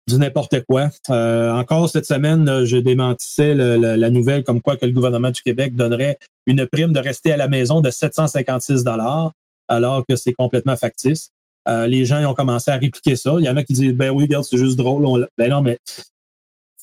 du 0.09 0.16
n'importe 0.16 0.64
quoi. 0.64 0.88
Euh, 1.11 1.52
encore 1.52 1.88
cette 1.90 2.06
semaine, 2.06 2.64
je 2.64 2.78
démentissais 2.78 3.54
la 3.54 4.11
nouvelle 4.11 4.42
comme 4.42 4.62
quoi 4.62 4.76
que 4.76 4.86
le 4.86 4.92
gouvernement 4.92 5.30
du 5.30 5.42
Québec 5.42 5.76
donnerait 5.76 6.18
une 6.46 6.66
prime 6.66 6.92
de 6.92 6.98
rester 6.98 7.32
à 7.32 7.36
la 7.36 7.46
maison 7.46 7.82
de 7.82 7.90
756 7.90 8.84
dollars 8.84 9.32
alors 9.68 10.04
que 10.06 10.16
c'est 10.16 10.32
complètement 10.32 10.76
factice. 10.76 11.30
Euh, 11.68 11.86
les 11.86 12.04
gens 12.04 12.18
ils 12.18 12.26
ont 12.26 12.34
commencé 12.34 12.70
à 12.70 12.76
répliquer 12.76 13.16
ça. 13.16 13.36
Il 13.38 13.44
y 13.44 13.48
en 13.48 13.56
a 13.56 13.62
qui 13.62 13.74
disent 13.74 13.92
Ben 13.92 14.10
oui, 14.10 14.24
regarde, 14.24 14.44
c'est 14.44 14.56
juste 14.56 14.76
drôle. 14.76 15.28
Ben 15.36 15.50
non, 15.50 15.62
mais 15.62 15.78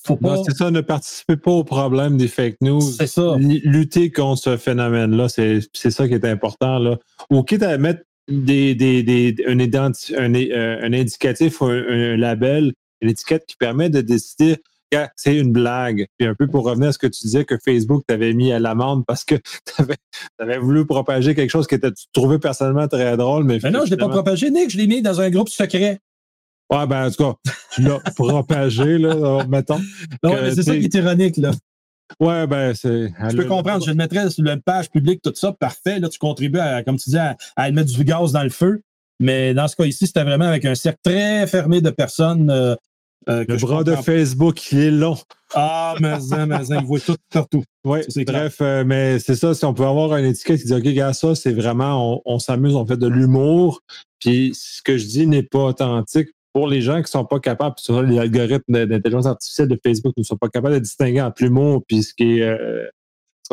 faut 0.06 0.16
pas. 0.16 0.42
c'est 0.46 0.56
ça, 0.56 0.70
ne 0.70 0.82
participez 0.82 1.38
pas 1.38 1.52
au 1.52 1.64
problème 1.64 2.18
des 2.18 2.28
fake 2.28 2.58
news. 2.62 2.82
C'est 2.82 3.08
ça. 3.08 3.36
Lutter 3.40 4.12
contre 4.12 4.42
ce 4.42 4.58
phénomène-là, 4.58 5.28
c'est 5.30 5.92
ça 5.92 6.08
qui 6.08 6.14
est 6.14 6.26
important. 6.26 6.78
Là. 6.78 6.98
Ou 7.32 7.42
quitte 7.44 7.64
à 7.64 7.78
mettre 7.78 8.04
des, 8.28 8.76
des, 8.76 9.04
des, 9.04 9.36
un, 9.48 9.60
un, 9.60 10.36
euh, 10.36 10.80
un, 10.82 10.94
indicatif, 10.94 11.62
un, 11.62 11.68
un 11.68 12.18
label, 12.18 12.74
une 13.02 13.10
étiquette 13.10 13.46
qui 13.48 13.56
permet 13.56 13.90
de 13.90 14.02
décider 14.02 14.58
c'est 15.16 15.36
une 15.36 15.52
blague. 15.52 16.08
Puis 16.18 16.28
un 16.28 16.36
peu 16.36 16.48
pour 16.48 16.66
revenir 16.66 16.90
à 16.90 16.92
ce 16.92 16.98
que 16.98 17.08
tu 17.08 17.22
disais 17.24 17.46
que 17.46 17.58
Facebook 17.64 18.04
t'avait 18.08 18.34
mis 18.34 18.52
à 18.52 18.60
l'amende 18.60 19.06
parce 19.06 19.24
que 19.24 19.36
tu 19.76 19.84
avais, 20.40 20.58
voulu 20.58 20.86
propager 20.86 21.36
quelque 21.36 21.50
chose 21.50 21.68
que 21.68 21.76
tu 21.76 22.06
trouvais 22.14 22.40
personnellement 22.40 22.88
très 22.88 23.18
drôle. 23.18 23.44
Mais, 23.44 23.60
non, 23.72 23.82
je 23.86 23.86
ne 23.86 23.90
l'ai 23.92 23.98
pas 23.98 24.10
propagé, 24.10 24.52
Nick, 24.52 24.70
je 24.72 24.78
l'ai 24.78 24.88
mis 24.88 25.02
dans 25.02 25.22
un 25.22 25.30
groupe 25.30 25.50
secret. 25.50 26.00
Ouais, 26.72 26.88
ben 26.88 27.08
en 27.08 27.12
tout 27.12 27.24
cas, 27.24 27.52
tu 27.74 27.82
l'as 27.82 28.00
propagé, 28.16 28.98
là, 28.98 29.46
mettons. 29.48 29.80
Non, 30.24 30.34
mais 30.34 30.56
c'est 30.56 30.64
ça 30.64 30.76
qui 30.76 30.86
est 30.86 30.94
ironique, 30.96 31.38
là. 31.38 31.52
Ouais, 32.20 32.48
ben 32.48 32.74
c'est. 32.74 33.12
Je 33.30 33.36
peux 33.36 33.46
comprendre. 33.46 33.84
Je 33.84 33.90
le 33.90 33.96
mettrais 33.96 34.30
sur 34.30 34.44
la 34.44 34.58
page 34.58 34.90
publique, 34.90 35.22
tout 35.24 35.34
ça, 35.36 35.52
parfait. 35.52 36.00
Là, 36.00 36.10
tu 36.10 36.20
contribues, 36.20 36.60
à, 36.60 36.84
comme 36.84 36.98
tu 36.98 37.10
dis, 37.10 37.18
à, 37.18 37.36
à, 37.56 37.72
mettre 37.72 37.92
du 37.92 38.04
gaz 38.04 38.32
dans 38.32 38.44
le 38.44 38.50
feu. 38.50 38.82
Mais 39.20 39.54
dans 39.54 39.68
ce 39.68 39.76
cas 39.76 39.86
ici, 39.86 40.08
c'était 40.08 40.24
vraiment 40.24 40.46
avec 40.46 40.66
un 40.66 40.76
cercle 40.76 41.00
très 41.04 41.48
fermé 41.48 41.82
de 41.82 41.90
personnes 41.90 42.50
euh, 42.50 42.76
euh, 43.30 43.46
le 43.48 43.58
bras 43.58 43.84
de 43.84 43.96
Facebook, 43.96 44.72
il 44.72 44.80
est 44.80 44.92
long. 44.92 45.18
Ah, 45.54 45.96
mais, 46.00 46.18
mais, 46.48 46.58
il 46.70 46.86
voit 46.86 47.00
tout 47.00 47.16
partout. 47.32 47.64
Oui, 47.84 48.00
bref, 48.26 48.58
euh, 48.62 48.84
mais 48.86 49.20
c'est 49.20 49.36
ça, 49.36 49.54
si 49.54 49.64
on 49.66 49.74
peut 49.74 49.86
avoir 49.86 50.16
une 50.18 50.26
étiquette 50.26 50.60
qui 50.60 50.66
dit, 50.66 50.74
OK, 50.74 50.84
gars, 50.84 51.14
ça, 51.14 51.34
c'est 51.36 51.54
vraiment, 51.54 52.22
on, 52.26 52.40
s'amuse, 52.40 52.76
on 52.76 52.86
fait 52.86 52.98
de 52.98 53.08
l'humour. 53.08 53.82
Puis 54.20 54.54
ce 54.56 54.82
que 54.82 54.98
je 54.98 55.06
dis 55.06 55.28
n'est 55.28 55.44
pas 55.44 55.66
authentique 55.66 56.30
pour 56.54 56.68
les 56.68 56.82
gens 56.82 56.96
qui 56.96 57.02
ne 57.02 57.08
sont 57.08 57.26
pas 57.26 57.40
capables, 57.40 57.76
sur 57.78 58.02
les 58.02 58.18
algorithmes 58.18 58.86
d'intelligence 58.86 59.26
artificielle 59.26 59.68
de 59.68 59.80
Facebook 59.84 60.14
ne 60.18 60.24
sont 60.24 60.38
pas 60.38 60.50
capables 60.50 60.76
de 60.76 60.80
distinguer 60.80 61.22
entre 61.22 61.44
l'humour 61.44 61.84
puis 61.88 62.04
ce 62.04 62.14
qui 62.14 62.40
est. 62.40 62.44
Euh, 62.44 62.88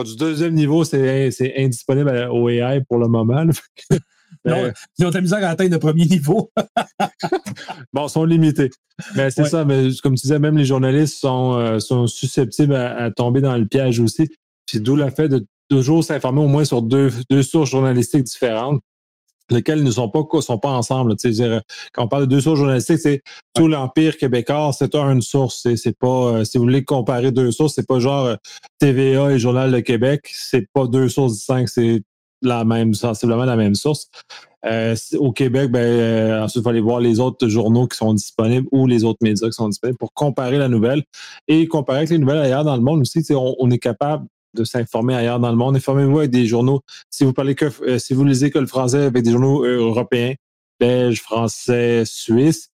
du 0.04 0.16
deuxième 0.16 0.54
niveau, 0.54 0.84
c'est 0.84 1.52
indisponible 1.56 2.28
au 2.30 2.48
AI 2.48 2.80
pour 2.88 2.98
le 2.98 3.08
moment. 3.08 3.44
Non, 4.44 4.72
ils 4.98 5.06
ont 5.06 5.10
de 5.10 5.14
la 5.14 5.20
misère 5.20 5.44
à 5.44 5.48
atteindre 5.48 5.72
le 5.72 5.78
premier 5.78 6.06
niveau. 6.06 6.50
bon, 7.92 8.06
ils 8.06 8.10
sont 8.10 8.24
limités. 8.24 8.70
Mais 9.14 9.30
c'est 9.30 9.44
ça, 9.44 9.64
mais 9.64 9.88
comme 10.02 10.14
tu 10.14 10.22
disais, 10.22 10.38
même 10.38 10.56
les 10.56 10.64
journalistes 10.64 11.18
sont, 11.18 11.54
euh, 11.54 11.78
sont 11.78 12.06
susceptibles 12.06 12.74
à, 12.74 13.10
tomber 13.10 13.40
dans 13.40 13.56
le 13.56 13.66
piège 13.66 14.00
aussi. 14.00 14.28
C'est 14.66 14.80
d'où 14.80 14.96
le 14.96 15.10
fait 15.10 15.28
de 15.28 15.46
toujours 15.68 16.04
s'informer 16.04 16.40
au 16.40 16.48
moins 16.48 16.64
sur 16.64 16.82
deux, 16.82 17.10
deux 17.30 17.42
sources 17.42 17.70
journalistiques 17.70 18.24
différentes 18.24 18.80
lesquelles 19.52 19.82
ne 19.82 19.90
sont 19.90 20.08
pas 20.08 20.22
sont 20.40 20.58
pas 20.58 20.70
ensemble. 20.70 21.14
quand 21.92 22.04
on 22.04 22.08
parle 22.08 22.22
de 22.26 22.34
deux 22.34 22.40
sources 22.40 22.58
journalistiques, 22.58 22.98
c'est 22.98 23.22
tout 23.54 23.68
l'empire 23.68 24.16
québécois, 24.16 24.70
c'est 24.76 24.94
une 24.94 25.22
source. 25.22 25.66
C'est 25.76 25.98
pas 25.98 26.06
euh, 26.08 26.44
si 26.44 26.58
vous 26.58 26.64
voulez 26.64 26.84
comparer 26.84 27.32
deux 27.32 27.50
sources, 27.52 27.74
c'est 27.74 27.86
pas 27.86 27.98
genre 27.98 28.26
euh, 28.26 28.36
TVA 28.78 29.32
et 29.32 29.38
Journal 29.38 29.70
de 29.70 29.80
Québec, 29.80 30.28
c'est 30.32 30.66
pas 30.72 30.86
deux 30.86 31.08
sources 31.08 31.34
distinctes, 31.34 31.70
c'est 31.72 32.02
la 32.42 32.64
même, 32.64 32.94
sensiblement 32.94 33.44
la 33.44 33.56
même 33.56 33.74
source. 33.74 34.10
Euh, 34.64 34.94
au 35.18 35.32
Québec, 35.32 35.70
ben, 35.70 35.80
euh, 35.80 36.42
ensuite, 36.42 36.60
il 36.60 36.62
faut 36.62 36.68
aller 36.68 36.80
voir 36.80 37.00
les 37.00 37.18
autres 37.18 37.48
journaux 37.48 37.88
qui 37.88 37.96
sont 37.96 38.14
disponibles 38.14 38.68
ou 38.70 38.86
les 38.86 39.02
autres 39.04 39.18
médias 39.20 39.48
qui 39.48 39.54
sont 39.54 39.68
disponibles 39.68 39.98
pour 39.98 40.12
comparer 40.12 40.58
la 40.58 40.68
nouvelle 40.68 41.02
et 41.48 41.66
comparer 41.66 41.98
avec 41.98 42.10
les 42.10 42.18
nouvelles 42.18 42.38
ailleurs 42.38 42.64
dans 42.64 42.76
le 42.76 42.82
monde 42.82 43.00
aussi. 43.00 43.24
On, 43.34 43.70
est 43.70 43.78
capable 43.78 44.26
de 44.54 44.64
s'informer 44.64 45.14
ailleurs 45.14 45.40
dans 45.40 45.50
le 45.50 45.56
monde. 45.56 45.76
Informez-vous 45.76 46.18
avec 46.18 46.30
des 46.30 46.46
journaux. 46.46 46.80
Si 47.10 47.24
vous 47.24 47.32
parlez 47.32 47.54
que, 47.54 47.70
euh, 47.82 47.98
si 47.98 48.14
vous 48.14 48.24
lisez 48.24 48.50
que 48.50 48.58
le 48.58 48.66
français 48.66 49.04
avec 49.04 49.24
des 49.24 49.32
journaux 49.32 49.64
européens, 49.64 50.34
belges, 50.78 51.20
français, 51.20 52.02
suisses. 52.04 52.70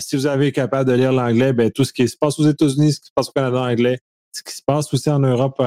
si 0.00 0.16
vous 0.16 0.26
avez 0.26 0.50
capable 0.50 0.90
de 0.90 0.96
lire 0.96 1.12
l'anglais, 1.12 1.52
ben, 1.52 1.70
tout 1.70 1.84
ce 1.84 1.92
qui 1.92 2.08
se 2.08 2.16
passe 2.16 2.38
aux 2.40 2.48
États-Unis, 2.48 2.94
ce 2.94 3.00
qui 3.00 3.06
se 3.06 3.12
passe 3.14 3.28
au 3.28 3.32
Canada 3.32 3.60
anglais, 3.60 3.98
ce 4.32 4.42
qui 4.42 4.56
se 4.56 4.62
passe 4.66 4.92
aussi 4.92 5.08
en 5.08 5.20
Europe 5.20 5.62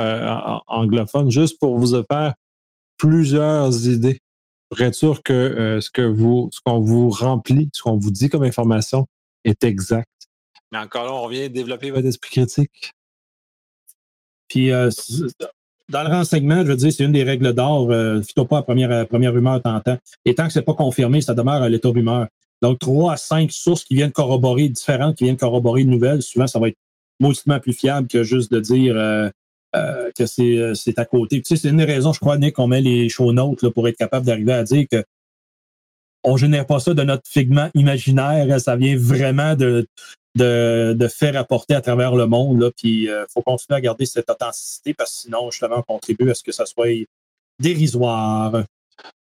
anglophone, 0.68 1.32
juste 1.32 1.60
pour 1.60 1.78
vous 1.78 1.96
faire 2.04 2.34
plusieurs 2.98 3.88
idées 3.88 4.20
pour 4.70 4.82
être 4.82 4.96
sûr 4.96 5.24
que 5.24 5.34
euh, 5.34 5.82
ce 5.82 5.90
que 5.90 6.02
vous, 6.02 6.50
ce 6.52 6.60
qu'on 6.64 6.80
vous 6.80 7.10
remplit, 7.10 7.70
ce 7.74 7.82
qu'on 7.82 7.98
vous 7.98 8.12
dit 8.12 8.30
comme 8.30 8.44
information 8.44 9.08
est 9.44 9.64
exact. 9.64 10.10
Mais 10.72 10.80
encore 10.80 11.06
là, 11.06 11.14
on 11.14 11.22
revient 11.24 11.50
développer 11.50 11.92
votre 11.92 12.08
esprit 12.08 12.30
critique. 12.30 12.92
Puis, 14.50 14.72
euh, 14.72 14.90
dans 15.90 16.04
le 16.04 16.10
renseignement, 16.10 16.64
je 16.64 16.70
veux 16.70 16.76
dire, 16.76 16.92
c'est 16.92 17.04
une 17.04 17.14
des 17.14 17.24
règles 17.24 17.54
d'or. 17.54 17.92
Euh, 17.92 18.22
pas 18.50 18.58
à 18.58 18.62
première, 18.62 19.08
première 19.08 19.34
rumeur 19.34 19.62
tentant. 19.62 19.98
Et 20.26 20.36
tant 20.36 20.48
que 20.48 20.54
c'est 20.54 20.62
pas 20.62 20.74
confirmé, 20.74 21.22
ça 21.22 21.34
demeure 21.34 21.62
à 21.62 21.70
l'état 21.70 21.90
rumeur. 21.90 22.28
Donc, 22.62 22.80
trois 22.80 23.14
à 23.14 23.18
cinq 23.18 23.52
sources 23.52 23.84
qui 23.84 23.96
viennent 23.96 24.12
corroborer, 24.12 24.68
différentes, 24.68 25.16
qui 25.18 25.26
viennent 25.26 25.38
corroborer 25.38 25.82
une 25.82 25.92
nouvelle, 25.92 26.22
souvent, 26.22 26.48
ça 26.48 26.60
va 26.60 26.70
être 26.70 26.78
mauditement 27.20 27.60
plus 27.60 27.74
fiable 27.74 28.08
que 28.08 28.24
juste 28.24 28.52
de 28.52 28.60
dire 28.60 28.96
euh, 28.96 29.30
euh, 29.78 30.12
que 30.18 30.26
c'est, 30.26 30.74
c'est 30.76 31.00
à 31.00 31.06
côté. 31.06 31.42
Tu 31.42 31.48
sais, 31.48 31.62
c'est 31.62 31.70
une 31.70 31.78
des 31.78 31.86
raisons, 31.86 32.14
je 32.14 32.20
crois, 32.20 32.38
Nick, 32.38 32.56
qu'on 32.56 32.68
met 32.68 32.82
les 32.82 33.10
show 33.10 33.32
notes 33.34 33.62
là, 33.62 33.72
pour 33.72 33.88
être 33.88 33.98
capable 33.98 34.26
d'arriver 34.26 34.54
à 34.54 34.64
dire 34.64 34.86
que 34.92 35.04
on 36.24 36.36
génère 36.36 36.66
pas 36.66 36.80
ça 36.80 36.94
de 36.94 37.04
notre 37.04 37.28
figment 37.28 37.70
imaginaire, 37.74 38.60
ça 38.60 38.76
vient 38.76 38.98
vraiment 38.98 39.56
de, 39.56 39.88
de, 40.36 40.94
de 40.98 41.08
faits 41.08 41.36
rapportés 41.36 41.74
à 41.74 41.82
travers 41.82 42.16
le 42.16 42.28
monde. 42.28 42.62
Là, 42.62 42.72
puis 42.76 43.04
il 43.04 43.10
euh, 43.10 43.26
faut 43.34 43.42
continuer 43.42 43.78
à 43.78 43.82
garder 43.82 44.06
cette 44.06 44.30
authenticité 44.30 44.94
parce 44.94 45.12
que 45.12 45.20
sinon, 45.22 45.52
justement, 45.52 45.78
on 45.80 45.94
contribue 45.94 46.30
à 46.30 46.36
ce 46.36 46.44
que 46.44 46.52
ça 46.52 46.66
soit 46.66 47.06
dérisoire. 47.60 48.64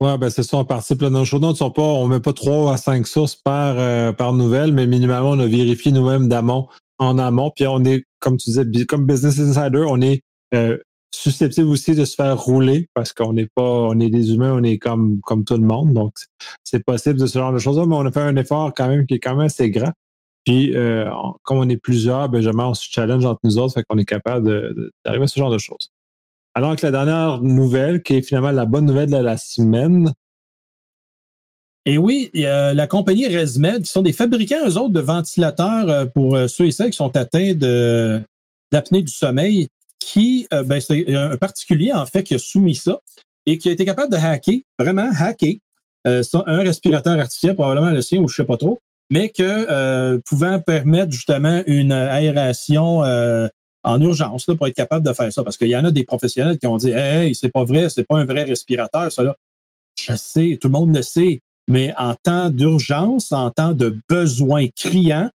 Oui, 0.00 0.18
ben 0.18 0.30
c'est 0.30 0.42
ça, 0.42 0.56
on 0.56 0.64
participe. 0.64 1.02
Là, 1.02 1.10
nos 1.10 1.20
ne 1.20 1.54
sont 1.54 1.70
pas, 1.70 1.82
on 1.82 2.06
met 2.06 2.20
pas 2.20 2.32
trois 2.32 2.74
à 2.74 2.76
cinq 2.76 3.06
sources 3.06 3.34
par, 3.36 3.76
euh, 3.78 4.12
par 4.12 4.32
nouvelle, 4.32 4.72
mais 4.72 4.86
minimalement, 4.86 5.30
on 5.30 5.40
a 5.40 5.46
vérifié 5.46 5.92
nous-mêmes 5.92 6.28
d'amont, 6.28 6.68
en 6.98 7.18
amont. 7.18 7.50
Puis 7.54 7.66
on 7.66 7.84
est, 7.84 8.04
comme 8.20 8.36
tu 8.36 8.50
disais, 8.50 8.86
comme 8.86 9.04
Business 9.04 9.38
Insider, 9.38 9.84
on 9.86 10.00
est 10.00 10.22
euh, 10.54 10.78
susceptible 11.14 11.68
aussi 11.68 11.94
de 11.94 12.04
se 12.04 12.14
faire 12.14 12.38
rouler 12.38 12.88
parce 12.94 13.12
qu'on 13.12 13.32
n'est 13.32 13.48
pas, 13.54 13.62
on 13.62 13.98
est 14.00 14.10
des 14.10 14.32
humains, 14.32 14.54
on 14.54 14.62
est 14.62 14.78
comme, 14.78 15.20
comme 15.20 15.44
tout 15.44 15.56
le 15.56 15.66
monde. 15.66 15.92
Donc, 15.92 16.14
c'est 16.64 16.84
possible 16.84 17.18
de 17.18 17.26
ce 17.26 17.38
genre 17.38 17.52
de 17.52 17.58
choses-là, 17.58 17.86
mais 17.86 17.94
on 17.94 18.06
a 18.06 18.12
fait 18.12 18.20
un 18.20 18.36
effort 18.36 18.72
quand 18.74 18.88
même 18.88 19.06
qui 19.06 19.14
est 19.14 19.18
quand 19.20 19.36
même 19.36 19.46
assez 19.46 19.70
grand. 19.70 19.92
Puis, 20.44 20.76
euh, 20.76 21.10
comme 21.42 21.58
on 21.58 21.68
est 21.68 21.76
plusieurs, 21.76 22.28
Benjamin, 22.28 22.66
on 22.66 22.74
se 22.74 22.86
challenge 22.90 23.24
entre 23.24 23.40
nous 23.44 23.58
autres, 23.58 23.74
fait 23.74 23.84
qu'on 23.88 23.98
est 23.98 24.04
capable 24.04 24.74
d'arriver 25.04 25.24
à 25.24 25.26
ce 25.26 25.38
genre 25.38 25.50
de 25.50 25.58
choses. 25.58 25.90
Alors 26.54 26.70
avec 26.70 26.82
la 26.82 26.90
dernière 26.90 27.40
nouvelle, 27.42 28.02
qui 28.02 28.14
est 28.14 28.22
finalement 28.22 28.52
la 28.52 28.66
bonne 28.66 28.84
nouvelle 28.84 29.10
de 29.10 29.16
la 29.16 29.36
semaine. 29.36 30.12
Et 31.86 31.98
oui, 31.98 32.30
la 32.34 32.86
compagnie 32.86 33.26
ResMed, 33.26 33.82
qui 33.82 33.90
sont 33.90 34.02
des 34.02 34.12
fabricants, 34.12 34.66
eux 34.66 34.78
autres, 34.78 34.92
de 34.92 35.00
ventilateurs 35.00 35.88
euh, 35.88 36.06
pour 36.06 36.38
ceux 36.48 36.66
et 36.66 36.70
celles 36.70 36.90
qui 36.90 36.96
sont 36.96 37.16
atteints 37.16 37.54
d'apnée 37.54 39.02
du 39.02 39.12
sommeil, 39.12 39.68
qui, 39.98 40.46
ben, 40.50 40.80
c'est 40.80 41.14
un 41.14 41.36
particulier, 41.36 41.92
en 41.92 42.06
fait, 42.06 42.22
qui 42.22 42.34
a 42.34 42.38
soumis 42.38 42.74
ça 42.74 43.00
et 43.46 43.58
qui 43.58 43.68
a 43.68 43.72
été 43.72 43.84
capable 43.84 44.12
de 44.12 44.16
hacker, 44.16 44.60
vraiment 44.78 45.10
hacker, 45.18 45.54
un 46.04 46.58
respirateur 46.58 47.18
artificiel, 47.18 47.54
probablement 47.54 47.90
le 47.90 48.02
sien 48.02 48.20
ou 48.20 48.28
je 48.28 48.36
sais 48.36 48.44
pas 48.44 48.56
trop, 48.56 48.78
mais 49.10 49.28
que 49.28 49.42
euh, 49.42 50.18
pouvant 50.24 50.60
permettre 50.60 51.12
justement 51.12 51.62
une 51.66 51.92
aération 51.92 53.04
euh, 53.04 53.48
en 53.82 54.00
urgence 54.00 54.48
là, 54.48 54.54
pour 54.54 54.66
être 54.66 54.74
capable 54.74 55.06
de 55.06 55.12
faire 55.12 55.32
ça. 55.32 55.44
Parce 55.44 55.56
qu'il 55.56 55.68
y 55.68 55.76
en 55.76 55.84
a 55.84 55.90
des 55.90 56.04
professionnels 56.04 56.58
qui 56.58 56.66
ont 56.66 56.76
dit 56.76 56.90
Hey, 56.90 57.34
c'est 57.34 57.50
pas 57.50 57.64
vrai, 57.64 57.88
c'est 57.90 58.04
pas 58.04 58.18
un 58.18 58.24
vrai 58.24 58.44
respirateur, 58.44 59.12
ça 59.12 59.22
là. 59.22 59.36
Je 60.00 60.16
sais, 60.16 60.58
tout 60.60 60.68
le 60.68 60.72
monde 60.72 60.94
le 60.94 61.02
sait, 61.02 61.40
mais 61.68 61.94
en 61.96 62.14
temps 62.14 62.50
d'urgence, 62.50 63.30
en 63.30 63.50
temps 63.50 63.72
de 63.72 63.96
besoin 64.08 64.66
criant, 64.74 65.30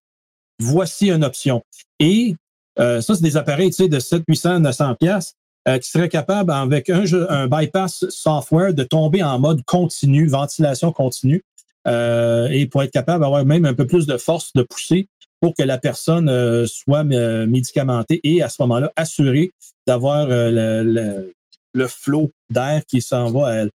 voici 0.58 1.10
une 1.10 1.24
option. 1.24 1.62
Et 1.98 2.32
euh, 2.32 2.34
ça, 2.76 3.02
c'est 3.02 3.22
des 3.22 3.36
appareils 3.36 3.70
de 3.70 3.98
7, 3.98 4.22
800, 4.26 4.60
900 4.60 4.94
pièces 4.94 5.34
qui 5.82 5.90
seraient 5.90 6.08
capables, 6.08 6.50
avec 6.50 6.88
un, 6.88 7.46
bypass 7.46 8.06
software, 8.08 8.72
de 8.72 8.82
tomber 8.82 9.22
en 9.22 9.38
mode 9.38 9.62
continu, 9.64 10.26
ventilation 10.26 10.90
continue, 10.90 11.42
euh, 11.86 12.48
et 12.48 12.66
pour 12.66 12.82
être 12.82 12.90
capable 12.90 13.22
d'avoir 13.22 13.44
même 13.44 13.64
un 13.64 13.74
peu 13.74 13.86
plus 13.86 14.06
de 14.06 14.16
force 14.16 14.52
de 14.52 14.62
pousser 14.62 15.08
pour 15.40 15.54
que 15.54 15.62
la 15.62 15.78
personne 15.78 16.28
euh, 16.28 16.66
soit 16.66 17.04
euh, 17.12 17.46
médicamentée 17.46 18.20
et 18.22 18.42
à 18.42 18.50
ce 18.50 18.60
moment-là 18.62 18.92
assurée 18.96 19.52
d'avoir 19.86 20.26
le, 20.28 21.32
le, 21.72 21.88
flot 21.88 22.30
d'air 22.50 22.82
qui 22.86 23.00
s'en 23.00 23.30
va 23.30 23.46
à 23.46 23.54
elle. 23.54 23.70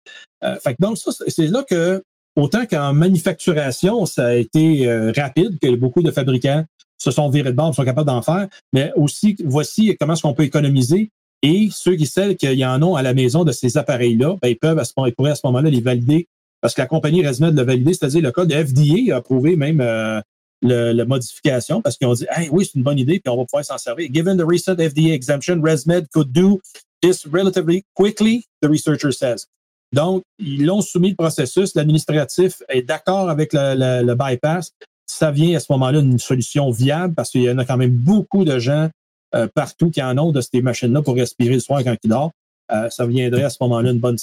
fait 0.60 0.76
donc, 0.80 0.98
ça, 0.98 1.11
c'est 1.28 1.48
là 1.48 1.64
que, 1.64 2.03
autant 2.36 2.65
qu'en 2.65 2.94
manufacturation, 2.94 4.06
ça 4.06 4.28
a 4.28 4.34
été 4.34 4.86
rapide, 5.15 5.57
que 5.60 5.74
beaucoup 5.76 6.03
de 6.03 6.11
fabricants 6.11 6.65
se 6.98 7.11
sont 7.11 7.30
virés 7.30 7.52
de 7.52 7.56
bord, 7.56 7.74
sont 7.74 7.84
capables 7.84 8.07
d'en 8.07 8.22
faire, 8.22 8.48
mais 8.72 8.91
aussi, 8.95 9.36
voici 9.44 9.95
comment 9.99 10.14
est-ce 10.14 10.22
qu'on 10.22 10.34
peut 10.34 10.44
économiser. 10.44 11.11
Et 11.41 11.70
ceux 11.72 11.95
qui 11.95 12.06
savent 12.06 12.36
qu'il 12.36 12.53
y 12.53 12.65
en 12.65 12.82
ont 12.82 12.95
à 12.95 13.02
la 13.02 13.14
maison 13.14 13.44
de 13.44 13.52
ces 13.52 13.78
appareils-là, 13.78 14.38
ben, 14.41 14.48
ils 14.48 14.57
peuvent 14.57 14.80
à 14.80 14.86
ce 14.86 14.94
moment, 14.95 15.07
ils 15.07 15.14
pourraient 15.14 15.32
à 15.32 15.36
ce 15.36 15.45
moment-là 15.45 15.70
les 15.70 15.82
valider 15.82 16.28
parce 16.61 16.74
que 16.74 16.82
la 16.82 16.88
compagnie 16.88 17.28
ResMed 17.28 17.53
l'a 17.53 17.65
validé, 17.65 17.94
c'est-à-dire 17.94 18.22
le 18.22 18.32
code 18.32 18.48
de 18.48 18.56
FDA 18.56 19.14
a 19.14 19.18
approuvé 19.18 19.57
même 19.57 19.82
euh, 19.82 20.22
la 20.61 21.03
modification 21.03 21.82
parce 21.82 21.98
qu'ils 21.98 22.07
ont 22.07 22.14
dit 22.14 22.26
hey, 22.34 22.48
oui, 22.49 22.65
c'est 22.65 22.76
une 22.76 22.84
bonne 22.84 22.99
idée, 22.99 23.20
puis 23.20 23.30
on 23.30 23.36
va 23.36 23.44
pouvoir 23.44 23.65
s'en 23.65 23.78
servir. 23.78 24.10
Given 24.14 24.38
the 24.38 24.45
recent 24.48 24.78
FDA 24.78 25.14
exemption, 25.14 25.61
ResMed 25.61 26.07
could 26.14 26.32
do 26.32 26.61
this 27.02 27.26
relatively 27.26 27.84
quickly, 27.94 28.45
the 28.61 28.70
researcher 28.70 29.11
says. 29.11 29.45
Donc, 29.94 30.24
ils 30.40 30.65
l'ont 30.65 30.82
soumis 30.82 31.10
le 31.10 31.15
processus. 31.15 31.76
L'administratif 31.76 32.64
est 32.68 32.82
d'accord 32.82 33.30
avec 33.30 33.52
le, 33.53 34.14
bypass. 34.15 34.72
Ça 35.05 35.31
vient 35.31 35.55
à 35.55 35.59
ce 35.59 35.71
moment-là 35.71 36.01
d'une 36.01 36.19
solution 36.19 36.71
viable 36.71 37.13
parce 37.13 37.31
qu'il 37.31 37.43
y 37.43 37.49
en 37.49 37.57
a 37.57 37.65
quand 37.65 37.77
même 37.77 37.91
beaucoup 37.91 38.45
de 38.45 38.59
gens 38.59 38.89
euh, 39.35 39.47
partout 39.53 39.89
qui 39.89 40.01
en 40.01 40.17
ont 40.17 40.31
de 40.31 40.41
ces 40.41 40.61
machines-là 40.61 41.01
pour 41.01 41.15
respirer 41.15 41.55
le 41.55 41.59
soir 41.59 41.84
quand 41.84 41.95
ils 42.03 42.09
dorment. 42.09 42.31
Euh, 42.71 42.89
ça 42.89 43.05
viendrait 43.05 43.43
à 43.43 43.49
ce 43.49 43.57
moment-là 43.61 43.91
une 43.91 43.99
bonne, 43.99 44.17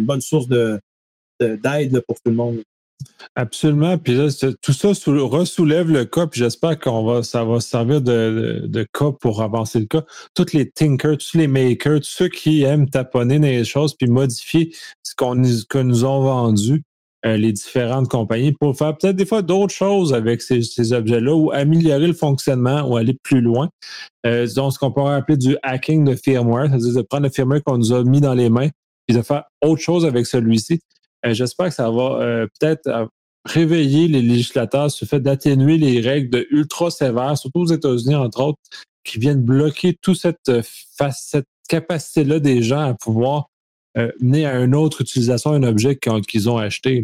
bonne 0.00 0.20
source 0.20 0.48
de, 0.48 0.80
d'aide 1.40 2.00
pour 2.06 2.16
tout 2.16 2.30
le 2.30 2.36
monde. 2.36 2.62
Absolument. 3.34 3.98
Puis 3.98 4.16
tout 4.60 4.72
ça 4.72 4.88
ressoulève 4.88 5.90
le 5.90 6.04
cas, 6.04 6.26
puis 6.26 6.40
j'espère 6.40 6.78
qu'on 6.78 7.04
va, 7.04 7.22
ça 7.22 7.44
va 7.44 7.60
servir 7.60 8.00
de, 8.00 8.86
cas 8.92 9.12
pour 9.20 9.42
avancer 9.42 9.80
le 9.80 9.86
cas. 9.86 10.04
Tous 10.34 10.52
les 10.52 10.70
thinkers, 10.70 11.18
tous 11.18 11.36
les 11.36 11.46
makers, 11.46 12.00
tous 12.00 12.06
ceux 12.06 12.28
qui 12.28 12.62
aiment 12.62 12.88
taponner 12.88 13.38
dans 13.38 13.46
les 13.46 13.64
choses 13.64 13.94
puis 13.94 14.08
modifier 14.08 14.74
ce 15.02 15.14
qu'on 15.14 15.34
nous 15.34 16.04
ont 16.04 16.22
vendu 16.22 16.82
euh, 17.24 17.36
les 17.36 17.52
différentes 17.52 18.08
compagnies 18.08 18.52
pour 18.52 18.76
faire 18.76 18.96
peut-être 18.96 19.16
des 19.16 19.26
fois 19.26 19.42
d'autres 19.42 19.74
choses 19.74 20.12
avec 20.12 20.42
ces, 20.42 20.92
objets-là 20.92 21.34
ou 21.34 21.52
améliorer 21.52 22.06
le 22.06 22.12
fonctionnement 22.12 22.82
ou 22.82 22.96
aller 22.96 23.16
plus 23.22 23.40
loin. 23.40 23.68
Euh, 24.26 24.46
donc, 24.54 24.72
ce 24.72 24.78
qu'on 24.78 24.90
pourrait 24.90 25.14
appeler 25.14 25.36
du 25.36 25.56
hacking 25.62 26.04
de 26.04 26.16
firmware, 26.16 26.68
c'est-à-dire 26.68 26.94
de 26.94 27.02
prendre 27.02 27.24
le 27.24 27.30
firmware 27.30 27.62
qu'on 27.64 27.78
nous 27.78 27.92
a 27.92 28.02
mis 28.04 28.20
dans 28.20 28.34
les 28.34 28.50
mains 28.50 28.68
et 29.08 29.12
de 29.12 29.22
faire 29.22 29.44
autre 29.62 29.80
chose 29.80 30.04
avec 30.04 30.26
celui-ci. 30.26 30.80
Euh, 31.26 31.34
j'espère 31.34 31.68
que 31.68 31.74
ça 31.74 31.90
va 31.90 32.18
euh, 32.20 32.46
peut-être 32.58 32.86
euh, 32.88 33.06
réveiller 33.44 34.08
les 34.08 34.22
législateurs 34.22 34.90
sur 34.90 35.04
le 35.04 35.08
fait 35.08 35.20
d'atténuer 35.20 35.78
les 35.78 36.00
règles 36.00 36.30
de 36.30 36.46
ultra 36.50 36.90
sévères, 36.90 37.36
surtout 37.38 37.60
aux 37.60 37.72
États-Unis, 37.72 38.14
entre 38.14 38.42
autres, 38.42 38.58
qui 39.04 39.18
viennent 39.18 39.42
bloquer 39.42 39.96
toute 40.00 40.16
cette, 40.16 40.50
cette 40.62 41.46
capacité-là 41.68 42.38
des 42.38 42.62
gens 42.62 42.80
à 42.80 42.94
pouvoir 42.94 43.48
mener 44.20 44.46
à 44.46 44.60
une 44.60 44.74
autre 44.74 45.00
utilisation 45.02 45.58
d'un 45.58 45.68
objet 45.68 45.96
qu'ils 45.96 46.50
ont 46.50 46.58
acheté. 46.58 47.02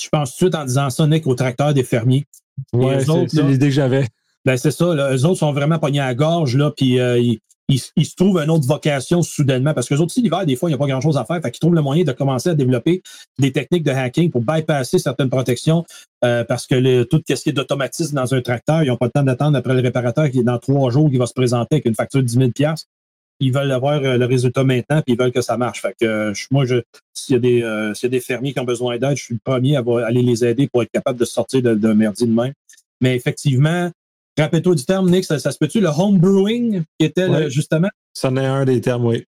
Je 0.00 0.08
pense 0.08 0.30
tout 0.30 0.44
de 0.46 0.50
suite 0.50 0.54
en 0.54 0.64
disant 0.64 0.90
ça, 0.90 1.06
Nick, 1.06 1.26
aux 1.26 1.34
tracteurs 1.34 1.74
des 1.74 1.84
fermiers? 1.84 2.26
Oui, 2.72 2.94
c'est 3.28 3.42
l'idée 3.42 3.66
que 3.66 3.74
j'avais. 3.74 4.06
Ben 4.44 4.56
c'est 4.56 4.72
ça, 4.72 4.92
là, 4.94 5.14
eux 5.14 5.24
autres 5.24 5.38
sont 5.38 5.52
vraiment 5.52 5.78
pognés 5.78 6.00
à 6.00 6.06
la 6.06 6.14
gorge, 6.14 6.56
là, 6.56 6.72
puis 6.76 6.98
ils, 6.98 7.38
ils, 7.68 8.06
se 8.06 8.14
trouvent 8.14 8.38
une 8.38 8.50
autre 8.50 8.66
vocation 8.66 9.22
soudainement. 9.22 9.74
Parce 9.74 9.88
que 9.88 9.94
autres 9.94 10.04
aussi, 10.04 10.22
l'hiver, 10.22 10.44
des 10.46 10.56
fois, 10.56 10.68
il 10.68 10.72
n'y 10.72 10.74
a 10.74 10.78
pas 10.78 10.86
grand-chose 10.86 11.16
à 11.16 11.24
faire. 11.24 11.40
Fait 11.40 11.50
qu'ils 11.50 11.60
trouvent 11.60 11.74
le 11.74 11.82
moyen 11.82 12.04
de 12.04 12.12
commencer 12.12 12.50
à 12.50 12.54
développer 12.54 13.02
des 13.38 13.52
techniques 13.52 13.84
de 13.84 13.90
hacking 13.90 14.30
pour 14.30 14.42
bypasser 14.42 14.98
certaines 14.98 15.30
protections. 15.30 15.84
Euh, 16.24 16.44
parce 16.44 16.66
que 16.66 16.74
le, 16.74 17.04
tout 17.04 17.22
ce 17.28 17.34
qui 17.34 17.50
est 17.50 17.52
d'automatisme 17.52 18.16
dans 18.16 18.34
un 18.34 18.40
tracteur, 18.40 18.82
ils 18.82 18.88
n'ont 18.88 18.96
pas 18.96 19.06
le 19.06 19.12
temps 19.12 19.22
d'attendre 19.22 19.56
après 19.56 19.74
le 19.74 19.80
réparateur 19.80 20.30
qui 20.30 20.40
est 20.40 20.44
dans 20.44 20.58
trois 20.58 20.90
jours 20.90 21.10
qui 21.10 21.16
va 21.16 21.26
se 21.26 21.34
présenter 21.34 21.76
avec 21.76 21.86
une 21.86 21.94
facture 21.94 22.20
de 22.20 22.26
10 22.26 22.34
000 22.34 22.50
Ils 23.42 23.52
veulent 23.52 23.72
avoir 23.72 24.02
euh, 24.02 24.16
le 24.16 24.24
résultat 24.24 24.64
maintenant, 24.64 25.02
puis 25.02 25.14
ils 25.14 25.18
veulent 25.18 25.32
que 25.32 25.40
ça 25.40 25.56
marche. 25.56 25.82
Fait 25.82 25.94
que 26.00 26.06
euh, 26.06 26.32
moi, 26.50 26.64
s'il 27.12 27.34
y, 27.34 27.36
a 27.36 27.40
des, 27.40 27.58
y 27.58 28.06
a 28.06 28.08
des 28.08 28.20
fermiers 28.20 28.52
qui 28.52 28.60
ont 28.60 28.64
besoin 28.64 28.98
d'aide, 28.98 29.16
je 29.16 29.22
suis 29.22 29.34
le 29.34 29.40
premier 29.44 29.76
à 29.76 29.82
aller 30.06 30.22
les 30.22 30.44
aider 30.44 30.68
pour 30.68 30.82
être 30.82 30.90
capable 30.90 31.18
de 31.18 31.24
sortir 31.24 31.62
de, 31.62 31.74
de 31.74 31.92
merdier 31.92 32.26
de. 32.26 32.52
Mais 33.00 33.16
effectivement, 33.16 33.90
Rappelle-toi 34.38 34.74
du 34.74 34.84
terme, 34.84 35.10
Nick, 35.10 35.24
ça, 35.24 35.38
se 35.38 35.58
peut-tu, 35.58 35.80
le 35.80 35.88
homebrewing, 35.88 36.84
qui 36.98 37.06
était 37.06 37.50
justement? 37.50 37.90
Ça 38.14 38.28
en 38.28 38.36
est 38.36 38.46
un 38.46 38.64
des 38.64 38.80
termes, 38.80 39.04
oui. 39.04 39.24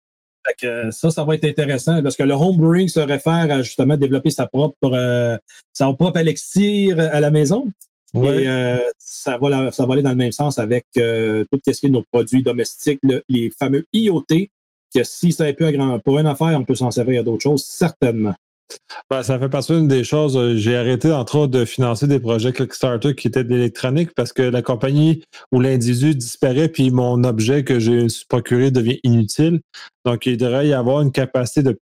ça, 0.91 1.09
ça 1.09 1.23
va 1.23 1.35
être 1.35 1.45
intéressant 1.45 2.03
parce 2.03 2.17
que 2.17 2.23
le 2.23 2.33
homebrewing 2.33 2.89
se 2.89 2.99
réfère 2.99 3.47
à 3.49 3.61
justement 3.61 3.95
développer 3.95 4.29
sa 4.29 4.47
propre, 4.47 4.75
euh, 4.83 5.37
sa 5.71 5.91
propre 5.93 6.17
élixir 6.17 6.99
à 6.99 7.19
la 7.21 7.31
maison. 7.31 7.71
Et 8.15 8.47
euh, 8.47 8.79
ça, 8.97 9.37
va, 9.37 9.71
ça 9.71 9.85
va 9.85 9.93
aller 9.93 10.01
dans 10.01 10.09
le 10.09 10.15
même 10.15 10.31
sens 10.31 10.57
avec 10.57 10.85
euh, 10.97 11.45
tout 11.51 11.59
ce 11.65 11.79
qui 11.79 11.85
est 11.85 11.89
nos 11.89 12.03
produits 12.11 12.41
domestiques, 12.41 12.99
les 13.27 13.51
fameux 13.51 13.85
IoT, 13.93 14.25
que 14.93 15.03
si 15.03 15.31
ça 15.31 15.45
n'est 15.45 15.53
plus 15.53 15.71
grand, 15.71 15.99
pour 15.99 16.17
une 16.17 16.25
affaire, 16.25 16.59
on 16.59 16.63
peut 16.63 16.75
s'en 16.75 16.91
servir 16.91 17.21
à 17.21 17.23
d'autres 17.23 17.43
choses, 17.43 17.63
certainement. 17.63 18.33
Ben, 19.09 19.23
ça 19.23 19.39
fait 19.39 19.49
partie 19.49 19.73
d'une 19.73 19.87
des 19.87 20.03
choses. 20.03 20.37
Euh, 20.37 20.55
j'ai 20.55 20.75
arrêté, 20.75 21.11
entre 21.11 21.37
autres, 21.37 21.51
de 21.51 21.65
financer 21.65 22.07
des 22.07 22.19
projets 22.19 22.53
Kickstarter 22.53 23.15
qui 23.15 23.27
étaient 23.27 23.43
de 23.43 23.49
l'électronique 23.49 24.11
parce 24.15 24.31
que 24.31 24.43
la 24.43 24.61
compagnie 24.61 25.23
ou 25.51 25.59
l'individu 25.59 26.15
disparaît 26.15 26.69
puis 26.69 26.91
mon 26.91 27.23
objet 27.23 27.63
que 27.63 27.79
j'ai 27.79 28.05
procuré 28.27 28.69
devient 28.69 28.99
inutile. 29.03 29.61
Donc, 30.05 30.25
il 30.25 30.37
devrait 30.37 30.67
y 30.67 30.73
avoir 30.73 31.01
une 31.01 31.11
capacité 31.11 31.63
de 31.63 31.79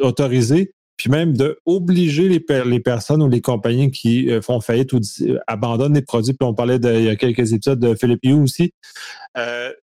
autoriser 0.00 0.72
puis 0.98 1.10
même 1.10 1.34
d'obliger 1.34 2.28
les, 2.28 2.44
les 2.66 2.80
personnes 2.80 3.22
ou 3.22 3.28
les 3.28 3.40
compagnies 3.40 3.90
qui 3.90 4.30
euh, 4.30 4.42
font 4.42 4.60
faillite 4.60 4.92
ou 4.92 5.00
euh, 5.22 5.38
abandonnent 5.46 5.94
les 5.94 6.02
produits. 6.02 6.34
Puis 6.34 6.46
on 6.46 6.52
parlait 6.52 6.76
il 6.76 7.04
y 7.04 7.08
a 7.08 7.16
quelques 7.16 7.52
épisodes 7.54 7.80
de 7.80 7.94
Philippe 7.94 8.20
Hugh 8.24 8.42
aussi, 8.42 8.72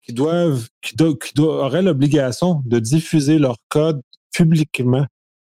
qui 0.04 0.12
doivent, 0.12 0.68
qui, 0.82 0.94
qui 0.96 1.40
auraient 1.40 1.82
l'obligation 1.82 2.60
de 2.66 2.78
diffuser 2.78 3.38
leur 3.38 3.56
code 3.68 4.02
publiquement 4.32 5.06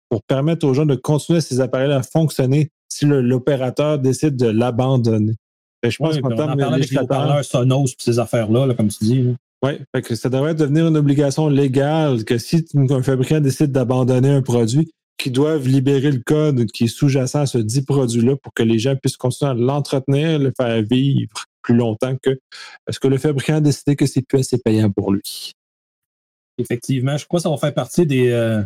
pour 0.08 0.22
permettre 0.22 0.66
aux 0.66 0.74
gens 0.74 0.86
de 0.86 0.94
continuer 0.94 1.40
ces 1.40 1.60
appareils 1.60 1.92
à 1.92 2.02
fonctionner 2.02 2.70
si 2.88 3.04
l'opérateur 3.04 3.98
décide 3.98 4.36
de 4.36 4.46
l'abandonner. 4.46 5.34
Je 5.82 5.96
pense 5.96 6.18
qu'on 6.20 6.34
parle 6.34 6.60
avec 6.62 6.90
les 6.90 6.98
haut 6.98 7.42
Sonos 7.42 7.86
et 7.86 7.94
ces 7.98 8.18
affaires-là, 8.18 8.74
comme 8.74 8.88
tu 8.88 9.04
dis. 9.04 9.34
Oui, 9.62 9.72
ça 10.14 10.28
devrait 10.28 10.54
devenir 10.54 10.86
une 10.86 10.96
obligation 10.96 11.48
légale 11.48 12.24
que 12.24 12.38
si 12.38 12.64
un 12.74 13.02
fabricant 13.02 13.40
décide 13.40 13.72
d'abandonner 13.72 14.30
un 14.30 14.42
produit, 14.42 14.90
qu'ils 15.18 15.32
doivent 15.32 15.66
libérer 15.66 16.10
le 16.10 16.22
code 16.24 16.66
qui 16.70 16.84
est 16.84 16.88
sous-jacent 16.88 17.40
à 17.40 17.46
ce 17.46 17.58
dit 17.58 17.82
produit-là 17.82 18.36
pour 18.36 18.54
que 18.54 18.62
les 18.62 18.78
gens 18.78 18.96
puissent 18.96 19.16
continuer 19.16 19.50
à 19.50 19.54
l'entretenir, 19.54 20.38
le 20.38 20.52
faire 20.56 20.82
vivre 20.82 21.44
plus 21.62 21.74
longtemps 21.74 22.16
que 22.22 22.38
ce 22.88 22.98
que 22.98 23.08
le 23.08 23.18
fabricant 23.18 23.56
a 23.56 23.60
décidé 23.60 23.96
que 23.96 24.06
c'est 24.06 24.22
plus 24.22 24.40
assez 24.40 24.58
payant 24.58 24.90
pour 24.90 25.12
lui. 25.12 25.52
Effectivement, 26.56 27.16
je 27.16 27.26
crois 27.26 27.38
que 27.38 27.42
ça 27.42 27.50
va 27.50 27.56
faire 27.56 27.74
partie 27.74 28.06
des, 28.06 28.30
euh, 28.30 28.62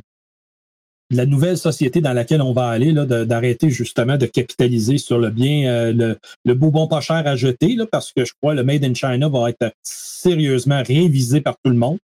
de 1.13 1.17
la 1.17 1.27
nouvelle 1.27 1.59
société 1.59 2.01
dans 2.01 2.13
laquelle 2.13 2.43
on 2.43 2.53
va 2.53 2.69
aller, 2.69 2.93
d'arrêter 2.93 3.71
justement 3.71 4.17
de 4.17 4.27
capitaliser 4.27 4.99
sur 4.99 5.19
le 5.19 5.31
bien, 5.31 5.69
euh, 5.71 6.15
le, 6.45 6.55
bon 6.55 6.89
pas 6.89 7.01
cher 7.01 7.27
à 7.27 7.37
jeter, 7.37 7.77
là, 7.77 7.87
parce 7.91 8.13
que 8.13 8.25
je 8.25 8.33
crois 8.41 8.55
que 8.55 8.59
le 8.59 8.65
Made 8.65 8.85
in 8.85 8.95
China 8.95 9.29
va 9.29 9.51
être 9.51 9.73
sérieusement 9.83 10.83
révisé 10.83 11.41
par 11.41 11.57
tout 11.63 11.71
le 11.71 11.77
monde. 11.77 11.99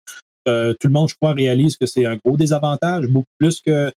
Euh, 0.49 0.75
tout 0.81 0.89
le 0.89 0.93
monde, 0.93 1.09
je 1.09 1.15
crois, 1.15 1.33
réalise 1.33 1.77
que 1.77 1.87
c'est 1.87 2.07
un 2.07 2.17
gros 2.17 2.37
désavantage, 2.37 3.07
beaucoup 3.07 3.29
plus 3.39 3.61
que 3.61 3.93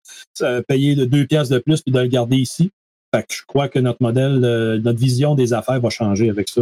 payer 0.68 0.96
de 0.96 1.06
deux 1.06 1.26
pièces 1.26 1.50
de 1.50 1.60
plus 1.60 1.82
et 1.88 1.92
de 1.92 2.00
le 2.00 2.08
garder 2.08 2.38
ici. 2.38 2.72
Fait 3.14 3.24
que 3.24 3.34
je 3.34 3.42
crois 3.46 3.68
que 3.68 3.80
notre 3.80 4.02
modèle, 4.02 4.40
notre 4.84 5.00
vision 5.00 5.36
des 5.36 5.54
affaires 5.54 5.82
va 5.82 5.90
changer 5.90 6.30
avec 6.30 6.50
ça. 6.50 6.62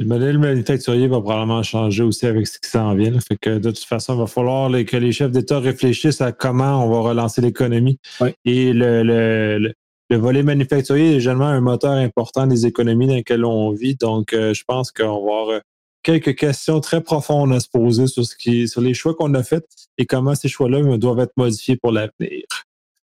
Le 0.00 0.06
modèle 0.06 0.38
manufacturier 0.38 1.08
va 1.08 1.20
probablement 1.20 1.64
changer 1.64 2.04
aussi 2.04 2.26
avec 2.26 2.46
ce 2.46 2.60
qui 2.60 2.70
s'en 2.70 2.94
vient. 2.94 3.18
Fait 3.18 3.36
que 3.36 3.58
de 3.58 3.70
toute 3.70 3.84
façon, 3.84 4.14
il 4.14 4.20
va 4.20 4.28
falloir 4.28 4.70
que 4.70 4.96
les 4.96 5.10
chefs 5.10 5.32
d'État 5.32 5.58
réfléchissent 5.58 6.20
à 6.20 6.30
comment 6.30 6.84
on 6.84 6.88
va 6.88 7.00
relancer 7.00 7.40
l'économie. 7.40 7.98
Et 8.44 8.72
le, 8.72 9.72
volet 10.10 10.44
manufacturier 10.44 11.16
est 11.16 11.20
généralement 11.20 11.48
un 11.48 11.60
moteur 11.60 11.92
important 11.94 12.46
des 12.46 12.64
économies 12.64 13.08
dans 13.08 13.14
lesquelles 13.14 13.44
on 13.44 13.72
vit. 13.72 13.96
Donc, 13.96 14.32
euh, 14.34 14.54
je 14.54 14.62
pense 14.64 14.92
qu'on 14.92 15.04
va 15.04 15.16
avoir 15.16 15.48
euh, 15.48 15.60
quelques 16.02 16.36
questions 16.36 16.80
très 16.80 17.02
profondes 17.02 17.52
à 17.52 17.60
se 17.60 17.68
poser 17.68 18.06
sur, 18.06 18.24
ce 18.24 18.36
qui, 18.36 18.68
sur 18.68 18.80
les 18.80 18.94
choix 18.94 19.14
qu'on 19.14 19.34
a 19.34 19.42
faits 19.42 19.66
et 19.98 20.06
comment 20.06 20.34
ces 20.34 20.48
choix-là 20.48 20.96
doivent 20.96 21.20
être 21.20 21.36
modifiés 21.36 21.76
pour 21.76 21.92
l'avenir. 21.92 22.44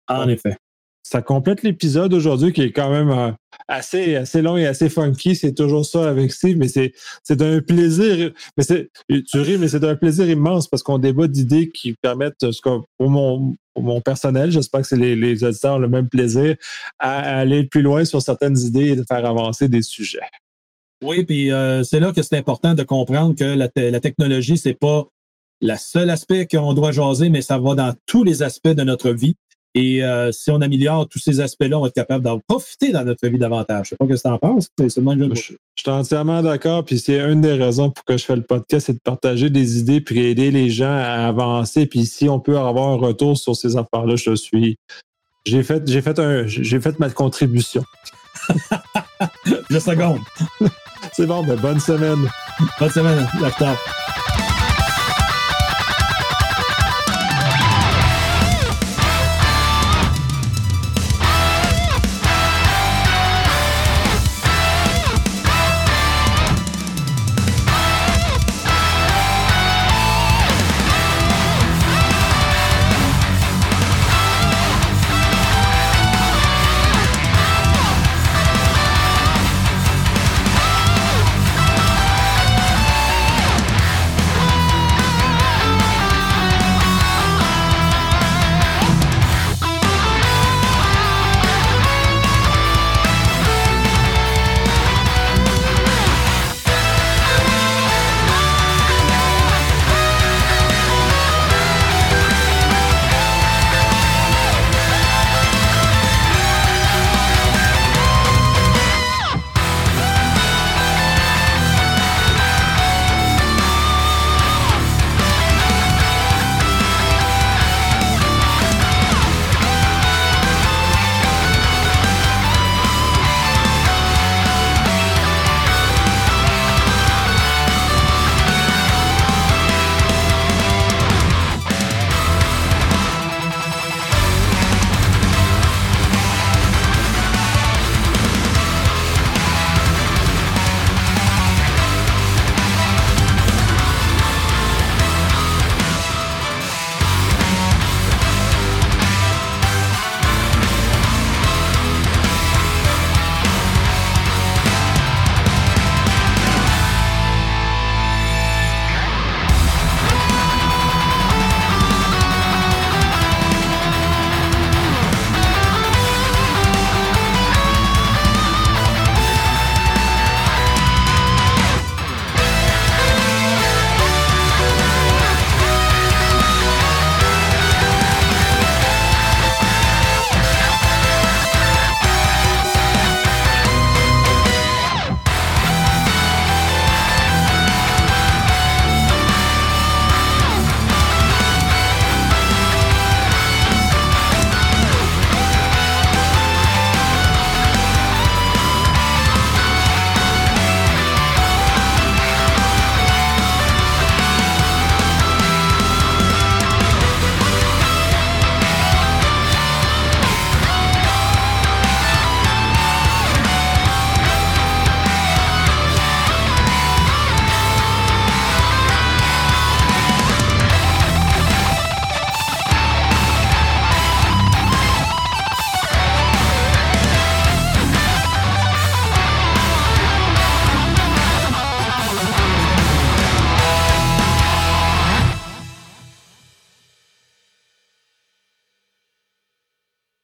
En 0.07 0.27
effet 0.27 0.57
ça 1.03 1.21
complète 1.21 1.63
l'épisode 1.63 2.13
aujourd'hui 2.13 2.53
qui 2.53 2.61
est 2.61 2.71
quand 2.71 2.89
même 2.89 3.11
euh, 3.11 3.31
assez, 3.67 4.15
assez 4.15 4.41
long 4.41 4.57
et 4.57 4.65
assez 4.65 4.89
funky. 4.89 5.35
C'est 5.35 5.53
toujours 5.53 5.85
ça 5.85 6.09
avec 6.09 6.31
Steve, 6.31 6.57
mais 6.57 6.69
c'est, 6.69 6.93
c'est 7.23 7.41
un 7.41 7.59
plaisir. 7.59 8.31
Mais 8.57 8.63
c'est, 8.63 8.89
tu 9.07 9.39
ris, 9.39 9.57
mais 9.57 9.67
c'est 9.67 9.83
un 9.83 9.95
plaisir 9.95 10.29
immense 10.29 10.67
parce 10.67 10.81
qu'on 10.81 10.97
débat 10.97 11.27
d'idées 11.27 11.69
qui 11.69 11.93
permettent, 12.01 12.45
pour 12.97 13.09
mon, 13.09 13.53
pour 13.73 13.83
mon 13.83 14.01
personnel, 14.01 14.51
j'espère 14.51 14.81
que 14.81 14.87
c'est 14.87 14.97
les, 14.97 15.15
les 15.15 15.43
auditeurs 15.43 15.75
ont 15.75 15.79
le 15.79 15.89
même 15.89 16.07
plaisir, 16.07 16.55
à, 16.99 17.39
aller 17.39 17.65
plus 17.65 17.81
loin 17.81 18.05
sur 18.05 18.21
certaines 18.21 18.57
idées 18.57 18.89
et 18.89 18.95
de 18.95 19.03
faire 19.07 19.25
avancer 19.25 19.67
des 19.67 19.81
sujets. 19.81 20.19
Oui, 21.03 21.23
puis 21.25 21.51
euh, 21.51 21.83
c'est 21.83 21.99
là 21.99 22.11
que 22.11 22.21
c'est 22.21 22.37
important 22.37 22.73
de 22.73 22.83
comprendre 22.83 23.35
que 23.35 23.43
la, 23.43 23.69
la 23.75 23.99
technologie, 23.99 24.57
c'est 24.57 24.73
pas 24.73 25.05
le 25.61 25.75
seul 25.77 26.09
aspect 26.09 26.47
qu'on 26.47 26.73
doit 26.73 26.91
jaser, 26.91 27.29
mais 27.29 27.41
ça 27.41 27.57
va 27.57 27.75
dans 27.75 27.93
tous 28.05 28.23
les 28.23 28.43
aspects 28.43 28.69
de 28.69 28.83
notre 28.83 29.11
vie. 29.11 29.35
Et 29.75 30.03
euh, 30.03 30.31
si 30.31 30.51
on 30.51 30.61
améliore 30.61 31.07
tous 31.09 31.17
ces 31.17 31.39
aspects-là, 31.39 31.79
on 31.79 31.81
va 31.81 31.87
être 31.87 31.95
capable 31.95 32.23
d'en 32.23 32.39
profiter 32.47 32.91
dans 32.91 33.03
notre 33.03 33.27
vie 33.27 33.39
davantage. 33.39 33.87
Je 33.87 33.89
sais 33.89 33.95
pas 33.95 34.05
ce 34.05 34.13
que 34.13 34.27
tu 34.27 34.27
en 34.27 34.37
penses. 34.37 34.67
je, 34.77 34.87
je, 34.87 35.41
suis 35.41 35.57
entièrement 35.87 36.43
d'accord. 36.43 36.85
Puis 36.85 36.99
c'est 36.99 37.19
une 37.19 37.41
des 37.41 37.53
raisons 37.53 37.89
pour 37.89 38.05
que 38.05 38.15
je 38.15 38.23
fais 38.23 38.35
le 38.35 38.43
podcast, 38.43 38.85
c'est 38.85 38.93
de 38.93 38.99
partager 39.03 39.49
des 39.49 39.79
idées 39.79 39.99
puis 39.99 40.19
aider 40.27 40.51
les 40.51 40.69
gens 40.69 40.93
à 40.93 41.27
avancer. 41.27 41.87
Puis 41.87 42.05
si 42.05 42.29
on 42.29 42.39
peut 42.39 42.57
avoir 42.57 42.89
un 42.89 42.97
retour 42.97 43.35
sur 43.35 43.55
ces 43.55 43.75
affaires-là, 43.75 44.15
je 44.15 44.35
suis. 44.35 44.77
J'ai 45.45 45.63
fait, 45.63 45.89
j'ai 45.89 46.01
fait 46.01 46.19
un, 46.19 46.45
j'ai 46.45 46.79
fait 46.79 46.99
ma 46.99 47.09
contribution. 47.09 47.83
Le 49.69 49.79
seconde. 49.79 50.19
c'est 51.13 51.25
bon, 51.25 51.43
mais 51.43 51.55
bonne 51.55 51.79
semaine. 51.79 52.29
Bonne 52.79 52.89
semaine, 52.89 53.27
l'acteur. 53.41 53.75